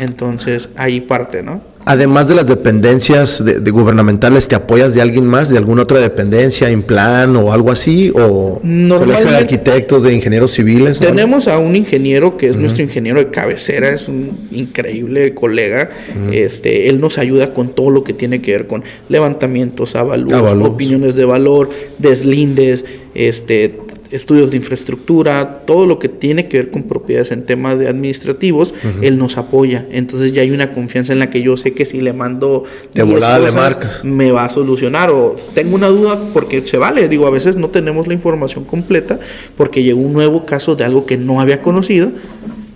Entonces, 0.00 0.70
ahí 0.76 1.00
parte, 1.00 1.42
¿no? 1.42 1.62
Además 1.84 2.28
de 2.28 2.34
las 2.34 2.46
dependencias 2.46 3.44
de, 3.44 3.70
gubernamentales, 3.70 4.48
¿te 4.48 4.54
apoyas 4.54 4.94
de 4.94 5.02
alguien 5.02 5.26
más, 5.26 5.48
de 5.48 5.58
alguna 5.58 5.82
otra 5.82 5.98
dependencia, 6.00 6.70
en 6.70 6.82
plan 6.82 7.34
o 7.36 7.52
algo 7.52 7.70
así? 7.70 8.10
¿O 8.14 8.60
colegio 8.60 9.30
de 9.30 9.36
arquitectos, 9.36 10.02
de 10.02 10.14
ingenieros 10.14 10.52
civiles? 10.52 10.98
Tenemos 10.98 11.48
a 11.48 11.58
un 11.58 11.74
ingeniero 11.74 12.36
que 12.36 12.48
es 12.48 12.56
nuestro 12.56 12.84
ingeniero 12.84 13.18
de 13.18 13.30
cabecera, 13.30 13.90
es 13.90 14.08
un 14.08 14.48
increíble 14.50 15.34
colega. 15.34 15.90
este, 16.30 16.88
él 16.88 17.00
nos 17.00 17.18
ayuda 17.18 17.52
con 17.52 17.74
todo 17.74 17.90
lo 17.90 18.04
que 18.04 18.12
tiene 18.12 18.40
que 18.40 18.52
ver 18.52 18.66
con 18.66 18.84
levantamientos, 19.08 19.96
avalúos, 19.96 20.66
opiniones 20.66 21.14
de 21.14 21.24
valor, 21.24 21.70
deslindes, 21.98 22.84
este, 23.14 23.78
estudios 24.12 24.50
de 24.50 24.58
infraestructura, 24.58 25.62
todo 25.66 25.86
lo 25.86 25.98
que 25.98 26.08
tiene 26.08 26.48
que 26.48 26.58
ver 26.58 26.70
con 26.70 26.84
propiedades 26.84 27.32
en 27.32 27.44
temas 27.44 27.78
de 27.78 27.88
administrativos, 27.88 28.74
él 29.00 29.18
nos 29.18 29.38
apoya. 29.38 29.86
Entonces 29.90 30.32
ya 30.32 30.42
hay 30.42 30.50
una 30.50 30.72
confianza 30.72 31.12
en 31.12 31.18
la 31.18 31.30
que 31.30 31.42
yo 31.42 31.56
sé 31.56 31.72
que 31.72 31.84
si 31.84 32.00
le 32.00 32.12
mando 32.12 32.64
de 32.92 33.02
volada 33.02 33.50
marcas. 33.52 34.04
me 34.04 34.30
va 34.30 34.44
a 34.44 34.50
solucionar 34.50 35.10
o 35.10 35.36
tengo 35.54 35.74
una 35.74 35.88
duda 35.88 36.30
porque 36.32 36.64
se 36.64 36.76
vale, 36.76 37.08
digo, 37.08 37.26
a 37.26 37.30
veces 37.30 37.56
no 37.56 37.68
tenemos 37.70 38.06
la 38.06 38.14
información 38.14 38.64
completa 38.64 39.18
porque 39.56 39.82
llegó 39.82 40.00
un 40.00 40.12
nuevo 40.12 40.44
caso 40.44 40.76
de 40.76 40.84
algo 40.84 41.06
que 41.06 41.16
no 41.16 41.40
había 41.40 41.62
conocido. 41.62 42.12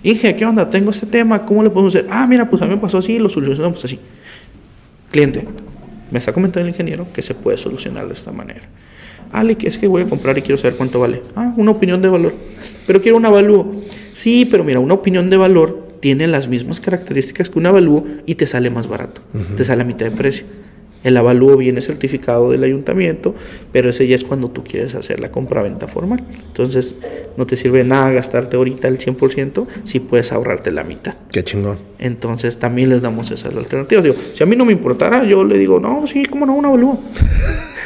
Inge, 0.03 0.35
¿qué 0.35 0.45
onda? 0.45 0.69
Tengo 0.69 0.91
este 0.91 1.05
tema, 1.05 1.45
¿cómo 1.45 1.63
le 1.63 1.69
podemos 1.69 1.95
hacer? 1.95 2.07
Ah, 2.09 2.25
mira, 2.27 2.49
pues 2.49 2.61
a 2.61 2.65
mí 2.65 2.71
me 2.71 2.81
pasó 2.81 2.97
así, 2.97 3.19
lo 3.19 3.29
solucionamos 3.29 3.83
así. 3.83 3.99
Cliente, 5.11 5.45
me 6.11 6.19
está 6.19 6.33
comentando 6.33 6.67
el 6.67 6.73
ingeniero 6.73 7.07
que 7.13 7.21
se 7.21 7.33
puede 7.33 7.57
solucionar 7.57 8.07
de 8.07 8.13
esta 8.13 8.31
manera. 8.31 8.61
Ale, 9.31 9.57
es 9.61 9.77
que 9.77 9.87
voy 9.87 10.03
a 10.03 10.05
comprar 10.05 10.37
y 10.37 10.41
quiero 10.41 10.57
saber 10.57 10.75
cuánto 10.77 10.99
vale. 10.99 11.21
Ah, 11.35 11.53
una 11.57 11.71
opinión 11.71 12.01
de 12.01 12.09
valor. 12.09 12.33
Pero 12.85 13.01
quiero 13.01 13.17
un 13.17 13.25
avalúo. 13.25 13.71
Sí, 14.13 14.47
pero 14.49 14.63
mira, 14.63 14.79
una 14.79 14.93
opinión 14.93 15.29
de 15.29 15.37
valor 15.37 15.87
tiene 15.99 16.27
las 16.27 16.47
mismas 16.47 16.79
características 16.79 17.49
que 17.49 17.59
un 17.59 17.65
avalúo 17.65 18.05
y 18.25 18.35
te 18.35 18.47
sale 18.47 18.69
más 18.69 18.87
barato. 18.87 19.21
Te 19.55 19.63
sale 19.63 19.81
a 19.81 19.85
mitad 19.85 20.05
de 20.05 20.11
precio. 20.11 20.45
El 21.03 21.15
avalúo 21.15 21.55
viene 21.57 21.81
certificado 21.81 22.51
del 22.51 22.63
ayuntamiento, 22.63 23.35
pero 23.71 23.89
ese 23.89 24.07
ya 24.07 24.15
es 24.15 24.23
cuando 24.23 24.49
tú 24.49 24.63
quieres 24.63 24.95
hacer 24.95 25.19
la 25.19 25.31
compra-venta 25.31 25.87
formal. 25.87 26.23
Entonces, 26.47 26.95
no 27.37 27.45
te 27.45 27.55
sirve 27.55 27.83
nada 27.83 28.11
gastarte 28.11 28.57
ahorita 28.57 28.87
el 28.87 28.97
100% 28.97 29.67
si 29.83 29.99
puedes 29.99 30.31
ahorrarte 30.31 30.71
la 30.71 30.83
mitad. 30.83 31.13
Qué 31.31 31.43
chingón. 31.43 31.77
Entonces, 31.99 32.57
también 32.57 32.89
les 32.89 33.01
damos 33.01 33.31
esas 33.31 33.55
alternativas. 33.55 34.03
Digo, 34.03 34.15
si 34.33 34.43
a 34.43 34.45
mí 34.47 34.55
no 34.55 34.65
me 34.65 34.73
importara, 34.73 35.23
yo 35.23 35.43
le 35.43 35.57
digo, 35.57 35.79
no, 35.79 36.05
sí, 36.07 36.25
cómo 36.25 36.45
no, 36.45 36.55
un 36.55 36.65
avalúo. 36.65 36.99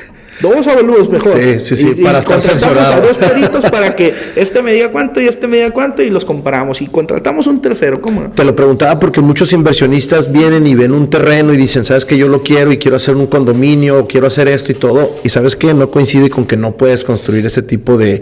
Dos 0.42 0.68
avalúos 0.68 1.10
mejor. 1.10 1.40
Sí, 1.40 1.60
sí, 1.60 1.76
sí, 1.76 2.02
para 2.02 2.20
estar 2.20 2.42
censurado. 2.42 2.94
a 2.94 3.00
dos 3.00 3.18
peritos 3.18 3.70
para 3.70 3.96
que 3.96 4.14
este 4.36 4.62
me 4.62 4.74
diga 4.74 4.92
cuánto 4.92 5.22
y 5.22 5.28
este 5.28 5.48
me 5.48 5.58
diga 5.58 5.72
cuánto 5.72 6.02
y 6.02 6.10
los 6.10 6.26
comparamos. 6.26 6.82
Y 6.82 6.88
contratamos 6.88 7.48
un 7.48 7.62
tercero, 7.62 8.02
¿cómo 8.02 8.32
Te 8.36 8.44
lo 8.44 8.56
preguntaba 8.56 9.00
porque 9.00 9.22
muchos 9.22 9.54
inversionistas 9.54 10.32
vienen 10.32 10.68
y 10.68 10.76
ven 10.76 10.94
un 10.94 11.10
terreno 11.10 11.54
y 11.54 11.58
dicen, 11.58 11.86
¿sabes 11.86 12.06
que 12.06 12.18
Yo 12.18 12.28
lo 12.28 12.44
quiero 12.44 12.72
y 12.72 12.78
quiero 12.78 12.98
hacer 12.98 13.16
un 13.16 13.28
condominio, 13.28 14.00
o 14.00 14.08
quiero 14.08 14.28
hacer 14.28 14.48
esto 14.48 14.72
y 14.72 14.76
todo. 14.76 15.18
Y 15.24 15.30
¿sabes 15.30 15.56
que 15.56 15.74
No 15.74 15.90
coincide 15.90 16.30
con 16.30 16.46
que 16.46 16.58
no 16.58 16.76
puedes 16.78 17.04
construir 17.04 17.46
ese 17.46 17.62
tipo 17.62 17.98
de, 17.98 18.22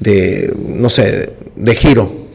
de 0.00 0.54
no 0.56 0.90
sé, 0.90 1.32
de 1.56 1.74
giro 1.74 2.27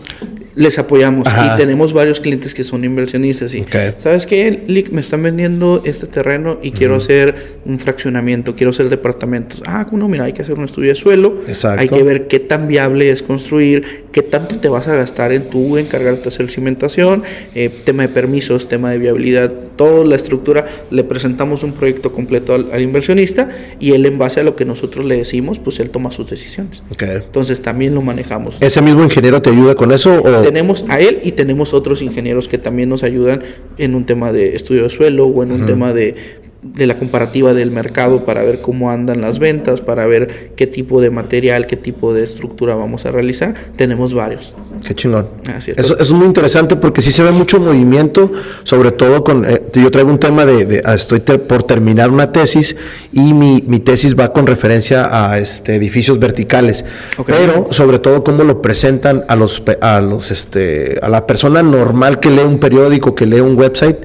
les 0.56 0.78
apoyamos. 0.80 1.28
Y 1.28 1.58
tenemos 1.58 1.94
varios 1.94 2.20
clientes 2.20 2.54
que 2.54 2.64
son 2.64 2.84
inversionistas 2.84 3.54
y 3.54 3.66
sabes 3.98 4.26
qué 4.26 4.64
Lick 4.68 4.92
me 4.92 5.02
están 5.02 5.24
vendiendo 5.24 5.82
este 5.86 6.08
terreno 6.08 6.60
y 6.62 6.72
quiero 6.72 6.96
hacer 6.96 7.60
un 7.66 7.80
fraccionamiento 7.80 8.56
quiero 8.56 8.72
hacer 8.72 8.90
departamentos. 8.90 9.62
Ah 9.66 9.88
no 9.92 10.08
mira 10.08 10.26
hay 10.26 10.34
que 10.34 10.42
hacer 10.42 10.58
un 10.58 10.66
estudio 10.66 10.90
de 10.90 10.96
suelo. 10.96 11.42
Hay 11.78 11.90
que 11.90 12.04
ver 12.04 12.28
qué 12.28 12.40
tan 12.40 12.68
viable 12.68 13.10
es 13.10 13.24
construir 13.24 14.06
qué 14.12 14.22
tanto 14.22 14.58
te 14.58 14.70
vas 14.70 14.88
a 14.88 14.96
gastar 14.96 15.32
en 15.32 15.50
tu 15.50 15.78
encargarte 15.78 16.24
de 16.24 16.28
hacer 16.30 16.50
cimentación 16.50 17.24
eh, 17.56 17.70
tema 17.84 18.04
de 18.04 18.10
permisos 18.10 18.68
tema 18.68 18.92
de 18.92 18.98
viabilidad 18.98 19.52
toda 19.76 20.06
la 20.06 20.16
estructura 20.16 20.68
le 20.92 21.04
presentamos 21.04 21.64
un 21.64 21.74
proyecto 21.74 22.12
completo 22.12 22.54
al, 22.54 22.82
inversionista 22.82 23.50
y 23.80 23.92
él 23.92 24.06
en 24.06 24.18
base 24.18 24.40
a 24.40 24.44
lo 24.44 24.56
que 24.56 24.66
nosotros 24.66 25.06
le 25.06 25.18
decimos 25.18 25.60
pues 25.60 25.80
él 25.80 25.90
toma 25.90 26.12
sus 26.12 26.30
decisiones. 26.30 26.84
Entonces 27.00 27.62
también 27.62 27.96
lo 27.96 28.02
manejamos. 28.02 28.62
Ese 28.62 28.82
mismo 28.82 29.04
ingeniero 29.04 29.42
te 29.42 29.50
ayuda 29.50 29.76
con 29.76 29.92
eso 29.92 30.22
o 30.22 30.42
tenemos 30.42 30.86
a 30.90 31.00
él 31.00 31.20
y 31.24 31.32
tenemos 31.32 31.74
otros 31.74 32.02
ingenieros 32.02 32.48
que 32.48 32.58
también 32.58 32.90
nos 32.90 33.04
ayudan 33.04 33.44
en 33.78 33.96
un 33.96 34.06
tema 34.06 34.32
de 34.32 34.56
estudio 34.56 34.84
de 34.84 34.90
suelo 34.90 35.26
o 35.26 35.44
en 35.44 35.52
un 35.52 35.66
tema 35.66 35.94
de 35.94 36.43
de 36.64 36.88
la 36.88 36.98
comparativa 36.98 37.54
del 37.54 37.72
mercado 37.72 38.26
para 38.26 38.42
ver 38.42 38.62
cómo 38.62 38.90
andan 38.90 39.22
las 39.22 39.40
ventas, 39.40 39.82
para 39.82 40.08
ver 40.08 40.52
qué 40.56 40.66
tipo 40.66 41.02
de 41.02 41.10
material, 41.10 41.68
qué 41.68 41.76
tipo 41.76 42.14
de 42.14 42.24
estructura 42.24 42.76
vamos 42.76 43.06
a 43.06 43.12
realizar. 43.12 43.54
Tenemos 43.76 44.14
varios. 44.14 44.54
Qué 44.86 44.96
chingón. 44.96 45.28
Eso, 45.76 45.98
es 45.98 46.12
muy 46.12 46.26
interesante 46.26 46.76
porque 46.76 47.02
sí 47.02 47.12
se 47.12 47.24
ve 47.24 47.32
mucho 47.32 47.60
movimiento, 47.60 48.32
sobre 48.64 48.92
todo 48.92 49.24
con... 49.24 49.46
Eh, 49.50 49.62
yo 49.74 49.92
traigo 49.92 50.10
un 50.10 50.20
tema 50.20 50.46
de... 50.46 50.82
Ah, 50.86 50.96
estoy 50.96 51.20
por 51.20 51.64
terminar 51.64 52.10
una 52.10 52.32
tesis 52.32 52.76
y 53.12 53.34
mi, 53.34 53.62
tesis 53.80 54.18
va 54.18 54.32
con 54.32 54.48
referencia 54.48 55.32
a 55.32 55.38
este, 55.40 55.76
edificios 55.76 56.20
verticales. 56.20 56.86
Pero 57.26 57.68
sobre 57.72 58.00
todo 58.00 58.24
cómo 58.24 58.44
lo 58.44 58.62
presentan 58.62 59.26
a 59.28 59.36
los, 59.36 59.62
a 59.82 60.00
los 60.00 60.32
este, 60.32 61.00
a 61.02 61.10
la 61.10 61.28
persona 61.28 61.62
normal 61.62 62.20
que 62.20 62.30
lee 62.30 62.42
un 62.42 62.60
periódico, 62.60 63.16
que 63.16 63.26
lee 63.26 63.42
un 63.42 63.58
website 63.58 63.98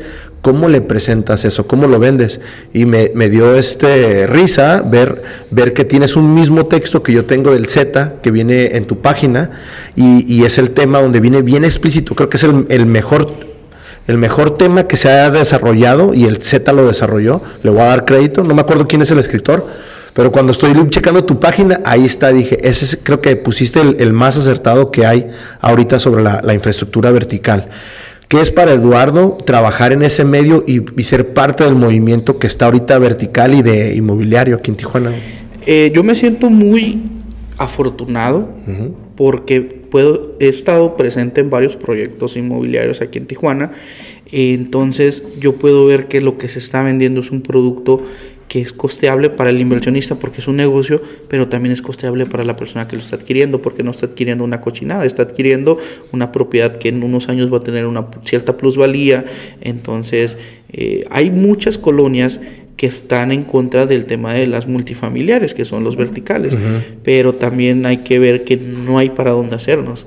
¿Cómo 0.42 0.68
le 0.68 0.80
presentas 0.80 1.44
eso? 1.44 1.66
¿Cómo 1.66 1.88
lo 1.88 1.98
vendes? 1.98 2.40
Y 2.72 2.86
me, 2.86 3.08
dio 3.28 3.56
este 3.56 4.26
risa 4.28 4.82
ver, 4.82 5.22
ver 5.50 5.72
que 5.72 5.84
tienes 5.84 6.14
un 6.14 6.32
mismo 6.32 6.66
texto 6.66 7.02
que 7.02 7.12
yo 7.12 7.24
tengo 7.24 7.50
del 7.50 7.68
Z, 7.68 8.14
que 8.22 8.30
viene 8.30 8.76
en 8.76 8.86
tu 8.86 9.00
página, 9.00 9.50
y, 9.96 10.44
es 10.44 10.58
el 10.58 10.70
tema 10.70 11.00
donde 11.02 11.20
viene 11.20 11.42
bien 11.42 11.64
explícito. 11.64 12.14
Creo 12.14 12.28
que 12.28 12.36
es 12.36 12.44
el, 12.44 12.86
mejor, 12.86 13.32
el 14.06 14.16
mejor 14.16 14.56
tema 14.56 14.86
que 14.86 14.96
se 14.96 15.10
ha 15.10 15.28
desarrollado, 15.30 16.14
y 16.14 16.24
el 16.24 16.40
Z 16.40 16.72
lo 16.72 16.86
desarrolló. 16.86 17.42
Le 17.64 17.70
voy 17.70 17.80
a 17.80 17.86
dar 17.86 18.04
crédito, 18.04 18.44
no 18.44 18.54
me 18.54 18.60
acuerdo 18.60 18.86
quién 18.86 19.02
es 19.02 19.10
el 19.10 19.18
escritor, 19.18 19.66
pero 20.14 20.30
cuando 20.30 20.52
estoy 20.52 20.72
checando 20.88 21.24
tu 21.24 21.40
página, 21.40 21.80
ahí 21.84 22.04
está, 22.04 22.32
dije, 22.32 22.58
ese 22.66 22.98
creo 22.98 23.20
que 23.20 23.34
pusiste 23.34 23.80
el, 23.80 24.12
más 24.12 24.36
acertado 24.36 24.92
que 24.92 25.04
hay 25.04 25.28
ahorita 25.60 25.98
sobre 25.98 26.22
la, 26.22 26.40
la 26.44 26.54
infraestructura 26.54 27.10
vertical. 27.10 27.68
¿Qué 28.28 28.42
es 28.42 28.50
para 28.50 28.74
Eduardo 28.74 29.38
trabajar 29.46 29.94
en 29.94 30.02
ese 30.02 30.22
medio 30.22 30.62
y, 30.66 30.82
ser 31.04 31.32
parte 31.32 31.64
del 31.64 31.74
movimiento 31.74 32.38
que 32.38 32.46
está 32.46 32.66
ahorita 32.66 32.98
vertical 32.98 33.54
y 33.54 33.62
de 33.62 33.96
inmobiliario 33.96 34.56
aquí 34.56 34.70
en 34.70 34.76
Tijuana? 34.76 35.12
Eh, 35.64 35.90
yo 35.94 36.04
me 36.04 36.14
siento 36.14 36.50
muy 36.50 37.00
afortunado 37.56 38.50
porque 39.16 39.62
puedo, 39.62 40.34
he 40.40 40.48
estado 40.48 40.94
presente 40.94 41.40
en 41.40 41.48
varios 41.48 41.76
proyectos 41.76 42.36
inmobiliarios 42.36 43.00
aquí 43.00 43.16
en 43.16 43.26
Tijuana. 43.26 43.72
entonces 44.30 45.24
yo 45.40 45.54
puedo 45.54 45.86
ver 45.86 46.06
que 46.06 46.20
lo 46.20 46.36
que 46.36 46.48
se 46.48 46.58
está 46.58 46.82
vendiendo 46.82 47.20
es 47.20 47.30
un 47.30 47.40
producto 47.40 48.02
que 48.48 48.60
es 48.60 48.72
costeable 48.72 49.30
para 49.30 49.50
el 49.50 49.60
inversionista 49.60 50.14
porque 50.16 50.40
es 50.40 50.48
un 50.48 50.56
negocio, 50.56 51.02
pero 51.28 51.48
también 51.48 51.72
es 51.72 51.82
costeable 51.82 52.26
para 52.26 52.44
la 52.44 52.56
persona 52.56 52.88
que 52.88 52.96
lo 52.96 53.02
está 53.02 53.16
adquiriendo 53.16 53.60
porque 53.60 53.82
no 53.82 53.90
está 53.90 54.06
adquiriendo 54.06 54.42
una 54.42 54.60
cochinada, 54.60 55.04
está 55.04 55.22
adquiriendo 55.22 55.78
una 56.12 56.32
propiedad 56.32 56.76
que 56.76 56.88
en 56.88 57.02
unos 57.02 57.28
años 57.28 57.52
va 57.52 57.58
a 57.58 57.62
tener 57.62 57.86
una 57.86 58.06
cierta 58.24 58.56
plusvalía. 58.56 59.26
Entonces, 59.60 60.38
eh, 60.72 61.04
hay 61.10 61.30
muchas 61.30 61.78
colonias 61.78 62.40
que 62.76 62.86
están 62.86 63.32
en 63.32 63.44
contra 63.44 63.86
del 63.86 64.06
tema 64.06 64.32
de 64.32 64.46
las 64.46 64.66
multifamiliares, 64.66 65.52
que 65.52 65.64
son 65.64 65.84
los 65.84 65.96
verticales, 65.96 66.56
pero 67.02 67.34
también 67.34 67.84
hay 67.86 67.98
que 67.98 68.18
ver 68.20 68.44
que 68.44 68.56
no 68.56 68.98
hay 68.98 69.10
para 69.10 69.32
dónde 69.32 69.56
hacernos 69.56 70.06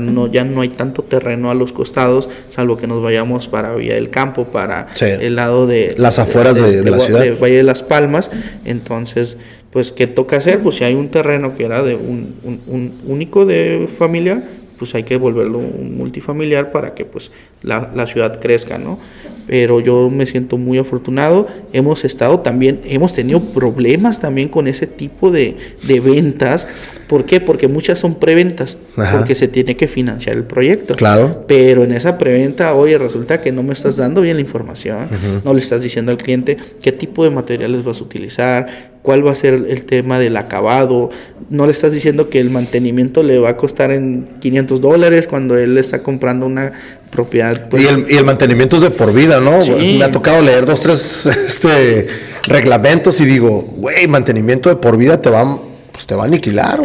no, 0.00 0.26
ya 0.26 0.44
no 0.44 0.60
hay 0.60 0.70
tanto 0.70 1.02
terreno 1.02 1.50
a 1.50 1.54
los 1.54 1.72
costados, 1.72 2.28
salvo 2.48 2.76
que 2.76 2.86
nos 2.86 3.02
vayamos 3.02 3.48
para 3.48 3.74
Villa 3.74 3.94
del 3.94 4.10
Campo, 4.10 4.44
para 4.44 4.88
el 5.00 5.36
lado 5.36 5.66
de... 5.66 5.94
Las 5.96 6.18
afueras 6.18 6.56
de, 6.56 6.82
la 6.90 6.98
ciudad. 6.98 7.20
De 7.20 7.32
Valle 7.32 7.56
de 7.56 7.62
las 7.62 7.82
Palmas. 7.82 8.30
Entonces, 8.64 9.38
pues, 9.70 9.92
¿qué 9.92 10.06
toca 10.06 10.36
hacer? 10.38 10.60
Pues 10.60 10.76
si 10.76 10.84
hay 10.84 10.94
un 10.94 11.10
terreno 11.10 11.54
que 11.54 11.64
era 11.64 11.82
de 11.82 11.94
un, 11.94 12.34
un, 12.66 12.92
único 13.06 13.46
de 13.46 13.88
familia, 13.96 14.42
pues 14.78 14.94
hay 14.94 15.04
que 15.04 15.16
volverlo 15.16 15.58
un 15.58 15.96
multifamiliar 15.96 16.72
para 16.72 16.94
que 16.94 17.04
pues 17.04 17.30
la, 17.62 17.90
la, 17.94 18.06
ciudad 18.06 18.40
crezca, 18.40 18.78
¿no? 18.78 18.98
Pero 19.46 19.80
yo 19.80 20.10
me 20.10 20.26
siento 20.26 20.58
muy 20.58 20.78
afortunado. 20.78 21.46
Hemos 21.72 22.04
estado 22.04 22.40
también, 22.40 22.80
hemos 22.84 23.12
tenido 23.12 23.40
problemas 23.52 24.20
también 24.20 24.48
con 24.48 24.66
ese 24.66 24.86
tipo 24.86 25.30
de, 25.30 25.56
de 25.82 26.00
ventas 26.00 26.66
¿Por 27.06 27.24
qué? 27.24 27.40
Porque 27.40 27.68
muchas 27.68 28.00
son 28.00 28.16
preventas, 28.16 28.78
porque 29.12 29.36
se 29.36 29.46
tiene 29.46 29.76
que 29.76 29.86
financiar 29.86 30.36
el 30.36 30.42
proyecto. 30.42 30.96
Claro. 30.96 31.44
Pero 31.46 31.84
en 31.84 31.92
esa 31.92 32.18
preventa, 32.18 32.74
oye, 32.74 32.98
resulta 32.98 33.40
que 33.40 33.52
no 33.52 33.62
me 33.62 33.74
estás 33.74 33.96
dando 33.96 34.22
bien 34.22 34.36
la 34.36 34.40
información, 34.40 35.08
no 35.44 35.54
le 35.54 35.60
estás 35.60 35.82
diciendo 35.82 36.10
al 36.10 36.18
cliente 36.18 36.56
qué 36.82 36.90
tipo 36.90 37.22
de 37.22 37.30
materiales 37.30 37.84
vas 37.84 38.00
a 38.00 38.04
utilizar, 38.04 38.66
cuál 39.02 39.24
va 39.24 39.30
a 39.30 39.36
ser 39.36 39.54
el 39.68 39.84
tema 39.84 40.18
del 40.18 40.36
acabado, 40.36 41.10
no 41.48 41.66
le 41.66 41.72
estás 41.72 41.92
diciendo 41.92 42.28
que 42.28 42.40
el 42.40 42.50
mantenimiento 42.50 43.22
le 43.22 43.38
va 43.38 43.50
a 43.50 43.56
costar 43.56 43.92
en 43.92 44.26
500 44.40 44.80
dólares 44.80 45.28
cuando 45.28 45.56
él 45.56 45.78
está 45.78 46.02
comprando 46.02 46.46
una 46.46 46.72
propiedad. 47.16 47.68
Pues. 47.68 47.82
y, 47.82 47.86
el, 47.86 48.06
y, 48.08 48.16
el, 48.16 48.24
mantenimiento 48.24 48.76
es 48.76 48.82
de 48.82 48.90
por 48.90 49.12
vida, 49.12 49.40
¿no? 49.40 49.58
Me 49.58 50.04
ha 50.04 50.10
tocado 50.10 50.42
leer 50.42 50.66
dos, 50.66 50.80
tres 50.80 51.26
este, 51.46 52.06
reglamentos 52.46 53.20
y 53.20 53.24
digo, 53.24 53.62
güey, 53.76 54.06
mantenimiento 54.06 54.68
de 54.68 54.76
por 54.76 54.96
vida 54.96 55.20
te 55.20 55.30
va 55.30 55.58
pues 55.96 56.06
te 56.06 56.14
va 56.14 56.24
a 56.24 56.26
aniquilar. 56.26 56.78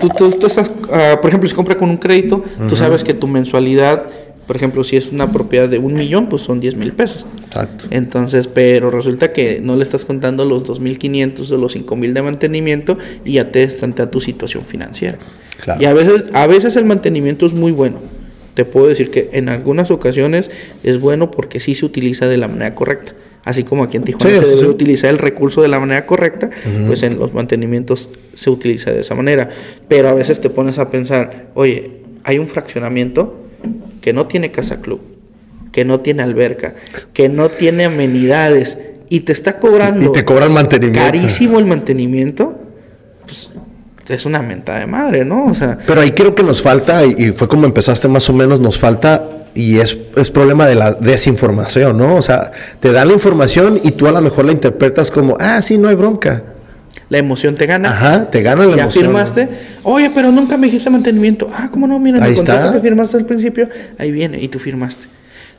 tú, 0.00 0.08
tú, 0.08 0.46
estás, 0.46 0.70
ah, 0.90 1.18
por 1.20 1.28
ejemplo, 1.28 1.46
si 1.46 1.54
compras 1.54 1.76
con 1.76 1.90
un 1.90 1.98
crédito, 1.98 2.42
tú 2.66 2.76
sabes 2.76 3.04
que 3.04 3.12
tu 3.12 3.28
mensualidad 3.28 4.06
Por 4.46 4.56
ejemplo, 4.56 4.82
si 4.84 4.96
es 4.96 5.12
una 5.12 5.30
propiedad 5.30 5.68
de 5.68 5.78
un 5.78 5.94
millón, 5.94 6.28
pues 6.28 6.42
son 6.42 6.58
10 6.58 6.76
mil 6.76 6.92
pesos. 6.94 7.24
Exacto. 7.46 7.86
Entonces, 7.90 8.48
pero 8.48 8.90
resulta 8.90 9.32
que 9.32 9.60
no 9.62 9.76
le 9.76 9.84
estás 9.84 10.04
contando 10.04 10.44
los 10.44 10.64
2.500 10.64 11.52
o 11.52 11.56
los 11.58 11.76
5.000 11.76 12.12
de 12.12 12.22
mantenimiento 12.22 12.98
y 13.24 13.34
ya 13.34 13.52
te 13.52 13.68
a 13.68 14.10
tu 14.10 14.20
situación 14.20 14.64
financiera. 14.64 15.18
Y 15.78 15.84
a 15.84 15.92
veces, 15.92 16.24
a 16.32 16.46
veces 16.46 16.76
el 16.76 16.86
mantenimiento 16.86 17.46
es 17.46 17.52
muy 17.52 17.70
bueno. 17.70 17.98
Te 18.54 18.64
puedo 18.64 18.88
decir 18.88 19.10
que 19.10 19.30
en 19.32 19.48
algunas 19.48 19.90
ocasiones 19.90 20.50
es 20.82 21.00
bueno 21.00 21.30
porque 21.30 21.60
sí 21.60 21.74
se 21.74 21.86
utiliza 21.86 22.28
de 22.28 22.36
la 22.36 22.48
manera 22.48 22.74
correcta. 22.74 23.14
Así 23.44 23.64
como 23.64 23.82
aquí 23.82 23.96
en 23.96 24.04
Tijuana 24.04 24.40
se 24.40 24.46
debe 24.46 24.68
utilizar 24.68 25.10
el 25.10 25.18
recurso 25.18 25.62
de 25.62 25.68
la 25.68 25.80
manera 25.80 26.06
correcta, 26.06 26.50
pues 26.86 27.02
en 27.02 27.18
los 27.18 27.34
mantenimientos 27.34 28.08
se 28.34 28.50
utiliza 28.50 28.92
de 28.92 29.00
esa 29.00 29.16
manera. 29.16 29.48
Pero 29.88 30.08
a 30.08 30.14
veces 30.14 30.40
te 30.40 30.48
pones 30.48 30.78
a 30.78 30.90
pensar, 30.90 31.48
oye, 31.54 32.02
hay 32.22 32.38
un 32.38 32.46
fraccionamiento 32.46 33.40
que 34.00 34.12
no 34.12 34.26
tiene 34.26 34.52
casa 34.52 34.80
club, 34.80 35.00
que 35.72 35.84
no 35.84 36.00
tiene 36.00 36.22
alberca, 36.22 36.76
que 37.12 37.28
no 37.28 37.48
tiene 37.48 37.86
amenidades 37.86 38.78
y 39.08 39.20
te 39.20 39.32
está 39.32 39.58
cobrando 39.58 40.06
y 40.06 40.12
te 40.12 40.24
cobran 40.24 40.52
mantenimiento. 40.52 41.00
carísimo 41.00 41.58
el 41.58 41.66
mantenimiento, 41.66 42.61
es 44.08 44.26
una 44.26 44.42
mentada 44.42 44.80
de 44.80 44.86
madre, 44.86 45.24
¿no? 45.24 45.46
O 45.46 45.54
sea, 45.54 45.78
pero 45.86 46.00
ahí 46.00 46.12
creo 46.12 46.34
que 46.34 46.42
nos 46.42 46.62
falta 46.62 47.04
y 47.04 47.32
fue 47.32 47.48
como 47.48 47.66
empezaste 47.66 48.08
más 48.08 48.28
o 48.28 48.32
menos, 48.32 48.60
nos 48.60 48.78
falta 48.78 49.28
y 49.54 49.78
es, 49.78 49.98
es, 50.16 50.30
problema 50.30 50.66
de 50.66 50.74
la 50.74 50.92
desinformación, 50.92 51.98
¿no? 51.98 52.16
O 52.16 52.22
sea, 52.22 52.50
te 52.80 52.90
dan 52.92 53.08
la 53.08 53.14
información 53.14 53.78
y 53.82 53.92
tú 53.92 54.06
a 54.06 54.12
lo 54.12 54.20
mejor 54.20 54.46
la 54.46 54.52
interpretas 54.52 55.10
como, 55.10 55.36
ah, 55.40 55.60
sí, 55.62 55.78
no 55.78 55.88
hay 55.88 55.94
bronca 55.94 56.42
la 57.12 57.18
emoción 57.18 57.56
te 57.56 57.66
gana. 57.66 57.90
Ajá, 57.90 58.30
te 58.30 58.40
gana 58.40 58.64
la 58.64 58.74
ya 58.74 58.82
emoción. 58.84 59.04
Ya 59.04 59.10
firmaste. 59.10 59.48
Oye, 59.82 60.10
pero 60.14 60.32
nunca 60.32 60.56
me 60.56 60.66
dijiste 60.68 60.88
mantenimiento. 60.88 61.46
Ah, 61.52 61.68
¿cómo 61.70 61.86
no? 61.86 61.98
Mira, 61.98 62.26
el 62.26 62.34
contrato 62.34 62.72
que 62.72 62.80
firmaste 62.80 63.18
al 63.18 63.26
principio, 63.26 63.68
ahí 63.98 64.10
viene 64.10 64.40
y 64.40 64.48
tú 64.48 64.58
firmaste. 64.58 65.08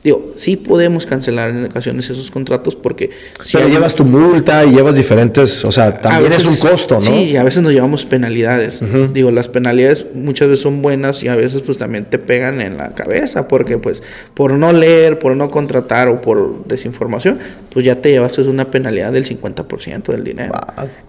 Digo, 0.03 0.33
sí 0.35 0.57
podemos 0.57 1.05
cancelar 1.05 1.51
en 1.51 1.65
ocasiones 1.65 2.09
esos 2.09 2.29
contratos 2.29 2.75
porque... 2.75 3.09
Si 3.41 3.57
llevas 3.57 3.95
tu 3.95 4.03
multa 4.03 4.65
y 4.65 4.71
llevas 4.71 4.95
diferentes, 4.95 5.63
o 5.63 5.71
sea, 5.71 5.97
también 5.97 6.33
es 6.33 6.45
un 6.45 6.57
costo, 6.57 6.95
¿no? 6.95 7.01
Sí, 7.01 7.37
a 7.37 7.43
veces 7.43 7.63
nos 7.63 7.71
llevamos 7.71 8.05
penalidades. 8.05 8.81
Digo, 9.13 9.31
las 9.31 9.47
penalidades 9.47 10.05
muchas 10.13 10.49
veces 10.49 10.61
son 10.61 10.81
buenas 10.81 11.23
y 11.23 11.29
a 11.29 11.35
veces 11.35 11.61
pues 11.61 11.77
también 11.77 12.05
te 12.05 12.19
pegan 12.19 12.59
en 12.59 12.77
la 12.77 12.93
cabeza 12.93 13.47
porque 13.47 13.77
pues 13.77 14.03
por 14.33 14.51
no 14.51 14.73
leer, 14.73 15.19
por 15.19 15.35
no 15.37 15.49
contratar 15.49 16.09
o 16.09 16.21
por 16.21 16.65
desinformación, 16.65 17.39
pues 17.69 17.85
ya 17.85 18.01
te 18.01 18.09
llevas 18.11 18.37
una 18.39 18.71
penalidad 18.71 19.13
del 19.13 19.25
50% 19.25 20.03
del 20.11 20.23
dinero. 20.23 20.53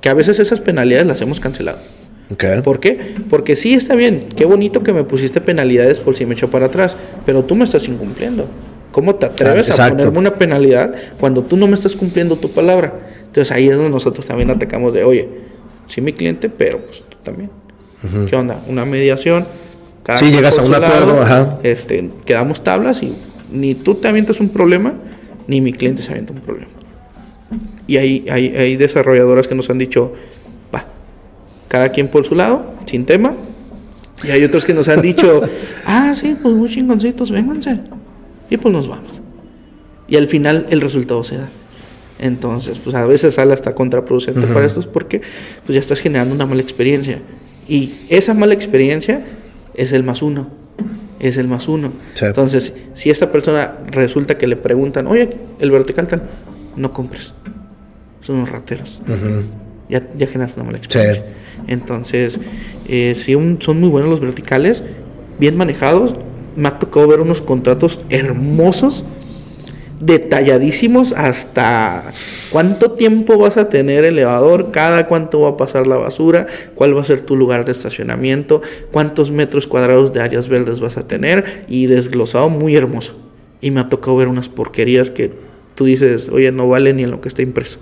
Que 0.00 0.08
a 0.08 0.14
veces 0.14 0.38
esas 0.38 0.60
penalidades 0.60 1.06
las 1.06 1.20
hemos 1.20 1.40
cancelado. 1.40 1.78
¿Por 2.62 2.80
qué? 2.80 3.16
Porque 3.28 3.54
sí 3.56 3.74
está 3.74 3.94
bien, 3.94 4.26
qué 4.36 4.44
bonito 4.44 4.82
que 4.82 4.92
me 4.92 5.04
pusiste 5.04 5.40
penalidades 5.40 5.98
por 5.98 6.16
si 6.16 6.26
me 6.26 6.34
echo 6.34 6.50
para 6.50 6.66
atrás, 6.66 6.96
pero 7.26 7.44
tú 7.44 7.54
me 7.54 7.64
estás 7.64 7.86
incumpliendo. 7.88 8.48
¿Cómo 8.94 9.16
te 9.16 9.26
atreves 9.26 9.76
a 9.76 9.88
ponerme 9.88 10.18
una 10.20 10.34
penalidad 10.36 10.94
cuando 11.18 11.42
tú 11.42 11.56
no 11.56 11.66
me 11.66 11.74
estás 11.74 11.96
cumpliendo 11.96 12.36
tu 12.36 12.52
palabra? 12.52 12.92
Entonces 13.26 13.50
ahí 13.50 13.66
es 13.66 13.74
donde 13.74 13.90
nosotros 13.90 14.24
también 14.24 14.50
atacamos 14.50 14.94
de, 14.94 15.02
oye, 15.02 15.28
sí 15.88 16.00
mi 16.00 16.12
cliente, 16.12 16.48
pero 16.48 16.78
pues 16.78 17.02
tú 17.08 17.16
también. 17.24 17.50
¿Qué 18.30 18.36
onda? 18.36 18.62
Una 18.68 18.84
mediación. 18.84 19.48
Cada 20.04 20.20
sí, 20.20 20.30
llegas 20.30 20.60
a 20.60 20.62
un 20.62 20.72
acuerdo, 20.72 21.20
ajá. 21.20 21.58
Este, 21.64 22.08
quedamos 22.24 22.62
tablas 22.62 23.02
y 23.02 23.16
ni 23.50 23.74
tú 23.74 23.96
te 23.96 24.06
avientas 24.06 24.38
un 24.38 24.50
problema, 24.50 24.94
ni 25.48 25.60
mi 25.60 25.72
cliente 25.72 26.04
se 26.04 26.12
avienta 26.12 26.32
un 26.32 26.38
problema. 26.38 26.70
Y 27.88 27.96
hay, 27.96 28.24
hay, 28.30 28.54
hay 28.54 28.76
desarrolladoras 28.76 29.48
que 29.48 29.56
nos 29.56 29.68
han 29.70 29.78
dicho, 29.78 30.12
va, 30.72 30.84
cada 31.66 31.88
quien 31.88 32.06
por 32.06 32.24
su 32.24 32.36
lado, 32.36 32.74
sin 32.86 33.06
tema. 33.06 33.34
Y 34.22 34.30
hay 34.30 34.44
otros 34.44 34.64
que 34.64 34.72
nos 34.72 34.86
han 34.86 35.02
dicho, 35.02 35.42
ah, 35.84 36.12
sí, 36.14 36.36
pues 36.40 36.54
muy 36.54 36.68
chingoncitos, 36.68 37.32
vénganse 37.32 37.80
y 38.50 38.56
pues 38.56 38.72
nos 38.72 38.88
vamos. 38.88 39.20
Y 40.08 40.16
al 40.16 40.28
final 40.28 40.66
el 40.70 40.80
resultado 40.80 41.24
se 41.24 41.38
da. 41.38 41.48
Entonces, 42.18 42.78
pues 42.78 42.94
a 42.94 43.04
veces 43.06 43.34
sale 43.34 43.52
hasta 43.54 43.74
contraproducente 43.74 44.46
para 44.46 44.64
estos 44.64 44.86
porque 44.86 45.20
pues 45.64 45.74
ya 45.74 45.80
estás 45.80 46.00
generando 46.00 46.34
una 46.34 46.46
mala 46.46 46.62
experiencia. 46.62 47.20
Y 47.68 47.94
esa 48.08 48.34
mala 48.34 48.54
experiencia 48.54 49.24
es 49.74 49.92
el 49.92 50.04
más 50.04 50.22
uno. 50.22 50.48
Es 51.18 51.36
el 51.36 51.48
más 51.48 51.68
uno. 51.68 51.92
Entonces, 52.20 52.74
si 52.94 53.10
esta 53.10 53.32
persona 53.32 53.78
resulta 53.88 54.36
que 54.36 54.46
le 54.46 54.56
preguntan, 54.56 55.06
oye, 55.06 55.36
el 55.58 55.70
vertical 55.70 56.06
tal, 56.06 56.22
no 56.76 56.92
compres. 56.92 57.34
Son 58.20 58.36
unos 58.36 58.50
rateros. 58.50 59.02
ya, 59.88 60.06
ya 60.16 60.26
generas 60.26 60.56
una 60.56 60.64
mala 60.66 60.78
experiencia. 60.78 61.24
Entonces, 61.66 62.40
eh, 62.86 63.14
si 63.16 63.32
son 63.32 63.80
muy 63.80 63.88
buenos 63.88 64.10
los 64.10 64.20
verticales, 64.20 64.84
bien 65.38 65.56
manejados, 65.56 66.16
me 66.56 66.68
ha 66.68 66.78
tocado 66.78 67.09
ver 67.09 67.20
unos 67.20 67.43
contratos 67.43 68.01
hermosos, 68.09 69.05
detalladísimos 70.01 71.12
hasta 71.12 72.05
cuánto 72.51 72.93
tiempo 72.93 73.39
vas 73.39 73.56
a 73.56 73.68
tener 73.68 74.05
elevador, 74.05 74.70
cada 74.70 75.06
cuánto 75.06 75.40
va 75.40 75.51
a 75.51 75.56
pasar 75.56 75.86
la 75.86 75.97
basura, 75.97 76.47
cuál 76.74 76.97
va 76.97 77.01
a 77.01 77.05
ser 77.05 77.20
tu 77.20 77.36
lugar 77.36 77.64
de 77.64 77.72
estacionamiento, 77.72 78.60
cuántos 78.90 79.31
metros 79.31 79.66
cuadrados 79.66 80.12
de 80.12 80.20
áreas 80.20 80.48
verdes 80.48 80.81
vas 80.81 80.97
a 80.97 81.06
tener 81.06 81.64
y 81.68 81.86
desglosado 81.86 82.48
muy 82.51 82.76
hermoso. 82.76 83.14
Y 83.60 83.70
me 83.70 83.81
ha 83.81 83.89
tocado 83.89 84.16
ver 84.16 84.28
unas 84.28 84.48
porquerías 84.48 85.10
que 85.10 85.32
tú 85.74 85.86
dices, 85.86 86.28
oye, 86.28 86.52
no 86.52 86.68
vale 86.68 86.93
ni 86.93 87.05
en 87.05 87.10
lo 87.10 87.20
que 87.20 87.28
está 87.28 87.43
impreso. 87.43 87.78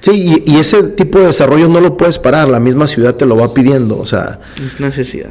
Sí, 0.00 0.42
y, 0.44 0.56
ese 0.56 0.82
tipo 0.82 1.20
de 1.20 1.26
desarrollo 1.26 1.68
no 1.68 1.80
lo 1.80 1.96
puedes 1.96 2.18
parar, 2.18 2.48
la 2.48 2.58
misma 2.58 2.88
ciudad 2.88 3.14
te 3.14 3.24
lo 3.24 3.36
va 3.36 3.54
pidiendo, 3.54 3.98
o 3.98 4.04
sea... 4.04 4.40
Es 4.64 4.80
necesidad. 4.80 5.30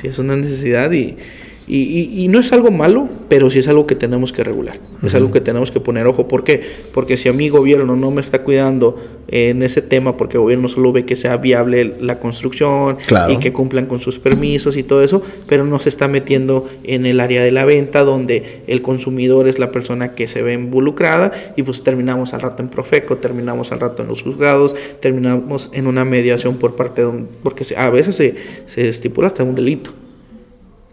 Sí, 0.00 0.06
es 0.06 0.20
una 0.20 0.36
necesidad 0.36 0.92
y, 0.92 1.16
y, 1.74 2.28
no 2.28 2.38
es 2.38 2.52
algo 2.52 2.70
malo, 2.70 3.08
pero 3.30 3.48
sí 3.48 3.58
es 3.58 3.66
algo 3.66 3.86
que 3.86 3.94
tenemos 3.94 4.32
que 4.34 4.44
regular. 4.44 4.78
Es 5.02 5.14
algo 5.14 5.30
que 5.30 5.40
tenemos 5.40 5.70
que 5.70 5.80
poner 5.80 6.06
ojo. 6.06 6.28
¿Por 6.28 6.44
qué? 6.44 6.60
Porque 6.92 7.16
si 7.16 7.30
a 7.30 7.32
mi 7.32 7.48
gobierno 7.48 7.96
no 7.96 8.10
me 8.10 8.20
está 8.20 8.42
cuidando 8.42 8.96
en 9.28 9.62
ese 9.62 9.80
tema, 9.80 10.18
porque 10.18 10.36
el 10.36 10.42
gobierno 10.42 10.68
solo 10.68 10.92
ve 10.92 11.06
que 11.06 11.16
sea 11.16 11.38
viable 11.38 11.94
la 11.98 12.18
construcción 12.18 12.98
y 13.30 13.38
que 13.38 13.54
cumplan 13.54 13.86
con 13.86 14.00
sus 14.00 14.18
permisos 14.18 14.76
y 14.76 14.82
todo 14.82 15.02
eso, 15.02 15.22
pero 15.48 15.64
no 15.64 15.78
se 15.78 15.88
está 15.88 16.08
metiendo 16.08 16.66
en 16.84 17.06
el 17.06 17.20
área 17.20 17.42
de 17.42 17.50
la 17.50 17.64
venta, 17.64 18.04
donde 18.04 18.62
el 18.66 18.82
consumidor 18.82 19.48
es 19.48 19.58
la 19.58 19.72
persona 19.72 20.14
que 20.14 20.26
se 20.26 20.42
ve 20.42 20.52
involucrada 20.52 21.32
y 21.56 21.62
pues 21.62 21.82
terminamos 21.82 22.34
al 22.34 22.42
rato 22.42 22.62
en 22.62 22.68
Profeco, 22.68 23.16
terminamos 23.16 23.72
al 23.72 23.80
rato 23.80 24.02
en 24.02 24.08
los 24.08 24.22
juzgados, 24.22 24.76
terminamos 25.00 25.70
en 25.72 25.86
una 25.86 26.04
mediación 26.04 26.58
por 26.58 26.76
parte 26.76 27.02
de 27.02 27.24
porque 27.42 27.64
a 27.76 27.88
veces 27.88 28.14
se, 28.16 28.34
se 28.66 28.88
estipula 28.90 29.28
hasta 29.28 29.42
un 29.42 29.54
delito 29.54 29.92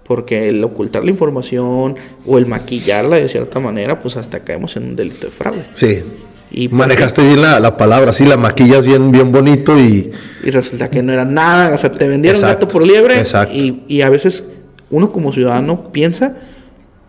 porque 0.09 0.49
el 0.49 0.63
ocultar 0.63 1.03
la 1.03 1.11
información 1.11 1.95
o 2.25 2.37
el 2.39 2.47
maquillarla 2.47 3.17
de 3.17 3.29
cierta 3.29 3.59
manera, 3.59 3.99
pues 3.99 4.17
hasta 4.17 4.39
caemos 4.39 4.75
en 4.75 4.85
un 4.85 4.95
delito 4.95 5.27
de 5.27 5.31
fraude. 5.31 5.65
Sí. 5.75 6.01
Y 6.49 6.67
Manejaste 6.67 7.23
bien 7.23 7.43
la, 7.43 7.77
palabra, 7.77 8.11
sí, 8.11 8.25
la 8.25 8.35
maquillas 8.35 8.87
bien, 8.87 9.11
bien 9.11 9.31
bonito 9.31 9.79
y... 9.79 10.09
Y 10.43 10.49
resulta 10.49 10.89
que 10.89 11.03
no 11.03 11.13
era 11.13 11.25
nada, 11.25 11.75
o 11.75 11.77
sea, 11.77 11.91
te 11.91 12.07
vendieron 12.07 12.41
gato 12.41 12.67
por 12.67 12.87
liebre. 12.87 13.19
Exacto. 13.19 13.55
Y, 13.55 13.83
y 13.87 14.01
a 14.01 14.09
veces 14.09 14.43
uno 14.89 15.11
como 15.11 15.31
ciudadano 15.31 15.91
piensa 15.91 16.37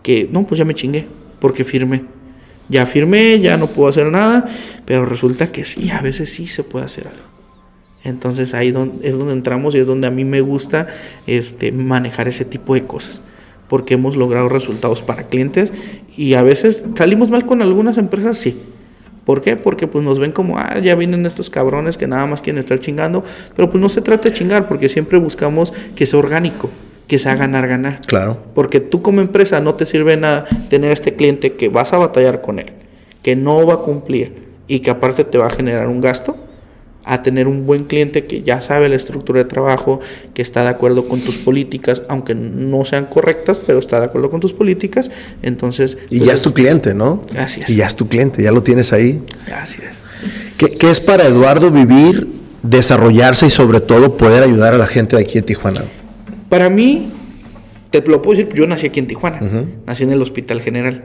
que, 0.03 0.29
no, 0.31 0.47
pues 0.47 0.59
ya 0.59 0.67
me 0.67 0.75
chingué, 0.75 1.07
porque 1.39 1.65
firmé. 1.65 2.05
Ya 2.69 2.85
firmé, 2.85 3.41
ya 3.41 3.57
no 3.57 3.69
puedo 3.69 3.89
hacer 3.89 4.09
nada, 4.09 4.47
pero 4.85 5.07
resulta 5.07 5.51
que 5.51 5.65
sí, 5.65 5.91
a 5.91 6.03
veces 6.03 6.31
sí 6.35 6.47
se 6.47 6.65
puede 6.65 6.85
hacer 6.85 7.09
algo. 7.09 7.25
Entonces 8.03 8.55
ahí 8.55 8.69
es 9.03 9.19
donde 9.19 9.33
entramos 9.33 9.75
y 9.75 9.79
es 9.79 9.87
donde 9.87 10.07
a 10.07 10.11
mí 10.11 10.25
me 10.25 10.41
gusta 10.41 10.89
este, 11.27 11.71
manejar 11.71 12.29
ese 12.29 12.45
tipo 12.45 12.75
de 12.75 12.85
cosas, 12.85 13.21
porque 13.69 13.95
hemos 13.95 14.17
logrado 14.17 14.49
resultados 14.49 15.03
para 15.03 15.25
clientes 15.25 15.73
y 16.17 16.35
a 16.35 16.43
veces 16.43 16.87
salimos 16.97 17.31
mal 17.31 17.45
con 17.45 17.63
algunas 17.63 17.99
empresas, 17.99 18.39
sí. 18.39 18.59
¿Por 19.27 19.43
qué? 19.43 19.57
Porque 19.57 19.87
pues 19.87 20.03
nos 20.03 20.19
ven 20.19 20.33
como, 20.33 20.59
ah, 20.59 20.79
ya 20.79 20.95
vienen 20.95 21.27
estos 21.27 21.51
cabrones 21.51 21.99
que 21.99 22.07
nada 22.07 22.27
más 22.27 22.41
quieren 22.41 22.59
estar 22.59 22.81
chingando, 22.81 23.23
pero 23.55 23.71
pues 23.71 23.81
no 23.81 23.89
se 23.89 24.01
trata 24.01 24.31
de 24.31 24.35
chingar, 24.35 24.67
porque 24.67 24.89
siempre 24.89 25.19
buscamos 25.19 25.73
que 25.95 26.07
sea 26.07 26.19
orgánico, 26.19 26.71
que 27.07 27.19
sea 27.19 27.37
ganar, 27.37 27.69
ganar. 27.69 28.01
Claro. 28.07 28.39
Porque 28.55 28.81
tú 28.81 29.03
como 29.03 29.21
empresa 29.21 29.61
no 29.61 29.75
te 29.75 29.85
sirve 29.85 30.17
nada 30.17 30.47
tener 30.71 30.91
a 30.91 30.95
este 30.95 31.15
cliente 31.15 31.53
que 31.53 31.69
vas 31.69 31.93
a 31.93 31.99
batallar 31.99 32.41
con 32.41 32.59
él, 32.59 32.73
que 33.23 33.37
no 33.37 33.67
va 33.67 33.75
a 33.75 33.79
cumplir 33.79 34.49
y 34.67 34.81
que 34.81 34.91
aparte 34.91 35.25
te 35.25 35.37
va 35.37 35.49
a 35.49 35.51
generar 35.51 35.87
un 35.87 36.01
gasto 36.01 36.37
a 37.11 37.25
tener 37.25 37.49
un 37.49 37.67
buen 37.67 37.85
cliente 37.85 38.25
que 38.25 38.43
ya 38.43 38.61
sabe 38.61 38.89
la 38.89 38.95
estructura 38.95 39.41
de 39.41 39.45
trabajo, 39.45 39.99
que 40.33 40.43
está 40.43 40.63
de 40.63 40.69
acuerdo 40.69 41.09
con 41.09 41.21
tus 41.21 41.37
políticas, 41.39 42.03
aunque 42.09 42.37
no 42.37 42.85
sean 42.85 43.07
correctas, 43.07 43.61
pero 43.67 43.81
está 43.81 43.99
de 43.99 44.07
acuerdo 44.07 44.31
con 44.31 44.39
tus 44.39 44.53
políticas, 44.53 45.11
entonces... 45.43 45.99
Y 46.09 46.21
ya 46.21 46.27
pues, 46.27 46.35
es 46.35 46.43
tu 46.43 46.55
cliente, 46.55 46.95
¿no? 46.95 47.25
Así 47.37 47.63
Y 47.67 47.75
ya 47.75 47.89
es 47.89 47.97
tu 47.97 48.07
cliente, 48.07 48.45
ya 48.45 48.53
lo 48.53 48.63
tienes 48.63 48.93
ahí. 48.93 49.21
Así 49.53 49.81
es. 49.83 50.05
¿Qué, 50.57 50.89
es 50.89 51.01
para 51.01 51.27
Eduardo 51.27 51.73
vivir, 51.73 52.29
desarrollarse 52.63 53.47
y 53.47 53.51
sobre 53.51 53.81
todo 53.81 54.17
poder 54.17 54.45
ayudar 54.45 54.75
a 54.75 54.79
la 54.79 54.87
gente 54.87 55.17
de 55.17 55.23
aquí 55.23 55.39
en 55.39 55.45
Tijuana? 55.45 55.87
Para 56.49 56.71
mí, 56.71 57.11
te 57.91 58.03
lo 58.03 58.23
puedo 58.23 58.39
decir, 58.39 58.55
yo 58.55 58.69
nací 58.69 58.87
aquí 58.87 59.01
en 59.01 59.09
Tijuana, 59.09 59.41
nací 59.85 60.05
en 60.05 60.13
el 60.13 60.23
Hospital 60.23 60.61
General, 60.61 61.03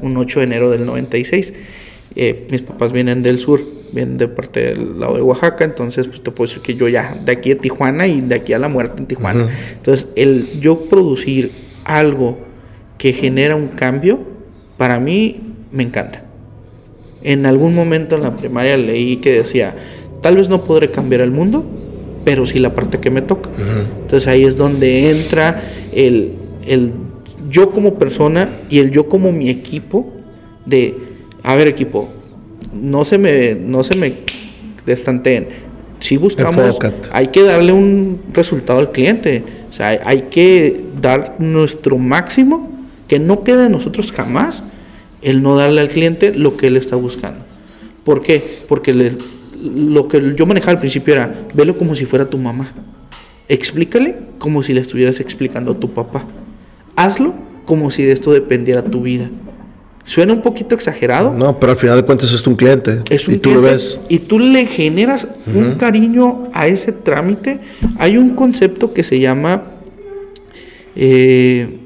un 0.00 0.16
8 0.16 0.40
de 0.40 0.44
enero 0.46 0.70
del 0.70 0.86
96. 0.86 1.52
Eh, 2.14 2.46
mis 2.50 2.62
papás 2.62 2.92
vienen 2.92 3.22
del 3.22 3.38
sur, 3.38 3.62
vienen 3.92 4.18
de 4.18 4.28
parte 4.28 4.60
del 4.60 5.00
lado 5.00 5.16
de 5.16 5.22
Oaxaca, 5.22 5.64
entonces 5.64 6.08
pues 6.08 6.22
te 6.22 6.30
puedo 6.30 6.48
decir 6.48 6.62
que 6.62 6.74
yo 6.74 6.88
ya 6.88 7.18
de 7.24 7.32
aquí 7.32 7.52
a 7.52 7.58
Tijuana 7.58 8.06
y 8.06 8.20
de 8.20 8.34
aquí 8.34 8.52
a 8.52 8.58
la 8.58 8.68
muerte 8.68 9.00
en 9.00 9.06
Tijuana. 9.06 9.48
Entonces, 9.74 10.08
el 10.16 10.60
yo 10.60 10.88
producir 10.88 11.50
algo 11.84 12.38
que 12.98 13.12
genera 13.12 13.56
un 13.56 13.68
cambio, 13.68 14.20
para 14.76 15.00
mí 15.00 15.40
me 15.70 15.82
encanta. 15.82 16.24
En 17.22 17.46
algún 17.46 17.74
momento 17.74 18.16
en 18.16 18.22
la 18.22 18.36
primaria 18.36 18.76
leí 18.76 19.16
que 19.16 19.32
decía, 19.32 19.74
tal 20.20 20.36
vez 20.36 20.48
no 20.48 20.64
podré 20.64 20.90
cambiar 20.90 21.20
el 21.20 21.30
mundo, 21.30 21.64
pero 22.24 22.46
sí 22.46 22.58
la 22.58 22.74
parte 22.74 22.98
que 22.98 23.10
me 23.10 23.22
toca. 23.22 23.50
Entonces 24.02 24.28
ahí 24.28 24.44
es 24.44 24.56
donde 24.56 25.10
entra 25.10 25.62
el, 25.92 26.32
el 26.66 26.92
yo 27.48 27.70
como 27.70 27.94
persona 27.94 28.48
y 28.70 28.78
el 28.78 28.90
yo 28.90 29.08
como 29.08 29.32
mi 29.32 29.50
equipo 29.50 30.12
de, 30.66 30.94
a 31.42 31.54
ver 31.54 31.68
equipo, 31.68 32.08
no 32.72 33.04
se 33.04 33.18
me, 33.18 33.54
no 33.54 33.84
se 33.84 33.96
me 33.96 34.18
destanteen. 34.86 35.48
Si 36.00 36.16
buscamos, 36.16 36.78
hay 37.12 37.28
que 37.28 37.42
darle 37.42 37.72
un 37.72 38.20
resultado 38.32 38.80
al 38.80 38.90
cliente. 38.90 39.44
O 39.70 39.72
sea, 39.72 40.00
hay, 40.04 40.22
que 40.30 40.80
dar 41.00 41.36
nuestro 41.38 41.96
máximo, 41.96 42.68
que 43.06 43.20
no 43.20 43.44
quede 43.44 43.64
de 43.64 43.68
nosotros 43.68 44.10
jamás 44.10 44.64
el 45.22 45.42
no 45.42 45.56
darle 45.56 45.80
al 45.80 45.88
cliente 45.88 46.34
lo 46.34 46.56
que 46.56 46.66
él 46.66 46.76
está 46.76 46.96
buscando. 46.96 47.44
¿Por 48.04 48.22
qué? 48.22 48.64
Porque 48.66 48.92
lo 49.62 50.08
que 50.08 50.34
yo 50.34 50.44
manejaba 50.44 50.72
al 50.72 50.80
principio 50.80 51.14
era, 51.14 51.46
velo 51.54 51.78
como 51.78 51.94
si 51.94 52.04
fuera 52.04 52.28
tu 52.28 52.36
mamá. 52.36 52.72
Explícale 53.48 54.16
como 54.38 54.64
si 54.64 54.72
le 54.72 54.80
estuvieras 54.80 55.20
explicando 55.20 55.72
a 55.72 55.78
tu 55.78 55.92
papá. 55.92 56.26
Hazlo 56.96 57.34
como 57.64 57.92
si 57.92 58.02
de 58.02 58.12
esto 58.12 58.32
dependiera 58.32 58.82
tu 58.82 59.02
vida. 59.02 59.30
Suena 60.04 60.32
un 60.32 60.42
poquito 60.42 60.74
exagerado. 60.74 61.32
No, 61.32 61.60
pero 61.60 61.72
al 61.72 61.78
final 61.78 61.96
de 61.96 62.02
cuentas 62.04 62.32
es 62.32 62.46
un 62.46 62.56
cliente. 62.56 63.02
Es 63.08 63.28
un 63.28 63.34
y 63.34 63.36
tú 63.38 63.54
lo 63.54 63.62
ves. 63.62 63.98
Y 64.08 64.18
tú 64.18 64.38
le 64.38 64.66
generas 64.66 65.28
un 65.46 65.74
cariño 65.74 66.44
a 66.52 66.66
ese 66.66 66.92
trámite. 66.92 67.60
Hay 67.98 68.16
un 68.16 68.34
concepto 68.34 68.92
que 68.92 69.04
se 69.04 69.20
llama 69.20 69.64
eh, 70.96 71.78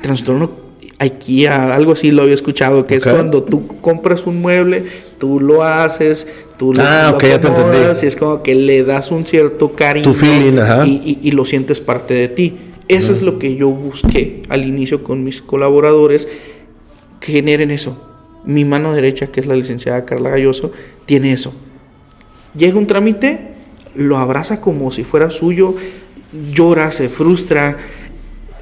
trastorno 0.00 0.66
IKEA, 0.98 1.74
algo 1.74 1.92
así 1.92 2.10
lo 2.10 2.22
había 2.22 2.34
escuchado, 2.34 2.86
que 2.86 2.96
es 2.96 3.04
cuando 3.04 3.42
tú 3.42 3.66
compras 3.80 4.26
un 4.26 4.40
mueble, 4.40 4.84
tú 5.18 5.40
lo 5.40 5.62
haces, 5.62 6.26
tú 6.56 6.72
ah, 6.78 7.10
lo, 7.12 7.20
ya 7.20 7.38
te 7.38 7.48
entendí. 7.48 7.78
y 8.02 8.06
es 8.06 8.16
como 8.16 8.42
que 8.42 8.54
le 8.54 8.82
das 8.82 9.10
un 9.10 9.26
cierto 9.26 9.72
cariño 9.72 10.14
Y, 10.86 11.30
lo 11.32 11.44
sientes 11.44 11.80
parte 11.80 12.14
de 12.14 12.28
ti. 12.28 12.56
Eso 12.88 13.12
es 13.12 13.20
lo 13.20 13.38
que 13.38 13.56
yo 13.56 13.68
busqué 13.68 14.42
al 14.48 14.64
inicio 14.64 15.02
con 15.02 15.24
mis 15.24 15.42
colaboradores, 15.42 16.28
que 17.26 17.32
generen 17.32 17.72
eso. 17.72 17.96
Mi 18.44 18.64
mano 18.64 18.94
derecha, 18.94 19.26
que 19.26 19.40
es 19.40 19.46
la 19.46 19.56
licenciada 19.56 20.04
Carla 20.04 20.30
Galloso, 20.30 20.70
tiene 21.06 21.32
eso. 21.32 21.52
Llega 22.56 22.78
un 22.78 22.86
trámite, 22.86 23.48
lo 23.96 24.18
abraza 24.18 24.60
como 24.60 24.92
si 24.92 25.02
fuera 25.02 25.30
suyo, 25.30 25.74
llora, 26.52 26.92
se 26.92 27.08
frustra, 27.08 27.78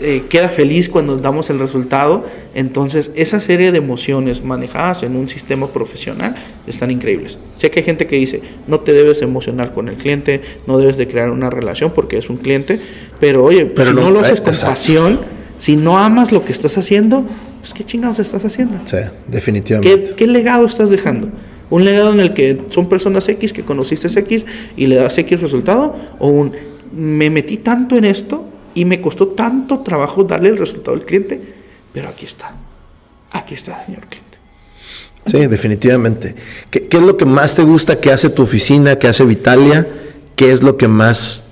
eh, 0.01 0.25
queda 0.31 0.49
feliz 0.49 0.89
cuando 0.89 1.19
damos 1.19 1.51
el 1.51 1.59
resultado. 1.59 2.25
Entonces, 2.55 3.11
esa 3.17 3.39
serie 3.39 3.71
de 3.71 3.79
emociones 3.79 4.43
manejadas 4.43 5.03
en 5.03 5.15
un 5.15 5.29
sistema 5.29 5.69
profesional 5.69 6.35
están 6.67 6.91
increíbles. 6.91 7.39
Sé 7.57 7.71
que 7.71 7.81
hay 7.81 7.85
gente 7.85 8.07
que 8.07 8.17
dice, 8.17 8.41
no 8.67 8.81
te 8.81 8.95
debes 8.95 9.21
emocionar 9.21 9.75
con 9.75 9.89
el 9.89 9.97
cliente, 9.97 10.41
no 10.67 10.79
debes 10.79 10.97
de 10.97 11.07
crear 11.07 11.29
una 11.31 11.51
relación 11.51 11.93
porque 11.95 12.17
es 12.17 12.31
un 12.31 12.39
cliente, 12.39 12.81
pero 13.21 13.45
oye, 13.45 13.67
pero 13.67 13.91
si 13.91 13.97
no, 13.97 14.11
lo 14.11 14.21
haces 14.21 14.41
con 14.41 14.57
pasión, 14.57 15.21
si 15.65 15.77
no 15.77 15.97
amas 15.97 16.31
lo 16.31 16.45
que 16.45 16.53
estás 16.53 16.77
haciendo, 16.77 17.25
pues 17.61 17.73
qué 17.73 17.85
chingados 17.85 18.19
estás 18.19 18.45
haciendo. 18.45 18.81
Sí, 18.85 18.99
definitivamente. 19.27 20.13
¿Qué, 20.15 20.27
legado 20.27 20.67
estás 20.67 20.91
dejando? 20.91 21.31
Un 21.71 21.87
legado 21.87 22.13
en 22.13 22.21
el 22.21 22.35
que 22.35 22.67
son 22.69 22.87
personas 22.87 23.27
X 23.31 23.55
que 23.55 23.63
conociste 23.63 24.09
X 24.09 24.45
y 24.77 24.87
le 24.89 24.97
das 24.97 25.17
X 25.17 25.41
resultado, 25.41 25.97
o 26.19 26.29
un 26.29 26.53
me 26.93 27.31
metí 27.31 27.57
tanto 27.57 27.97
en 27.97 28.05
esto 28.05 28.47
y 28.75 28.85
me 28.85 29.01
costó 29.01 29.29
tanto 29.29 29.81
trabajo 29.81 30.23
darle 30.25 30.51
el 30.51 30.59
resultado 30.59 30.99
al 30.99 31.07
cliente, 31.07 31.41
pero 31.95 32.11
aquí 32.11 32.27
está. 32.27 32.53
Aquí 33.31 33.55
está, 33.55 33.87
señor 33.87 34.03
cliente. 34.03 34.37
Sí, 35.25 35.47
definitivamente. 35.47 36.35
¿Qué, 36.69 36.89
es 36.91 37.03
lo 37.03 37.17
que 37.17 37.25
más 37.25 37.55
te 37.55 37.63
gusta 37.63 37.99
que 37.99 38.13
hace 38.13 38.29
tu 38.29 38.43
oficina, 38.43 38.99
que 38.99 39.09
hace 39.09 39.25
Vitalia? 39.25 39.89
¿Qué 40.37 40.53
es 40.53 40.63
lo 40.63 40.77
que 40.77 40.89
más 40.89 41.43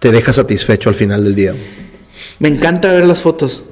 te 0.00 0.12
deja 0.12 0.34
satisfecho 0.34 0.90
al 0.90 0.94
final 0.94 1.24
del 1.24 1.34
día? 1.34 1.54
Me 2.38 2.48
encanta 2.48 2.92
ver 2.92 3.06
las 3.06 3.22
fotos. 3.22 3.64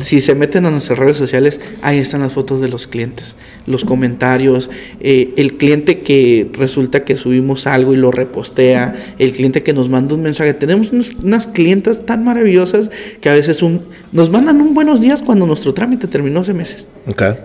Si 0.00 0.20
se 0.20 0.34
meten 0.34 0.66
a 0.66 0.70
nuestras 0.70 0.98
redes 0.98 1.16
sociales, 1.16 1.60
ahí 1.80 1.98
están 1.98 2.20
las 2.20 2.32
fotos 2.32 2.60
de 2.60 2.68
los 2.68 2.88
clientes, 2.88 3.36
los 3.66 3.84
comentarios, 3.84 4.68
eh, 4.98 5.32
el 5.36 5.56
cliente 5.58 6.00
que 6.00 6.50
resulta 6.54 7.04
que 7.04 7.14
subimos 7.14 7.68
algo 7.68 7.94
y 7.94 7.96
lo 7.96 8.10
repostea, 8.10 8.96
el 9.20 9.30
cliente 9.30 9.62
que 9.62 9.72
nos 9.72 9.88
manda 9.88 10.16
un 10.16 10.22
mensaje. 10.22 10.54
Tenemos 10.54 10.90
unas 11.22 11.46
clientas 11.46 12.04
tan 12.04 12.24
maravillosas 12.24 12.90
que 13.20 13.28
a 13.28 13.34
veces 13.34 13.62
un, 13.62 13.82
nos 14.10 14.28
mandan 14.28 14.60
un 14.60 14.74
buenos 14.74 15.00
días 15.00 15.22
cuando 15.22 15.46
nuestro 15.46 15.72
trámite 15.72 16.08
terminó 16.08 16.40
hace 16.40 16.52
meses. 16.52 16.88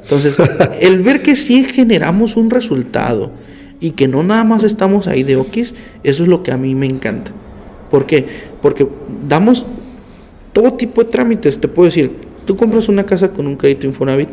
Entonces, 0.02 0.36
el 0.82 1.04
ver 1.04 1.22
que 1.22 1.36
sí 1.36 1.64
generamos 1.64 2.38
un 2.38 2.50
resultado 2.50 3.32
y 3.80 3.92
que 3.92 4.08
no 4.08 4.24
nada 4.24 4.44
más 4.46 4.64
estamos 4.64 5.08
ahí 5.08 5.22
de 5.22 5.36
okis, 5.36 5.76
eso 6.04 6.24
es 6.24 6.30
lo 6.30 6.42
que 6.42 6.52
a 6.52 6.58
mí 6.58 6.74
me 6.74 6.88
encanta. 6.88 7.32
¿Por 7.92 8.08
qué? 8.08 8.26
Porque 8.64 8.88
damos 9.28 9.66
todo 10.54 10.74
tipo 10.74 11.04
de 11.04 11.10
trámites. 11.10 11.60
Te 11.60 11.68
puedo 11.68 11.88
decir, 11.88 12.12
Tú 12.46 12.58
compras 12.58 12.90
una 12.90 13.06
casa 13.06 13.30
con 13.30 13.48
un 13.48 13.56
crédito 13.56 13.86
Infonavit, 13.86 14.30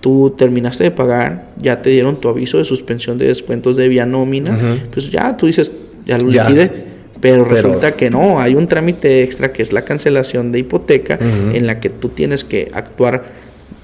tú 0.00 0.34
terminaste 0.36 0.84
de 0.84 0.90
pagar, 0.90 1.52
ya 1.60 1.80
te 1.80 1.90
dieron 1.90 2.20
tu 2.20 2.28
aviso 2.28 2.58
de 2.58 2.64
suspensión 2.64 3.18
de 3.18 3.28
descuentos 3.28 3.76
de 3.76 3.88
vía 3.88 4.06
nómina, 4.06 4.58
pues 4.92 5.10
ya 5.10 5.36
tú 5.36 5.46
dices, 5.46 5.72
ya 6.06 6.18
lo 6.18 6.28
liquide. 6.28 6.90
Pero, 7.20 7.44
resulta 7.44 7.92
que 7.92 8.08
no, 8.08 8.40
hay 8.40 8.54
un 8.54 8.66
trámite 8.66 9.22
extra 9.22 9.52
que 9.52 9.60
es 9.62 9.74
la 9.74 9.84
cancelación 9.84 10.52
de 10.52 10.60
hipoteca 10.60 11.18
en 11.20 11.66
la 11.66 11.78
que 11.78 11.90
tú 11.90 12.08
tienes 12.08 12.44
que 12.44 12.70
actuar 12.72 13.24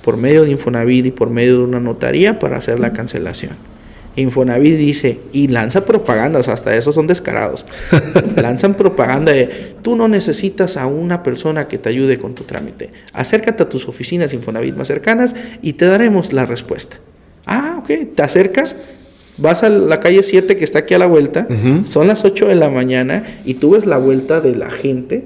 por 0.02 0.16
medio 0.16 0.44
de 0.44 0.50
Infonavit 0.50 1.06
y 1.06 1.10
por 1.10 1.30
medio 1.30 1.58
de 1.58 1.64
una 1.64 1.80
notaría 1.80 2.38
para 2.38 2.56
hacer 2.56 2.80
la 2.80 2.92
cancelación. 2.92 3.52
Infonavit 4.16 4.76
dice, 4.76 5.20
y 5.32 5.48
lanza 5.48 5.84
propagandas, 5.84 6.48
hasta 6.48 6.74
esos 6.74 6.94
son 6.94 7.06
descarados. 7.06 7.66
Lanzan 8.36 8.74
propaganda 8.74 9.32
de, 9.32 9.74
tú 9.82 9.94
no 9.94 10.09
necesitas 10.09 10.78
a 10.78 10.86
una 10.86 11.22
persona 11.22 11.68
que 11.68 11.78
te 11.78 11.90
ayude 11.90 12.18
con 12.18 12.34
tu 12.34 12.44
trámite. 12.44 12.90
Acércate 13.12 13.62
a 13.62 13.68
tus 13.68 13.86
oficinas 13.86 14.32
Infonavit 14.32 14.74
más 14.74 14.88
cercanas 14.88 15.36
y 15.60 15.74
te 15.74 15.84
daremos 15.84 16.32
la 16.32 16.47
respuesta. 16.47 16.97
Ah, 17.44 17.76
ok, 17.78 18.14
te 18.14 18.22
acercas, 18.22 18.74
vas 19.36 19.62
a 19.62 19.68
la 19.68 20.01
calle 20.01 20.22
7 20.22 20.56
que 20.56 20.64
está 20.64 20.80
aquí 20.80 20.94
a 20.94 20.98
la 20.98 21.06
vuelta, 21.06 21.47
son 21.84 22.09
las 22.09 22.24
8 22.24 22.48
de 22.48 22.55
la 22.55 22.70
mañana 22.70 23.40
y 23.44 23.55
tú 23.55 23.72
ves 23.72 23.86
la 23.86 23.98
vuelta 23.98 24.40
de 24.40 24.56
la 24.56 24.70
gente 24.70 25.24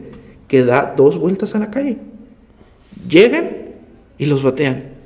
que 0.49 0.65
da 0.65 0.95
dos 0.97 1.17
vueltas 1.17 1.55
a 1.55 1.61
la 1.61 1.71
calle. 1.71 1.97
Llegan 3.09 3.51
y 4.19 4.27
los 4.27 4.43
batean 4.43 4.99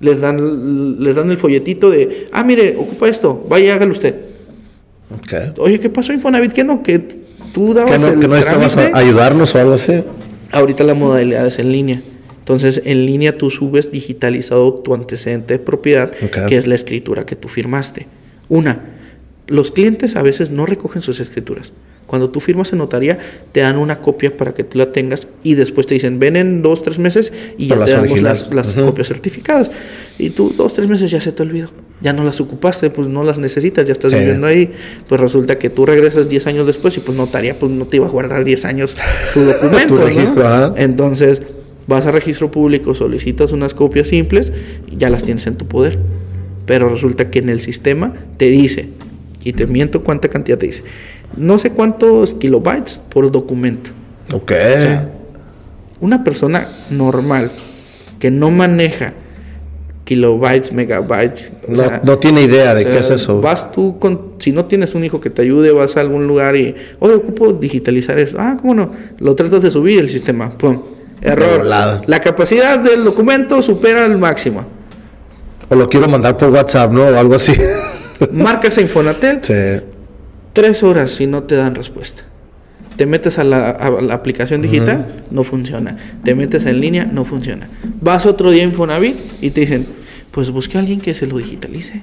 les 0.00 0.20
dan, 0.20 1.02
les 1.02 1.14
dan 1.14 1.30
el 1.30 1.36
folletito 1.36 1.90
de, 1.90 2.28
ah, 2.32 2.42
mire, 2.42 2.76
ocupa 2.76 3.08
esto, 3.08 3.44
vaya, 3.48 3.74
hágalo 3.74 3.92
usted. 3.92 4.14
Oye, 5.58 5.80
¿qué 5.80 5.90
pasó, 5.90 6.12
Infonavit? 6.12 6.52
¿Qué 6.52 6.64
no? 6.64 6.82
Que 6.82 6.98
tú 7.52 7.74
dabas 7.74 8.02
¿Que 8.02 8.26
no, 8.28 8.36
estabas 8.36 8.76
a 8.76 8.96
ayudarnos 8.96 9.54
o 9.54 9.58
algo 9.58 9.74
así? 9.74 10.02
Ahorita 10.52 10.84
la 10.84 10.94
modalidad 10.94 11.46
es 11.46 11.58
en 11.58 11.72
línea. 11.72 12.02
Entonces, 12.38 12.80
en 12.84 13.06
línea 13.06 13.32
tú 13.32 13.50
subes 13.50 13.92
digitalizado 13.92 14.74
tu 14.74 14.94
antecedente 14.94 15.54
de 15.54 15.58
propiedad, 15.58 16.10
que 16.10 16.56
es 16.56 16.66
la 16.66 16.74
escritura 16.74 17.26
que 17.26 17.36
tú 17.36 17.48
firmaste. 17.48 18.06
Una, 18.48 18.80
los 19.46 19.70
clientes 19.70 20.16
a 20.16 20.22
veces 20.22 20.50
no 20.50 20.66
recogen 20.66 21.02
sus 21.02 21.20
escrituras. 21.20 21.72
Cuando 22.10 22.28
tú 22.28 22.40
firmas 22.40 22.72
en 22.72 22.78
notaría, 22.78 23.20
te 23.52 23.60
dan 23.60 23.78
una 23.78 24.00
copia 24.00 24.36
para 24.36 24.52
que 24.52 24.64
tú 24.64 24.78
la 24.78 24.90
tengas 24.90 25.28
y 25.44 25.54
después 25.54 25.86
te 25.86 25.94
dicen, 25.94 26.18
ven 26.18 26.34
en 26.34 26.60
dos, 26.60 26.82
tres 26.82 26.98
meses 26.98 27.32
y 27.56 27.68
ya 27.68 27.84
te 27.84 27.92
damos 27.92 28.20
las, 28.20 28.52
las 28.52 28.74
copias 28.74 29.06
certificadas. 29.06 29.70
Y 30.18 30.30
tú 30.30 30.52
dos, 30.56 30.72
tres 30.72 30.88
meses 30.88 31.08
ya 31.08 31.20
se 31.20 31.30
te 31.30 31.44
olvidó. 31.44 31.68
Ya 32.00 32.12
no 32.12 32.24
las 32.24 32.40
ocupaste, 32.40 32.90
pues 32.90 33.06
no 33.06 33.22
las 33.22 33.38
necesitas, 33.38 33.86
ya 33.86 33.92
estás 33.92 34.12
viviendo 34.12 34.48
ahí. 34.48 34.72
Pues 35.06 35.20
resulta 35.20 35.56
que 35.56 35.70
tú 35.70 35.86
regresas 35.86 36.28
10 36.28 36.48
años 36.48 36.66
después 36.66 36.96
y 36.96 37.00
pues 37.00 37.16
notaría, 37.16 37.56
pues 37.56 37.70
no 37.70 37.86
te 37.86 37.98
iba 37.98 38.08
a 38.08 38.10
guardar 38.10 38.42
10 38.42 38.64
años 38.64 38.96
tu 39.32 39.40
documento. 39.44 39.94
tu 39.94 40.00
registro, 40.00 40.74
Entonces 40.76 41.42
vas 41.86 42.06
a 42.06 42.10
registro 42.10 42.50
público, 42.50 42.92
solicitas 42.92 43.52
unas 43.52 43.72
copias 43.72 44.08
simples 44.08 44.52
y 44.90 44.96
ya 44.96 45.10
las 45.10 45.22
tienes 45.22 45.46
en 45.46 45.54
tu 45.54 45.68
poder. 45.68 45.96
Pero 46.66 46.88
resulta 46.88 47.30
que 47.30 47.38
en 47.38 47.50
el 47.50 47.60
sistema 47.60 48.14
te 48.36 48.46
dice, 48.46 48.88
y 49.42 49.52
te 49.52 49.66
miento 49.66 50.02
cuánta 50.02 50.28
cantidad 50.28 50.58
te 50.58 50.66
dice, 50.66 50.84
no 51.36 51.58
sé 51.58 51.70
cuántos 51.70 52.34
kilobytes 52.34 53.02
por 53.08 53.30
documento. 53.30 53.90
Ok. 54.32 54.52
una 56.00 56.22
persona 56.22 56.68
normal 56.88 57.50
que 58.18 58.30
no 58.30 58.50
maneja 58.50 59.12
kilobytes, 60.04 60.72
megabytes. 60.72 61.52
No, 62.02 62.18
tiene 62.18 62.42
idea 62.42 62.74
de 62.74 62.84
qué 62.84 62.98
es 62.98 63.10
eso. 63.10 63.40
Vas 63.40 63.70
tú 63.70 63.98
con, 63.98 64.32
si 64.38 64.50
no 64.50 64.64
tienes 64.64 64.94
un 64.94 65.04
hijo 65.04 65.20
que 65.20 65.30
te 65.30 65.42
ayude, 65.42 65.70
vas 65.70 65.96
a 65.96 66.00
algún 66.00 66.26
lugar 66.26 66.56
y, 66.56 66.74
oye, 66.98 67.14
ocupo 67.14 67.52
digitalizar 67.52 68.18
eso. 68.18 68.36
Ah, 68.40 68.56
¿cómo 68.60 68.74
no? 68.74 68.92
Lo 69.18 69.36
tratas 69.36 69.62
de 69.62 69.70
subir 69.70 70.00
el 70.00 70.08
sistema. 70.08 70.50
Pum. 70.50 70.80
Error. 71.22 71.64
La 71.64 72.20
capacidad 72.20 72.78
del 72.78 73.04
documento 73.04 73.62
supera 73.62 74.04
el 74.04 74.18
máximo. 74.18 74.64
O 75.68 75.76
lo 75.76 75.88
quiero 75.88 76.08
mandar 76.08 76.36
por 76.36 76.50
WhatsApp, 76.50 76.90
¿no? 76.90 77.02
O 77.02 77.16
algo 77.16 77.36
así. 77.36 77.52
Marcas 78.32 78.78
a 78.78 78.80
Infonatel. 78.80 79.40
Sí 79.42 79.54
tres 80.52 80.82
horas 80.82 81.12
si 81.12 81.26
no 81.26 81.44
te 81.44 81.56
dan 81.56 81.74
respuesta. 81.74 82.22
Te 82.96 83.06
metes 83.06 83.38
a 83.38 83.44
la, 83.44 83.70
aplicación 84.12 84.60
digital, 84.60 85.24
no 85.30 85.42
funciona. 85.42 85.96
Te 86.22 86.34
metes 86.34 86.66
en 86.66 86.80
línea, 86.80 87.06
no 87.06 87.24
funciona. 87.24 87.68
Vas 88.00 88.26
otro 88.26 88.50
día 88.50 88.62
en 88.62 88.70
Infonavit 88.70 89.16
y 89.40 89.50
te 89.50 89.62
dicen, 89.62 89.86
pues 90.30 90.50
busque 90.50 90.76
a 90.76 90.80
alguien 90.80 91.00
que 91.00 91.14
se 91.14 91.26
lo 91.26 91.38
digitalice. 91.38 92.02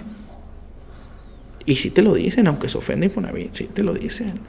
Y 1.65 1.75
sí 1.75 1.91
te 1.91 2.01
lo 2.01 2.15
dicen, 2.15 2.47
aunque 2.47 2.69
se 2.69 2.77
ofende 2.77 3.07
Infonavit, 3.07 3.53
sí 3.53 3.69
te 3.71 3.83
lo 3.83 3.93
dicen. 3.93 4.39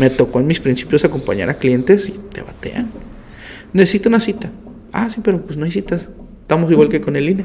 Me 0.00 0.10
tocó 0.10 0.40
en 0.40 0.48
mis 0.48 0.58
principios 0.58 1.04
acompañar 1.04 1.48
a 1.50 1.58
clientes 1.58 2.08
y 2.08 2.12
te 2.12 2.42
batean. 2.42 2.90
Necesito 3.72 4.08
una 4.08 4.18
cita. 4.18 4.50
Ah, 4.92 5.08
sí, 5.08 5.20
pero 5.22 5.40
pues 5.42 5.56
no 5.56 5.64
hay 5.64 5.70
citas. 5.70 6.08
Estamos 6.40 6.70
igual 6.72 6.88
que 6.88 7.00
con 7.00 7.14
el 7.14 7.28
INE. 7.28 7.44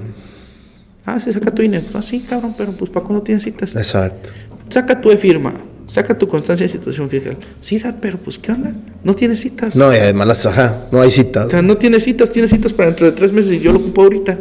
Ah, 1.08 1.22
sí, 1.22 1.32
saca 1.32 1.52
tu 1.52 1.62
INE. 1.62 1.86
Ah, 1.94 2.02
sí, 2.02 2.20
cabrón, 2.20 2.54
pero 2.58 2.74
pues 2.74 2.92
¿para 2.92 3.06
cuándo 3.06 3.24
tienes 3.24 3.42
citas? 3.44 3.74
Exacto. 3.78 4.30
Saca 4.68 5.00
tu 5.00 5.10
e-firma. 5.10 5.54
Saca 5.86 6.18
tu 6.18 6.28
constancia 6.28 6.66
de 6.66 6.70
situación 6.70 7.10
fiscal. 7.10 7.38
Sí, 7.62 7.82
pero 8.02 8.18
pues 8.18 8.38
¿qué 8.38 8.52
onda? 8.52 8.74
No 9.06 9.16
tienes 9.16 9.40
citas. 9.40 9.78
No, 9.78 9.94
y 9.94 9.96
además 9.96 10.28
las, 10.28 10.46
ajá, 10.46 10.90
no 10.92 11.00
hay 11.02 11.10
citas. 11.10 11.48
O 11.48 11.50
sea, 11.50 11.62
no 11.62 11.78
tienes 11.78 12.04
citas, 12.04 12.30
tienes 12.30 12.52
citas 12.52 12.74
para 12.74 12.90
dentro 12.90 13.06
de 13.06 13.14
tres 13.14 13.32
meses 13.32 13.54
y 13.54 13.60
yo 13.62 13.72
lo 13.72 13.80
ocupo 13.80 14.02
ahorita. 14.02 14.38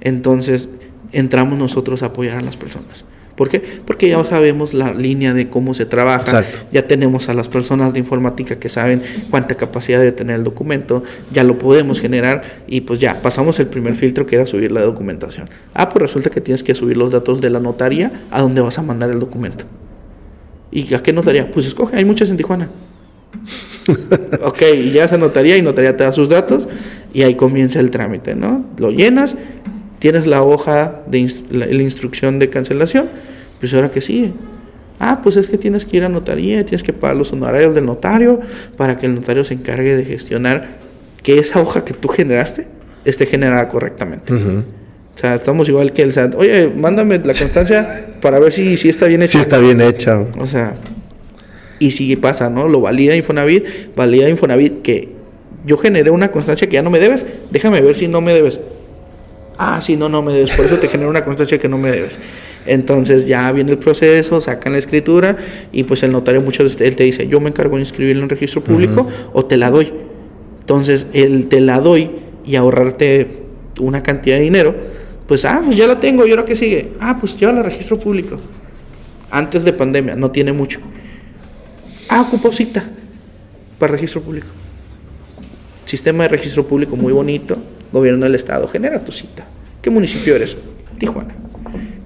Entonces, 0.00 0.70
entramos 1.12 1.58
nosotros 1.58 2.02
a 2.02 2.06
apoyar 2.06 2.38
a 2.38 2.40
las 2.40 2.56
personas. 2.56 3.04
¿Por 3.40 3.48
qué? 3.48 3.62
Porque 3.86 4.06
ya 4.06 4.22
sabemos 4.22 4.74
la 4.74 4.92
línea 4.92 5.32
de 5.32 5.48
cómo 5.48 5.72
se 5.72 5.86
trabaja, 5.86 6.44
ya 6.72 6.86
tenemos 6.86 7.30
a 7.30 7.32
las 7.32 7.48
personas 7.48 7.94
de 7.94 7.98
informática 7.98 8.56
que 8.56 8.68
saben 8.68 9.02
cuánta 9.30 9.54
capacidad 9.54 9.98
debe 9.98 10.12
tener 10.12 10.36
el 10.36 10.44
documento, 10.44 11.04
ya 11.32 11.42
lo 11.42 11.56
podemos 11.56 12.02
generar 12.02 12.42
y 12.66 12.82
pues 12.82 13.00
ya 13.00 13.22
pasamos 13.22 13.58
el 13.58 13.68
primer 13.68 13.94
filtro 13.94 14.26
que 14.26 14.36
era 14.36 14.44
subir 14.44 14.72
la 14.72 14.82
documentación. 14.82 15.48
Ah, 15.72 15.88
pues 15.88 16.02
resulta 16.02 16.28
que 16.28 16.42
tienes 16.42 16.62
que 16.62 16.74
subir 16.74 16.98
los 16.98 17.10
datos 17.10 17.40
de 17.40 17.48
la 17.48 17.60
notaría 17.60 18.12
a 18.30 18.42
donde 18.42 18.60
vas 18.60 18.78
a 18.78 18.82
mandar 18.82 19.08
el 19.08 19.18
documento. 19.18 19.64
¿Y 20.70 20.92
a 20.92 21.02
qué 21.02 21.14
notaría? 21.14 21.50
Pues 21.50 21.64
escoge, 21.64 21.96
hay 21.96 22.04
muchas 22.04 22.28
en 22.28 22.36
Tijuana. 22.36 22.68
ok, 24.44 24.62
y 24.76 24.90
ya 24.90 25.08
se 25.08 25.16
notaría 25.16 25.56
y 25.56 25.62
notaría 25.62 25.96
te 25.96 26.04
da 26.04 26.12
sus 26.12 26.28
datos 26.28 26.68
y 27.14 27.22
ahí 27.22 27.36
comienza 27.36 27.80
el 27.80 27.90
trámite, 27.90 28.34
¿no? 28.34 28.66
Lo 28.76 28.90
llenas, 28.90 29.34
tienes 30.00 30.26
la 30.26 30.42
hoja 30.42 31.02
de 31.06 31.30
la, 31.50 31.66
instrucción 31.66 32.40
de 32.40 32.50
cancelación, 32.50 33.08
pues 33.60 33.72
ahora 33.74 33.90
que 33.90 34.00
sigue. 34.00 34.32
Ah, 34.98 35.20
pues 35.22 35.36
es 35.36 35.48
que 35.48 35.56
tienes 35.56 35.84
que 35.84 35.96
ir 35.96 36.04
a 36.04 36.08
notaría, 36.08 36.64
tienes 36.64 36.82
que 36.82 36.92
pagar 36.92 37.16
los 37.16 37.32
honorarios 37.32 37.74
del 37.74 37.86
notario 37.86 38.40
para 38.76 38.98
que 38.98 39.06
el 39.06 39.14
notario 39.14 39.44
se 39.44 39.54
encargue 39.54 39.96
de 39.96 40.04
gestionar 40.04 40.78
que 41.22 41.38
esa 41.38 41.60
hoja 41.60 41.84
que 41.84 41.94
tú 41.94 42.08
generaste 42.08 42.66
esté 43.04 43.26
generada 43.26 43.68
correctamente. 43.68 44.32
O 44.34 45.18
sea, 45.18 45.34
estamos 45.34 45.68
igual 45.68 45.92
que 45.92 46.02
el 46.02 46.12
SAT. 46.12 46.34
Oye, 46.34 46.70
mándame 46.74 47.18
la 47.18 47.34
constancia 47.34 47.86
para 48.20 48.38
ver 48.38 48.52
si, 48.52 48.76
si 48.76 48.88
está 48.88 49.06
bien 49.06 49.22
hecha. 49.22 49.32
Si 49.32 49.38
está 49.38 49.58
bien 49.58 49.80
hecha. 49.80 50.18
O 50.38 50.46
sea, 50.46 50.74
y 51.78 51.90
si 51.92 52.14
pasa, 52.16 52.50
¿no? 52.50 52.68
Lo 52.68 52.80
valida 52.80 53.16
Infonavit, 53.16 53.94
valida 53.96 54.28
Infonavit 54.28 54.82
que 54.82 55.08
yo 55.64 55.76
generé 55.76 56.10
una 56.10 56.30
constancia 56.30 56.68
que 56.68 56.74
ya 56.74 56.82
no 56.82 56.90
me 56.90 56.98
debes, 56.98 57.26
déjame 57.50 57.80
ver 57.80 57.96
si 57.96 58.08
no 58.08 58.20
me 58.20 58.32
debes. 58.32 58.60
Ah, 59.62 59.82
sí, 59.82 59.94
no, 59.94 60.08
no 60.08 60.22
me 60.22 60.32
debes. 60.32 60.52
Por 60.52 60.64
eso 60.64 60.78
te 60.78 60.88
genera 60.88 61.10
una 61.10 61.22
constancia 61.22 61.58
que 61.58 61.68
no 61.68 61.76
me 61.76 61.90
debes. 61.90 62.18
Entonces 62.64 63.26
ya 63.26 63.52
viene 63.52 63.72
el 63.72 63.78
proceso, 63.78 64.40
sacan 64.40 64.72
la 64.72 64.78
escritura 64.78 65.36
y 65.70 65.84
pues 65.84 66.02
el 66.02 66.12
notario 66.12 66.40
muchas 66.40 66.64
veces 66.64 66.80
él 66.80 66.96
te 66.96 67.04
dice, 67.04 67.28
yo 67.28 67.40
me 67.40 67.50
encargo 67.50 67.76
de 67.76 67.82
inscribirlo 67.82 68.22
en 68.22 68.30
registro 68.30 68.64
público 68.64 69.06
o 69.34 69.44
te 69.44 69.58
la 69.58 69.70
doy. 69.70 69.92
Entonces 70.60 71.08
él 71.12 71.48
te 71.48 71.60
la 71.60 71.78
doy 71.78 72.10
y 72.46 72.56
ahorrarte 72.56 73.42
una 73.80 74.02
cantidad 74.02 74.38
de 74.38 74.44
dinero, 74.44 74.74
pues 75.26 75.44
ah, 75.44 75.60
pues 75.62 75.76
ya 75.76 75.86
la 75.86 76.00
tengo, 76.00 76.26
¿y 76.26 76.30
ahora 76.30 76.46
qué 76.46 76.56
sigue? 76.56 76.92
Ah, 76.98 77.18
pues 77.20 77.38
llévala 77.38 77.58
al 77.58 77.66
registro 77.66 77.98
público. 77.98 78.38
Antes 79.30 79.62
de 79.64 79.74
pandemia, 79.74 80.16
no 80.16 80.30
tiene 80.30 80.54
mucho. 80.54 80.80
Ah, 82.08 82.22
ocupo 82.22 82.50
cita 82.50 82.82
para 83.78 83.92
registro 83.92 84.22
público. 84.22 84.48
Sistema 85.84 86.22
de 86.22 86.30
registro 86.30 86.66
público 86.66 86.96
muy 86.96 87.12
bonito, 87.12 87.58
gobierno 87.92 88.24
del 88.24 88.34
estado, 88.34 88.68
genera 88.68 89.00
tu 89.00 89.12
cita. 89.12 89.44
¿Qué 89.82 89.90
municipio 89.90 90.36
eres? 90.36 90.56
Tijuana. 90.98 91.34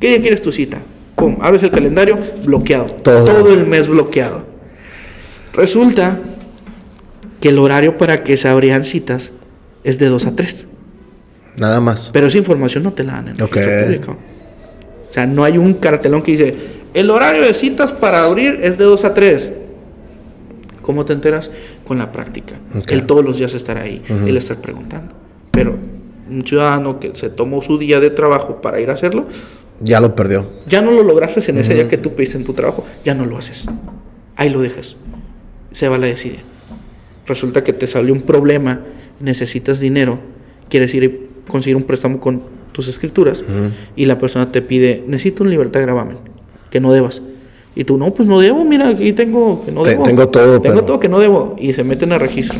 ¿Qué 0.00 0.08
día 0.08 0.20
quieres 0.20 0.42
tu 0.42 0.52
cita? 0.52 0.82
Pum, 1.16 1.36
abres 1.40 1.62
el 1.62 1.70
calendario, 1.70 2.18
bloqueado. 2.44 2.86
Todo. 2.86 3.52
el 3.52 3.66
mes 3.66 3.88
bloqueado. 3.88 4.44
Resulta 5.52 6.18
que 7.40 7.48
el 7.48 7.58
horario 7.58 7.96
para 7.96 8.24
que 8.24 8.36
se 8.36 8.48
abrían 8.48 8.84
citas 8.84 9.32
es 9.84 9.98
de 9.98 10.06
2 10.06 10.26
a 10.26 10.36
3. 10.36 10.66
Nada 11.56 11.80
más. 11.80 12.10
Pero 12.12 12.26
esa 12.26 12.38
información 12.38 12.82
no 12.82 12.92
te 12.92 13.04
la 13.04 13.14
dan 13.14 13.28
en 13.28 13.40
el 13.40 13.48
público. 13.48 14.16
O 15.08 15.12
sea, 15.12 15.26
no 15.26 15.44
hay 15.44 15.58
un 15.58 15.74
cartelón 15.74 16.22
que 16.22 16.32
dice, 16.32 16.56
el 16.94 17.10
horario 17.10 17.42
de 17.42 17.54
citas 17.54 17.92
para 17.92 18.24
abrir 18.24 18.58
es 18.62 18.78
de 18.78 18.84
2 18.84 19.04
a 19.04 19.14
3. 19.14 19.52
¿Cómo 20.82 21.04
te 21.04 21.12
enteras? 21.12 21.50
Con 21.86 21.98
la 21.98 22.12
práctica. 22.12 22.56
El 22.88 23.06
todos 23.06 23.24
los 23.24 23.38
días 23.38 23.54
estar 23.54 23.78
ahí, 23.78 24.02
el 24.08 24.36
estar 24.36 24.58
preguntando. 24.58 25.23
Pero 25.54 25.76
un 26.30 26.44
ciudadano 26.46 27.00
que 27.00 27.14
se 27.14 27.30
tomó 27.30 27.62
su 27.62 27.78
día 27.78 28.00
de 28.00 28.10
trabajo 28.10 28.60
para 28.60 28.80
ir 28.80 28.90
a 28.90 28.94
hacerlo, 28.94 29.26
ya 29.80 30.00
lo 30.00 30.14
perdió. 30.14 30.46
Ya 30.66 30.82
no 30.82 30.90
lo 30.90 31.02
lograste 31.02 31.50
en 31.50 31.58
ese 31.58 31.74
día 31.74 31.88
que 31.88 31.98
tú 31.98 32.14
pediste 32.14 32.38
en 32.38 32.44
tu 32.44 32.52
trabajo, 32.52 32.84
ya 33.04 33.14
no 33.14 33.26
lo 33.26 33.36
haces. 33.36 33.66
Ahí 34.36 34.50
lo 34.50 34.60
dejas. 34.60 34.96
Se 35.72 35.88
va 35.88 35.98
la 35.98 36.06
decide. 36.06 36.40
Resulta 37.26 37.64
que 37.64 37.72
te 37.72 37.86
salió 37.86 38.12
un 38.12 38.22
problema, 38.22 38.80
necesitas 39.20 39.80
dinero, 39.80 40.18
quieres 40.68 40.94
ir 40.94 41.28
a 41.46 41.50
conseguir 41.50 41.76
un 41.76 41.84
préstamo 41.84 42.20
con 42.20 42.42
tus 42.72 42.88
escrituras 42.88 43.44
y 43.96 44.04
la 44.06 44.18
persona 44.18 44.50
te 44.52 44.60
pide, 44.60 45.04
necesito 45.06 45.44
un 45.44 45.50
libertad 45.50 45.80
de 45.80 45.86
gravamen, 45.86 46.16
que 46.70 46.80
no 46.80 46.92
debas. 46.92 47.22
Y 47.76 47.84
tú, 47.84 47.98
no, 47.98 48.12
pues 48.14 48.28
no 48.28 48.38
debo, 48.38 48.64
mira, 48.64 48.88
aquí 48.88 49.12
tengo 49.12 49.64
que 49.64 49.72
no 49.72 49.82
debo. 49.82 50.04
Tengo 50.04 50.28
todo. 50.28 50.60
Tengo 50.60 50.84
todo 50.84 51.00
que 51.00 51.08
no 51.08 51.18
debo. 51.18 51.56
Y 51.58 51.72
se 51.72 51.82
meten 51.82 52.12
a 52.12 52.18
registro. 52.18 52.58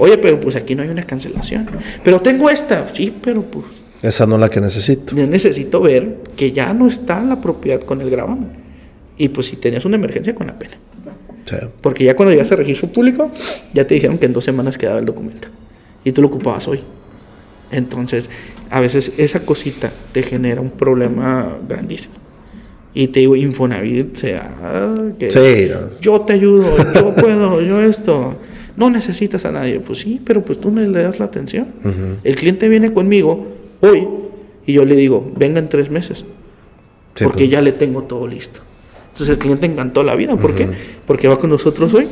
Oye, 0.00 0.16
pero 0.16 0.40
pues 0.40 0.56
aquí 0.56 0.74
no 0.74 0.82
hay 0.82 0.88
una 0.88 1.02
cancelación. 1.02 1.68
Pero 2.02 2.20
tengo 2.20 2.48
esta. 2.48 2.88
Sí, 2.94 3.12
pero 3.22 3.42
pues. 3.42 3.66
Esa 4.00 4.26
no 4.26 4.36
es 4.36 4.40
la 4.40 4.48
que 4.48 4.58
necesito. 4.58 5.14
Yo 5.14 5.26
necesito 5.26 5.82
ver 5.82 6.16
que 6.36 6.52
ya 6.52 6.72
no 6.72 6.88
está 6.88 7.22
la 7.22 7.42
propiedad 7.42 7.80
con 7.82 8.00
el 8.00 8.08
gravamen. 8.08 8.48
Y 9.18 9.28
pues 9.28 9.48
si 9.48 9.56
tenías 9.56 9.84
una 9.84 9.96
emergencia 9.96 10.34
con 10.34 10.46
la 10.46 10.58
pena. 10.58 10.78
Sí. 11.44 11.56
Porque 11.82 12.04
ya 12.04 12.16
cuando 12.16 12.32
llegaste 12.32 12.54
al 12.54 12.60
registro 12.60 12.88
público, 12.88 13.30
ya 13.74 13.86
te 13.86 13.92
dijeron 13.92 14.16
que 14.16 14.24
en 14.24 14.32
dos 14.32 14.42
semanas 14.42 14.78
quedaba 14.78 14.98
el 14.98 15.04
documento. 15.04 15.48
Y 16.02 16.12
tú 16.12 16.22
lo 16.22 16.28
ocupabas 16.28 16.66
hoy. 16.66 16.80
Entonces, 17.70 18.30
a 18.70 18.80
veces 18.80 19.12
esa 19.18 19.40
cosita 19.40 19.92
te 20.12 20.22
genera 20.22 20.62
un 20.62 20.70
problema 20.70 21.58
grandísimo. 21.68 22.14
Y 22.94 23.08
te 23.08 23.20
digo, 23.20 23.36
Infonavit, 23.36 24.16
sea, 24.16 24.50
que 25.18 25.30
sí, 25.30 25.70
yo 26.00 26.22
te 26.22 26.32
ayudo, 26.32 26.74
yo 26.94 27.14
puedo, 27.14 27.60
yo 27.60 27.80
esto 27.82 28.36
no 28.80 28.88
necesitas 28.88 29.44
a 29.44 29.52
nadie. 29.52 29.78
Pues 29.78 29.98
sí, 29.98 30.22
pero 30.24 30.42
pues 30.42 30.58
tú 30.58 30.70
no 30.70 30.80
le 30.80 31.02
das 31.02 31.18
la 31.18 31.26
atención. 31.26 31.68
El 32.24 32.34
cliente 32.34 32.66
viene 32.66 32.92
conmigo 32.94 33.46
hoy 33.80 34.08
y 34.66 34.72
yo 34.72 34.86
le 34.86 34.96
digo, 34.96 35.30
venga 35.36 35.58
en 35.58 35.68
tres 35.68 35.90
meses. 35.90 36.24
porque 37.22 37.44
pues. 37.44 37.50
ya 37.50 37.60
le 37.60 37.72
tengo 37.72 38.04
todo 38.04 38.26
listo. 38.26 38.60
Entonces 39.08 39.28
el 39.28 39.38
cliente 39.38 39.66
encantó 39.66 40.02
la 40.02 40.14
vida. 40.14 40.34
¿Por 40.36 40.54
qué? 40.54 40.66
Porque 41.06 41.28
va 41.28 41.38
con 41.38 41.50
nosotros 41.50 41.92
hoy 41.92 42.08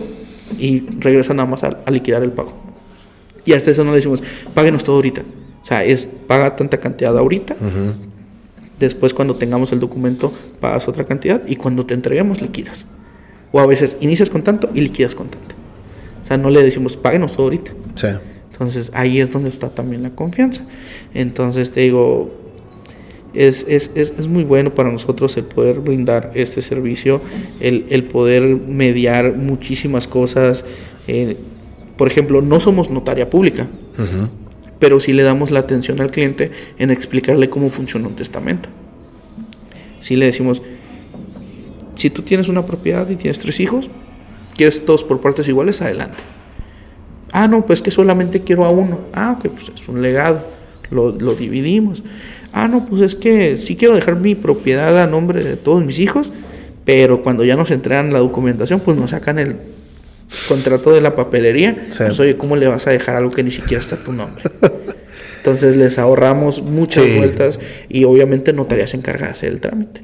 y 0.59 0.81
regresa 1.01 1.33
nada 1.33 1.49
más 1.49 1.65
a, 1.65 1.91
liquidar 1.91 2.23
el 2.23 2.33
pago. 2.33 2.53
Y 3.47 3.55
hasta 3.55 3.71
eso 3.71 3.83
no 3.83 3.93
le 3.93 3.97
decimos, 3.97 4.23
páguenos 4.53 4.85
todo 4.85 4.97
ahorita. 4.97 5.23
O 5.63 5.67
sea, 5.67 5.85
es 5.85 6.07
paga 6.27 6.55
tanta 6.55 6.79
cantidad 6.79 7.17
ahorita. 7.17 7.57
Después, 8.79 9.15
cuando 9.15 9.37
tengamos 9.37 9.73
el 9.73 9.81
documento, 9.81 10.35
pagas 10.61 10.87
otra 10.87 11.05
cantidad. 11.05 11.43
Y 11.47 11.57
cuando 11.57 11.87
te 11.87 11.95
entreguemos, 11.95 12.43
liquidas. 12.43 12.85
O 13.53 13.59
a 13.59 13.67
veces 13.67 13.97
inicias 14.01 14.29
con 14.29 14.43
tanto 14.43 14.69
y 14.75 14.83
liquidas 14.83 15.15
con 15.15 15.29
tanto. 15.29 15.58
O 16.29 16.31
sea, 16.31 16.37
no 16.37 16.51
le 16.51 16.63
decimos, 16.63 16.95
páguenos 16.95 17.33
todo 17.33 17.45
ahorita. 17.45 17.73
Sí. 17.95 18.09
Entonces, 18.53 18.91
ahí 18.93 19.19
es 19.19 19.33
donde 19.33 19.49
está 19.49 19.71
también 19.71 20.03
la 20.03 20.11
confianza. 20.11 20.63
Entonces, 21.15 21.71
te 21.71 21.81
digo, 21.81 22.31
es, 23.33 23.65
es, 23.67 23.93
es, 23.95 24.13
es, 24.19 24.27
muy 24.27 24.45
bueno 24.45 24.75
para 24.75 24.93
nosotros 24.93 25.35
el 25.39 25.45
poder 25.45 25.81
brindar 25.81 26.33
este 26.35 26.61
servicio, 26.61 27.23
el, 27.61 27.87
el 27.89 28.05
poder 28.05 28.43
mediar 28.43 29.37
muchísimas 29.37 30.07
cosas. 30.07 30.67
Eh, 31.07 31.39
por 31.97 32.09
ejemplo, 32.09 32.43
no 32.43 32.61
somos 32.61 32.91
notaria 32.91 33.31
pública, 33.31 33.67
pero 34.79 35.01
sí 35.01 35.15
le 35.15 35.23
damos 35.23 35.51
la 35.51 35.61
atención 35.61 35.99
al 36.03 36.11
cliente 36.11 36.51
en 36.79 36.91
explicarle 36.91 37.49
cómo 37.49 37.71
funciona 37.71 38.07
un 38.07 38.17
testamento. 38.17 38.69
Sí 40.03 40.15
le 40.15 40.27
decimos, 40.27 40.61
si 41.95 42.11
tú 42.11 42.21
tienes 42.21 42.51
una 42.51 42.67
propiedad 42.67 43.09
y 43.09 43.17
tienes 43.17 43.39
tres 43.39 43.61
hijos, 43.61 43.91
¿Quieres 44.59 44.85
todos 44.85 45.05
por 45.05 45.21
partes 45.21 45.47
iguales? 45.47 45.81
Adelante. 45.81 46.25
Ah, 47.31 47.47
no, 47.47 47.65
pues 47.65 47.81
que 47.81 47.93
solamente 47.93 48.41
quiero 48.43 48.65
a 48.65 48.71
uno. 48.71 48.99
Ah, 49.13 49.37
ok, 49.39 49.51
pues 49.51 49.71
es 49.73 49.89
un 49.89 50.03
legado. 50.03 50.43
Lo, 50.91 51.13
dividimos. 51.13 52.03
Ah, 52.53 52.67
no, 52.67 52.85
pues 52.85 53.03
es 53.03 53.15
que 53.15 53.57
sí 53.57 53.77
quiero 53.77 53.95
dejar 53.95 54.17
mi 54.17 54.35
propiedad 54.35 55.01
a 55.01 55.07
nombre 55.07 55.45
de 55.45 55.57
todos 55.57 55.85
mis 55.85 56.01
hijos, 56.01 56.33
pero 56.85 57.23
cuando 57.23 57.45
ya 57.45 57.55
nos 57.55 57.71
entregan 57.71 58.13
la 58.13 58.19
documentación, 58.19 58.81
pues 58.81 58.97
nos 58.97 59.11
sacan 59.11 59.39
el 59.39 59.57
contrato 60.49 60.93
de 60.93 61.03
la 61.03 61.15
papelería. 61.15 61.87
Pues 61.97 62.19
oye, 62.19 62.37
¿cómo 62.37 62.57
le 62.57 62.67
vas 62.67 62.89
a 62.89 62.91
dejar 62.91 63.15
algo 63.15 63.31
que 63.31 63.45
ni 63.45 63.53
siquiera 63.53 63.81
está 63.81 63.97
tu 63.97 64.13
nombre? 64.13 64.43
Entonces 65.37 65.77
les 65.77 66.01
ahorramos 66.01 66.63
muchas 66.63 67.05
vueltas 67.15 67.61
y 67.89 68.03
obviamente 68.03 68.53
notarías 68.53 68.93
encargadas 68.95 69.43
del 69.43 69.61
trámite. 69.61 70.03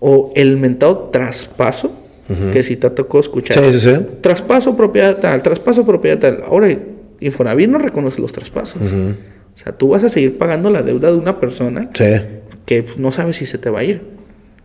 O 0.00 0.32
el 0.34 0.56
mentado 0.56 1.10
traspaso 1.12 2.05
que 2.52 2.62
si 2.62 2.76
te 2.76 2.90
tocó 2.90 3.20
escuchar. 3.20 3.62
Sí, 3.64 3.78
sí, 3.78 3.90
sí. 3.90 4.00
Traspaso 4.20 4.76
propiedad 4.76 5.18
tal, 5.18 5.42
traspaso 5.42 5.84
propiedad 5.84 6.18
tal. 6.18 6.42
Ahora, 6.44 6.76
Infonavit 7.20 7.68
no 7.68 7.78
reconoce 7.78 8.20
los 8.20 8.32
traspasos. 8.32 8.82
O 8.82 9.58
sea, 9.58 9.72
tú 9.72 9.88
vas 9.88 10.04
a 10.04 10.08
seguir 10.08 10.36
pagando 10.36 10.68
la 10.70 10.82
deuda 10.82 11.10
de 11.10 11.16
una 11.16 11.40
persona 11.40 11.90
que 11.92 12.84
no 12.98 13.12
sabe 13.12 13.32
si 13.32 13.46
se 13.46 13.58
te 13.58 13.70
va 13.70 13.80
a 13.80 13.84
ir. 13.84 14.02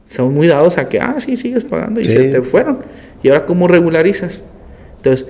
Son 0.05 0.33
muy 0.33 0.47
dados 0.47 0.77
a 0.77 0.89
que, 0.89 0.99
ah, 0.99 1.15
sí, 1.19 1.37
sigues 1.37 1.63
pagando 1.63 2.01
y 2.01 2.05
se 2.05 2.29
te 2.29 2.41
fueron. 2.41 2.79
¿Y 3.23 3.29
ahora 3.29 3.45
cómo 3.45 3.67
regularizas? 3.67 4.43
Entonces, 4.97 5.25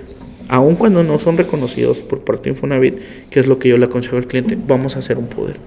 aun 0.48 0.76
cuando 0.76 1.04
no 1.04 1.20
son 1.20 1.38
reconocidos 1.38 2.00
por 2.00 2.24
parte 2.24 2.46
de 2.46 2.56
Infonavit, 2.56 2.96
que 3.30 3.40
es 3.40 3.48
lo 3.48 3.60
que 3.60 3.70
yo 3.70 3.78
le 3.78 3.86
aconsejo 3.86 4.18
al 4.18 4.26
cliente, 4.26 4.58
vamos 4.68 4.96
a 4.96 5.00
hacer 5.00 5.18
un 5.18 5.28
poder. 5.28 5.58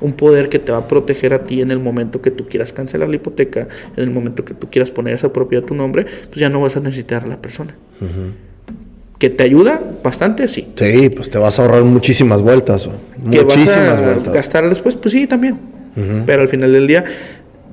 Un 0.00 0.12
poder 0.12 0.48
que 0.48 0.58
te 0.58 0.72
va 0.72 0.78
a 0.78 0.88
proteger 0.88 1.32
a 1.32 1.44
ti 1.44 1.62
en 1.62 1.70
el 1.70 1.78
momento 1.78 2.20
que 2.20 2.30
tú 2.30 2.46
quieras 2.46 2.72
cancelar 2.72 3.08
la 3.08 3.16
hipoteca, 3.16 3.68
en 3.96 4.04
el 4.04 4.10
momento 4.10 4.44
que 4.44 4.54
tú 4.54 4.68
quieras 4.70 4.90
poner 4.90 5.14
esa 5.14 5.32
propiedad 5.32 5.64
a 5.64 5.66
tu 5.66 5.74
nombre, 5.74 6.04
pues 6.28 6.36
ya 6.36 6.50
no 6.50 6.60
vas 6.60 6.76
a 6.76 6.80
necesitar 6.80 7.24
a 7.24 7.26
la 7.26 7.36
persona. 7.40 7.74
¿Que 9.18 9.30
te 9.30 9.44
ayuda 9.44 9.80
bastante? 10.04 10.46
Sí. 10.48 10.68
Sí, 10.76 11.08
pues 11.08 11.30
te 11.30 11.38
vas 11.38 11.58
a 11.58 11.62
ahorrar 11.62 11.82
muchísimas 11.84 12.42
vueltas. 12.42 12.88
Muchísimas 13.16 14.02
vueltas. 14.02 14.34
Gastar 14.34 14.68
después, 14.68 14.96
pues 14.96 15.12
sí, 15.12 15.26
también. 15.26 15.58
Pero 16.26 16.42
al 16.42 16.48
final 16.48 16.74
del 16.74 16.86
día, 16.86 17.04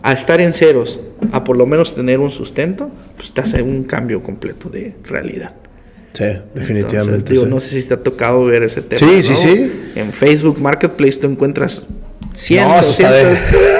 a 0.01 0.13
estar 0.13 0.39
en 0.39 0.53
ceros, 0.53 1.01
a 1.33 1.43
por 1.43 1.57
lo 1.57 1.65
menos 1.65 1.93
tener 1.93 2.19
un 2.19 2.29
sustento, 2.29 2.89
pues 3.17 3.33
te 3.33 3.41
hace 3.41 3.61
un 3.61 3.83
cambio 3.83 4.23
completo 4.23 4.69
de 4.69 4.95
realidad. 5.03 5.53
Sí, 6.13 6.25
definitivamente. 6.53 7.33
No 7.45 7.59
sé 7.59 7.81
si 7.81 7.87
te 7.87 7.95
ha 7.95 8.03
tocado 8.03 8.45
ver 8.45 8.63
ese 8.63 8.81
tema. 8.81 8.99
Sí, 8.99 9.23
sí, 9.23 9.35
sí. 9.35 9.71
En 9.95 10.13
Facebook 10.13 10.61
Marketplace 10.61 11.19
tú 11.19 11.27
encuentras 11.27 11.85
100, 12.34 12.68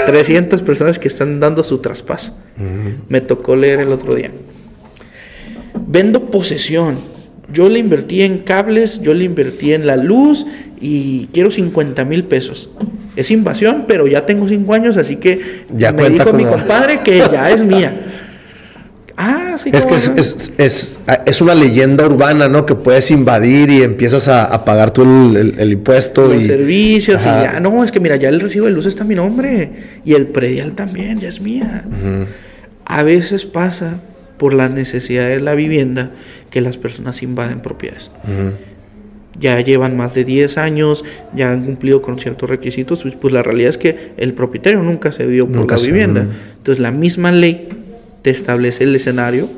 300 0.06 0.62
personas 0.62 1.00
que 1.00 1.08
están 1.08 1.40
dando 1.40 1.64
su 1.64 1.80
traspaso. 1.80 2.36
Me 3.10 3.22
tocó 3.22 3.56
leer 3.56 3.82
el 3.82 3.92
otro 3.92 4.16
día. 4.16 4.32
Vendo 5.88 6.32
posesión 6.32 7.14
yo 7.54 7.70
le 7.70 7.80
invertí 7.80 8.22
en 8.22 8.40
cables, 8.40 9.02
yo 9.02 9.14
le 9.14 9.26
invertí 9.26 9.74
en 9.74 9.86
la 9.86 9.96
luz 9.96 10.46
y 10.82 11.28
quiero 11.34 11.52
50 11.52 12.04
mil 12.06 12.24
pesos. 12.26 12.70
Es 13.16 13.30
invasión, 13.30 13.86
pero 13.88 14.08
ya 14.08 14.26
tengo 14.26 14.48
5 14.48 14.74
años, 14.74 14.98
así 14.98 15.18
que 15.18 15.40
ya 15.76 15.94
me 15.94 16.10
dijo 16.10 16.34
mi 16.34 16.46
compadre 16.46 17.02
que 17.04 17.20
ya 17.20 17.52
es 17.52 17.64
mía. 17.64 18.08
Ah, 19.18 19.56
sí. 19.58 19.70
Es 19.72 19.86
que 19.86 19.96
es, 21.26 21.42
una 21.42 21.56
leyenda 21.56 22.06
urbana, 22.06 22.48
¿no? 22.48 22.66
Que 22.66 22.76
puedes 22.76 23.12
invadir 23.12 23.70
y 23.70 23.84
empiezas 23.84 24.28
a, 24.28 24.66
pagar 24.66 24.92
tú 24.92 25.04
el, 25.36 25.72
impuesto. 25.72 26.28
Los 26.28 26.44
y, 26.44 26.46
servicios 26.46 27.22
y 27.22 27.26
ya. 27.26 27.60
No, 27.60 27.84
es 27.84 27.92
que 27.92 28.00
mira, 28.00 28.16
ya 28.16 28.30
el 28.30 28.40
recibo 28.40 28.66
de 28.66 28.72
luz 28.72 28.86
está 28.86 29.04
mi 29.04 29.16
nombre. 29.16 29.72
Y 30.04 30.14
el 30.14 30.28
predial 30.28 30.74
también, 30.74 31.20
ya 31.20 31.30
es 31.30 31.42
mía. 31.42 31.86
A 32.86 33.04
veces 33.04 33.46
pasa 33.46 34.00
por 34.38 34.54
la 34.54 34.68
necesidad 34.68 35.28
de 35.28 35.40
la 35.40 35.54
vivienda 35.54 36.12
que 36.50 36.62
las 36.62 36.78
personas 36.78 37.22
invaden 37.22 37.62
propiedades. 37.62 38.12
Ya 39.40 39.60
llevan 39.62 39.98
más 39.98 40.14
de 40.14 40.26
10 40.26 40.58
años, 40.58 41.04
ya 41.34 41.52
han 41.52 41.66
cumplido 41.66 42.02
con 42.02 42.20
ciertos 42.20 42.50
requisitos, 42.50 43.02
pues, 43.02 43.16
pues 43.16 43.34
la 43.34 43.42
realidad 43.42 43.70
es 43.70 43.78
que 43.78 44.12
el 44.18 44.34
propietario 44.34 44.82
nunca 44.84 45.12
se 45.12 45.28
dio 45.28 45.48
por 45.48 45.70
la 45.70 45.78
vivienda. 45.78 46.28
Entonces 46.58 46.80
la 46.80 46.92
misma 46.92 47.32
ley 47.32 47.83
te 48.24 48.32
establece 48.32 48.86
el 48.86 48.96
escenario, 48.96 49.50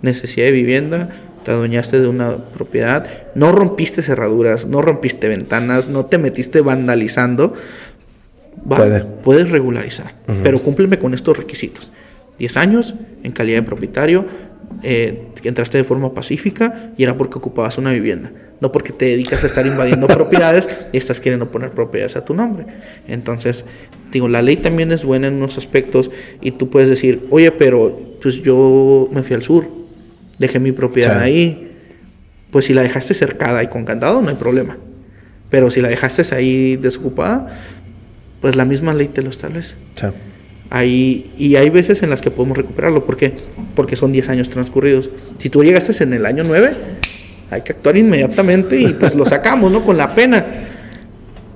necesidad 0.00 0.46
de 0.46 0.52
vivienda, 0.52 1.10
te 1.44 1.50
adueñaste 1.50 2.00
de 2.00 2.08
una 2.08 2.36
propiedad, 2.36 3.06
no 3.34 3.52
rompiste 3.52 4.00
cerraduras, 4.00 4.66
no 4.66 4.80
rompiste 4.80 5.28
ventanas, 5.28 5.88
no 5.88 6.06
te 6.06 6.16
metiste 6.16 6.62
vandalizando, 6.62 7.54
puedes 9.22 9.50
regularizar, 9.50 10.14
pero 10.42 10.62
cúmpleme 10.62 10.98
con 10.98 11.12
estos 11.12 11.36
requisitos. 11.36 11.92
10 12.38 12.56
años 12.56 12.94
en 13.22 13.32
calidad 13.32 13.58
de 13.58 13.62
propietario, 13.64 14.26
eh, 14.82 15.28
entraste 15.44 15.78
de 15.78 15.84
forma 15.84 16.14
pacífica 16.14 16.92
y 16.96 17.02
era 17.02 17.16
porque 17.16 17.38
ocupabas 17.38 17.78
una 17.78 17.92
vivienda, 17.92 18.32
no 18.60 18.72
porque 18.72 18.92
te 18.92 19.06
dedicas 19.06 19.42
a 19.42 19.46
estar 19.46 19.66
invadiendo 19.66 20.06
propiedades 20.08 20.68
y 20.92 20.96
estás 20.96 21.20
queriendo 21.20 21.50
poner 21.50 21.70
propiedades 21.70 22.16
a 22.16 22.24
tu 22.24 22.34
nombre. 22.34 22.66
Entonces, 23.08 23.64
digo, 24.12 24.28
la 24.28 24.42
ley 24.42 24.56
también 24.56 24.92
es 24.92 25.04
buena 25.04 25.28
en 25.28 25.34
unos 25.34 25.58
aspectos 25.58 26.10
y 26.40 26.52
tú 26.52 26.70
puedes 26.70 26.88
decir, 26.88 27.26
oye, 27.30 27.50
pero 27.50 28.16
pues 28.20 28.42
yo 28.42 29.08
me 29.12 29.22
fui 29.22 29.36
al 29.36 29.42
sur, 29.42 29.66
dejé 30.38 30.58
mi 30.58 30.72
propiedad 30.72 31.20
ahí. 31.20 31.70
Pues 32.50 32.66
si 32.66 32.74
la 32.74 32.82
dejaste 32.82 33.14
cercada 33.14 33.62
y 33.62 33.66
con 33.66 33.84
candado, 33.84 34.22
no 34.22 34.28
hay 34.28 34.36
problema. 34.36 34.76
Pero 35.50 35.70
si 35.70 35.80
la 35.80 35.88
dejaste 35.88 36.22
ahí 36.34 36.76
desocupada, 36.76 37.48
pues 38.40 38.54
la 38.54 38.64
misma 38.64 38.94
ley 38.94 39.08
te 39.08 39.22
lo 39.22 39.30
establece 39.30 39.76
y 40.72 41.56
hay 41.56 41.70
veces 41.70 42.02
en 42.02 42.10
las 42.10 42.20
que 42.20 42.30
podemos 42.30 42.56
recuperarlo. 42.56 43.04
¿Por 43.04 43.16
qué? 43.16 43.34
Porque 43.76 43.96
son 43.96 44.12
10 44.12 44.28
años 44.28 44.50
transcurridos. 44.50 45.10
Si 45.38 45.50
tú 45.50 45.62
llegaste 45.62 46.02
en 46.02 46.12
el 46.12 46.26
año 46.26 46.42
9, 46.44 46.72
hay 47.50 47.62
que 47.62 47.72
actuar 47.72 47.96
inmediatamente 47.96 48.80
y 48.80 48.88
pues 48.94 49.14
lo 49.14 49.24
sacamos, 49.24 49.70
¿no? 49.70 49.84
Con 49.84 49.96
la 49.96 50.14
pena. 50.14 50.44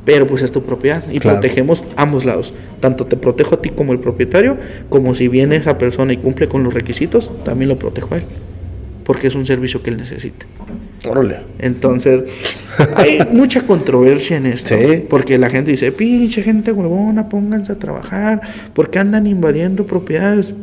Pero 0.04 0.26
pues 0.26 0.42
es 0.42 0.52
tu 0.52 0.62
propiedad 0.62 1.04
y 1.10 1.20
protegemos 1.20 1.84
ambos 1.96 2.24
lados. 2.24 2.54
Tanto 2.80 3.06
te 3.06 3.16
protejo 3.16 3.56
a 3.56 3.60
ti 3.60 3.70
como 3.70 3.92
el 3.92 3.98
propietario, 3.98 4.56
como 4.88 5.14
si 5.14 5.28
viene 5.28 5.56
esa 5.56 5.76
persona 5.76 6.12
y 6.12 6.16
cumple 6.16 6.48
con 6.48 6.62
los 6.62 6.72
requisitos, 6.72 7.30
también 7.44 7.68
lo 7.68 7.78
protejo 7.78 8.14
a 8.14 8.18
él. 8.18 8.24
Porque 9.04 9.26
es 9.26 9.34
un 9.34 9.44
servicio 9.44 9.82
que 9.82 9.90
él 9.90 9.96
necesita. 9.96 10.46
Órale. 11.06 11.40
Entonces, 11.58 12.24
hay 12.96 13.20
mucha 13.32 13.62
controversia 13.62 14.36
en 14.36 14.46
esto. 14.46 14.74
Porque 15.08 15.38
la 15.38 15.50
gente 15.50 15.70
dice, 15.70 15.92
pinche 15.92 16.42
gente 16.42 16.72
huevona, 16.72 17.28
pónganse 17.28 17.72
a 17.72 17.78
trabajar. 17.78 18.40
porque 18.74 18.98
andan 18.98 19.26
invadiendo 19.26 19.86
propiedades? 19.86 20.54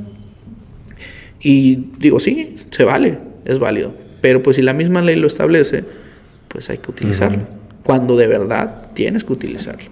Y 1.40 1.90
digo, 2.00 2.20
sí, 2.20 2.58
se 2.72 2.84
vale, 2.84 3.20
es 3.46 3.60
válido. 3.60 3.94
Pero 4.22 4.42
pues 4.42 4.56
si 4.56 4.62
la 4.62 4.74
misma 4.74 5.02
ley 5.02 5.16
lo 5.16 5.28
establece, 5.28 5.84
pues 6.48 6.70
hay 6.70 6.80
que 6.80 6.90
utilizarlo. 6.90 7.44
Cuando 7.84 8.18
de 8.18 8.28
verdad 8.28 8.88
tienes 8.96 9.24
que 9.24 9.34
utilizarlo. 9.34 9.90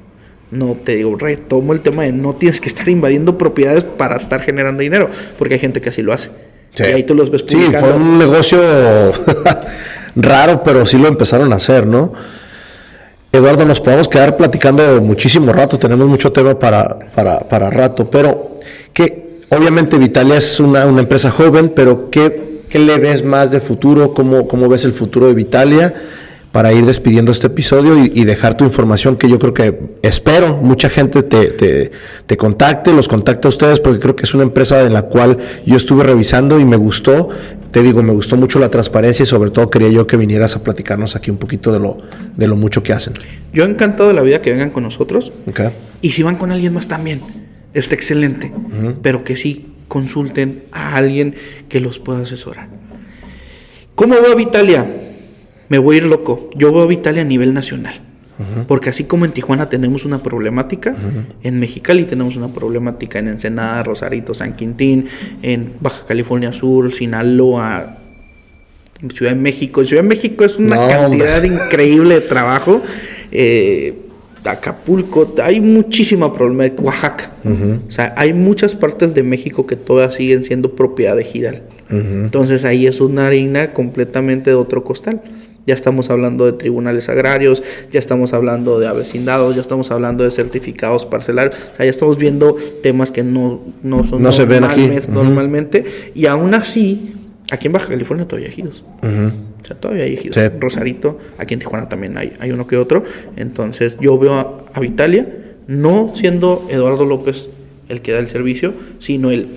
No 0.50 0.76
te 0.76 0.96
digo, 0.96 1.16
retomo 1.16 1.74
el 1.74 1.82
tema 1.82 2.04
de 2.04 2.12
no 2.12 2.34
tienes 2.34 2.62
que 2.62 2.68
estar 2.68 2.88
invadiendo 2.90 3.38
propiedades 3.38 3.84
para 3.84 4.18
estar 4.18 4.42
generando 4.42 4.82
dinero, 4.82 5.10
porque 5.38 5.56
hay 5.56 5.60
gente 5.60 5.82
que 5.82 5.90
así 5.90 6.02
lo 6.02 6.14
hace. 6.14 6.30
Y 6.78 6.84
ahí 6.84 7.04
tú 7.04 7.14
los 7.14 7.30
ves 7.30 7.44
publicando. 7.44 7.80
Sí, 7.80 7.86
fue 7.86 7.94
un 7.94 8.18
negocio 8.18 8.60
raro, 10.16 10.64
pero 10.64 10.86
sí 10.86 10.98
lo 10.98 11.08
empezaron 11.08 11.54
a 11.54 11.58
hacer, 11.58 11.86
¿no? 11.86 12.14
Eduardo, 13.32 13.66
nos 13.66 13.80
podemos 13.80 14.08
quedar 14.08 14.38
platicando 14.38 15.02
muchísimo 15.02 15.52
rato, 15.52 15.80
tenemos 15.80 16.08
mucho 16.08 16.32
tema 16.32 16.58
para, 16.58 17.00
para, 17.16 17.40
para 17.40 17.70
rato, 17.72 18.10
pero 18.10 18.60
que 18.94 19.40
obviamente 19.50 19.98
Vitalia 19.98 20.38
es 20.38 20.60
una, 20.60 20.86
una 20.86 21.02
empresa 21.02 21.32
joven, 21.32 21.74
pero 21.76 22.12
¿qué, 22.12 22.62
¿qué, 22.70 22.78
le 22.78 23.00
ves 23.00 23.24
más 23.26 23.50
de 23.50 23.60
futuro? 23.60 24.14
¿Cómo, 24.14 24.48
¿Cómo 24.48 24.70
ves 24.70 24.86
el 24.86 24.94
futuro 24.94 25.28
de 25.28 25.34
Vitalia? 25.34 25.94
para 26.54 26.72
ir 26.72 26.86
despidiendo 26.86 27.32
este 27.32 27.48
episodio 27.48 27.98
y, 27.98 28.24
dejar 28.26 28.56
tu 28.56 28.64
información 28.64 29.16
que 29.16 29.28
yo 29.28 29.40
creo 29.40 29.56
que 29.56 29.98
espero 30.04 30.58
mucha 30.58 30.88
gente 30.88 31.24
te, 31.24 31.90
te, 32.28 32.38
contacte, 32.38 32.94
los 32.94 33.08
contacte 33.08 33.48
a 33.48 33.50
ustedes 33.50 33.80
porque 33.80 34.00
creo 34.00 34.16
que 34.16 34.26
es 34.26 34.36
una 34.36 34.44
empresa 34.44 34.84
en 34.84 34.94
la 34.94 35.02
cual 35.02 35.40
yo 35.66 35.76
estuve 35.76 36.04
revisando 36.04 36.60
y 36.60 36.66
me 36.66 36.78
gustó, 36.78 37.30
te 37.74 37.82
digo, 37.82 38.04
me 38.04 38.14
gustó 38.14 38.38
mucho 38.38 38.60
la 38.60 38.70
transparencia 38.70 39.24
y 39.24 39.26
sobre 39.26 39.50
todo 39.50 39.70
quería 39.70 39.90
yo 39.90 40.08
que 40.08 40.16
vinieras 40.16 40.56
a 40.56 40.64
platicarnos 40.64 41.16
aquí 41.16 41.32
un 41.32 41.38
poquito 41.38 41.72
de 41.72 41.80
lo, 41.80 41.98
de 42.38 42.48
lo 42.48 42.56
mucho 42.56 42.84
que 42.84 42.94
hacen. 42.94 43.14
Yo 43.52 43.66
he 43.66 43.68
encantado 43.68 44.10
de 44.10 44.16
la 44.16 44.22
vida 44.22 44.42
que 44.42 44.52
vengan 44.52 44.70
con 44.70 44.84
nosotros 44.84 45.34
y 46.02 46.12
si 46.12 46.24
van 46.24 46.36
con 46.36 46.52
alguien 46.52 46.72
más 46.72 46.88
también, 46.88 47.22
está 47.74 47.96
excelente, 47.96 48.54
pero 49.02 49.24
que 49.24 49.36
sí 49.36 49.74
consulten 49.88 50.64
a 50.72 50.96
alguien 50.96 51.36
que 51.68 51.80
los 51.80 51.98
pueda 51.98 52.22
asesorar. 52.22 52.70
¿Cómo 53.96 54.16
va 54.16 54.36
Vitalia? 54.36 54.86
me 55.74 55.80
voy 55.80 55.96
a 55.96 55.98
ir 55.98 56.04
loco. 56.06 56.52
Yo 56.56 56.72
veo 56.72 56.84
a 56.84 56.86
Vitalia 56.86 57.24
a 57.24 57.26
nivel 57.26 57.52
nacional. 57.52 57.96
Porque 58.68 58.90
así 58.90 59.04
como 59.06 59.26
en 59.26 59.32
Tijuana 59.32 59.70
tenemos 59.70 60.06
una 60.06 60.22
problemática, 60.24 60.96
en 61.44 61.60
Mexicali 61.60 62.06
tenemos 62.06 62.36
una 62.36 62.50
problemática, 62.50 63.20
en 63.20 63.28
Ensenada, 63.28 63.84
Rosarito, 63.84 64.34
San 64.34 64.56
Quintín, 64.56 65.08
en 65.42 65.74
Baja 65.80 66.06
California 66.08 66.54
Sur, 66.54 66.94
Sinaloa, 66.94 67.98
Ciudad 69.14 69.34
de 69.34 69.40
México. 69.40 69.82
En 69.82 69.88
Ciudad 69.88 70.04
de 70.04 70.10
México 70.10 70.46
es 70.46 70.58
una 70.58 70.88
cantidad 70.88 71.44
increíble 71.44 72.16
de 72.16 72.22
trabajo. 72.22 72.82
Eh, 73.32 73.96
Acapulco, 74.46 75.34
hay 75.42 75.62
muchísima 75.62 76.34
problema. 76.34 76.66
Oaxaca. 76.78 77.32
O 77.88 77.92
sea, 77.92 78.14
hay 78.18 78.34
muchas 78.34 78.76
partes 78.76 79.14
de 79.14 79.24
México 79.24 79.66
que 79.66 79.76
todas 79.76 80.16
siguen 80.16 80.44
siendo 80.44 80.76
propiedad 80.76 81.16
de 81.16 81.24
Gidal. 81.24 81.64
Entonces 81.90 82.66
ahí 82.66 82.88
es 82.88 83.00
una 83.02 83.28
harina 83.28 83.72
completamente 83.72 84.50
de 84.50 84.56
otro 84.56 84.84
costal. 84.84 85.22
Ya 85.66 85.74
estamos 85.74 86.10
hablando 86.10 86.46
de 86.46 86.54
tribunales 86.54 87.10
agrarios, 87.10 87.64
ya 87.92 88.00
estamos 88.00 88.34
hablando 88.34 88.80
de 88.80 88.88
avecindados, 88.88 89.56
ya 89.56 89.62
estamos 89.62 89.92
hablando 89.92 90.24
de 90.24 90.32
certificados 90.32 91.06
parcelarios, 91.06 91.56
o 91.56 91.76
sea, 91.76 91.86
ya 91.86 91.90
estamos 91.92 92.18
viendo 92.18 92.58
temas 92.82 93.12
que 93.12 93.24
no, 93.24 93.62
no 93.82 94.04
son 94.04 94.22
no 94.22 94.32
se 94.32 94.46
ven 94.46 94.64
aquí. 94.64 94.90
normalmente. 95.10 95.86
Y 96.16 96.26
aún 96.26 96.54
así, 96.54 97.14
aquí 97.52 97.68
en 97.68 97.74
Baja 97.74 97.88
California 97.88 98.28
todavía 98.28 98.48
hay 98.48 98.54
ejidos. 98.54 98.84
O 99.02 99.66
sea, 99.66 99.78
todavía 99.78 100.04
hay 100.04 100.14
ejidos. 100.14 100.38
Rosarito, 100.60 101.20
aquí 101.38 101.54
en 101.54 101.62
Tijuana 101.62 101.88
también 101.88 102.18
hay, 102.18 102.34
hay 102.40 102.52
uno 102.52 102.68
que 102.68 102.78
otro. 102.78 103.04
Entonces, 103.38 103.98
yo 104.02 104.18
veo 104.18 104.34
a, 104.34 104.66
a 104.74 104.80
Vitalia 104.80 105.28
no 105.68 106.12
siendo 106.14 106.68
Eduardo 106.70 107.06
López 107.06 107.48
el 107.90 108.02
que 108.02 108.12
da 108.12 108.20
el 108.20 108.28
servicio, 108.28 108.74
sino 109.00 109.32
el 109.32 109.48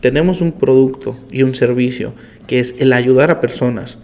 tenemos 0.00 0.40
un 0.40 0.52
producto 0.52 1.16
y 1.30 1.42
un 1.42 1.54
servicio 1.54 2.12
que 2.46 2.60
es 2.60 2.76
el 2.78 2.92
ayudar 2.92 3.30
a 3.30 3.40
personas 3.40 3.98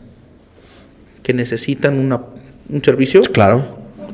que 1.22 1.32
necesitan 1.32 1.98
una, 1.98 2.20
un 2.68 2.82
servicio, 2.82 3.22
claro. 3.22 3.64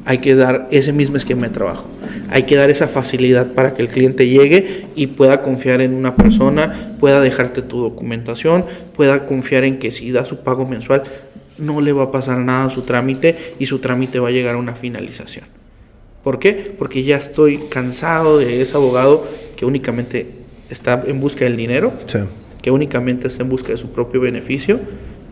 hay 0.05 0.19
que 0.19 0.35
dar 0.35 0.69
ese 0.71 0.93
mismo 0.93 1.17
esquema 1.17 1.49
de 1.49 1.55
trabajo. 1.55 1.87
Hay 2.31 2.43
que 2.43 2.57
dar 2.57 2.71
esa 2.71 2.89
facilidad 2.89 3.53
para 3.53 3.75
que 3.75 3.83
el 3.83 3.89
cliente 3.89 4.29
llegue 4.29 4.87
y 4.95 5.09
pueda 5.09 5.43
confiar 5.43 5.81
en 5.81 5.95
una 5.95 6.15
persona, 6.15 6.95
pueda 7.01 7.21
dejarte 7.21 7.63
tu 7.63 7.81
documentación, 7.81 8.65
pueda 8.95 9.27
confiar 9.27 9.65
en 9.65 9.79
que 9.79 9.91
si 9.91 10.11
da 10.13 10.25
su 10.25 10.39
pago 10.39 10.67
mensual 10.67 11.03
no 11.59 11.81
le 11.81 11.93
va 11.93 12.05
a 12.05 12.11
pasar 12.11 12.39
nada 12.39 12.67
a 12.67 12.71
su 12.71 12.83
trámite 12.83 13.55
y 13.59 13.67
su 13.67 13.79
trámite 13.79 14.21
va 14.21 14.29
a 14.29 14.31
llegar 14.31 14.55
a 14.55 14.59
una 14.59 14.75
finalización. 14.75 15.45
¿Por 16.23 16.39
qué? 16.39 16.75
Porque 16.77 17.03
ya 17.03 17.17
estoy 17.17 17.59
cansado 17.69 18.39
de 18.39 18.61
ese 18.61 18.77
abogado 18.77 19.27
que 19.57 19.65
únicamente 19.65 20.27
está 20.71 21.03
en 21.07 21.21
busca 21.21 21.45
del 21.45 21.57
dinero, 21.57 21.93
que 22.61 22.71
únicamente 22.71 23.29
está 23.29 23.43
en 23.43 23.49
busca 23.49 23.69
de 23.69 23.79
su 23.79 23.91
propio 23.91 24.21
beneficio 24.21 24.81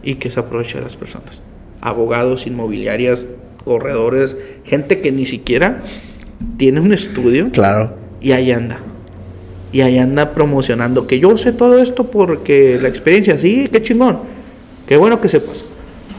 y 0.02 0.16
que 0.16 0.30
se 0.30 0.40
aprovecha 0.40 0.78
de 0.78 0.84
las 0.84 0.96
personas. 0.96 1.42
Abogados, 1.80 2.46
inmobiliarias, 2.46 3.26
corredores, 3.64 4.36
gente 4.64 5.00
que 5.00 5.12
ni 5.12 5.26
siquiera 5.26 5.82
tiene 6.56 6.80
un 6.80 6.92
estudio. 6.92 7.50
Claro. 7.50 7.94
Y 8.20 8.32
ahí 8.32 8.50
anda. 8.52 8.78
Y 9.72 9.80
ahí 9.82 9.98
anda 9.98 10.32
promocionando 10.32 11.06
que 11.06 11.18
yo 11.18 11.36
sé 11.36 11.52
todo 11.52 11.78
esto 11.78 12.10
porque 12.10 12.78
la 12.80 12.88
experiencia, 12.88 13.36
sí, 13.36 13.68
qué 13.70 13.82
chingón. 13.82 14.20
Qué 14.86 14.96
bueno 14.96 15.20
que 15.20 15.28
sepas. 15.28 15.64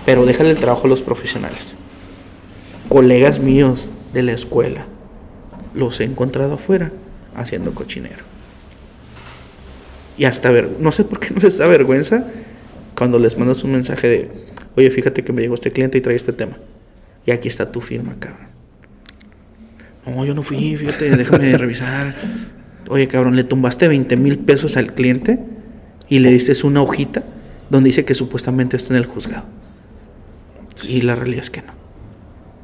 Pero 0.05 0.25
déjale 0.25 0.51
el 0.51 0.57
trabajo 0.57 0.87
a 0.87 0.89
los 0.89 1.01
profesionales. 1.01 1.75
Colegas 2.89 3.39
míos 3.39 3.89
de 4.13 4.23
la 4.23 4.33
escuela, 4.33 4.85
los 5.73 5.99
he 5.99 6.03
encontrado 6.03 6.53
afuera 6.53 6.91
haciendo 7.35 7.73
cochinero. 7.73 8.23
Y 10.17 10.25
hasta 10.25 10.49
ver, 10.49 10.69
no 10.79 10.91
sé 10.91 11.03
por 11.03 11.19
qué 11.19 11.33
no 11.33 11.41
les 11.41 11.57
da 11.57 11.67
vergüenza 11.67 12.25
cuando 12.97 13.19
les 13.19 13.37
mandas 13.37 13.63
un 13.63 13.73
mensaje 13.73 14.07
de, 14.07 14.31
oye, 14.77 14.89
fíjate 14.91 15.23
que 15.23 15.33
me 15.33 15.41
llegó 15.41 15.55
este 15.55 15.71
cliente 15.71 15.97
y 15.97 16.01
trae 16.01 16.15
este 16.15 16.31
tema. 16.31 16.57
Y 17.25 17.31
aquí 17.31 17.47
está 17.47 17.71
tu 17.71 17.81
firma, 17.81 18.15
cabrón. 18.19 18.47
No, 20.05 20.23
yo 20.23 20.33
no 20.33 20.43
fui, 20.43 20.75
fíjate, 20.77 21.15
déjame 21.17 21.57
revisar. 21.57 22.15
Oye, 22.87 23.07
cabrón, 23.07 23.35
le 23.35 23.43
tumbaste 23.43 23.87
20 23.87 24.15
mil 24.15 24.37
pesos 24.37 24.77
al 24.77 24.93
cliente 24.93 25.39
y 26.07 26.19
le 26.19 26.31
diste 26.31 26.53
una 26.65 26.81
hojita 26.81 27.23
donde 27.69 27.89
dice 27.89 28.05
que 28.05 28.13
supuestamente 28.13 28.77
está 28.77 28.93
en 28.93 28.99
el 28.99 29.05
juzgado. 29.05 29.43
Y 30.87 31.01
la 31.01 31.15
realidad 31.15 31.43
es 31.43 31.49
que 31.49 31.61
no. 31.61 31.73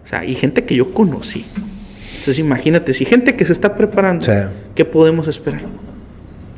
O 0.06 0.08
sea, 0.08 0.20
hay 0.20 0.36
gente 0.36 0.64
que 0.64 0.76
yo 0.76 0.94
conocí. 0.94 1.46
Entonces 2.12 2.40
imagínate, 2.40 2.94
si 2.94 3.04
gente 3.04 3.36
que 3.36 3.46
se 3.46 3.52
está 3.52 3.76
preparando, 3.76 4.26
¿qué 4.76 4.86
podemos 4.86 5.28
esperar? 5.28 5.64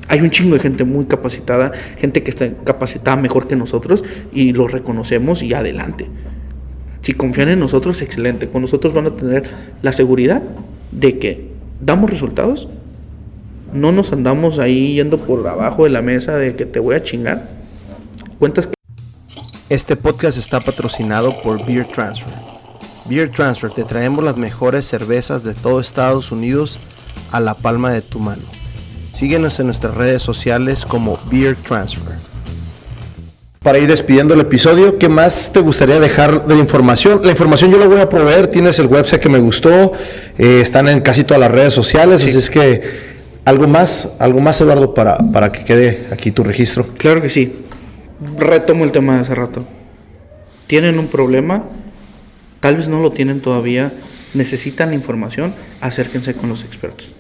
Hay 0.08 0.22
un 0.22 0.30
chingo 0.30 0.56
de 0.56 0.62
gente 0.62 0.84
muy 0.84 1.06
capacitada, 1.06 1.72
gente 1.98 2.22
que 2.24 2.30
está 2.30 2.50
capacitada 2.64 3.18
mejor 3.18 3.48
que 3.48 3.56
nosotros 3.56 4.04
y 4.32 4.54
lo 4.54 4.68
reconocemos 4.68 5.42
y 5.42 5.54
adelante. 5.54 6.08
Si 7.02 7.14
confían 7.14 7.50
en 7.50 7.60
nosotros, 7.60 8.02
excelente. 8.02 8.50
Con 8.50 8.62
nosotros 8.62 8.94
van 8.94 9.08
a 9.08 9.12
tener 9.12 9.44
la 9.82 9.94
seguridad 9.94 10.42
de 10.92 11.20
que 11.20 11.50
damos 11.80 12.10
resultados. 12.10 12.68
No 13.74 13.92
nos 13.92 14.12
andamos 14.12 14.60
ahí 14.60 14.96
yendo 14.96 15.20
por 15.20 15.48
abajo 15.48 15.84
de 15.84 15.90
la 15.90 16.02
mesa 16.02 16.36
de 16.38 16.56
que 16.56 16.66
te 16.66 16.80
voy 16.80 16.96
a 16.96 17.04
chingar. 17.04 17.50
Cuentas. 18.40 18.70
Este 19.70 19.96
podcast 19.96 20.38
está 20.38 20.60
patrocinado 20.60 21.42
por 21.42 21.66
Beer 21.66 21.86
Transfer. 21.86 22.34
Beer 23.08 23.30
Transfer, 23.32 23.70
te 23.70 23.84
traemos 23.84 24.24
las 24.24 24.38
mejores 24.38 24.86
cervezas 24.86 25.44
de 25.44 25.54
todo 25.54 25.80
Estados 25.80 26.32
Unidos 26.32 26.80
a 27.32 27.40
la 27.40 27.54
palma 27.54 27.92
de 27.92 28.02
tu 28.02 28.20
mano. 28.20 28.44
Síguenos 29.16 29.60
en 29.60 29.66
nuestras 29.68 29.96
redes 29.96 30.22
sociales 30.22 30.86
como 30.86 31.18
Beer 31.32 31.56
Transfer 31.56 32.16
para 33.66 33.80
ir 33.80 33.88
despidiendo 33.88 34.36
el 34.36 34.42
episodio, 34.42 35.00
¿qué 35.00 35.10
más 35.10 35.52
te 35.52 35.60
gustaría 35.60 36.00
dejar 36.00 36.46
de 36.46 36.56
información? 36.56 37.22
La 37.24 37.32
información 37.32 37.72
yo 37.72 37.80
la 37.80 37.88
voy 37.88 38.00
a 38.00 38.08
proveer, 38.08 38.46
tienes 38.46 38.78
el 38.78 38.86
website 38.86 39.20
que 39.20 39.28
me 39.28 39.40
gustó, 39.40 39.92
eh, 40.38 40.60
están 40.62 40.88
en 40.88 41.02
casi 41.02 41.24
todas 41.24 41.42
las 41.42 41.50
redes 41.50 41.74
sociales, 41.74 42.24
así 42.24 42.38
es 42.38 42.52
que 42.52 42.84
algo 43.44 43.68
más, 43.68 44.14
algo 44.20 44.40
más 44.40 44.62
Eduardo 44.62 44.94
para, 44.94 45.18
para 45.18 45.52
que 45.52 45.64
quede 45.64 46.06
aquí 46.12 46.30
tu 46.30 46.44
registro. 46.44 46.90
Claro 46.96 47.24
que 47.24 47.30
sí. 47.30 47.56
Retomo 48.38 48.84
el 48.84 48.92
tema 48.92 49.16
de 49.16 49.22
hace 49.22 49.34
rato. 49.34 49.66
Tienen 50.68 51.00
un 51.00 51.08
problema, 51.08 51.64
tal 52.60 52.76
vez 52.76 52.88
no 52.88 53.02
lo 53.02 53.14
tienen 53.14 53.42
todavía, 53.42 53.94
necesitan 54.36 54.90
la 54.90 54.96
información, 54.96 55.56
acérquense 55.82 56.36
con 56.36 56.50
los 56.50 56.64
expertos, 56.64 57.14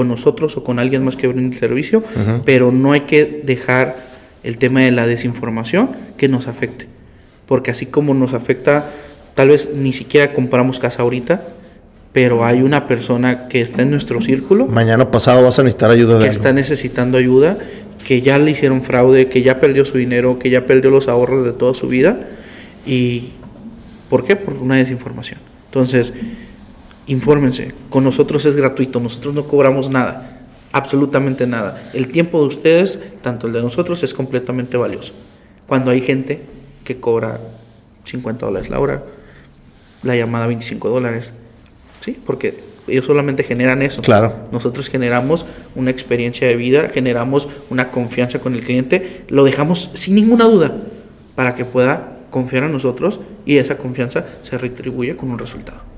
con 0.00 0.08
nosotros 0.08 0.56
o 0.56 0.64
con 0.64 0.78
alguien 0.78 1.04
más 1.04 1.14
que 1.14 1.26
brinde 1.26 1.56
el 1.56 1.60
servicio, 1.60 2.02
pero 2.46 2.72
no 2.72 2.92
hay 2.92 3.02
que 3.02 3.42
dejar 3.44 3.98
el 4.42 4.56
tema 4.56 4.80
de 4.80 4.92
la 4.92 5.04
desinformación 5.04 5.90
que 6.16 6.26
nos 6.26 6.48
afecte. 6.48 6.86
Porque 7.44 7.70
así 7.70 7.84
como 7.84 8.14
nos 8.14 8.32
afecta, 8.32 8.92
tal 9.34 9.50
vez 9.50 9.72
ni 9.74 9.92
siquiera 9.92 10.32
compramos 10.32 10.80
casa 10.80 11.02
ahorita, 11.02 11.48
pero 12.14 12.46
hay 12.46 12.62
una 12.62 12.86
persona 12.86 13.46
que 13.48 13.60
está 13.60 13.82
en 13.82 13.90
nuestro 13.90 14.22
círculo. 14.22 14.68
Mañana 14.68 15.10
pasado 15.10 15.42
vas 15.42 15.58
a 15.58 15.64
necesitar 15.64 15.90
ayuda 15.90 16.18
de 16.18 16.24
Que 16.24 16.30
está 16.30 16.54
necesitando 16.54 17.18
ayuda, 17.18 17.58
que 18.02 18.22
ya 18.22 18.38
le 18.38 18.52
hicieron 18.52 18.80
fraude, 18.80 19.28
que 19.28 19.42
ya 19.42 19.60
perdió 19.60 19.84
su 19.84 19.98
dinero, 19.98 20.38
que 20.38 20.48
ya 20.48 20.64
perdió 20.64 20.88
los 20.88 21.08
ahorros 21.08 21.44
de 21.44 21.52
toda 21.52 21.74
su 21.74 21.88
vida. 21.88 22.20
¿Y 22.86 23.32
por 24.08 24.24
qué? 24.24 24.34
Por 24.36 24.54
una 24.54 24.76
desinformación. 24.76 25.40
Entonces, 25.66 26.14
infórmense. 27.12 27.72
Con 27.90 28.04
nosotros 28.04 28.44
es 28.46 28.56
gratuito, 28.56 29.00
nosotros 29.00 29.34
no 29.34 29.46
cobramos 29.46 29.90
nada 29.90 30.40
absolutamente 30.72 31.46
nada. 31.46 31.90
El 31.92 32.08
tiempo 32.08 32.40
de 32.40 32.46
ustedes, 32.46 32.98
tanto 33.22 33.46
el 33.46 33.52
de 33.52 33.62
nosotros, 33.62 34.02
es 34.02 34.14
completamente 34.14 34.76
valioso. 34.76 35.12
Cuando 35.66 35.90
hay 35.90 36.00
gente 36.00 36.40
que 36.84 36.98
cobra 36.98 37.40
50 38.04 38.46
dólares 38.46 38.70
la 38.70 38.80
hora, 38.80 39.04
la 40.02 40.16
llamada 40.16 40.46
25 40.46 40.88
dólares, 40.88 41.32
¿sí? 42.00 42.18
Porque 42.24 42.70
ellos 42.88 43.04
solamente 43.04 43.42
generan 43.42 43.82
eso. 43.82 44.02
Claro. 44.02 44.34
Nosotros 44.52 44.88
generamos 44.88 45.46
una 45.74 45.90
experiencia 45.90 46.48
de 46.48 46.56
vida, 46.56 46.88
generamos 46.88 47.48
una 47.68 47.90
confianza 47.90 48.38
con 48.40 48.54
el 48.54 48.62
cliente, 48.62 49.24
lo 49.28 49.44
dejamos 49.44 49.90
sin 49.94 50.14
ninguna 50.14 50.46
duda 50.46 50.76
para 51.34 51.54
que 51.54 51.64
pueda 51.64 52.16
confiar 52.30 52.64
en 52.64 52.72
nosotros 52.72 53.20
y 53.44 53.58
esa 53.58 53.76
confianza 53.76 54.24
se 54.42 54.56
retribuye 54.56 55.16
con 55.16 55.30
un 55.30 55.38
resultado. 55.38 55.89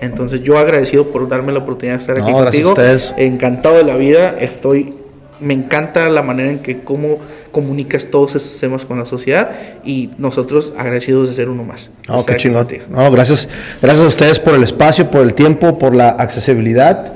Entonces 0.00 0.42
yo 0.42 0.58
agradecido 0.58 1.08
por 1.10 1.28
darme 1.28 1.52
la 1.52 1.60
oportunidad 1.60 1.96
de 1.96 2.00
estar 2.00 2.18
aquí 2.18 2.32
contigo. 2.32 2.74
Encantado 3.16 3.76
de 3.76 3.84
la 3.84 3.96
vida. 3.96 4.36
Estoy, 4.38 4.94
me 5.40 5.54
encanta 5.54 6.08
la 6.08 6.22
manera 6.22 6.50
en 6.50 6.60
que 6.60 6.80
cómo 6.80 7.18
comunicas 7.52 8.06
todos 8.06 8.34
esos 8.36 8.58
temas 8.58 8.84
con 8.84 8.98
la 8.98 9.06
sociedad 9.06 9.50
y 9.84 10.10
nosotros 10.18 10.72
agradecidos 10.76 11.28
de 11.28 11.34
ser 11.34 11.48
uno 11.48 11.64
más. 11.64 11.90
No, 12.08 12.24
qué 12.24 12.36
chingón. 12.36 12.66
No, 12.88 13.10
gracias, 13.10 13.48
gracias 13.82 14.04
a 14.04 14.08
ustedes 14.08 14.38
por 14.38 14.54
el 14.54 14.62
espacio, 14.62 15.10
por 15.10 15.22
el 15.22 15.34
tiempo, 15.34 15.78
por 15.78 15.94
la 15.94 16.10
accesibilidad. 16.10 17.14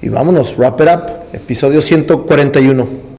Y 0.00 0.08
vámonos, 0.08 0.56
wrap 0.56 0.80
it 0.80 0.88
up, 0.88 1.02
episodio 1.32 1.80
141. 1.80 3.13